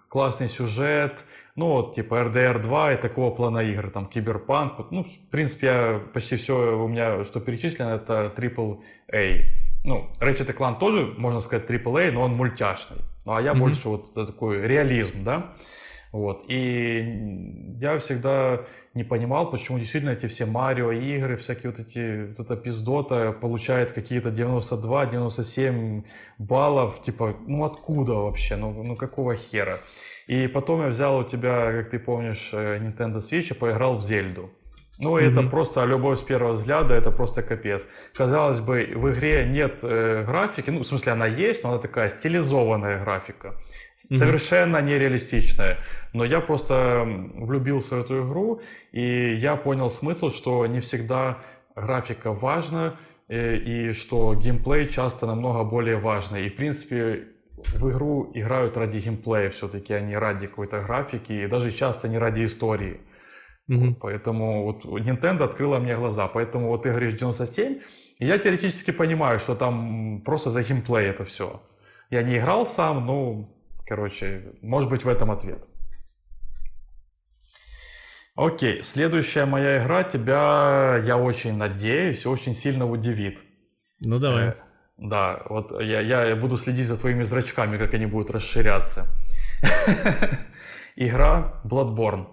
классный 0.08 0.48
сюжет, 0.48 1.24
ну 1.56 1.68
вот 1.68 1.94
типа 1.94 2.14
RDR 2.14 2.58
2 2.58 2.92
и 2.92 2.96
такого 2.96 3.34
плана 3.34 3.60
игры, 3.60 3.90
там 3.90 4.06
Киберпанк. 4.06 4.90
Ну, 4.90 5.04
в 5.04 5.30
принципе, 5.30 5.66
я, 5.66 6.00
почти 6.12 6.36
все 6.36 6.76
у 6.76 6.88
меня, 6.88 7.24
что 7.24 7.40
перечислено, 7.40 7.94
это 7.94 8.32
AAA 8.36 9.63
ну, 9.84 10.10
Ratchet 10.18 10.56
Clank 10.56 10.78
тоже, 10.78 11.14
можно 11.18 11.40
сказать, 11.40 11.68
AAA, 11.70 12.10
но 12.10 12.22
он 12.22 12.34
мультяшный. 12.34 12.98
Ну, 13.26 13.34
а 13.34 13.42
я 13.42 13.52
mm-hmm. 13.52 13.58
больше 13.58 13.88
вот 13.88 14.12
такой 14.12 14.66
реализм, 14.66 15.24
да. 15.24 15.52
Вот. 16.12 16.44
И 16.48 17.76
я 17.80 17.98
всегда 17.98 18.60
не 18.94 19.04
понимал, 19.04 19.50
почему 19.50 19.78
действительно 19.78 20.10
эти 20.10 20.26
все 20.26 20.46
Марио 20.46 20.92
игры, 20.92 21.36
всякие 21.36 21.72
вот 21.72 21.80
эти, 21.80 22.28
вот 22.28 22.38
эта 22.38 22.56
пиздота 22.56 23.32
получает 23.32 23.92
какие-то 23.92 24.28
92-97 24.28 26.04
баллов, 26.38 27.02
типа, 27.02 27.36
ну 27.46 27.64
откуда 27.64 28.12
вообще, 28.12 28.56
ну, 28.56 28.82
ну 28.84 28.96
какого 28.96 29.34
хера? 29.36 29.78
И 30.28 30.46
потом 30.46 30.82
я 30.82 30.88
взял 30.88 31.18
у 31.18 31.24
тебя, 31.24 31.72
как 31.72 31.90
ты 31.90 31.98
помнишь, 31.98 32.50
э, 32.52 32.78
Nintendo 32.78 33.16
Switch 33.16 33.50
и 33.50 33.54
поиграл 33.54 33.96
в 33.96 34.00
Зельду. 34.00 34.50
Ну, 34.98 35.18
mm-hmm. 35.18 35.30
это 35.30 35.42
просто 35.42 35.84
любовь 35.84 36.20
с 36.20 36.22
первого 36.22 36.52
взгляда, 36.52 36.94
это 36.94 37.10
просто 37.10 37.42
капец. 37.42 37.86
Казалось 38.14 38.60
бы, 38.60 38.92
в 38.94 39.12
игре 39.12 39.44
нет 39.44 39.80
э, 39.82 40.24
графики, 40.24 40.70
ну, 40.70 40.80
в 40.80 40.86
смысле, 40.86 41.12
она 41.12 41.26
есть, 41.26 41.64
но 41.64 41.70
она 41.70 41.78
такая 41.78 42.10
стилизованная 42.10 43.02
графика, 43.02 43.48
mm-hmm. 43.48 44.16
совершенно 44.16 44.80
нереалистичная. 44.80 45.78
Но 46.12 46.24
я 46.24 46.40
просто 46.40 47.04
влюбился 47.34 47.96
в 47.96 48.00
эту 48.00 48.24
игру, 48.24 48.60
и 48.92 49.34
я 49.34 49.56
понял 49.56 49.90
смысл, 49.90 50.30
что 50.30 50.66
не 50.66 50.80
всегда 50.80 51.38
графика 51.74 52.32
важна, 52.32 52.96
э, 53.28 53.56
и 53.56 53.92
что 53.92 54.34
геймплей 54.34 54.88
часто 54.88 55.26
намного 55.26 55.64
более 55.64 55.96
важный. 55.96 56.46
И, 56.46 56.50
в 56.50 56.56
принципе, 56.56 57.28
в 57.56 57.90
игру 57.90 58.30
играют 58.34 58.76
ради 58.76 58.98
геймплея 58.98 59.50
все-таки, 59.50 59.92
а 59.92 60.00
не 60.00 60.16
ради 60.16 60.46
какой-то 60.46 60.80
графики, 60.82 61.32
и 61.32 61.46
даже 61.46 61.72
часто 61.72 62.08
не 62.08 62.18
ради 62.18 62.44
истории. 62.44 63.00
Mm-hmm. 63.68 63.88
Вот, 63.88 63.98
поэтому 64.00 64.64
вот 64.64 64.84
Nintendo 64.84 65.44
открыла 65.44 65.78
мне 65.78 65.96
глаза. 65.96 66.28
Поэтому 66.28 66.68
вот 66.68 66.82
ты 66.82 66.90
говоришь 66.90 67.14
97, 67.14 67.80
и 68.18 68.26
я 68.26 68.38
теоретически 68.38 68.90
понимаю, 68.90 69.38
что 69.38 69.54
там 69.54 70.22
просто 70.24 70.50
за 70.50 70.62
геймплей 70.62 71.06
это 71.06 71.24
все. 71.24 71.62
Я 72.10 72.22
не 72.22 72.36
играл 72.36 72.66
сам, 72.66 73.06
ну, 73.06 73.56
короче, 73.86 74.52
может 74.62 74.90
быть 74.90 75.04
в 75.04 75.08
этом 75.08 75.30
ответ. 75.30 75.66
Окей, 78.36 78.82
следующая 78.82 79.46
моя 79.46 79.82
игра 79.82 80.02
тебя, 80.02 81.00
я 81.04 81.16
очень 81.16 81.56
надеюсь, 81.56 82.26
очень 82.26 82.54
сильно 82.54 82.84
удивит. 82.84 83.40
Ну 84.00 84.18
давай. 84.18 84.48
Э, 84.48 84.54
да, 84.96 85.42
вот 85.48 85.80
я, 85.80 86.00
я 86.00 86.34
буду 86.34 86.56
следить 86.56 86.88
за 86.88 86.96
твоими 86.96 87.22
зрачками, 87.22 87.78
как 87.78 87.94
они 87.94 88.06
будут 88.06 88.30
расширяться. 88.30 89.06
Игра 90.96 91.60
Bloodborne. 91.64 92.26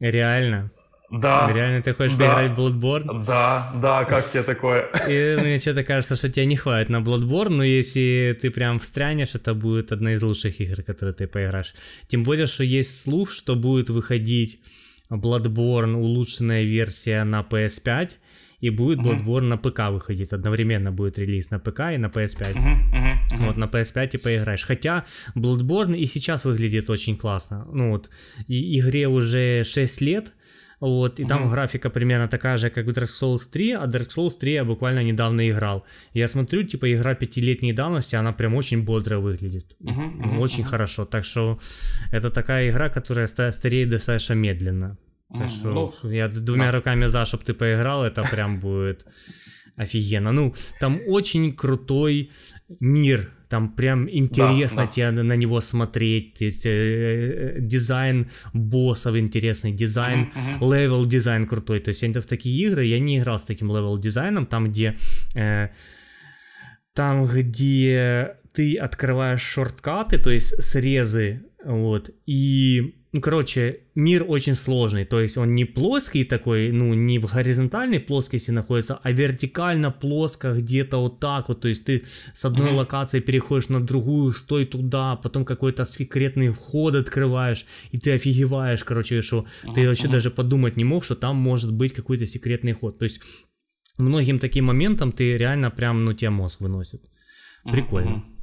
Реально? 0.00 0.70
Да. 1.10 1.50
Реально 1.52 1.82
ты 1.82 1.92
хочешь 1.92 2.16
да, 2.16 2.36
поиграть 2.36 2.56
в 2.56 2.60
Bloodborne? 2.60 3.24
Да, 3.26 3.72
да, 3.82 4.04
как 4.04 4.30
тебе 4.30 4.44
такое? 4.44 4.88
И 5.08 5.36
мне 5.40 5.58
что-то 5.58 5.82
кажется, 5.82 6.14
что 6.14 6.30
тебе 6.30 6.46
не 6.46 6.56
хватит 6.56 6.88
на 6.88 6.98
Bloodborne, 6.98 7.48
но 7.48 7.64
если 7.64 8.36
ты 8.40 8.50
прям 8.50 8.78
встрянешь, 8.78 9.34
это 9.34 9.54
будет 9.54 9.90
одна 9.90 10.12
из 10.12 10.22
лучших 10.22 10.60
игр, 10.60 10.82
которые 10.82 11.14
ты 11.14 11.26
поиграешь. 11.26 11.74
Тем 12.06 12.22
более, 12.22 12.46
что 12.46 12.62
есть 12.62 13.02
слух, 13.02 13.32
что 13.32 13.56
будет 13.56 13.90
выходить 13.90 14.60
Bloodborne 15.10 15.94
улучшенная 15.94 16.62
версия 16.62 17.24
на 17.24 17.40
PS5, 17.40 18.12
и 18.60 18.70
будет 18.70 18.98
Bloodborne 18.98 19.42
на 19.48 19.56
ПК 19.56 19.90
выходить. 19.90 20.32
Одновременно 20.32 20.92
будет 20.92 21.18
релиз 21.18 21.50
на 21.50 21.58
ПК 21.58 21.80
и 21.94 21.98
на 21.98 22.06
PS5. 22.06 22.56
Вот 23.38 23.56
на 23.56 23.64
PS5 23.64 24.10
и 24.14 24.18
поиграешь. 24.18 24.62
Хотя 24.64 25.04
Bloodborne 25.34 25.96
и 25.96 26.06
сейчас 26.06 26.44
выглядит 26.44 26.90
очень 26.90 27.16
классно. 27.16 27.66
Ну 27.72 27.90
вот, 27.90 28.10
и 28.48 28.78
игре 28.78 29.08
уже 29.08 29.62
6 29.64 30.00
лет, 30.02 30.32
вот, 30.80 31.20
и 31.20 31.24
там 31.26 31.42
Мгм. 31.42 31.50
графика 31.50 31.90
примерно 31.90 32.26
такая 32.28 32.56
же, 32.56 32.70
как 32.70 32.86
в 32.86 32.90
Dark 32.90 33.04
Souls 33.22 33.50
3, 33.52 33.72
а 33.72 33.86
Dark 33.86 34.08
Souls 34.08 34.38
3 34.40 34.52
я 34.54 34.64
буквально 34.64 35.02
недавно 35.02 35.48
играл. 35.50 35.84
Я 36.14 36.26
смотрю, 36.28 36.62
типа, 36.62 36.86
игра 36.92 37.14
пятилетней 37.14 37.72
давности, 37.72 38.16
она 38.16 38.32
прям 38.32 38.54
очень 38.54 38.82
бодро 38.84 39.18
выглядит. 39.18 39.76
Мгм, 39.80 40.38
очень 40.40 40.60
мгм. 40.62 40.70
хорошо. 40.70 41.04
Так 41.04 41.24
что 41.24 41.58
это 42.12 42.30
такая 42.30 42.70
игра, 42.70 42.88
которая 42.88 43.26
ста- 43.26 43.52
стареет 43.52 43.88
достаточно 43.90 44.34
медленно. 44.34 44.96
Мгм. 45.30 45.48
что 45.48 45.94
Ну, 46.02 46.10
я 46.10 46.28
двумя 46.28 46.70
да. 46.70 46.78
руками 46.78 47.06
за, 47.06 47.24
чтобы 47.24 47.44
ты 47.44 47.54
поиграл, 47.54 48.04
это 48.04 48.22
прям 48.22 48.60
будет 48.60 49.06
офигенно. 49.76 50.32
Ну, 50.32 50.54
там 50.80 51.00
очень 51.06 51.54
крутой 51.54 52.30
мир, 52.80 53.30
там 53.48 53.72
прям 53.74 54.08
интересно 54.10 54.84
да. 54.84 54.90
тебе 54.90 55.10
на, 55.10 55.36
него 55.36 55.60
смотреть. 55.60 56.34
То 56.34 56.44
есть 56.44 56.66
э, 56.66 56.70
э, 56.70 57.60
дизайн 57.60 58.28
боссов 58.52 59.16
интересный, 59.16 59.72
дизайн, 59.72 60.32
мгм. 60.34 60.72
level 60.72 61.06
дизайн 61.06 61.46
крутой. 61.46 61.80
То 61.80 61.90
есть 61.90 62.02
это 62.02 62.20
в 62.20 62.26
такие 62.26 62.66
игры 62.66 62.84
я 62.84 63.00
не 63.00 63.18
играл 63.18 63.38
с 63.38 63.44
таким 63.44 63.68
level 63.68 63.98
дизайном, 63.98 64.46
там 64.46 64.70
где 64.70 64.96
э, 65.34 65.68
там 66.94 67.24
где 67.24 68.36
ты 68.52 68.76
открываешь 68.76 69.42
шорткаты, 69.42 70.18
то 70.18 70.30
есть 70.30 70.62
срезы, 70.62 71.42
вот, 71.64 72.10
и, 72.26 72.94
ну, 73.12 73.20
короче, 73.20 73.80
мир 73.96 74.24
очень 74.28 74.54
сложный, 74.54 75.04
то 75.04 75.20
есть 75.20 75.36
он 75.36 75.54
не 75.56 75.64
плоский 75.64 76.24
такой, 76.24 76.70
ну, 76.70 76.94
не 76.94 77.18
в 77.18 77.32
горизонтальной 77.32 77.98
плоскости 77.98 78.52
находится, 78.52 79.00
а 79.02 79.10
вертикально 79.10 79.90
плоско 79.90 80.52
где-то 80.52 80.98
вот 80.98 81.18
так 81.18 81.48
вот, 81.48 81.60
то 81.60 81.68
есть 81.68 81.84
ты 81.84 82.04
с 82.32 82.44
одной 82.44 82.68
Мгм. 82.68 82.76
локации 82.76 83.20
переходишь 83.20 83.68
на 83.68 83.80
другую, 83.80 84.30
стой 84.32 84.64
туда, 84.64 85.16
потом 85.16 85.44
какой-то 85.44 85.84
секретный 85.84 86.50
вход 86.50 86.94
открываешь, 86.94 87.66
и 87.90 87.98
ты 87.98 88.12
офигеваешь, 88.12 88.84
короче, 88.84 89.22
что 89.22 89.44
ты 89.62 89.80
Мгм, 89.80 89.88
вообще 89.88 90.08
даже 90.08 90.30
подумать 90.30 90.76
не 90.76 90.84
мог, 90.84 91.04
что 91.04 91.16
там 91.16 91.36
может 91.36 91.72
быть 91.72 91.92
какой-то 91.92 92.26
секретный 92.26 92.72
ход, 92.72 92.98
то 92.98 93.04
есть 93.04 93.20
многим 93.98 94.38
таким 94.38 94.66
моментам 94.66 95.10
ты 95.10 95.36
реально 95.36 95.70
прям, 95.70 96.04
ну, 96.04 96.12
тебе 96.12 96.30
мозг 96.30 96.60
выносит. 96.60 97.02
Прикольно. 97.70 98.10
Мгм. 98.10 98.39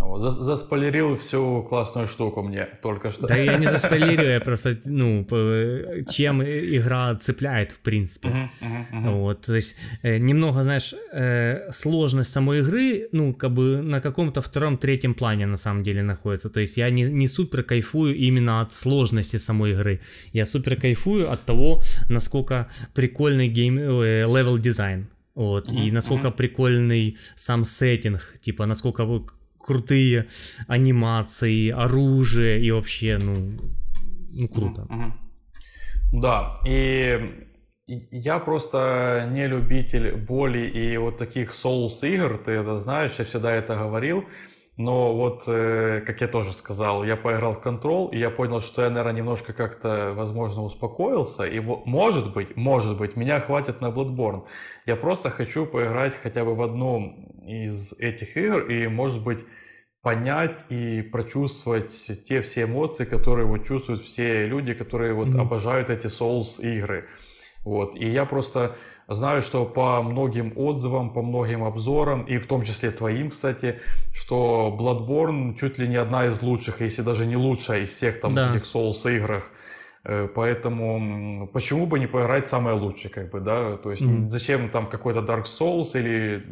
Вот, 0.00 0.20
за- 0.22 0.30
заспойлерил 0.44 1.16
всю 1.16 1.62
классную 1.68 2.06
штуку 2.06 2.42
мне 2.42 2.66
только 2.82 3.10
что. 3.10 3.26
Да 3.26 3.36
я 3.36 3.58
не 3.58 3.66
заспойлерю, 3.70 4.28
я 4.30 4.40
просто, 4.40 4.78
ну, 4.86 5.24
чем 6.10 6.42
игра 6.42 7.14
цепляет, 7.16 7.72
в 7.72 7.78
принципе. 7.80 8.28
Мгм, 8.28 8.50
мгм, 8.60 8.86
мгм. 8.92 9.12
Вот, 9.20 9.46
то 9.46 9.54
есть 9.54 9.76
э, 10.02 10.18
немного, 10.18 10.62
знаешь, 10.62 10.94
э, 11.12 11.70
сложность 11.70 12.32
самой 12.32 12.60
игры, 12.60 13.08
ну, 13.12 13.34
как 13.34 13.52
бы 13.52 13.82
на 13.82 14.00
каком-то 14.00 14.40
втором-третьем 14.40 15.14
плане 15.14 15.46
на 15.46 15.56
самом 15.56 15.82
деле 15.82 16.02
находится. 16.02 16.48
То 16.48 16.60
есть 16.60 16.78
я 16.78 16.90
не, 16.90 17.02
не 17.02 17.28
супер 17.28 17.62
кайфую 17.62 18.16
именно 18.16 18.62
от 18.62 18.72
сложности 18.72 19.36
самой 19.38 19.72
игры. 19.72 20.00
Я 20.32 20.46
супер 20.46 20.76
кайфую 20.76 21.30
от 21.30 21.44
того, 21.44 21.82
насколько 22.08 22.66
прикольный 22.94 23.48
game, 23.48 23.78
э, 23.78 24.22
level 24.22 24.58
design. 24.58 25.06
Вот, 25.34 25.70
и 25.70 25.72
Мгм, 25.72 25.94
насколько 25.94 26.28
мгм. 26.28 26.36
прикольный 26.36 27.16
сам 27.36 27.64
сеттинг, 27.64 28.34
типа, 28.40 28.66
насколько 28.66 29.04
крутые 29.62 30.26
анимации, 30.68 31.70
оружие 31.70 32.60
и 32.60 32.70
вообще, 32.70 33.18
ну, 33.18 33.50
ну 34.32 34.48
круто. 34.48 34.86
Да, 36.12 36.56
и 36.66 37.46
я 37.86 38.38
просто 38.38 39.28
не 39.32 39.46
любитель 39.46 40.16
боли 40.16 40.68
и 40.68 40.96
вот 40.96 41.16
таких 41.16 41.50
Souls 41.50 42.00
игр, 42.02 42.38
ты 42.38 42.52
это 42.52 42.78
знаешь, 42.78 43.12
я 43.18 43.24
всегда 43.24 43.52
это 43.52 43.76
говорил. 43.76 44.24
Но 44.80 45.14
вот, 45.14 45.44
э, 45.46 46.00
как 46.06 46.22
я 46.22 46.28
тоже 46.28 46.52
сказал, 46.54 47.04
я 47.04 47.16
поиграл 47.16 47.52
в 47.54 47.66
Control, 47.66 48.10
и 48.12 48.18
я 48.18 48.30
понял, 48.30 48.62
что 48.62 48.82
я, 48.82 48.88
наверное, 48.88 49.12
немножко 49.12 49.52
как-то, 49.52 50.12
возможно, 50.16 50.62
успокоился. 50.62 51.44
И 51.44 51.60
может 51.60 52.32
быть, 52.32 52.56
может 52.56 52.96
быть, 52.96 53.14
меня 53.14 53.40
хватит 53.40 53.82
на 53.82 53.90
Bloodborne. 53.90 54.44
Я 54.86 54.96
просто 54.96 55.28
хочу 55.30 55.66
поиграть 55.66 56.14
хотя 56.22 56.44
бы 56.44 56.54
в 56.54 56.62
одну 56.62 57.14
из 57.46 57.92
этих 57.98 58.36
игр 58.38 58.60
и, 58.70 58.88
может 58.88 59.22
быть, 59.22 59.40
понять 60.02 60.64
и 60.70 61.02
прочувствовать 61.02 62.24
те 62.24 62.40
все 62.40 62.62
эмоции, 62.62 63.04
которые 63.04 63.46
вот 63.46 63.66
чувствуют 63.66 64.00
все 64.00 64.46
люди, 64.46 64.72
которые 64.72 65.12
вот 65.12 65.28
Мгм. 65.28 65.40
обожают 65.40 65.90
эти 65.90 66.06
Souls 66.06 66.58
игры. 66.62 67.04
Вот. 67.64 67.96
И 67.96 68.08
я 68.08 68.24
просто 68.24 68.76
знаю, 69.14 69.42
что 69.42 69.64
по 69.64 70.02
многим 70.02 70.52
отзывам, 70.56 71.10
по 71.10 71.22
многим 71.22 71.64
обзорам, 71.64 72.22
и 72.22 72.38
в 72.38 72.46
том 72.46 72.62
числе 72.62 72.90
твоим, 72.90 73.30
кстати, 73.30 73.80
что 74.14 74.74
Bloodborne 74.78 75.56
чуть 75.58 75.78
ли 75.78 75.88
не 75.88 75.96
одна 75.96 76.26
из 76.26 76.42
лучших, 76.42 76.80
если 76.80 77.02
даже 77.02 77.26
не 77.26 77.36
лучшая 77.36 77.80
из 77.80 77.90
всех 77.90 78.20
там 78.20 78.34
Да. 78.34 78.50
этих 78.50 78.64
Souls 78.64 79.16
играх. 79.16 79.50
Э, 80.02 80.28
Поэтому 80.34 81.46
почему 81.52 81.86
бы 81.86 81.98
не 81.98 82.06
поиграть 82.06 82.46
самое 82.46 82.74
лучшее, 82.76 83.10
как 83.10 83.30
бы, 83.30 83.40
да? 83.40 83.76
То 83.76 83.90
есть 83.90 84.02
Мгм. 84.02 84.30
зачем 84.30 84.70
там 84.70 84.86
какой-то 84.86 85.20
Dark 85.20 85.44
Souls 85.44 85.90
или 85.94 86.42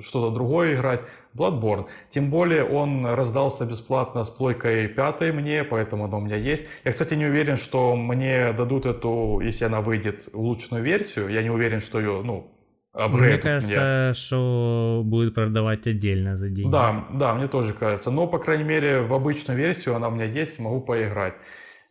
что-то 0.00 0.34
другое 0.34 0.74
играть? 0.74 1.00
Bloodborne. 1.36 1.86
Тем 2.08 2.30
более 2.30 2.64
он 2.64 3.06
раздался 3.06 3.64
бесплатно 3.64 4.24
с 4.24 4.30
плойкой 4.30 4.88
пятой 4.88 5.30
мне, 5.32 5.62
поэтому 5.62 6.04
оно 6.06 6.18
у 6.18 6.20
меня 6.20 6.34
есть. 6.34 6.66
Я, 6.84 6.90
кстати, 6.90 7.14
не 7.14 7.26
уверен, 7.26 7.56
что 7.56 7.94
мне 7.94 8.52
дадут 8.52 8.86
эту, 8.86 9.40
если 9.40 9.64
она 9.66 9.80
выйдет, 9.80 10.28
улучшенную 10.32 10.82
версию. 10.82 11.28
Я 11.28 11.42
не 11.42 11.50
уверен, 11.50 11.80
что 11.80 12.00
ее, 12.00 12.22
ну, 12.24 12.50
Мне 12.92 13.38
кажется, 13.38 14.12
что 14.14 15.02
будет 15.04 15.34
продавать 15.36 15.86
отдельно 15.86 16.34
за 16.34 16.48
деньги. 16.48 16.72
Да, 16.72 17.06
да, 17.12 17.34
мне 17.34 17.46
тоже 17.46 17.72
кажется. 17.72 18.10
Но, 18.10 18.26
по 18.26 18.38
крайней 18.38 18.64
мере, 18.64 19.02
в 19.02 19.14
обычную 19.14 19.56
версию 19.56 19.94
она 19.94 20.08
у 20.08 20.10
меня 20.10 20.24
есть, 20.24 20.58
могу 20.58 20.80
поиграть. 20.80 21.34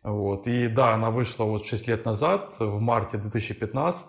Вот. 0.02 0.46
И 0.46 0.68
да, 0.68 0.94
она 0.94 1.10
вышла 1.10 1.44
вот 1.44 1.66
6 1.66 1.88
лет 1.88 2.04
назад, 2.06 2.54
в 2.58 2.80
марте 2.80 3.18
2015 3.18 4.06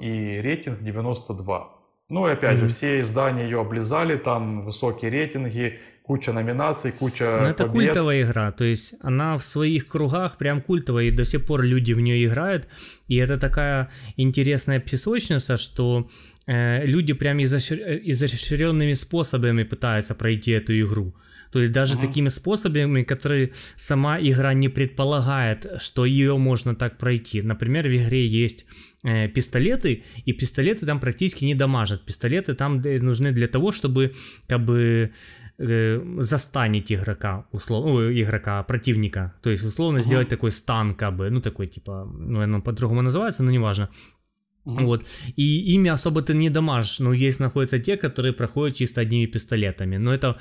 и 0.00 0.40
рейтинг 0.42 0.82
92. 0.82 1.68
Ну 2.08 2.28
и 2.28 2.32
опять 2.32 2.56
же, 2.58 2.64
Мгм. 2.64 2.68
все 2.72 3.00
издания 3.00 3.44
ее 3.44 3.60
облизали, 3.60 4.16
там 4.16 4.64
высокие 4.64 5.10
рейтинги, 5.10 5.78
куча 6.02 6.32
номинаций, 6.32 6.92
куча 6.92 7.38
Но 7.42 7.48
это 7.48 7.64
побед. 7.66 7.86
культовая 7.88 8.22
игра, 8.22 8.52
то 8.52 8.64
есть 8.64 8.94
она 9.00 9.36
в 9.38 9.42
своих 9.44 9.88
кругах 9.88 10.36
прям 10.36 10.60
культовая, 10.60 11.04
и 11.04 11.10
до 11.10 11.24
сих 11.24 11.46
пор 11.46 11.62
люди 11.62 11.94
в 11.94 12.00
нее 12.00 12.26
играют, 12.26 12.68
и 13.08 13.16
это 13.16 13.38
такая 13.38 13.88
интересная 14.18 14.80
песочница, 14.80 15.56
что 15.56 16.08
э, 16.46 16.84
люди 16.86 17.14
прям 17.14 17.38
изощр- 17.38 17.80
э, 17.82 18.00
изощренными 18.04 18.92
способами 18.94 19.62
пытаются 19.62 20.14
пройти 20.14 20.52
эту 20.52 20.78
игру. 20.78 21.14
То 21.54 21.60
есть 21.60 21.72
даже 21.72 21.94
Мгм. 21.94 22.00
такими 22.00 22.28
способами, 22.30 23.04
которые 23.04 23.50
сама 23.76 24.18
игра 24.20 24.54
не 24.54 24.68
предполагает, 24.68 25.66
что 25.78 26.04
ее 26.04 26.36
можно 26.36 26.74
так 26.74 26.98
пройти. 26.98 27.42
Например, 27.42 27.88
в 27.88 27.92
игре 27.96 28.26
есть 28.26 28.66
э, 29.04 29.28
пистолеты, 29.28 30.02
и 30.26 30.32
пистолеты 30.32 30.84
там 30.84 30.98
практически 30.98 31.44
не 31.44 31.54
дамажат. 31.54 32.04
Пистолеты 32.06 32.54
там 32.54 32.82
нужны 33.02 33.30
для 33.32 33.46
того, 33.46 33.70
чтобы 33.70 34.14
как 34.48 34.64
бы 34.64 35.10
э, 35.58 36.00
застанить 36.18 36.90
игрока, 36.92 37.44
условно, 37.52 37.92
ой, 37.92 38.22
игрока, 38.22 38.62
противника. 38.64 39.32
То 39.40 39.50
есть, 39.50 39.64
условно, 39.64 39.98
Мгм. 39.98 40.06
сделать 40.06 40.28
такой 40.28 40.50
стан, 40.50 40.94
как 40.94 41.16
бы, 41.16 41.30
ну, 41.30 41.40
такой, 41.40 41.68
типа, 41.68 42.04
ну, 42.28 42.40
оно 42.40 42.62
по-другому 42.62 43.02
называется, 43.02 43.44
но 43.44 43.52
неважно. 43.52 43.88
Мгм. 44.64 44.84
Вот. 44.86 45.04
И 45.36 45.74
ими 45.74 45.90
особо 45.90 46.20
ты 46.22 46.34
не 46.34 46.50
дамажишь, 46.50 47.00
но 47.00 47.12
есть 47.12 47.40
находятся 47.40 47.78
те, 47.78 47.96
которые 47.96 48.32
проходят 48.32 48.76
чисто 48.76 49.02
одними 49.02 49.26
пистолетами. 49.26 49.98
Но 49.98 50.12
это 50.12 50.36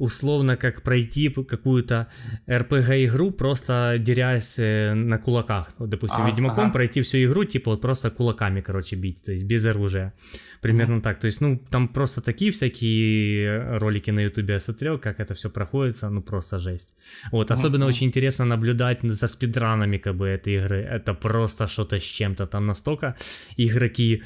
условно 0.00 0.56
как 0.56 0.82
пройти 0.82 1.28
какую-то 1.28 2.06
RPG-игру, 2.48 3.30
просто 3.30 3.96
дерясь 3.98 4.58
э, 4.58 4.94
на 4.94 5.18
кулаках. 5.18 5.68
Вот, 5.78 5.90
допустим, 5.90 6.22
А, 6.22 6.30
Ведьмаком 6.30 6.64
ага. 6.64 6.72
пройти 6.72 7.02
всю 7.02 7.18
игру, 7.24 7.44
типа 7.44 7.70
вот 7.70 7.80
просто 7.80 8.10
кулаками, 8.10 8.60
короче, 8.62 8.96
бить, 8.96 9.22
то 9.22 9.32
есть 9.32 9.44
без 9.44 9.64
оружия. 9.66 10.12
Примерно 10.60 11.00
так. 11.00 11.18
То 11.18 11.26
есть, 11.26 11.40
ну, 11.40 11.58
там 11.70 11.88
просто 11.88 12.20
такие 12.20 12.50
всякие 12.50 13.78
ролики 13.78 14.10
на 14.12 14.20
ютубе 14.20 14.54
я 14.54 14.60
смотрел, 14.60 14.98
как 14.98 15.20
это 15.20 15.34
все 15.34 15.48
проходится, 15.48 16.10
ну, 16.10 16.22
просто 16.22 16.58
жесть. 16.58 16.94
Вот, 17.32 17.50
особенно 17.50 17.86
очень 17.86 18.06
интересно 18.06 18.44
наблюдать 18.44 18.98
за 19.02 19.26
спидранами, 19.26 19.98
как 19.98 20.16
бы, 20.16 20.26
этой 20.26 20.56
игры. 20.56 20.76
Это 20.76 21.14
просто 21.14 21.66
что-то 21.66 21.96
с 21.96 22.02
чем-то. 22.02 22.46
Там 22.46 22.66
настолько 22.66 23.14
игроки 23.56 24.22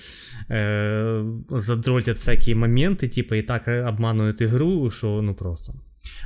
э, 0.48 1.40
задротят 1.50 2.16
всякие 2.16 2.56
моменты, 2.56 3.08
типа, 3.08 3.34
и 3.34 3.42
так 3.42 3.68
обманывают 3.68 4.42
игру, 4.42 4.90
что, 4.90 5.22
ну, 5.22 5.34
просто. 5.34 5.72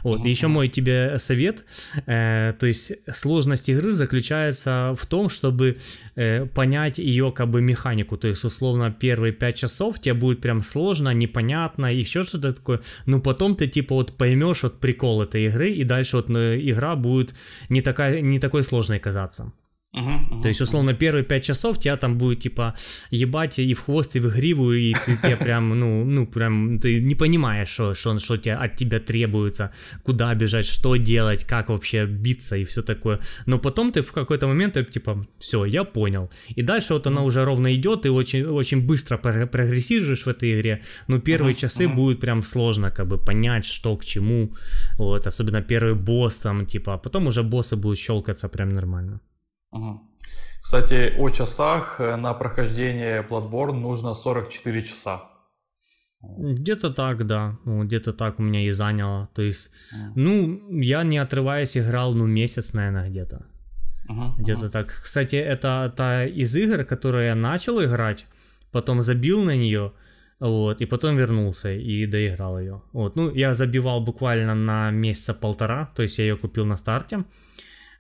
Вот, 0.05 0.25
и 0.25 0.29
еще 0.29 0.49
мой 0.49 0.69
тебе 0.69 1.19
совет, 1.19 1.65
э, 2.07 2.55
то 2.59 2.67
есть 2.67 2.93
сложность 3.11 3.69
игры 3.69 3.91
заключается 3.91 4.95
в 4.97 5.07
том, 5.07 5.29
чтобы 5.29 5.79
э, 6.15 6.47
понять 6.47 6.99
ее 6.99 7.33
как 7.33 7.49
бы 7.49 7.61
механику, 7.61 8.17
то 8.17 8.29
есть 8.29 8.45
условно 8.45 8.91
первые 8.91 9.33
5 9.33 9.57
часов 9.57 10.01
тебе 10.01 10.15
будет 10.15 10.41
прям 10.41 10.63
сложно, 10.63 11.15
непонятно, 11.15 11.87
еще 11.93 12.23
что-то 12.23 12.53
такое, 12.53 12.81
но 13.07 13.21
потом 13.21 13.57
ты 13.57 13.67
типа 13.67 13.95
вот 13.95 14.17
поймешь 14.17 14.63
вот 14.63 14.81
прикол 14.81 15.23
этой 15.23 15.47
игры, 15.47 15.71
и 15.71 15.85
дальше 15.85 16.17
вот 16.17 16.31
э, 16.31 16.61
игра 16.61 16.97
будет 16.97 17.35
не, 17.69 17.81
такая, 17.81 18.21
не 18.21 18.39
такой 18.39 18.63
сложной 18.63 18.99
казаться. 18.99 19.53
Мгм, 19.93 20.27
мгм, 20.31 20.43
То 20.43 20.49
есть, 20.49 20.61
условно, 20.61 20.93
первые 20.95 21.25
5 21.25 21.45
часов 21.45 21.79
тебя 21.81 21.97
там 21.97 22.19
будет, 22.19 22.41
типа, 22.41 22.75
ебать 23.11 23.59
и 23.59 23.73
в 23.73 23.81
хвост, 23.81 24.17
и 24.17 24.21
в 24.21 24.27
гриву, 24.37 24.73
и 24.73 24.93
ты, 24.93 25.17
тебе 25.17 25.37
прям, 25.37 25.81
ну, 25.81 26.05
ну, 26.05 26.27
прям, 26.27 26.79
ты 26.79 27.01
не 27.01 27.15
понимаешь, 27.15 27.69
что, 27.69 27.95
что, 27.95 28.19
что 28.19 28.37
тебе, 28.37 28.55
от 28.55 28.77
тебя 28.77 29.01
требуется, 29.01 29.73
куда 30.05 30.35
бежать, 30.35 30.67
что 30.67 30.97
делать, 30.97 31.45
как 31.45 31.71
вообще 31.71 32.05
биться 32.07 32.57
и 32.57 32.65
все 32.65 32.83
такое. 32.83 33.19
Но 33.47 33.59
потом 33.59 33.91
ты 33.91 34.03
в 34.03 34.13
какой-то 34.13 34.47
момент, 34.47 34.75
ты, 34.75 34.85
типа, 34.85 35.25
все, 35.39 35.65
я 35.65 35.85
понял. 35.85 36.31
И 36.57 36.63
дальше 36.63 36.93
вот 36.93 37.07
она 37.07 37.23
уже 37.23 37.45
ровно 37.45 37.75
идет, 37.75 38.05
и 38.07 38.11
очень, 38.11 38.45
очень 38.45 38.87
быстро 38.87 39.17
про- 39.17 39.47
прогрессируешь 39.47 40.27
в 40.27 40.29
этой 40.29 40.53
игре, 40.61 40.83
но 41.09 41.19
первые 41.19 41.53
Мгм, 41.53 41.61
часы 41.61 41.87
мгм. 41.87 41.97
будет 41.97 42.21
прям 42.21 42.43
сложно, 42.43 42.91
как 42.91 43.07
бы, 43.07 43.17
понять, 43.17 43.65
что 43.65 43.97
к 43.97 44.05
чему, 44.05 44.53
вот, 44.99 45.27
особенно 45.27 45.63
первый 45.63 45.95
босс 45.95 46.39
там, 46.39 46.67
типа, 46.67 46.95
а 46.95 46.99
потом 46.99 47.27
уже 47.27 47.43
боссы 47.43 47.77
будут 47.77 47.99
щелкаться 47.99 48.49
прям 48.49 48.75
нормально. 48.75 49.21
Кстати, 50.61 51.15
о 51.19 51.31
часах 51.31 52.01
э, 52.01 52.17
на 52.17 52.35
прохождение 52.35 53.23
Bloodborne 53.23 53.73
нужно 53.81 54.15
44 54.15 54.83
часа. 54.83 55.23
Где-то 56.21 56.91
так, 56.91 57.27
да. 57.27 57.57
Ну, 57.65 57.85
где-то 57.85 58.13
так 58.13 58.39
у 58.41 58.43
меня 58.43 58.67
и 58.67 58.71
заняло. 58.73 59.29
То 59.35 59.43
есть, 59.43 59.71
ну, 60.17 60.61
я 60.81 61.05
не 61.05 61.19
отрываясь 61.19 61.77
играл, 61.77 62.15
ну, 62.15 62.27
месяц, 62.27 62.75
наверное, 62.75 63.09
где-то. 63.09 63.47
мгм, 64.09 64.35
Где-то 64.39 64.61
мгм. 64.61 64.71
так. 64.71 65.01
Кстати, 65.03 65.37
это 65.37 65.93
та 65.97 66.25
из 66.25 66.57
игр, 66.57 66.85
которые 66.85 67.29
я 67.29 67.35
начал 67.35 67.81
играть, 67.83 68.27
потом 68.73 69.01
забил 69.01 69.45
на 69.45 69.57
нее, 69.57 69.93
вот, 70.41 70.81
и 70.81 70.87
потом 70.87 71.17
вернулся 71.17 71.71
и 71.71 72.07
доиграл 72.07 72.59
ее. 72.61 72.83
Вот, 72.93 73.17
ну, 73.17 73.31
я 73.35 73.55
забивал 73.55 74.01
буквально 74.05 74.55
на 74.55 74.91
месяца 74.91 75.35
полтора, 75.35 75.87
то 75.95 76.03
есть 76.03 76.19
я 76.19 76.25
ее 76.25 76.37
купил 76.37 76.67
на 76.67 76.77
старте, 76.77 77.25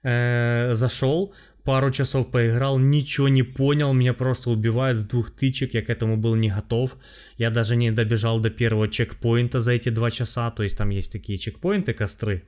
э, 0.02 0.74
зашел, 0.74 1.34
пару 1.68 1.90
часов 1.90 2.30
поиграл, 2.30 2.78
ничего 2.78 3.28
не 3.28 3.42
понял, 3.42 3.92
меня 3.92 4.14
просто 4.14 4.48
убивает 4.48 4.96
с 4.96 5.02
двух 5.02 5.30
тычек, 5.30 5.74
я 5.74 5.82
к 5.82 5.90
этому 5.90 6.16
был 6.16 6.34
не 6.34 6.48
готов. 6.48 6.96
Я 7.36 7.50
даже 7.50 7.76
не 7.76 7.90
добежал 7.90 8.40
до 8.40 8.48
первого 8.48 8.88
чекпоинта 8.88 9.60
за 9.60 9.72
эти 9.72 9.90
два 9.90 10.10
часа, 10.10 10.50
то 10.50 10.62
есть 10.62 10.78
там 10.78 10.88
есть 10.88 11.12
такие 11.12 11.36
чекпоинты, 11.38 11.92
костры, 11.92 12.42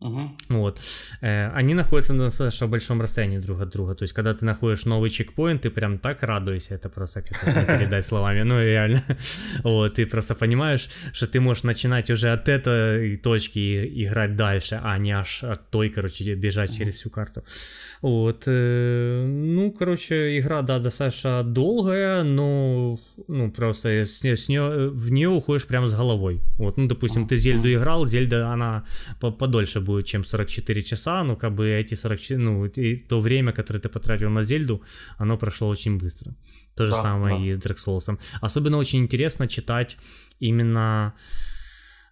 Мгм, 0.00 0.36
вот. 0.48 0.80
Э, 1.20 1.50
они 1.58 1.74
находятся 1.74 2.14
на 2.14 2.24
достаточно 2.24 2.68
большом 2.68 3.00
расстоянии 3.00 3.38
друг 3.38 3.60
от 3.60 3.70
друга. 3.70 3.94
То 3.94 4.04
есть, 4.04 4.14
когда 4.14 4.32
ты 4.32 4.44
находишь 4.44 4.86
новый 4.86 5.10
чекпоинт, 5.10 5.62
ты 5.62 5.70
прям 5.70 5.98
так 5.98 6.22
радуешься. 6.22 6.74
Это 6.74 6.88
просто 6.88 7.22
как 7.22 7.66
передать 7.66 8.06
словами. 8.06 8.42
Ну, 8.42 8.60
реально. 8.60 9.02
Вот, 9.64 9.94
ты 9.94 10.06
просто 10.06 10.34
понимаешь, 10.34 10.88
что 11.12 11.26
ты 11.26 11.40
можешь 11.40 11.64
начинать 11.64 12.10
уже 12.10 12.32
от 12.32 12.48
этой 12.48 13.16
точки 13.16 13.58
и 13.58 14.04
играть 14.04 14.36
дальше, 14.36 14.80
а 14.82 14.98
не 14.98 15.12
аж 15.12 15.42
от 15.42 15.70
той, 15.70 15.88
короче, 15.90 16.34
бежать 16.34 16.76
через 16.76 16.94
всю 16.94 17.10
карту. 17.10 17.42
Вот. 18.02 18.44
Ну, 18.46 19.74
короче, 19.78 20.38
игра, 20.38 20.62
да, 20.62 20.78
достаточно 20.78 21.42
долгая, 21.42 22.22
но 22.22 22.98
ну, 23.28 23.50
просто 23.50 23.88
с, 23.88 24.22
с 24.24 24.48
неё- 24.48 24.90
в 24.90 25.10
нее 25.10 25.28
уходишь 25.28 25.66
прям 25.66 25.86
с 25.86 25.94
головой. 25.94 26.40
Вот, 26.58 26.76
ну, 26.76 26.86
допустим, 26.86 27.26
ты 27.26 27.36
Зельду 27.36 27.68
играл, 27.72 28.06
Зельда, 28.06 28.52
она 28.52 28.84
по- 29.20 29.32
подольше 29.32 29.80
будет, 29.80 30.06
чем 30.06 30.24
44 30.24 30.82
часа, 30.82 31.24
но 31.24 31.36
как 31.36 31.54
бы 31.54 31.68
эти 31.68 31.96
44, 31.96 32.38
ну, 32.38 32.68
то 33.08 33.20
время, 33.20 33.52
которое 33.52 33.80
ты 33.80 33.88
потратил 33.88 34.30
на 34.30 34.42
Зельду, 34.42 34.80
оно 35.18 35.36
прошло 35.36 35.68
очень 35.68 35.98
быстро. 35.98 36.34
То 36.74 36.86
же 36.86 36.92
Да, 36.92 37.02
самое 37.02 37.36
да. 37.36 37.44
и 37.44 37.54
с 37.54 37.88
Souls. 37.88 38.18
Особенно 38.40 38.78
очень 38.78 39.00
интересно 39.00 39.48
читать 39.48 39.96
именно 40.40 41.12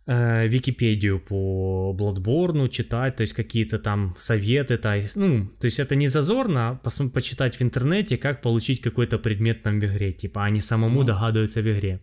э, 0.06 0.48
Википедию 0.48 1.20
по 1.20 1.94
Bloodborne 1.98 2.68
читать, 2.68 3.16
то 3.16 3.22
есть 3.22 3.32
какие-то 3.32 3.78
там 3.78 4.14
советы, 4.18 4.76
то 4.76 4.94
есть, 4.94 5.16
ну, 5.16 5.48
то 5.60 5.66
есть 5.66 5.80
это 5.80 5.96
не 5.96 6.08
зазорно 6.08 6.80
пос- 6.84 7.10
почитать 7.10 7.56
в 7.56 7.62
интернете, 7.62 8.16
как 8.16 8.42
получить 8.42 8.80
какой-то 8.80 9.18
предмет 9.18 9.62
там 9.62 9.80
в 9.80 9.84
игре, 9.84 10.12
типа, 10.12 10.44
а 10.44 10.50
не 10.50 10.60
самому 10.60 11.04
догадываться 11.04 11.60
в 11.60 11.66
игре. 11.66 12.00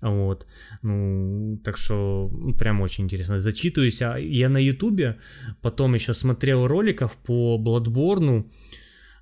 Вот, 0.00 0.46
ну, 0.82 1.58
так 1.64 1.78
что 1.78 2.30
ну, 2.32 2.54
прям 2.54 2.82
очень 2.82 3.04
интересно. 3.04 3.40
Зачитываюсь, 3.40 4.02
а 4.02 4.18
я 4.18 4.48
на 4.48 4.58
ютубе 4.58 5.16
потом 5.62 5.94
еще 5.94 6.12
смотрел 6.12 6.66
роликов 6.66 7.16
по 7.16 7.58
Bloodborne, 7.58 8.44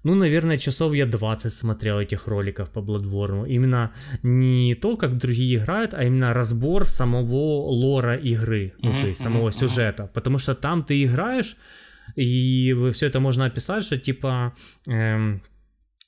ну, 0.05 0.15
наверное, 0.15 0.59
часов 0.59 0.95
я 0.95 1.07
20 1.07 1.53
смотрел 1.53 2.01
этих 2.01 2.27
роликов 2.27 2.71
по 2.71 2.81
Bloodborne. 2.81 3.49
Именно 3.49 3.93
не 4.23 4.75
то, 4.75 4.97
как 4.97 5.17
другие 5.17 5.57
играют, 5.57 5.95
а 5.95 6.05
именно 6.05 6.35
разбор 6.35 6.85
самого 6.85 7.71
лора 7.71 8.17
игры, 8.17 8.73
ну, 8.83 9.01
то 9.01 9.07
есть 9.07 9.23
самого 9.23 9.53
сюжета. 9.53 10.11
Потому 10.15 10.39
что 10.39 10.55
там 10.55 10.83
ты 10.83 11.05
играешь, 11.05 11.57
и 12.17 12.75
все 12.93 13.07
это 13.07 13.21
можно 13.21 13.47
описать, 13.47 13.85
что 13.85 13.97
типа... 13.97 14.55
эм, 14.87 15.43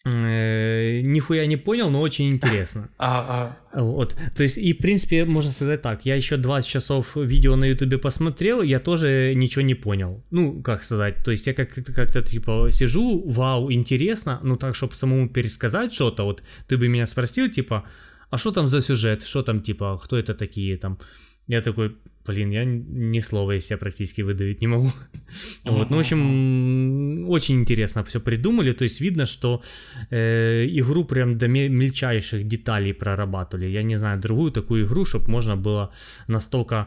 нихуя 0.07 1.47
не 1.47 1.57
понял, 1.57 1.91
но 1.91 2.01
очень 2.01 2.29
интересно. 2.31 2.89
А, 2.99 3.57
а, 3.73 3.83
Вот, 3.83 4.17
то 4.37 4.43
есть, 4.43 4.59
и 4.59 4.73
в 4.73 4.79
принципе, 4.79 5.25
можно 5.25 5.51
сказать 5.51 5.83
так, 5.83 6.07
я 6.07 6.15
еще 6.17 6.37
20 6.37 6.71
часов 6.71 7.17
видео 7.17 7.57
на 7.57 7.65
ютубе 7.65 7.99
посмотрел, 7.99 8.63
я 8.63 8.79
тоже 8.79 9.33
ничего 9.35 9.63
не 9.63 9.75
понял. 9.75 10.23
Ну, 10.31 10.63
как 10.63 10.83
сказать, 10.83 11.17
то 11.25 11.31
есть 11.31 11.47
я 11.47 11.55
как- 11.55 11.75
как-то 11.95 12.21
типа 12.23 12.69
сижу, 12.71 13.23
вау, 13.27 13.73
интересно, 13.73 14.41
ну 14.43 14.57
так, 14.57 14.75
чтобы 14.75 14.95
самому 14.95 15.29
пересказать 15.29 15.93
что-то, 15.93 16.25
вот 16.25 16.43
ты 16.69 16.77
бы 16.77 16.89
меня 16.89 17.07
спросил, 17.07 17.49
типа, 17.51 17.85
а 18.31 18.37
что 18.39 18.51
там 18.51 18.67
за 18.67 18.81
сюжет, 18.81 19.23
что 19.23 19.43
там, 19.43 19.61
типа, 19.61 19.99
кто 20.03 20.17
это 20.19 20.35
такие 20.35 20.77
там? 20.77 20.99
Я 21.47 21.61
такой, 21.61 21.97
блин, 22.27 22.51
я 22.51 22.65
ни 22.65 23.21
слова 23.21 23.57
из 23.57 23.67
себя 23.67 23.79
практически 23.79 24.23
выдавить 24.23 24.61
не 24.61 24.69
могу. 24.69 24.91
Вот, 25.65 25.91
ну, 25.91 25.97
в 25.97 26.01
общем, 26.01 27.29
очень 27.29 27.61
интересно 27.61 28.03
все 28.05 28.21
придумали, 28.21 28.73
то 28.73 28.85
есть 28.85 29.01
видно, 29.01 29.27
что 29.27 29.63
э, 30.11 30.67
игру 30.67 31.05
прям 31.05 31.39
до 31.39 31.49
ме- 31.49 31.69
мельчайших 31.69 32.45
деталей 32.45 32.93
прорабатывали. 32.93 33.67
Я 33.67 33.83
не 33.83 33.97
знаю 33.97 34.21
другую 34.21 34.53
такую 34.53 34.85
игру, 34.85 35.05
чтобы 35.05 35.31
можно 35.31 35.57
было 35.57 35.91
настолько 36.29 36.87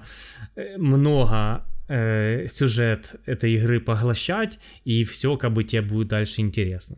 э, 0.55 0.77
много 0.77 1.65
э, 1.89 2.47
сюжет 2.47 3.15
этой 3.25 3.53
игры 3.53 3.79
поглощать, 3.79 4.59
и 4.85 5.03
все 5.03 5.37
как 5.37 5.53
бы 5.53 5.63
тебе 5.63 5.81
будет 5.81 6.07
дальше 6.07 6.41
интересно. 6.41 6.97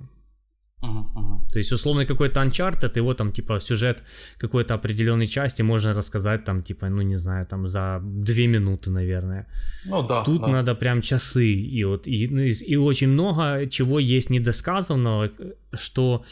То 0.82 1.60
есть, 1.60 1.72
условно, 1.74 2.06
какой-то 2.06 2.40
Uncharted, 2.42 2.98
его 2.98 3.14
там, 3.14 3.32
типа, 3.32 3.60
сюжет 3.60 4.04
какой-то 4.38 4.76
определенной 4.76 5.28
части 5.28 5.64
можно 5.64 5.94
рассказать, 5.94 6.46
там, 6.46 6.64
типа, 6.64 6.90
ну, 6.90 7.02
не 7.02 7.18
знаю, 7.18 7.46
там, 7.46 7.68
за 7.68 8.00
две 8.02 8.48
минуты, 8.48 8.90
наверное. 8.90 9.46
Ну 9.86 10.08
да. 10.08 10.24
Тут 10.24 10.42
да. 10.42 10.48
надо 10.48 10.76
прям 10.76 11.02
часы, 11.02 11.52
и 11.52 11.84
вот, 11.84 12.08
и, 12.08 12.28
ну, 12.28 12.42
и, 12.42 12.76
очень 12.78 13.10
много 13.10 13.68
чего 13.70 14.00
есть 14.00 14.30
недосказанного, 14.30 15.32
что, 15.74 16.24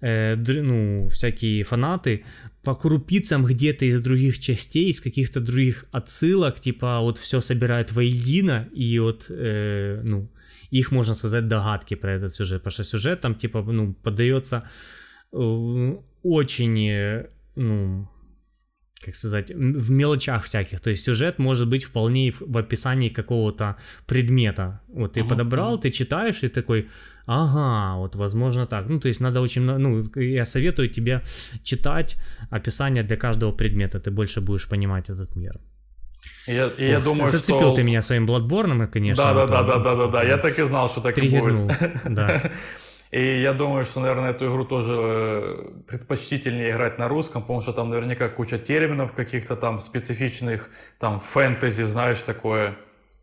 э, 0.00 0.36
ну, 0.36 1.08
всякие 1.08 1.62
фанаты 1.64 2.24
по 2.62 2.74
крупицам 2.74 3.44
где-то 3.44 3.84
из 3.84 4.00
других 4.00 4.38
частей, 4.38 4.90
из 4.90 5.00
каких-то 5.00 5.40
других 5.40 5.84
отсылок, 5.92 6.60
типа, 6.60 7.00
вот 7.00 7.18
все 7.18 7.40
собирают 7.40 7.92
воедино, 7.92 8.68
и 8.72 8.98
вот, 8.98 9.26
э, 9.28 10.00
ну, 10.04 10.28
их, 10.70 10.92
можно 10.92 11.14
сказать, 11.14 11.48
догадки 11.48 11.96
про 11.96 12.12
этот 12.12 12.34
сюжет, 12.34 12.62
потому 12.62 12.72
что 12.72 12.84
сюжет 12.84 13.20
там, 13.20 13.34
типа, 13.34 13.62
ну, 13.62 13.94
подается 13.94 14.62
очень, 16.22 17.26
ну, 17.56 18.08
как 19.04 19.14
сказать, 19.14 19.50
в 19.54 19.90
мелочах 19.90 20.44
всяких. 20.44 20.80
То 20.80 20.90
есть 20.90 21.02
сюжет 21.04 21.38
может 21.38 21.68
быть 21.68 21.84
вполне 21.84 22.30
в, 22.30 22.58
описании 22.58 23.08
какого-то 23.08 23.76
предмета. 24.06 24.80
Вот 24.88 25.14
ты 25.14 25.20
Мгм, 25.20 25.28
подобрал, 25.28 25.72
мгм. 25.72 25.80
ты 25.80 25.90
читаешь 25.90 26.42
и 26.42 26.48
такой, 26.48 26.88
ага, 27.26 27.96
вот 27.96 28.16
возможно 28.16 28.66
так. 28.66 28.88
Ну, 28.88 29.00
то 29.00 29.08
есть 29.08 29.20
надо 29.20 29.40
очень, 29.40 29.62
ну, 29.62 30.02
я 30.16 30.44
советую 30.44 30.88
тебе 30.90 31.22
читать 31.62 32.16
описание 32.50 33.02
для 33.02 33.16
каждого 33.16 33.52
предмета, 33.52 34.00
ты 34.00 34.10
больше 34.10 34.40
будешь 34.40 34.68
понимать 34.68 35.10
этот 35.10 35.36
мир. 35.36 35.60
И 36.46 36.54
я, 36.54 36.66
и 36.68 36.88
я 36.90 36.98
Ох, 36.98 37.04
думаю, 37.04 37.30
Зацепил 37.30 37.58
что... 37.58 37.74
ты 37.74 37.82
меня 37.82 38.02
своим 38.02 38.26
Bloodborne, 38.26 38.86
конечно. 38.86 39.24
Да, 39.24 39.34
да, 39.34 39.40
вот, 39.42 39.50
да, 39.50 39.58
а, 39.58 39.62
да, 39.64 39.78
да, 39.78 39.94
да, 39.96 40.06
да. 40.08 40.22
Я 40.22 40.36
так 40.38 40.58
и 40.58 40.62
знал, 40.62 40.88
что 40.88 41.00
так 41.00 41.16
и 41.18 41.20
Триггернул, 41.20 41.66
будет. 41.66 42.00
да. 42.04 42.42
И 43.10 43.40
я 43.40 43.54
думаю, 43.54 43.84
что, 43.84 43.98
наверное, 44.00 44.30
эту 44.30 44.46
игру 44.46 44.64
тоже 44.64 44.92
э, 44.96 45.70
предпочтительнее 45.88 46.70
играть 46.70 46.96
на 46.98 47.08
русском, 47.08 47.42
потому 47.42 47.60
что 47.60 47.72
там 47.72 47.90
наверняка 47.90 48.28
куча 48.28 48.56
терминов 48.56 49.12
каких-то 49.12 49.56
там 49.56 49.80
специфичных, 49.80 50.70
там 51.00 51.18
фэнтези, 51.18 51.82
знаешь, 51.82 52.22
такое. 52.22 52.76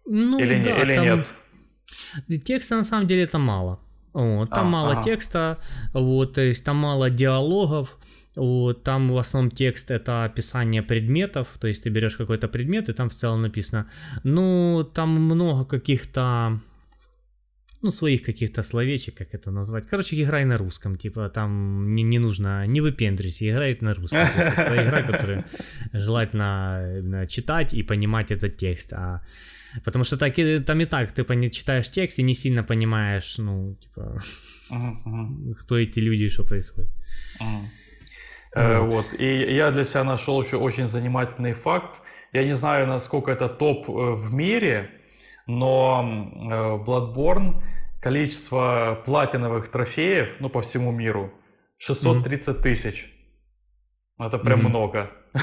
Ну, 0.05 0.39
или 0.39 0.55
не- 0.55 0.63
да, 0.63 0.83
или 0.83 0.95
там 0.95 1.05
нет? 1.05 2.43
Текста 2.43 2.75
на 2.75 2.83
самом 2.83 3.07
деле 3.07 3.23
это 3.23 3.39
мало. 3.39 3.79
Вот, 4.13 4.49
там 4.49 4.67
А, 4.67 4.69
мало 4.69 4.91
ага. 4.91 5.03
текста, 5.03 5.57
вот, 5.93 6.33
то 6.33 6.41
есть 6.41 6.65
там 6.65 6.75
мало 6.77 7.09
диалогов, 7.09 7.97
там 8.83 9.09
в 9.09 9.17
основном 9.17 9.51
текст 9.51 9.91
это 9.91 10.25
описание 10.25 10.81
предметов, 10.83 11.57
то 11.59 11.67
есть 11.67 11.83
ты 11.83 11.89
берешь 11.89 12.15
какой-то 12.17 12.47
предмет 12.47 12.89
и 12.89 12.93
там 12.93 13.09
в 13.09 13.13
целом 13.13 13.41
написано. 13.41 13.85
Ну, 14.23 14.83
там 14.93 15.09
много 15.09 15.65
каких-то 15.65 16.59
ну, 17.81 17.91
своих 17.91 18.23
каких-то 18.23 18.63
словечек, 18.63 19.15
как 19.17 19.33
это 19.35 19.51
назвать. 19.51 19.87
Короче, 19.87 20.21
играй 20.21 20.45
на 20.45 20.57
русском, 20.57 20.97
типа, 20.97 21.29
там 21.29 21.93
не, 21.95 22.03
не 22.03 22.19
нужно, 22.19 22.65
не 22.67 22.81
выпендривайся, 22.81 23.45
играй 23.49 23.77
на 23.81 23.93
русском. 23.93 24.27
То 24.27 24.43
есть 24.45 24.57
это 24.57 24.75
игра, 24.83 25.01
которую 25.03 25.43
желательно 25.93 26.79
э, 27.23 27.27
читать 27.27 27.73
и 27.73 27.83
понимать 27.83 28.31
этот 28.31 28.57
текст, 28.57 28.93
а 28.93 29.21
Потому 29.83 30.05
что 30.05 30.17
так, 30.17 30.39
и- 30.39 30.59
там 30.59 30.79
и 30.81 30.85
так 30.85 31.11
ты 31.11 31.23
читаешь 31.51 31.89
текст 31.91 32.19
и 32.19 32.23
не 32.23 32.33
сильно 32.33 32.63
понимаешь, 32.63 33.37
ну, 33.37 33.75
типа, 33.75 34.21
Мгм, 34.69 35.01
мгм, 35.05 35.53
кто 35.55 35.75
эти 35.77 35.99
люди 35.99 36.23
и 36.25 36.29
что 36.29 36.43
происходит. 36.43 36.89
мгм. 37.39 37.69
Э, 38.57 38.79
Вот. 38.79 39.13
И 39.19 39.53
я 39.53 39.71
для 39.71 39.85
себя 39.85 40.03
нашел 40.03 40.41
еще 40.41 40.57
очень 40.57 40.87
занимательный 40.87 41.53
факт. 41.53 42.01
Я 42.33 42.43
не 42.43 42.55
знаю, 42.55 42.87
насколько 42.87 43.31
это 43.31 43.49
топ 43.49 43.87
э, 43.87 43.91
в 43.91 44.33
мире, 44.33 44.89
но 45.45 46.03
э, 46.03 46.47
Bloodborne 46.85 47.61
количество 48.01 49.01
платиновых 49.05 49.69
трофеев, 49.69 50.39
ну, 50.39 50.49
по 50.49 50.61
всему 50.61 50.91
миру, 50.91 51.31
630 51.77 52.61
тысяч. 52.61 53.13
Это 54.19 54.39
прям 54.39 54.59
много. 54.63 55.11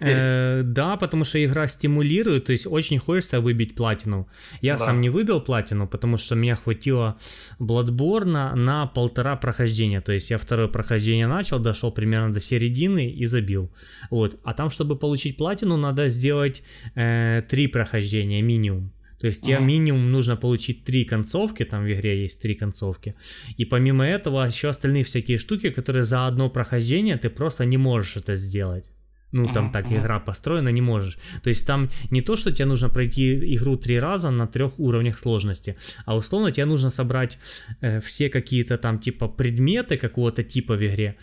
Э, 0.00 0.62
да, 0.64 0.96
потому 0.96 1.24
что 1.24 1.44
игра 1.44 1.66
стимулирует, 1.66 2.46
то 2.46 2.52
есть 2.52 2.66
очень 2.66 2.98
хочется 2.98 3.40
выбить 3.40 3.74
платину. 3.74 4.26
Я 4.62 4.76
Да. 4.76 4.84
сам 4.84 5.00
не 5.00 5.10
выбил 5.10 5.40
платину, 5.40 5.86
потому 5.86 6.16
что 6.16 6.34
меня 6.34 6.56
хватило 6.56 7.16
Bloodborne 7.58 8.54
на 8.54 8.86
полтора 8.86 9.36
прохождения. 9.36 10.00
То 10.00 10.12
есть 10.12 10.30
я 10.30 10.38
второе 10.38 10.68
прохождение 10.68 11.26
начал, 11.26 11.58
дошел 11.58 11.92
примерно 11.92 12.32
до 12.32 12.40
середины 12.40 13.10
и 13.10 13.26
забил. 13.26 13.70
Вот. 14.10 14.40
А 14.44 14.54
там, 14.54 14.70
чтобы 14.70 14.96
получить 14.96 15.36
платину, 15.36 15.76
надо 15.76 16.08
сделать 16.08 16.62
э, 16.94 17.42
три 17.48 17.66
прохождения 17.66 18.42
минимум. 18.42 18.92
То 19.20 19.26
есть 19.26 19.42
тебе 19.42 19.58
минимум 19.60 20.10
нужно 20.10 20.36
получить 20.36 20.84
три 20.84 21.04
концовки, 21.04 21.64
там 21.64 21.84
в 21.84 21.92
игре 21.92 22.22
есть 22.22 22.40
три 22.40 22.54
концовки. 22.54 23.14
И 23.58 23.66
помимо 23.66 24.06
этого 24.06 24.46
еще 24.46 24.70
остальные 24.70 25.02
всякие 25.04 25.36
штуки, 25.36 25.68
которые 25.68 26.02
за 26.02 26.26
одно 26.26 26.48
прохождение 26.48 27.18
ты 27.18 27.28
просто 27.28 27.66
не 27.66 27.76
можешь 27.76 28.16
это 28.16 28.34
сделать. 28.34 28.90
Ну, 29.32 29.52
там 29.52 29.70
так 29.70 29.92
игра 29.92 30.18
построена, 30.18 30.72
не 30.72 30.80
можешь. 30.80 31.18
То 31.42 31.50
есть 31.50 31.66
там 31.66 31.88
не 32.10 32.20
то, 32.20 32.36
что 32.36 32.50
тебе 32.52 32.66
нужно 32.66 32.88
пройти 32.88 33.54
игру 33.54 33.76
три 33.76 33.98
раза 33.98 34.30
на 34.30 34.46
трех 34.46 34.78
уровнях 34.78 35.18
сложности, 35.18 35.76
а 36.04 36.16
условно 36.16 36.50
тебе 36.50 36.66
нужно 36.66 36.90
собрать 36.90 37.38
э, 37.80 38.00
все 38.00 38.28
какие-то 38.28 38.76
там 38.76 38.98
типа 38.98 39.28
предметы 39.28 39.96
какого-то 39.96 40.42
типа 40.42 40.74
в 40.74 40.82
игре. 40.82 41.16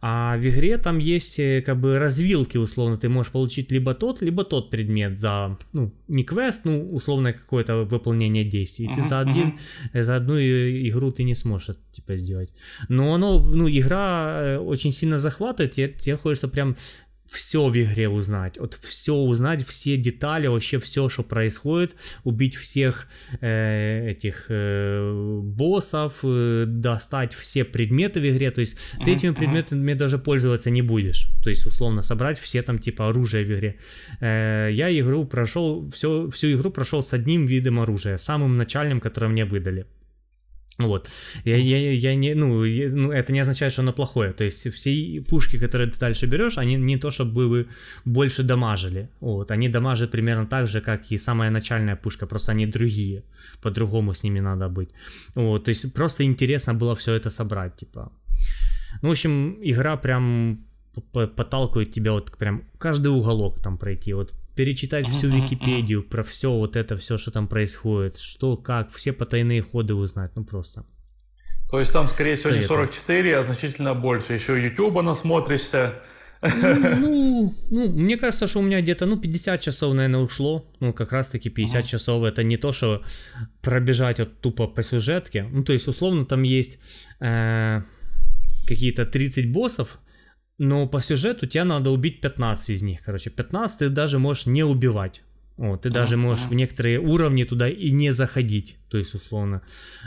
А 0.00 0.36
в 0.36 0.48
игре 0.48 0.78
там 0.78 0.98
есть 0.98 1.38
э, 1.38 1.62
как 1.62 1.80
бы 1.80 1.98
развилки, 1.98 2.58
условно. 2.58 2.96
Ты 2.96 3.08
можешь 3.08 3.32
получить 3.32 3.72
либо 3.72 3.94
тот, 3.94 4.22
либо 4.22 4.44
тот 4.44 4.70
предмет 4.70 5.20
за, 5.20 5.56
ну, 5.72 5.92
не 6.08 6.24
квест, 6.24 6.64
ну, 6.64 6.92
условно 6.92 7.32
какое-то 7.32 7.84
выполнение 7.84 8.44
действий. 8.44 8.86
И 8.86 8.94
ты 8.94 9.02
за 9.02 9.20
один 9.20 9.58
э, 9.92 10.02
за 10.02 10.16
одну 10.16 10.38
игру 10.38 11.12
ты 11.12 11.24
не 11.24 11.34
сможешь 11.34 11.76
типа 11.92 12.16
сделать. 12.16 12.50
Но 12.88 13.14
оно, 13.14 13.38
ну, 13.38 13.68
игра 13.68 14.40
э, 14.42 14.58
очень 14.58 14.92
сильно 14.92 15.18
захватывает, 15.18 15.72
тебе, 15.72 15.88
тебе 15.88 16.16
хочется 16.16 16.48
прям 16.48 16.76
все 17.32 17.68
в 17.68 17.76
игре 17.76 18.08
узнать, 18.08 18.58
вот 18.58 18.74
все 18.74 19.14
узнать, 19.14 19.66
все 19.66 19.96
детали, 19.96 20.46
вообще 20.46 20.78
все, 20.78 21.08
что 21.08 21.22
происходит, 21.22 21.96
убить 22.24 22.56
всех 22.56 23.08
э, 23.40 24.10
этих 24.10 24.46
э, 24.48 25.40
боссов, 25.42 26.20
э, 26.24 26.64
достать 26.66 27.34
все 27.34 27.64
предметы 27.64 28.20
в 28.20 28.28
игре, 28.28 28.50
то 28.50 28.60
есть 28.60 28.76
ты 29.04 29.12
этими 29.12 29.30
предметами 29.30 29.94
даже 29.94 30.18
пользоваться 30.18 30.70
не 30.70 30.82
будешь, 30.82 31.30
то 31.42 31.50
есть 31.50 31.66
условно 31.66 32.02
собрать 32.02 32.38
все 32.38 32.62
там 32.62 32.78
типа 32.78 33.08
оружие 33.08 33.44
в 33.44 33.50
игре. 33.50 33.76
Э, 34.20 34.68
я 34.72 34.90
игру 34.98 35.24
прошел, 35.24 35.88
всю, 35.90 36.30
всю 36.30 36.52
игру 36.52 36.70
прошел 36.70 37.02
с 37.02 37.12
одним 37.12 37.46
видом 37.46 37.80
оружия, 37.80 38.16
самым 38.16 38.56
начальным, 38.56 39.00
которое 39.00 39.28
мне 39.28 39.44
выдали. 39.44 39.86
Вот. 40.78 41.10
Я, 41.44 41.56
я, 41.56 41.92
я 41.92 42.14
не, 42.14 42.34
ну, 42.34 42.64
я- 42.64 42.88
ну, 42.90 43.12
это 43.12 43.32
не 43.32 43.40
означает, 43.40 43.72
что 43.72 43.82
оно 43.82 43.92
плохое. 43.92 44.32
То 44.32 44.44
есть 44.44 44.72
все 44.72 45.20
пушки, 45.28 45.58
которые 45.58 45.90
ты 45.90 45.98
дальше 45.98 46.26
берешь, 46.26 46.58
они 46.58 46.76
не 46.76 46.96
то 46.96 47.10
чтобы 47.10 47.48
вы 47.48 47.66
больше 48.04 48.42
дамажили. 48.42 49.08
Вот. 49.20 49.50
Они 49.50 49.68
дамажат 49.68 50.10
примерно 50.10 50.46
так 50.46 50.66
же, 50.66 50.80
как 50.80 51.12
и 51.12 51.18
самая 51.18 51.50
начальная 51.50 51.96
пушка, 51.96 52.26
просто 52.26 52.52
они 52.52 52.66
другие. 52.66 53.22
По-другому 53.62 54.12
с 54.12 54.24
ними 54.24 54.40
надо 54.40 54.68
быть. 54.68 54.88
Вот. 55.34 55.64
То 55.64 55.70
есть 55.70 55.92
просто 55.94 56.24
интересно 56.24 56.74
было 56.74 56.94
все 56.94 57.14
это 57.14 57.30
собрать, 57.30 57.76
типа. 57.76 58.10
Ну, 59.02 59.08
в 59.08 59.10
общем, 59.10 59.58
игра 59.62 59.96
прям 59.96 60.58
подталкивает 61.12 61.92
тебя 61.92 62.12
вот 62.12 62.36
прям 62.38 62.64
каждый 62.78 63.08
уголок 63.08 63.60
там 63.62 63.78
пройти, 63.78 64.12
вот 64.12 64.34
перечитать 64.54 65.08
всю 65.08 65.28
Википедию 65.28 66.02
про 66.02 66.22
все 66.22 66.52
вот 66.52 66.76
это, 66.76 66.96
все, 66.96 67.18
что 67.18 67.30
там 67.30 67.48
происходит, 67.48 68.18
что, 68.18 68.56
как, 68.56 68.92
все 68.92 69.12
потайные 69.12 69.62
ходы 69.62 69.94
узнать, 69.94 70.32
ну 70.34 70.44
просто. 70.44 70.84
То 71.70 71.80
есть 71.80 71.92
там, 71.92 72.06
скорее 72.08 72.36
всего, 72.36 72.50
не 72.50 72.60
Советую. 72.60 72.86
44, 72.86 73.38
а 73.38 73.42
значительно 73.44 73.94
больше. 73.94 74.34
Еще 74.34 74.62
Ютуба 74.62 75.02
насмотришься. 75.02 75.94
Ну, 76.42 77.54
ну, 77.70 77.88
мне 77.92 78.16
кажется, 78.16 78.48
что 78.48 78.58
у 78.58 78.62
меня 78.62 78.80
где-то, 78.80 79.06
ну, 79.06 79.16
50 79.16 79.60
часов, 79.60 79.94
наверное, 79.94 80.20
ушло. 80.20 80.66
Ну, 80.80 80.92
как 80.92 81.12
раз-таки 81.12 81.50
50 81.50 81.76
Ага. 81.78 81.86
часов 81.88 82.24
это 82.24 82.42
не 82.42 82.56
то, 82.56 82.72
что 82.72 83.02
пробежать 83.60 84.18
вот 84.18 84.40
тупо 84.40 84.66
по 84.66 84.82
сюжетке. 84.82 85.44
Ну, 85.44 85.62
то 85.62 85.72
есть, 85.72 85.86
условно, 85.86 86.26
там 86.26 86.42
есть 86.42 86.80
э, 87.20 87.82
какие-то 88.66 89.04
30 89.06 89.52
боссов, 89.52 90.00
но 90.62 90.86
по 90.86 91.00
сюжету 91.00 91.46
тебе 91.46 91.64
надо 91.64 91.90
убить 91.90 92.20
15 92.20 92.70
из 92.70 92.82
них, 92.82 93.00
короче. 93.04 93.30
15 93.30 93.78
ты 93.78 93.88
даже 93.88 94.18
можешь 94.18 94.46
не 94.46 94.64
убивать. 94.64 95.22
Вот, 95.56 95.82
ты 95.82 95.90
даже 95.90 96.16
можешь 96.16 96.46
в 96.46 96.54
некоторые 96.54 96.98
уровни 96.98 97.44
туда 97.44 97.68
и 97.68 97.90
не 97.90 98.12
заходить, 98.12 98.76
то 98.88 98.98
есть 98.98 99.14
условно. 99.14 99.60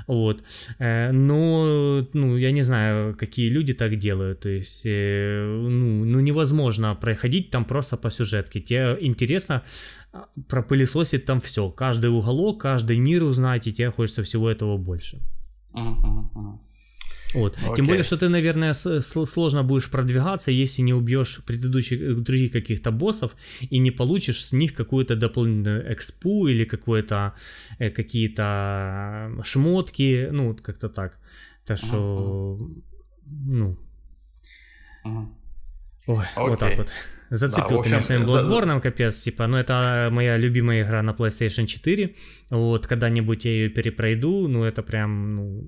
Вот. 0.08 0.44
Э, 0.80 1.12
но, 1.12 2.08
ну, 2.14 2.38
я 2.38 2.52
не 2.52 2.62
знаю, 2.62 3.16
какие 3.16 3.50
люди 3.50 3.74
так 3.74 3.96
делают. 3.96 4.40
То 4.40 4.50
есть, 4.50 4.86
э, 4.86 5.46
ну, 5.46 6.06
ну, 6.06 6.20
невозможно 6.22 6.96
проходить 6.96 7.52
там 7.52 7.66
просто 7.66 7.98
по 7.98 8.10
сюжетке. 8.10 8.60
Тебе 8.60 8.98
интересно 9.02 9.62
а, 10.14 10.26
пропылесосить 10.48 11.26
там 11.26 11.40
все. 11.40 11.70
Каждый 11.70 12.10
уголок, 12.10 12.62
каждый 12.62 12.98
мир 12.98 13.24
узнать, 13.24 13.68
и 13.68 13.74
тебе 13.74 13.92
хочется 13.92 14.24
всего 14.24 14.50
этого 14.50 14.78
больше. 14.78 15.22
Мгм, 15.74 15.92
мгм, 15.92 16.32
мгм. 16.34 16.65
Вот. 17.36 17.56
Тем 17.58 17.72
Окей. 17.74 17.86
более, 17.88 18.04
что 18.04 18.18
ты, 18.18 18.30
наверное, 18.30 18.74
сложно 18.74 19.64
будешь 19.64 19.90
продвигаться, 19.92 20.52
если 20.52 20.84
не 20.84 20.94
убьешь 20.94 21.40
предыдущих 21.46 22.02
э, 22.02 22.14
других 22.14 22.52
каких-то 22.52 22.92
боссов 22.92 23.36
и 23.72 23.80
не 23.80 23.92
получишь 23.92 24.44
с 24.46 24.54
них 24.54 24.74
какую-то 24.74 25.16
дополнительную 25.16 25.94
экспу 25.94 26.48
или 26.48 26.66
какое-то 26.66 27.34
э, 27.80 27.90
какие-то 27.90 29.32
шмотки, 29.44 30.30
ну 30.32 30.48
вот 30.48 30.62
как-то 30.62 30.90
так. 30.90 31.18
Так 31.66 31.78
что, 31.78 32.60
ну, 33.52 33.78
Мгм. 35.04 35.36
ой, 36.08 36.26
вот 36.38 36.54
Окей. 36.54 36.70
так 36.70 36.78
вот. 36.78 36.90
Зацепил 37.32 37.78
Да, 37.78 37.84
ты 37.84 37.90
меня 37.90 37.98
общем, 37.98 38.02
своим 38.08 38.28
за- 38.28 38.40
Bloodborne, 38.40 38.82
капец, 38.82 39.24
типа, 39.24 39.48
ну 39.48 39.58
это 39.58 40.10
моя 40.12 40.38
любимая 40.38 40.84
игра 40.84 41.02
на 41.02 41.12
PlayStation 41.12 41.66
4, 41.66 42.16
вот, 42.52 42.86
когда-нибудь 42.88 43.46
я 43.46 43.52
ее 43.52 43.70
перепройду, 43.70 44.48
ну 44.48 44.64
это 44.64 44.84
прям, 44.84 45.36
ну, 45.36 45.64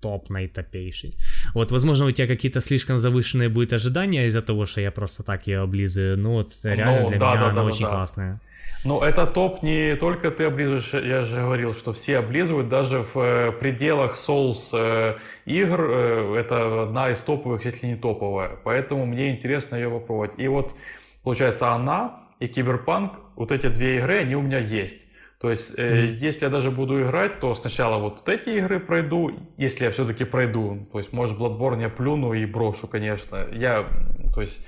топ 0.00 0.30
наитопейший. 0.30 1.14
Вот, 1.54 1.70
возможно, 1.70 2.06
у 2.06 2.10
тебя 2.10 2.26
какие-то 2.26 2.60
слишком 2.60 2.98
завышенные 2.98 3.48
будут 3.48 3.72
ожидания 3.72 4.26
из-за 4.26 4.42
того, 4.42 4.66
что 4.66 4.80
я 4.80 4.90
просто 4.90 5.22
так 5.22 5.46
ее 5.46 5.60
облизываю, 5.60 6.18
но 6.18 6.32
вот 6.32 6.52
реально 6.64 7.08
для 7.08 7.16
Ну, 7.16 7.20
да, 7.20 7.32
меня 7.32 7.40
да, 7.40 7.46
она 7.46 7.54
да, 7.54 7.64
очень 7.64 7.84
да. 7.84 7.90
классная. 7.90 8.40
Но 8.82 9.04
это 9.04 9.26
топ 9.26 9.62
не 9.62 9.94
только 9.96 10.30
ты 10.30 10.44
облизываешь, 10.44 10.94
я 10.94 11.24
же 11.24 11.36
говорил, 11.36 11.74
что 11.74 11.92
все 11.92 12.18
облизывают, 12.18 12.68
даже 12.68 13.02
в 13.02 13.16
э, 13.18 13.52
пределах 13.52 14.16
Souls 14.16 14.70
э, 14.72 15.16
игр 15.44 15.80
э, 15.90 16.36
это 16.38 16.84
одна 16.84 17.10
из 17.10 17.20
топовых, 17.20 17.66
если 17.66 17.88
не 17.88 17.96
топовая. 17.96 18.56
Поэтому 18.64 19.04
мне 19.04 19.32
интересно 19.32 19.76
ее 19.76 19.90
попробовать. 19.90 20.32
И 20.38 20.48
вот, 20.48 20.74
получается, 21.22 21.72
она 21.72 22.20
и 22.38 22.46
Киберпанк, 22.48 23.12
вот 23.36 23.52
эти 23.52 23.66
две 23.66 23.98
игры, 23.98 24.20
они 24.20 24.34
у 24.34 24.40
меня 24.40 24.58
есть. 24.58 25.06
То 25.40 25.48
есть, 25.48 25.78
э, 25.78 26.04
Мгм. 26.04 26.16
если 26.16 26.44
я 26.44 26.50
даже 26.50 26.70
буду 26.70 27.00
играть, 27.00 27.40
то 27.40 27.54
сначала 27.54 27.98
вот 27.98 28.28
эти 28.28 28.50
игры 28.50 28.78
пройду, 28.78 29.32
если 29.56 29.84
я 29.84 29.90
все-таки 29.90 30.24
пройду. 30.24 30.86
То 30.92 30.98
есть, 30.98 31.14
может, 31.14 31.38
Bloodborne 31.38 31.80
я 31.80 31.88
плюну 31.88 32.34
и 32.34 32.44
брошу, 32.44 32.86
конечно. 32.86 33.46
Я, 33.50 33.86
то 34.34 34.42
есть, 34.42 34.66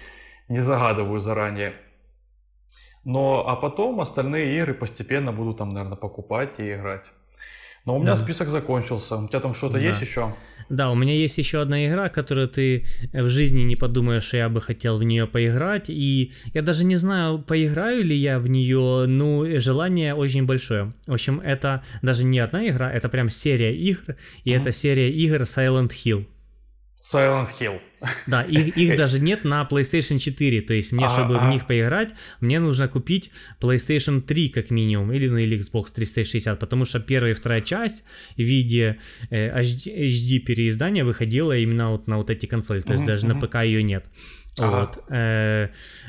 не 0.48 0.60
загадываю 0.60 1.20
заранее. 1.20 1.74
Но, 3.04 3.44
а 3.46 3.56
потом 3.56 4.00
остальные 4.00 4.56
игры 4.58 4.72
постепенно 4.72 5.30
буду 5.30 5.52
там, 5.52 5.74
наверное, 5.74 5.98
покупать 5.98 6.58
и 6.58 6.72
играть. 6.72 7.04
Но 7.84 7.96
у 7.96 7.98
меня 8.00 8.14
Да. 8.16 8.22
список 8.22 8.48
закончился. 8.48 9.16
У 9.16 9.28
тебя 9.28 9.40
там 9.40 9.54
что-то 9.54 9.78
Да. 9.78 9.86
есть 9.86 10.00
еще? 10.00 10.32
Да, 10.68 10.90
у 10.90 10.94
меня 10.94 11.12
есть 11.14 11.36
еще 11.38 11.60
одна 11.60 11.86
игра, 11.86 12.08
которую 12.08 12.48
ты 12.48 12.86
в 13.12 13.28
жизни 13.28 13.62
не 13.62 13.76
подумаешь, 13.76 14.32
я 14.32 14.48
бы 14.48 14.60
хотел 14.60 14.96
в 14.98 15.02
нее 15.02 15.26
поиграть. 15.26 15.90
И 15.90 16.32
я 16.54 16.62
даже 16.62 16.84
не 16.84 16.94
знаю, 16.96 17.38
поиграю 17.40 18.04
ли 18.04 18.16
я 18.16 18.38
в 18.38 18.46
нее, 18.48 19.04
но 19.06 19.44
желание 19.58 20.14
очень 20.14 20.46
большое. 20.46 20.92
В 21.06 21.12
общем, 21.12 21.40
это 21.40 21.82
даже 22.02 22.24
не 22.24 22.38
одна 22.38 22.66
игра, 22.68 22.90
это 22.90 23.08
прям 23.08 23.28
серия 23.30 23.74
игр. 23.74 24.16
И 24.44 24.52
Мгм. 24.52 24.60
это 24.60 24.72
серия 24.72 25.10
игр 25.10 25.42
Silent 25.42 25.90
Hill. 25.90 26.24
Silent 27.02 27.48
Hill. 27.58 27.80
Да, 28.26 28.42
их, 28.42 28.76
их 28.76 28.96
даже 28.96 29.20
нет 29.20 29.44
на 29.44 29.66
PlayStation 29.70 30.18
4, 30.18 30.60
то 30.62 30.74
есть 30.74 30.92
мне, 30.92 31.06
Ага, 31.06 31.14
чтобы 31.14 31.34
в 31.34 31.42
ага. 31.42 31.50
них 31.50 31.66
поиграть, 31.66 32.14
мне 32.40 32.60
нужно 32.60 32.88
купить 32.88 33.30
PlayStation 33.60 34.20
3 34.20 34.48
как 34.50 34.70
минимум, 34.70 35.12
или, 35.12 35.28
ну, 35.28 35.36
или 35.36 35.58
Xbox 35.58 35.92
360, 35.94 36.58
потому 36.58 36.84
что 36.84 37.00
первая 37.00 37.32
и 37.32 37.34
вторая 37.34 37.60
часть 37.60 38.04
в 38.36 38.40
виде 38.42 38.98
э, 39.30 39.60
HD, 39.60 40.06
HD 40.06 40.38
переиздания 40.38 41.04
выходила 41.04 41.56
именно 41.56 41.90
вот 41.90 42.06
на 42.06 42.18
вот 42.18 42.30
эти 42.30 42.46
консоли, 42.46 42.80
то 42.80 42.92
есть 42.92 43.02
Мгм, 43.02 43.06
даже 43.06 43.26
на. 43.26 43.34
ПК 43.40 43.56
ее 43.62 43.82
нет. 43.82 44.04
Ага. 44.58 44.80
Вот. 44.80 45.04
э, 45.08 45.68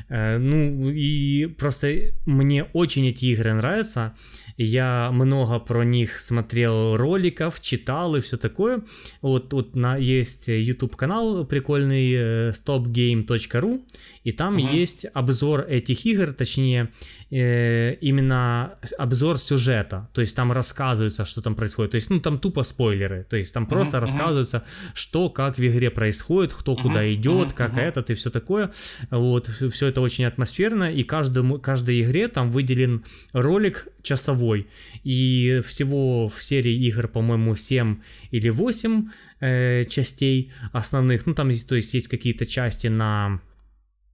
э, 0.10 0.38
ну, 0.38 0.90
и 0.90 1.46
просто 1.46 2.12
мне 2.26 2.66
очень 2.74 3.08
эти 3.08 3.26
игры 3.28 3.54
нравятся. 3.54 4.14
Я 4.58 5.10
много 5.12 5.60
про 5.60 5.84
них 5.84 6.20
смотрел 6.20 6.96
роликов, 6.96 7.60
читал 7.62 8.16
и 8.16 8.22
все 8.22 8.38
такое. 8.38 8.84
Вот, 9.22 9.54
вот 9.54 9.76
на, 9.76 9.98
есть 9.98 10.48
YouTube 10.48 10.96
канал 10.96 11.46
прикольный 11.46 12.12
э, 12.14 12.50
stopgame.ru, 12.50 13.84
и 14.24 14.32
там 14.32 14.54
Мгм. 14.54 14.74
есть 14.76 15.06
обзор 15.14 15.66
этих 15.68 16.06
игр, 16.06 16.34
точнее, 16.34 16.90
э, 17.32 17.96
именно 18.02 18.76
обзор 18.98 19.38
сюжета. 19.38 20.10
То 20.14 20.22
есть 20.22 20.36
там 20.36 20.52
рассказывается, 20.52 21.26
что 21.26 21.42
там 21.42 21.56
происходит. 21.56 21.92
То 21.92 21.96
есть, 21.96 22.10
ну, 22.10 22.20
там 22.20 22.38
тупо 22.38 22.64
спойлеры. 22.64 23.26
То 23.30 23.38
есть 23.38 23.54
там 23.54 23.66
просто 23.66 23.98
мгм. 23.98 24.02
рассказывается, 24.06 24.64
что, 24.94 25.30
как 25.30 25.58
в 25.58 25.66
игре 25.66 25.90
происходит, 25.90 26.54
кто 26.54 26.76
куда 26.76 27.02
Мгм, 27.02 27.14
идет, 27.14 27.54
как 27.54 27.78
этот 27.78 28.10
и 28.10 28.14
все 28.14 28.30
такое. 28.30 28.72
Вот, 29.10 29.50
все 29.72 29.88
это 29.88 30.02
очень 30.02 30.26
атмосферно, 30.26 30.92
и 30.92 31.04
каждому, 31.04 31.60
каждой 31.60 32.02
игре 32.02 32.28
там 32.28 32.52
выделен 32.52 33.04
ролик 33.34 33.88
часовой. 34.04 34.68
И 35.04 35.62
всего 35.66 36.28
в 36.28 36.44
серии 36.44 36.76
игр, 36.88 37.08
по-моему, 37.08 37.56
7 37.56 37.98
или 38.32 38.50
8 38.50 39.10
э, 39.40 39.84
частей 39.86 40.52
основных. 40.72 41.26
Ну, 41.26 41.34
там, 41.34 41.52
то 41.52 41.76
есть, 41.76 41.94
есть 41.94 42.08
какие-то 42.08 42.46
части 42.46 42.88
на 42.88 43.42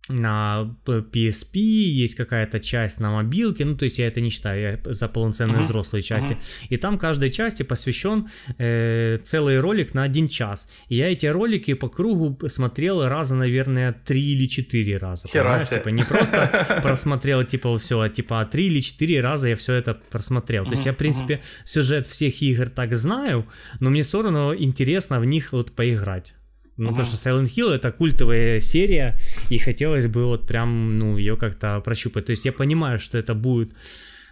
на 0.09 0.75
PSP, 0.85 1.59
есть 1.59 2.15
какая-то 2.15 2.59
часть 2.59 2.99
на 2.99 3.11
мобилке, 3.11 3.63
ну 3.63 3.75
то 3.75 3.85
есть 3.85 3.99
я 3.99 4.07
это 4.07 4.21
не 4.21 4.29
считаю, 4.29 4.61
я 4.61 4.93
за 4.93 5.07
полноценные 5.07 5.59
Мгм, 5.59 5.65
взрослые 5.65 6.01
части. 6.01 6.35
И 6.69 6.77
там 6.77 6.97
каждой 6.97 7.29
части 7.29 7.63
посвящен 7.63 8.27
э, 8.57 9.19
целый 9.23 9.59
ролик 9.59 9.93
на 9.93 10.03
один 10.03 10.27
час. 10.27 10.67
И 10.87 10.95
я 10.95 11.11
эти 11.11 11.27
ролики 11.27 11.73
по 11.73 11.89
кругу 11.89 12.37
смотрел 12.47 13.07
раза, 13.07 13.35
наверное, 13.35 13.93
три 13.93 14.33
или 14.33 14.45
четыре 14.45 14.97
раза. 14.97 15.27
Понимаешь? 15.27 15.69
Типа 15.69 15.89
не 15.89 16.03
просто 16.03 16.79
просмотрел 16.83 17.43
типа 17.45 17.77
все, 17.77 18.01
а 18.01 18.09
типа 18.09 18.41
а 18.41 18.45
три 18.45 18.65
или 18.65 18.79
четыре 18.79 19.21
раза 19.21 19.49
я 19.49 19.55
все 19.55 19.75
это 19.75 19.93
просмотрел. 19.93 20.65
То 20.65 20.71
есть 20.71 20.85
я, 20.85 20.93
в 20.93 20.97
принципе, 20.97 21.41
сюжет 21.65 22.07
всех 22.07 22.41
игр 22.41 22.69
так 22.69 22.95
знаю, 22.95 23.45
но 23.79 23.91
мне 23.91 24.01
все 24.01 24.23
равно 24.23 24.55
интересно 24.55 25.19
в 25.19 25.25
них 25.25 25.51
вот 25.53 25.71
поиграть. 25.71 26.33
Ну, 26.79 26.89
потому 26.89 27.05
Мгм. 27.05 27.05
что 27.05 27.29
Silent 27.29 27.43
Hill 27.57 27.71
это 27.71 27.91
культовая 27.91 28.59
серия, 28.59 29.19
и 29.49 29.57
хотелось 29.57 30.07
бы 30.07 30.25
вот 30.25 30.47
прям, 30.47 30.97
ну, 30.97 31.17
ее 31.17 31.35
как-то 31.35 31.79
прощупать. 31.81 32.25
То 32.25 32.31
есть 32.31 32.45
я 32.45 32.53
понимаю, 32.53 32.99
что 32.99 33.17
это 33.17 33.33
будут 33.33 33.73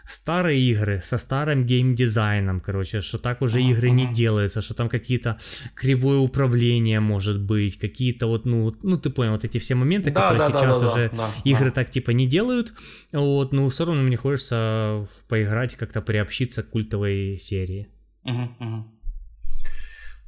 старые 0.06 0.62
игры 0.62 1.02
со 1.04 1.18
старым 1.18 1.66
геймдизайном, 1.66 2.62
короче, 2.62 3.02
что 3.02 3.18
так 3.18 3.42
уже 3.42 3.60
Мгм, 3.60 3.72
игры 3.72 3.90
не 3.90 4.06
делаются, 4.08 4.62
что 4.62 4.74
там 4.74 4.88
какие-то 4.90 5.38
кривое 5.76 6.18
управление 6.20 7.02
может 7.02 7.42
быть, 7.42 7.78
какие-то 7.78 8.28
вот, 8.28 8.46
ну, 8.46 8.74
ну 8.84 8.98
ты 8.98 9.10
понял, 9.10 9.34
вот 9.34 9.44
эти 9.44 9.58
все 9.58 9.76
моменты, 9.76 10.12
Да, 10.12 10.22
которые 10.22 10.40
да, 10.40 10.50
да, 10.50 10.60
сейчас 10.60 10.80
да, 10.80 10.88
уже 10.88 11.12
да, 11.14 11.30
игры 11.44 11.66
да. 11.66 11.72
так 11.72 11.90
типа 11.90 12.12
не 12.12 12.26
делают, 12.26 12.74
вот, 13.12 13.52
ну, 13.52 13.68
все 13.68 13.84
равно 13.84 14.04
мне 14.04 14.16
хочется 14.16 15.06
поиграть, 15.28 15.76
как-то 15.76 16.02
приобщиться 16.02 16.64
к 16.64 16.70
культовой 16.70 17.38
серии. 17.38 17.90
Мгм. 18.24 18.97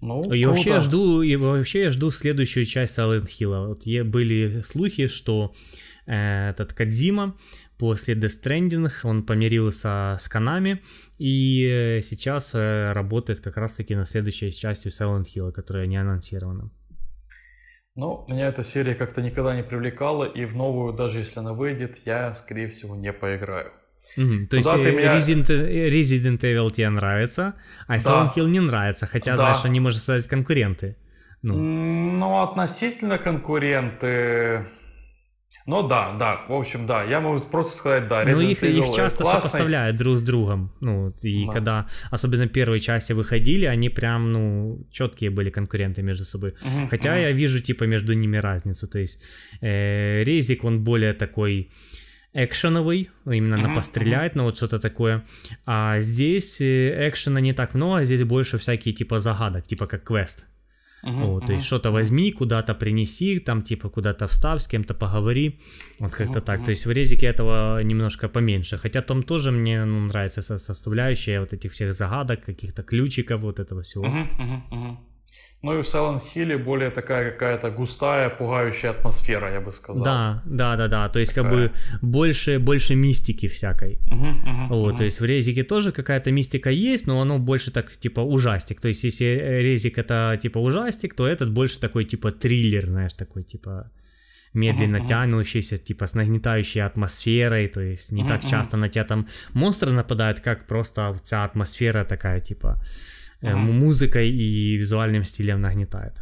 Ну, 0.01 0.21
И 0.33 0.45
вообще 0.45 0.69
я 0.69 0.75
круто. 0.75 0.89
жду, 0.89 1.21
и 1.21 1.35
вообще 1.35 1.83
я 1.83 1.91
жду 1.91 2.09
следующую 2.11 2.65
часть 2.65 2.97
Silent 2.97 3.27
Hill. 3.27 3.67
Вот 3.67 3.85
были 4.07 4.61
слухи, 4.61 5.07
что 5.07 5.53
э, 6.05 6.49
этот 6.51 6.73
Кадзима 6.73 7.37
после 7.77 8.15
Death 8.15 8.41
Stranding 8.43 8.89
он 9.03 9.25
помирился 9.25 10.15
с 10.17 10.29
Канами 10.29 10.81
и 11.17 11.65
э, 11.67 12.01
сейчас 12.01 12.55
э, 12.55 12.93
работает 12.93 13.41
как 13.41 13.57
раз-таки 13.57 13.95
на 13.95 14.05
следующей 14.05 14.51
частью 14.51 14.91
Silent 14.91 15.25
Hill, 15.35 15.51
которая 15.51 15.85
не 15.87 15.97
анонсирована. 15.97 16.71
Ну, 17.95 18.25
меня 18.29 18.47
эта 18.47 18.63
серия 18.63 18.95
как-то 18.95 19.21
никогда 19.21 19.53
не 19.53 19.63
привлекала, 19.63 20.23
и 20.23 20.45
в 20.45 20.55
новую, 20.55 20.93
даже 20.93 21.19
если 21.19 21.39
она 21.39 21.51
выйдет, 21.53 21.97
я, 22.05 22.33
скорее 22.33 22.69
всего, 22.69 22.95
не 22.95 23.11
поиграю. 23.11 23.73
Мгм, 24.17 24.47
То 24.47 24.57
есть 24.57 24.69
Куда 24.69 24.83
ты 24.83 24.89
э, 24.89 24.91
меня- 24.91 25.17
Resident, 25.17 25.47
Resident 25.89 26.39
Evil 26.41 26.71
тебе 26.71 26.89
нравится, 26.89 27.53
а 27.87 27.97
Silent 27.97 28.33
Hill 28.35 28.47
не 28.49 28.59
нравится, 28.59 29.05
хотя, 29.07 29.31
Да. 29.31 29.37
знаешь, 29.37 29.65
они, 29.65 29.79
можно 29.79 29.99
сказать, 29.99 30.27
конкуренты. 30.27 30.95
Ну, 31.41 31.55
Ну, 31.57 32.41
относительно 32.43 33.17
конкуренты... 33.17 34.65
Ну 35.65 35.87
да, 35.87 36.15
да, 36.17 36.41
в 36.47 36.53
общем, 36.53 36.87
да, 36.87 37.03
я 37.03 37.19
могу 37.19 37.39
просто 37.41 37.77
сказать, 37.77 38.07
да, 38.07 38.23
Ну, 38.25 38.31
Resident 38.31 38.51
их, 38.51 38.63
Evil 38.63 38.79
их 38.79 38.95
часто 38.95 39.23
классный. 39.23 39.41
сопоставляют 39.41 39.97
друг 39.97 40.17
с 40.17 40.21
другом. 40.23 40.71
Ну, 40.81 41.13
и 41.21 41.45
Да. 41.45 41.51
когда, 41.53 41.87
особенно 42.11 42.47
первые 42.47 42.79
части 42.79 43.13
выходили, 43.13 43.65
они 43.67 43.89
прям, 43.89 44.31
ну, 44.31 44.79
четкие 44.91 45.29
были 45.29 45.51
конкуренты 45.51 46.01
между 46.01 46.25
собой. 46.25 46.53
Мгм, 46.65 46.89
Хотя 46.89 47.11
мгм. 47.11 47.21
я 47.21 47.31
вижу, 47.31 47.61
типа, 47.61 47.83
между 47.83 48.13
ними 48.13 48.37
разницу. 48.37 48.87
То 48.87 48.97
есть, 48.99 49.23
э, 49.61 50.23
Резик, 50.23 50.63
он 50.63 50.83
более 50.83 51.13
такой 51.13 51.69
экшеновый, 52.33 53.09
именно 53.25 53.57
на 53.57 53.63
Мгм, 53.63 53.73
пострелять, 53.75 54.35
ну 54.35 54.43
вот 54.43 54.57
что-то 54.57 54.79
такое. 54.79 55.23
А 55.65 55.99
здесь 55.99 56.61
э, 56.61 57.07
экшена 57.09 57.41
не 57.41 57.53
так 57.53 57.73
много, 57.75 58.03
здесь 58.03 58.23
больше 58.23 58.57
всякие 58.57 58.93
типа 58.93 59.19
загадок, 59.19 59.65
типа 59.67 59.87
как 59.87 60.03
квест. 60.03 60.45
Мгм, 61.03 61.25
Вот, 61.25 61.45
то 61.45 61.53
есть 61.53 61.65
что-то 61.65 61.91
возьми, 61.91 62.31
куда-то 62.31 62.73
принеси, 62.75 63.39
там 63.39 63.61
типа 63.61 63.89
куда-то 63.89 64.27
встав, 64.27 64.61
с 64.61 64.67
кем-то 64.67 64.93
поговори, 64.93 65.59
вот 65.99 66.11
как-то 66.13 66.39
Мгм, 66.39 66.45
так. 66.45 66.63
То 66.65 66.71
есть 66.71 66.85
в 66.85 66.91
резике 66.91 67.27
этого 67.27 67.81
немножко 67.83 68.27
поменьше, 68.29 68.77
хотя 68.77 69.01
там 69.01 69.23
тоже 69.23 69.51
мне 69.51 69.85
ну, 69.85 69.99
нравится 70.07 70.41
со- 70.41 70.57
составляющая 70.57 71.39
вот 71.39 71.53
этих 71.53 71.71
всех 71.71 71.93
загадок, 71.93 72.43
каких-то 72.45 72.83
ключиков, 72.83 73.41
вот 73.41 73.59
этого 73.59 73.81
всего. 73.81 74.07
Мгм, 74.07 74.63
мгм. 74.71 74.99
Ну 75.61 75.77
и 75.77 75.81
в 75.81 75.85
Silent 75.85 76.21
Hill 76.33 76.57
более 76.57 76.89
такая 76.89 77.31
какая-то 77.31 77.69
густая, 77.69 78.29
пугающая 78.29 78.91
атмосфера, 78.91 79.51
я 79.51 79.59
бы 79.59 79.73
сказал. 79.73 80.03
Да, 80.03 80.41
да, 80.45 80.77
да, 80.77 80.87
да. 80.87 81.09
То 81.09 81.19
есть 81.19 81.33
как 81.33 81.43
Такая. 81.43 81.67
бы 81.67 81.73
больше, 82.01 82.59
больше 82.59 82.95
мистики 82.95 83.47
всякой. 83.47 83.99
Мгм, 84.09 84.29
мгм, 84.29 84.67
Вот, 84.69 84.87
мгм. 84.89 84.97
то 84.97 85.03
есть 85.03 85.19
в 85.19 85.25
резике 85.25 85.63
тоже 85.63 85.91
какая-то 85.91 86.31
мистика 86.31 86.69
есть, 86.69 87.07
но 87.07 87.19
оно 87.19 87.39
больше 87.39 87.71
так 87.71 87.91
типа 87.91 88.21
ужастик. 88.21 88.79
То 88.79 88.87
есть 88.87 89.03
если 89.03 89.25
резик 89.25 89.97
это 89.97 90.37
типа 90.41 90.59
ужастик, 90.59 91.13
то 91.13 91.27
этот 91.27 91.51
больше 91.51 91.79
такой 91.79 92.05
типа 92.05 92.31
триллер, 92.31 92.85
знаешь, 92.85 93.13
такой 93.13 93.43
типа 93.43 93.91
медленно 94.53 94.99
мгм. 94.99 95.07
тянущийся, 95.07 95.77
типа 95.77 96.05
с 96.05 96.13
нагнетающей 96.15 96.81
атмосферой, 96.81 97.67
то 97.67 97.81
есть 97.81 98.13
не 98.13 98.21
Мгм, 98.23 98.29
так 98.29 98.45
часто 98.45 98.77
на 98.77 98.87
тебя 98.87 99.03
там 99.03 99.27
монстры 99.53 99.91
нападают, 99.91 100.39
как 100.39 100.67
просто 100.67 101.13
вся 101.21 101.43
атмосфера 101.43 102.05
такая 102.05 102.39
типа 102.39 102.81
Мгм. 103.41 103.79
музыкой 103.79 104.29
и 104.29 104.75
визуальным 104.75 105.23
стилем 105.23 105.61
нагнетает. 105.61 106.21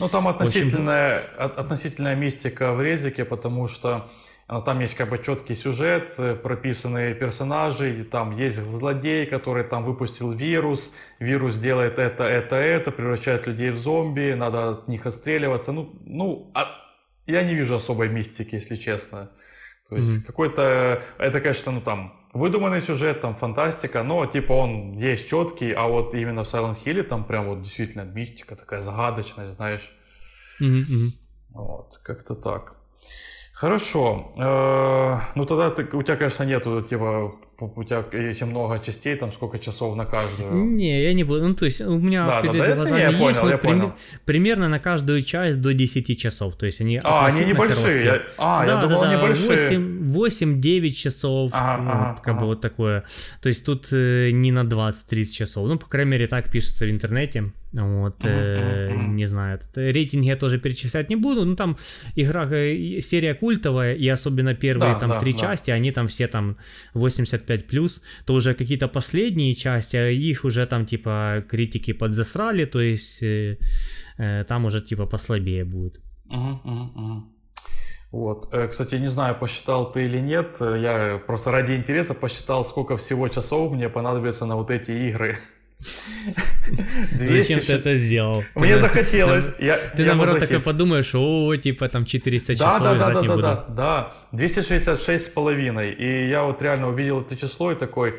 Ну, 0.00 0.08
там 0.08 0.28
общем- 0.28 0.40
относительная, 0.40 1.20
от- 1.38 1.58
относительная 1.58 2.14
мистика 2.14 2.72
в 2.74 2.82
резике, 2.82 3.24
потому 3.24 3.68
что 3.68 4.10
а, 4.50 4.60
там 4.60 4.80
есть 4.80 4.94
как 4.94 5.10
бы 5.10 5.18
четкий 5.18 5.54
сюжет, 5.54 6.14
э, 6.16 6.34
прописанные 6.34 7.14
персонажи, 7.14 8.00
и 8.00 8.02
там 8.02 8.34
есть 8.34 8.56
злодей, 8.62 9.26
который 9.26 9.62
там 9.62 9.84
выпустил 9.84 10.32
вирус, 10.32 10.90
вирус 11.20 11.56
делает 11.58 11.98
это, 11.98 12.24
это, 12.24 12.56
это, 12.56 12.90
превращает 12.90 13.46
людей 13.46 13.70
в 13.70 13.76
зомби, 13.76 14.32
надо 14.34 14.70
от 14.70 14.88
них 14.88 15.04
отстреливаться. 15.04 15.72
Ну, 15.72 15.92
ну 16.06 16.50
а 16.54 16.66
я 17.26 17.42
не 17.42 17.54
вижу 17.54 17.74
особой 17.76 18.08
мистики, 18.08 18.54
если 18.54 18.76
честно. 18.76 19.30
То 19.90 19.96
есть 19.96 20.08
Мгм. 20.16 20.22
какой-то, 20.24 21.02
это, 21.18 21.40
конечно, 21.42 21.72
ну 21.72 21.82
там 21.82 22.17
выдуманный 22.32 22.80
сюжет, 22.80 23.20
там 23.20 23.34
фантастика, 23.34 24.02
но 24.02 24.26
типа 24.26 24.52
он 24.52 24.92
есть 24.98 25.28
четкий, 25.28 25.72
а 25.72 25.86
вот 25.86 26.14
именно 26.14 26.44
в 26.44 26.46
Silent 26.46 26.76
Hill 26.84 27.02
там 27.02 27.24
прям 27.24 27.48
вот 27.48 27.62
действительно 27.62 28.02
мистика, 28.02 28.56
такая 28.56 28.80
загадочность, 28.80 29.52
знаешь. 29.52 29.90
Мгм. 30.60 31.12
Вот, 31.50 32.00
как-то 32.04 32.34
так. 32.34 32.74
Хорошо. 33.54 34.32
Э, 34.36 35.18
Ну 35.34 35.44
тогда 35.46 35.70
ты- 35.70 35.96
у 35.96 36.02
тебя, 36.02 36.16
конечно, 36.16 36.44
нету 36.44 36.80
типа 36.82 37.32
у 37.60 37.82
тебя, 37.84 38.04
если 38.12 38.44
много 38.44 38.78
частей, 38.78 39.16
там 39.16 39.32
сколько 39.32 39.58
часов 39.58 39.96
на 39.96 40.04
каждую? 40.04 40.52
Не, 40.52 41.02
я 41.02 41.12
не 41.12 41.24
буду. 41.24 41.48
Ну, 41.48 41.54
то 41.54 41.64
есть 41.64 41.80
у 41.80 41.98
меня 41.98 42.24
Да, 42.26 42.40
перед 42.42 42.56
да, 42.56 42.66
да, 42.66 42.74
глазами 42.76 43.00
я 43.00 43.08
есть, 43.10 43.40
понял, 43.40 43.50
я 43.50 43.58
прим- 43.58 43.80
понял. 43.80 43.92
примерно 44.24 44.68
на 44.68 44.78
каждую 44.78 45.22
часть 45.22 45.60
до 45.60 45.74
10 45.74 46.14
часов. 46.14 46.56
То 46.56 46.66
есть 46.66 46.80
они 46.80 47.00
А, 47.02 47.26
они 47.26 47.44
небольшие. 47.44 48.04
Я- 48.04 48.22
а, 48.38 48.64
да, 48.64 48.74
я 48.74 48.80
думал, 48.86 49.00
да, 49.00 49.10
да, 49.12 49.20
большие. 49.20 49.48
8, 49.48 50.08
8-9 50.08 50.94
часов, 50.96 51.50
Ага, 51.54 51.82
ну, 51.82 51.90
ага, 51.90 52.16
как 52.22 52.34
бы 52.34 52.38
ага. 52.40 52.46
вот 52.46 52.60
такое. 52.60 53.04
То 53.42 53.48
есть 53.48 53.66
тут 53.66 53.88
э, 53.92 54.30
не 54.30 54.52
на 54.52 54.64
20-30 54.64 55.32
часов. 55.34 55.66
Ну, 55.68 55.78
по 55.78 55.86
крайней 55.88 56.12
мере, 56.12 56.26
так 56.28 56.50
пишется 56.52 56.84
в 56.86 56.90
интернете. 56.90 57.50
Вот, 57.72 58.24
э, 58.24 58.94
не 58.94 59.26
знаю. 59.26 59.56
этот 59.56 59.76
рейтинг 59.76 60.24
я 60.24 60.36
тоже 60.36 60.58
перечислять 60.58 61.10
не 61.10 61.16
буду. 61.16 61.44
Ну, 61.44 61.54
там 61.54 61.76
игра, 62.16 62.46
э, 62.50 63.00
серия 63.00 63.34
культовая, 63.34 63.94
и 63.94 64.08
особенно 64.08 64.54
первые 64.54 64.94
Да, 64.94 64.98
там 65.00 65.10
да, 65.10 65.18
три 65.18 65.32
да. 65.32 65.38
части, 65.38 65.70
они 65.70 65.92
там 65.92 66.06
все 66.06 66.28
там 66.28 66.56
85+, 66.94 68.00
то 68.24 68.34
уже 68.34 68.54
какие-то 68.54 68.88
последние 68.88 69.52
части, 69.54 69.96
а 69.98 70.08
их 70.08 70.44
уже 70.44 70.64
там 70.66 70.86
типа 70.86 71.44
критики 71.48 71.92
подзасрали, 71.92 72.64
то 72.64 72.80
есть 72.80 73.22
э, 73.22 73.58
э, 74.18 74.44
там 74.48 74.64
уже 74.64 74.80
типа 74.80 75.06
послабее 75.06 75.64
будет. 75.64 76.00
Вот. 78.10 78.48
Э, 78.52 78.68
Кстати, 78.68 78.94
не 78.94 79.08
знаю, 79.08 79.34
посчитал 79.38 79.92
ты 79.92 80.04
или 80.06 80.18
нет. 80.20 80.56
э, 80.60 80.80
Я 80.80 81.18
просто 81.18 81.50
ради 81.52 81.72
интереса 81.72 82.14
посчитал, 82.14 82.64
сколько 82.64 82.96
всего 82.96 83.28
часов 83.28 83.72
мне 83.72 83.88
понадобится 83.90 84.46
на 84.46 84.56
вот 84.56 84.70
эти 84.70 84.90
игры. 85.10 85.38
200 85.80 87.38
Зачем 87.38 87.60
ты 87.60 87.72
это 87.72 87.94
сделал? 87.94 88.42
Ты 88.54 88.60
Мне 88.60 88.74
на- 88.76 88.82
захотелось. 88.82 89.44
Я, 89.58 89.76
Ты 89.96 90.02
я 90.02 90.08
наоборот 90.14 90.40
такой 90.40 90.60
подумаешь, 90.60 91.14
о, 91.14 91.54
типа 91.56 91.88
там 91.88 92.04
400 92.04 92.54
Да, 92.58 92.64
часов 92.64 92.80
да, 92.82 92.94
да, 92.94 93.10
да, 93.12 93.20
не 93.22 93.28
да, 93.28 93.34
буду. 93.34 93.42
да, 93.42 93.64
да. 93.68 94.12
266 94.32 95.26
с 95.26 95.28
половиной. 95.28 95.92
И 95.92 96.28
я 96.28 96.42
вот 96.42 96.60
реально 96.62 96.88
увидел 96.88 97.20
это 97.20 97.36
число 97.36 97.72
и 97.72 97.74
такой, 97.76 98.14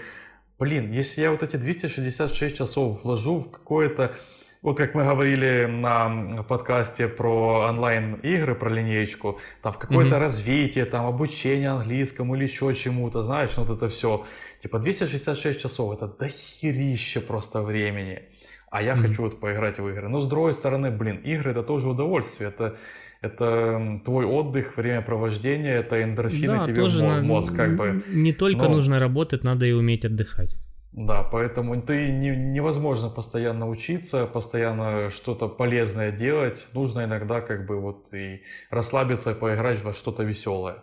блин, 0.57 0.91
если 0.91 1.21
я 1.21 1.31
вот 1.31 1.43
эти 1.43 1.57
266 1.57 2.57
часов 2.57 3.03
вложу 3.03 3.39
в 3.39 3.51
какое-то, 3.51 4.13
вот 4.61 4.77
как 4.77 4.93
мы 4.95 5.03
говорили 5.03 5.67
на 5.69 6.43
подкасте 6.43 7.07
про 7.07 7.67
онлайн-игры, 7.69 8.55
про 8.55 8.69
линеечку, 8.69 9.39
там 9.61 9.73
в 9.73 9.77
какое-то 9.77 10.15
Мгм. 10.15 10.19
развитие, 10.23 10.85
там 10.85 11.05
обучение 11.05 11.69
английскому 11.69 12.35
или 12.35 12.43
еще 12.45 12.73
чему-то, 12.73 13.23
знаешь, 13.23 13.51
вот 13.55 13.69
это 13.69 13.87
все. 13.89 14.25
Типа 14.61 14.79
266 14.79 15.59
часов, 15.61 15.93
это 15.93 16.07
дохерище 16.07 17.21
просто 17.21 17.61
времени. 17.61 18.23
А 18.71 18.81
я 18.83 18.95
Мгм. 18.95 19.07
хочу 19.07 19.23
вот 19.23 19.39
поиграть 19.39 19.79
в 19.79 19.87
игры. 19.87 20.09
Но 20.09 20.21
с 20.21 20.27
другой 20.27 20.53
стороны, 20.53 20.91
блин, 20.91 21.17
игры 21.17 21.51
это 21.51 21.63
тоже 21.63 21.87
удовольствие. 21.87 22.49
Это, 22.49 22.75
это 23.21 23.99
твой 24.05 24.25
отдых, 24.25 24.77
времяпровождение, 24.77 25.75
это 25.77 26.03
эндорфины 26.03 26.57
Да, 26.57 26.63
тебе 26.65 26.75
тоже 26.75 26.99
в 26.99 27.07
мо- 27.07 27.15
на- 27.17 27.23
мозг 27.23 27.55
как 27.55 27.75
бы. 27.75 28.03
не 28.09 28.31
только 28.33 28.65
но- 28.65 28.69
нужно 28.75 28.99
работать, 28.99 29.43
надо 29.43 29.65
и 29.65 29.71
уметь 29.71 30.05
отдыхать. 30.05 30.55
Да, 30.91 31.23
поэтому 31.23 31.81
ты 31.81 32.11
не- 32.11 32.35
невозможно 32.35 33.09
постоянно 33.09 33.69
учиться, 33.69 34.25
постоянно 34.25 35.09
что-то 35.09 35.47
полезное 35.47 36.11
делать. 36.11 36.67
Нужно 36.73 37.05
иногда 37.05 37.41
как 37.41 37.65
бы 37.65 37.79
вот 37.79 38.13
и 38.13 38.41
расслабиться, 38.71 39.31
и 39.31 39.35
поиграть 39.35 39.83
во 39.83 39.93
что-то 39.93 40.23
веселое. 40.23 40.75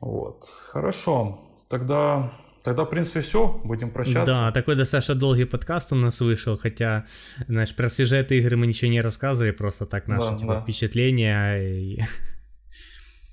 Вот. 0.00 0.44
Хорошо. 0.72 1.38
Тогда, 1.68 2.32
тогда 2.62 2.84
в 2.84 2.90
принципе 2.90 3.20
все. 3.20 3.60
Будем 3.64 3.90
прощаться. 3.90 4.32
Да, 4.32 4.50
такой 4.52 4.76
достаточно 4.76 5.14
долгий 5.14 5.44
подкаст 5.44 5.92
у 5.92 5.96
нас 5.96 6.20
вышел, 6.20 6.56
хотя, 6.58 7.04
знаешь, 7.48 7.74
про 7.74 7.88
сюжеты 7.88 8.38
игры 8.38 8.56
мы 8.56 8.66
ничего 8.66 8.90
не 8.90 9.00
рассказывали, 9.00 9.50
просто 9.52 9.86
так 9.86 10.08
наши 10.08 10.30
Да, 10.30 10.36
типа, 10.38 10.54
да. 10.54 10.60
впечатления. 10.62 11.56
и-. 11.58 12.00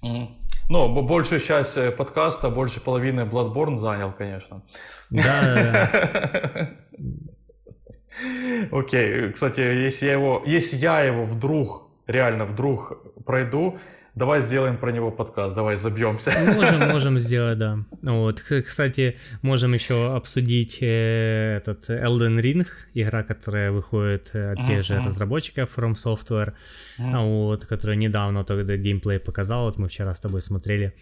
Ну, 0.72 0.94
бо- 0.94 1.02
большую 1.02 1.42
часть 1.42 1.78
э, 1.78 1.90
подкаста, 1.90 2.50
больше 2.52 2.80
половины 2.80 3.22
Bloodborne 3.22 3.78
занял, 3.80 4.12
конечно. 4.14 4.62
Да. 5.10 6.70
Окей, 8.72 9.32
кстати, 9.32 9.62
если 9.62 10.06
я 10.06 10.14
его, 10.14 10.44
если 10.46 10.76
я 10.78 11.02
его 11.02 11.26
вдруг, 11.26 11.90
реально 12.08 12.46
вдруг 12.46 13.02
пройду, 13.26 13.80
давай 14.20 14.42
сделаем 14.42 14.78
про 14.78 14.92
него 14.92 15.12
подкаст, 15.12 15.56
давай 15.56 15.78
забьемся. 15.78 16.32
Можем, 16.56 16.80
можем 16.92 17.20
сделать, 17.20 17.58
да. 17.58 17.80
Вот, 18.02 18.42
кстати, 18.42 19.18
можем 19.42 19.74
еще 19.74 20.14
обсудить 20.14 20.80
э, 20.82 21.58
этот 21.58 21.90
Elden 21.90 22.40
Ring, 22.42 22.68
игра, 22.94 23.24
которая 23.24 23.72
выходит 23.72 24.32
э, 24.34 24.52
от 24.52 24.68
тех 24.68 24.84
же 24.84 24.98
разработчиков 24.98 25.76
From 25.76 25.96
Software, 25.96 26.54
а 27.00 27.24
вот, 27.24 27.66
которая 27.66 27.96
недавно 27.96 28.44
только 28.44 28.78
геймплей 28.78 29.20
показала, 29.20 29.66
вот 29.66 29.78
мы 29.78 29.88
вчера 29.88 30.14
с 30.14 30.20
тобой 30.20 30.42
смотрели. 30.42 30.94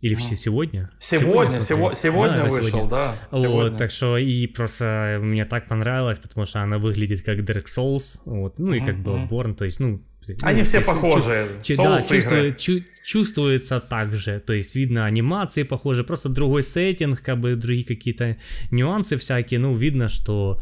Или 0.00 0.14
все 0.14 0.36
сегодня? 0.36 0.88
Сегодня, 1.00 1.60
смотрели? 1.60 1.80
сего- 1.80 1.94
сегодня 1.94 2.36
Да, 2.36 2.44
вышел, 2.44 2.68
сегодня. 2.68 2.88
да. 2.88 3.14
Вот, 3.32 3.42
сегодня. 3.42 3.78
так 3.78 3.90
что 3.90 4.16
и 4.16 4.46
просто 4.46 5.18
мне 5.20 5.44
так 5.44 5.66
понравилось, 5.66 6.20
потому 6.20 6.46
что 6.46 6.60
она 6.60 6.78
выглядит 6.78 7.24
как 7.24 7.38
Dark 7.38 7.64
Souls, 7.64 8.20
вот, 8.24 8.58
ну 8.60 8.74
и 8.74 8.80
как 8.80 8.96
Bloodborne, 8.96 9.54
то 9.54 9.64
есть, 9.64 9.80
ну... 9.80 10.00
Они 10.42 10.58
ну, 10.58 10.64
все 10.64 10.80
похожие. 10.80 11.46
чу- 11.62 11.76
да, 11.76 12.02
чувствует, 12.02 12.56
чу- 12.56 12.84
чувствуется 13.04 13.80
так 13.80 14.14
же, 14.14 14.40
то 14.40 14.52
есть 14.52 14.74
видно 14.76 15.06
анимации 15.06 15.62
похожи, 15.62 16.04
просто 16.04 16.28
другой 16.28 16.62
сеттинг, 16.62 17.22
как 17.22 17.40
бы 17.40 17.56
другие 17.56 17.84
какие-то 17.84 18.36
нюансы 18.70 19.16
всякие, 19.16 19.60
ну 19.60 19.74
видно, 19.74 20.08
что 20.08 20.60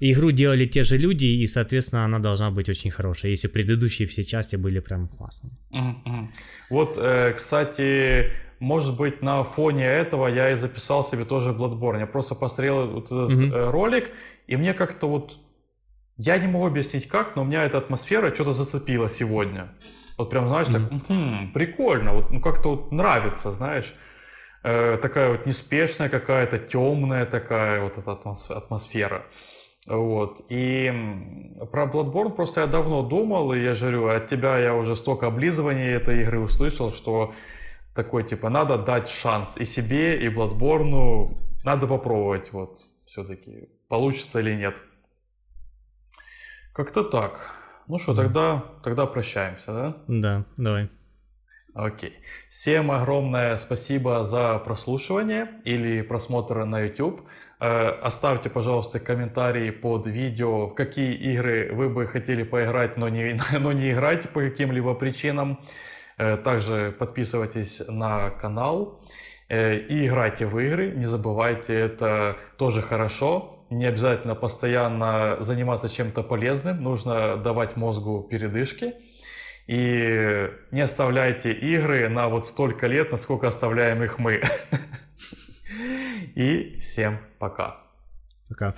игру 0.00 0.30
делали 0.30 0.66
те 0.66 0.82
же 0.82 0.96
люди, 0.96 1.26
и, 1.26 1.46
соответственно, 1.46 2.04
она 2.04 2.18
должна 2.18 2.50
быть 2.50 2.68
очень 2.68 2.90
хорошая, 2.90 3.30
если 3.30 3.48
предыдущие 3.48 4.06
все 4.08 4.24
части 4.24 4.56
были 4.56 4.80
прям 4.80 5.08
классные. 5.08 5.52
Мгм. 5.70 6.32
Вот, 6.70 6.98
э, 6.98 7.32
кстати, 7.36 8.30
может 8.58 8.96
быть, 8.96 9.22
на 9.22 9.44
фоне 9.44 9.84
этого 9.84 10.28
я 10.28 10.50
и 10.50 10.56
записал 10.56 11.04
себе 11.04 11.24
тоже 11.24 11.50
Bloodborne. 11.50 11.98
Я 11.98 12.06
просто 12.06 12.34
посмотрел 12.34 12.88
вот 12.88 13.06
этот 13.06 13.52
э, 13.52 13.70
ролик, 13.70 14.10
и 14.46 14.56
мне 14.56 14.74
как-то 14.74 15.08
вот... 15.08 15.38
Я 16.16 16.38
не 16.38 16.46
могу 16.46 16.66
объяснить 16.66 17.08
как, 17.08 17.36
но 17.36 17.42
у 17.42 17.44
меня 17.44 17.64
эта 17.64 17.78
атмосфера 17.78 18.32
что-то 18.34 18.52
зацепила 18.52 19.08
сегодня. 19.08 19.74
Вот 20.18 20.30
прям, 20.30 20.46
знаешь, 20.48 20.66
так, 20.68 20.90
«Мгм, 20.90 21.52
прикольно, 21.52 22.12
вот, 22.12 22.30
ну 22.30 22.40
как-то 22.40 22.70
вот 22.70 22.92
нравится, 22.92 23.50
знаешь. 23.50 23.94
Э, 24.62 24.98
такая 25.00 25.30
вот 25.30 25.46
неспешная 25.46 26.08
какая-то, 26.08 26.58
темная 26.58 27.26
такая 27.26 27.80
вот 27.82 27.98
эта 27.98 28.12
атмос- 28.12 28.52
атмосфера. 28.52 29.24
Вот. 29.88 30.40
И 30.48 30.92
про 31.72 31.86
Bloodborne 31.86 32.30
просто 32.30 32.60
я 32.60 32.66
давно 32.68 33.02
думал, 33.02 33.52
и 33.52 33.60
я 33.60 33.74
же 33.74 33.90
говорю, 33.90 34.06
от 34.08 34.28
тебя 34.28 34.58
я 34.58 34.74
уже 34.74 34.94
столько 34.94 35.26
облизываний 35.26 35.88
этой 35.88 36.20
игры 36.22 36.38
услышал, 36.38 36.92
что 36.92 37.34
такой, 37.94 38.22
типа, 38.22 38.48
надо 38.48 38.78
дать 38.78 39.08
шанс 39.08 39.56
и 39.56 39.64
себе, 39.64 40.16
и 40.22 40.28
Bloodborne, 40.28 41.36
надо 41.64 41.88
попробовать, 41.88 42.52
вот, 42.52 42.78
все-таки, 43.06 43.68
получится 43.88 44.38
или 44.38 44.54
нет. 44.54 44.76
Как-то 46.72 47.02
так. 47.02 47.50
Ну 47.88 47.98
что, 47.98 48.14
Да. 48.14 48.22
тогда, 48.22 48.64
тогда 48.82 49.06
прощаемся, 49.06 49.72
да? 49.72 49.96
Да, 50.08 50.44
давай. 50.56 50.88
Окей. 51.74 52.12
Всем 52.48 52.90
огромное 52.90 53.56
спасибо 53.56 54.22
за 54.24 54.58
прослушивание 54.58 55.48
или 55.64 56.02
просмотр 56.02 56.64
на 56.64 56.80
YouTube. 56.80 57.22
Э, 57.60 57.88
Оставьте, 58.02 58.50
пожалуйста, 58.50 59.00
комментарии 59.00 59.70
под 59.70 60.06
видео, 60.06 60.66
в 60.68 60.74
какие 60.74 61.14
игры 61.14 61.70
вы 61.72 61.88
бы 61.88 62.06
хотели 62.06 62.42
поиграть, 62.42 62.96
но 62.98 63.08
не, 63.08 63.40
но 63.58 63.72
не 63.72 63.90
играете 63.92 64.28
по 64.28 64.40
каким-либо 64.40 64.94
причинам. 64.94 65.60
Э, 66.18 66.36
Также 66.36 66.94
подписывайтесь 66.98 67.80
на 67.88 68.30
канал 68.30 69.00
э, 69.48 69.76
и 69.78 70.06
играйте 70.06 70.44
в 70.46 70.58
игры. 70.58 70.90
Не 70.90 71.06
забывайте, 71.06 71.74
это 71.74 72.36
тоже 72.58 72.82
хорошо. 72.82 73.51
Не 73.72 73.86
обязательно 73.86 74.34
постоянно 74.34 75.38
заниматься 75.40 75.88
чем-то 75.88 76.22
полезным. 76.22 76.82
Нужно 76.82 77.38
давать 77.38 77.74
мозгу 77.76 78.22
передышки. 78.22 78.94
И 79.66 80.50
не 80.70 80.82
оставляйте 80.82 81.52
игры 81.52 82.08
на 82.10 82.28
вот 82.28 82.46
столько 82.46 82.86
лет, 82.86 83.10
насколько 83.10 83.48
оставляем 83.48 84.02
их 84.02 84.18
мы. 84.18 84.42
И 86.34 86.78
всем 86.80 87.18
пока. 87.38 87.80
Пока. 88.50 88.74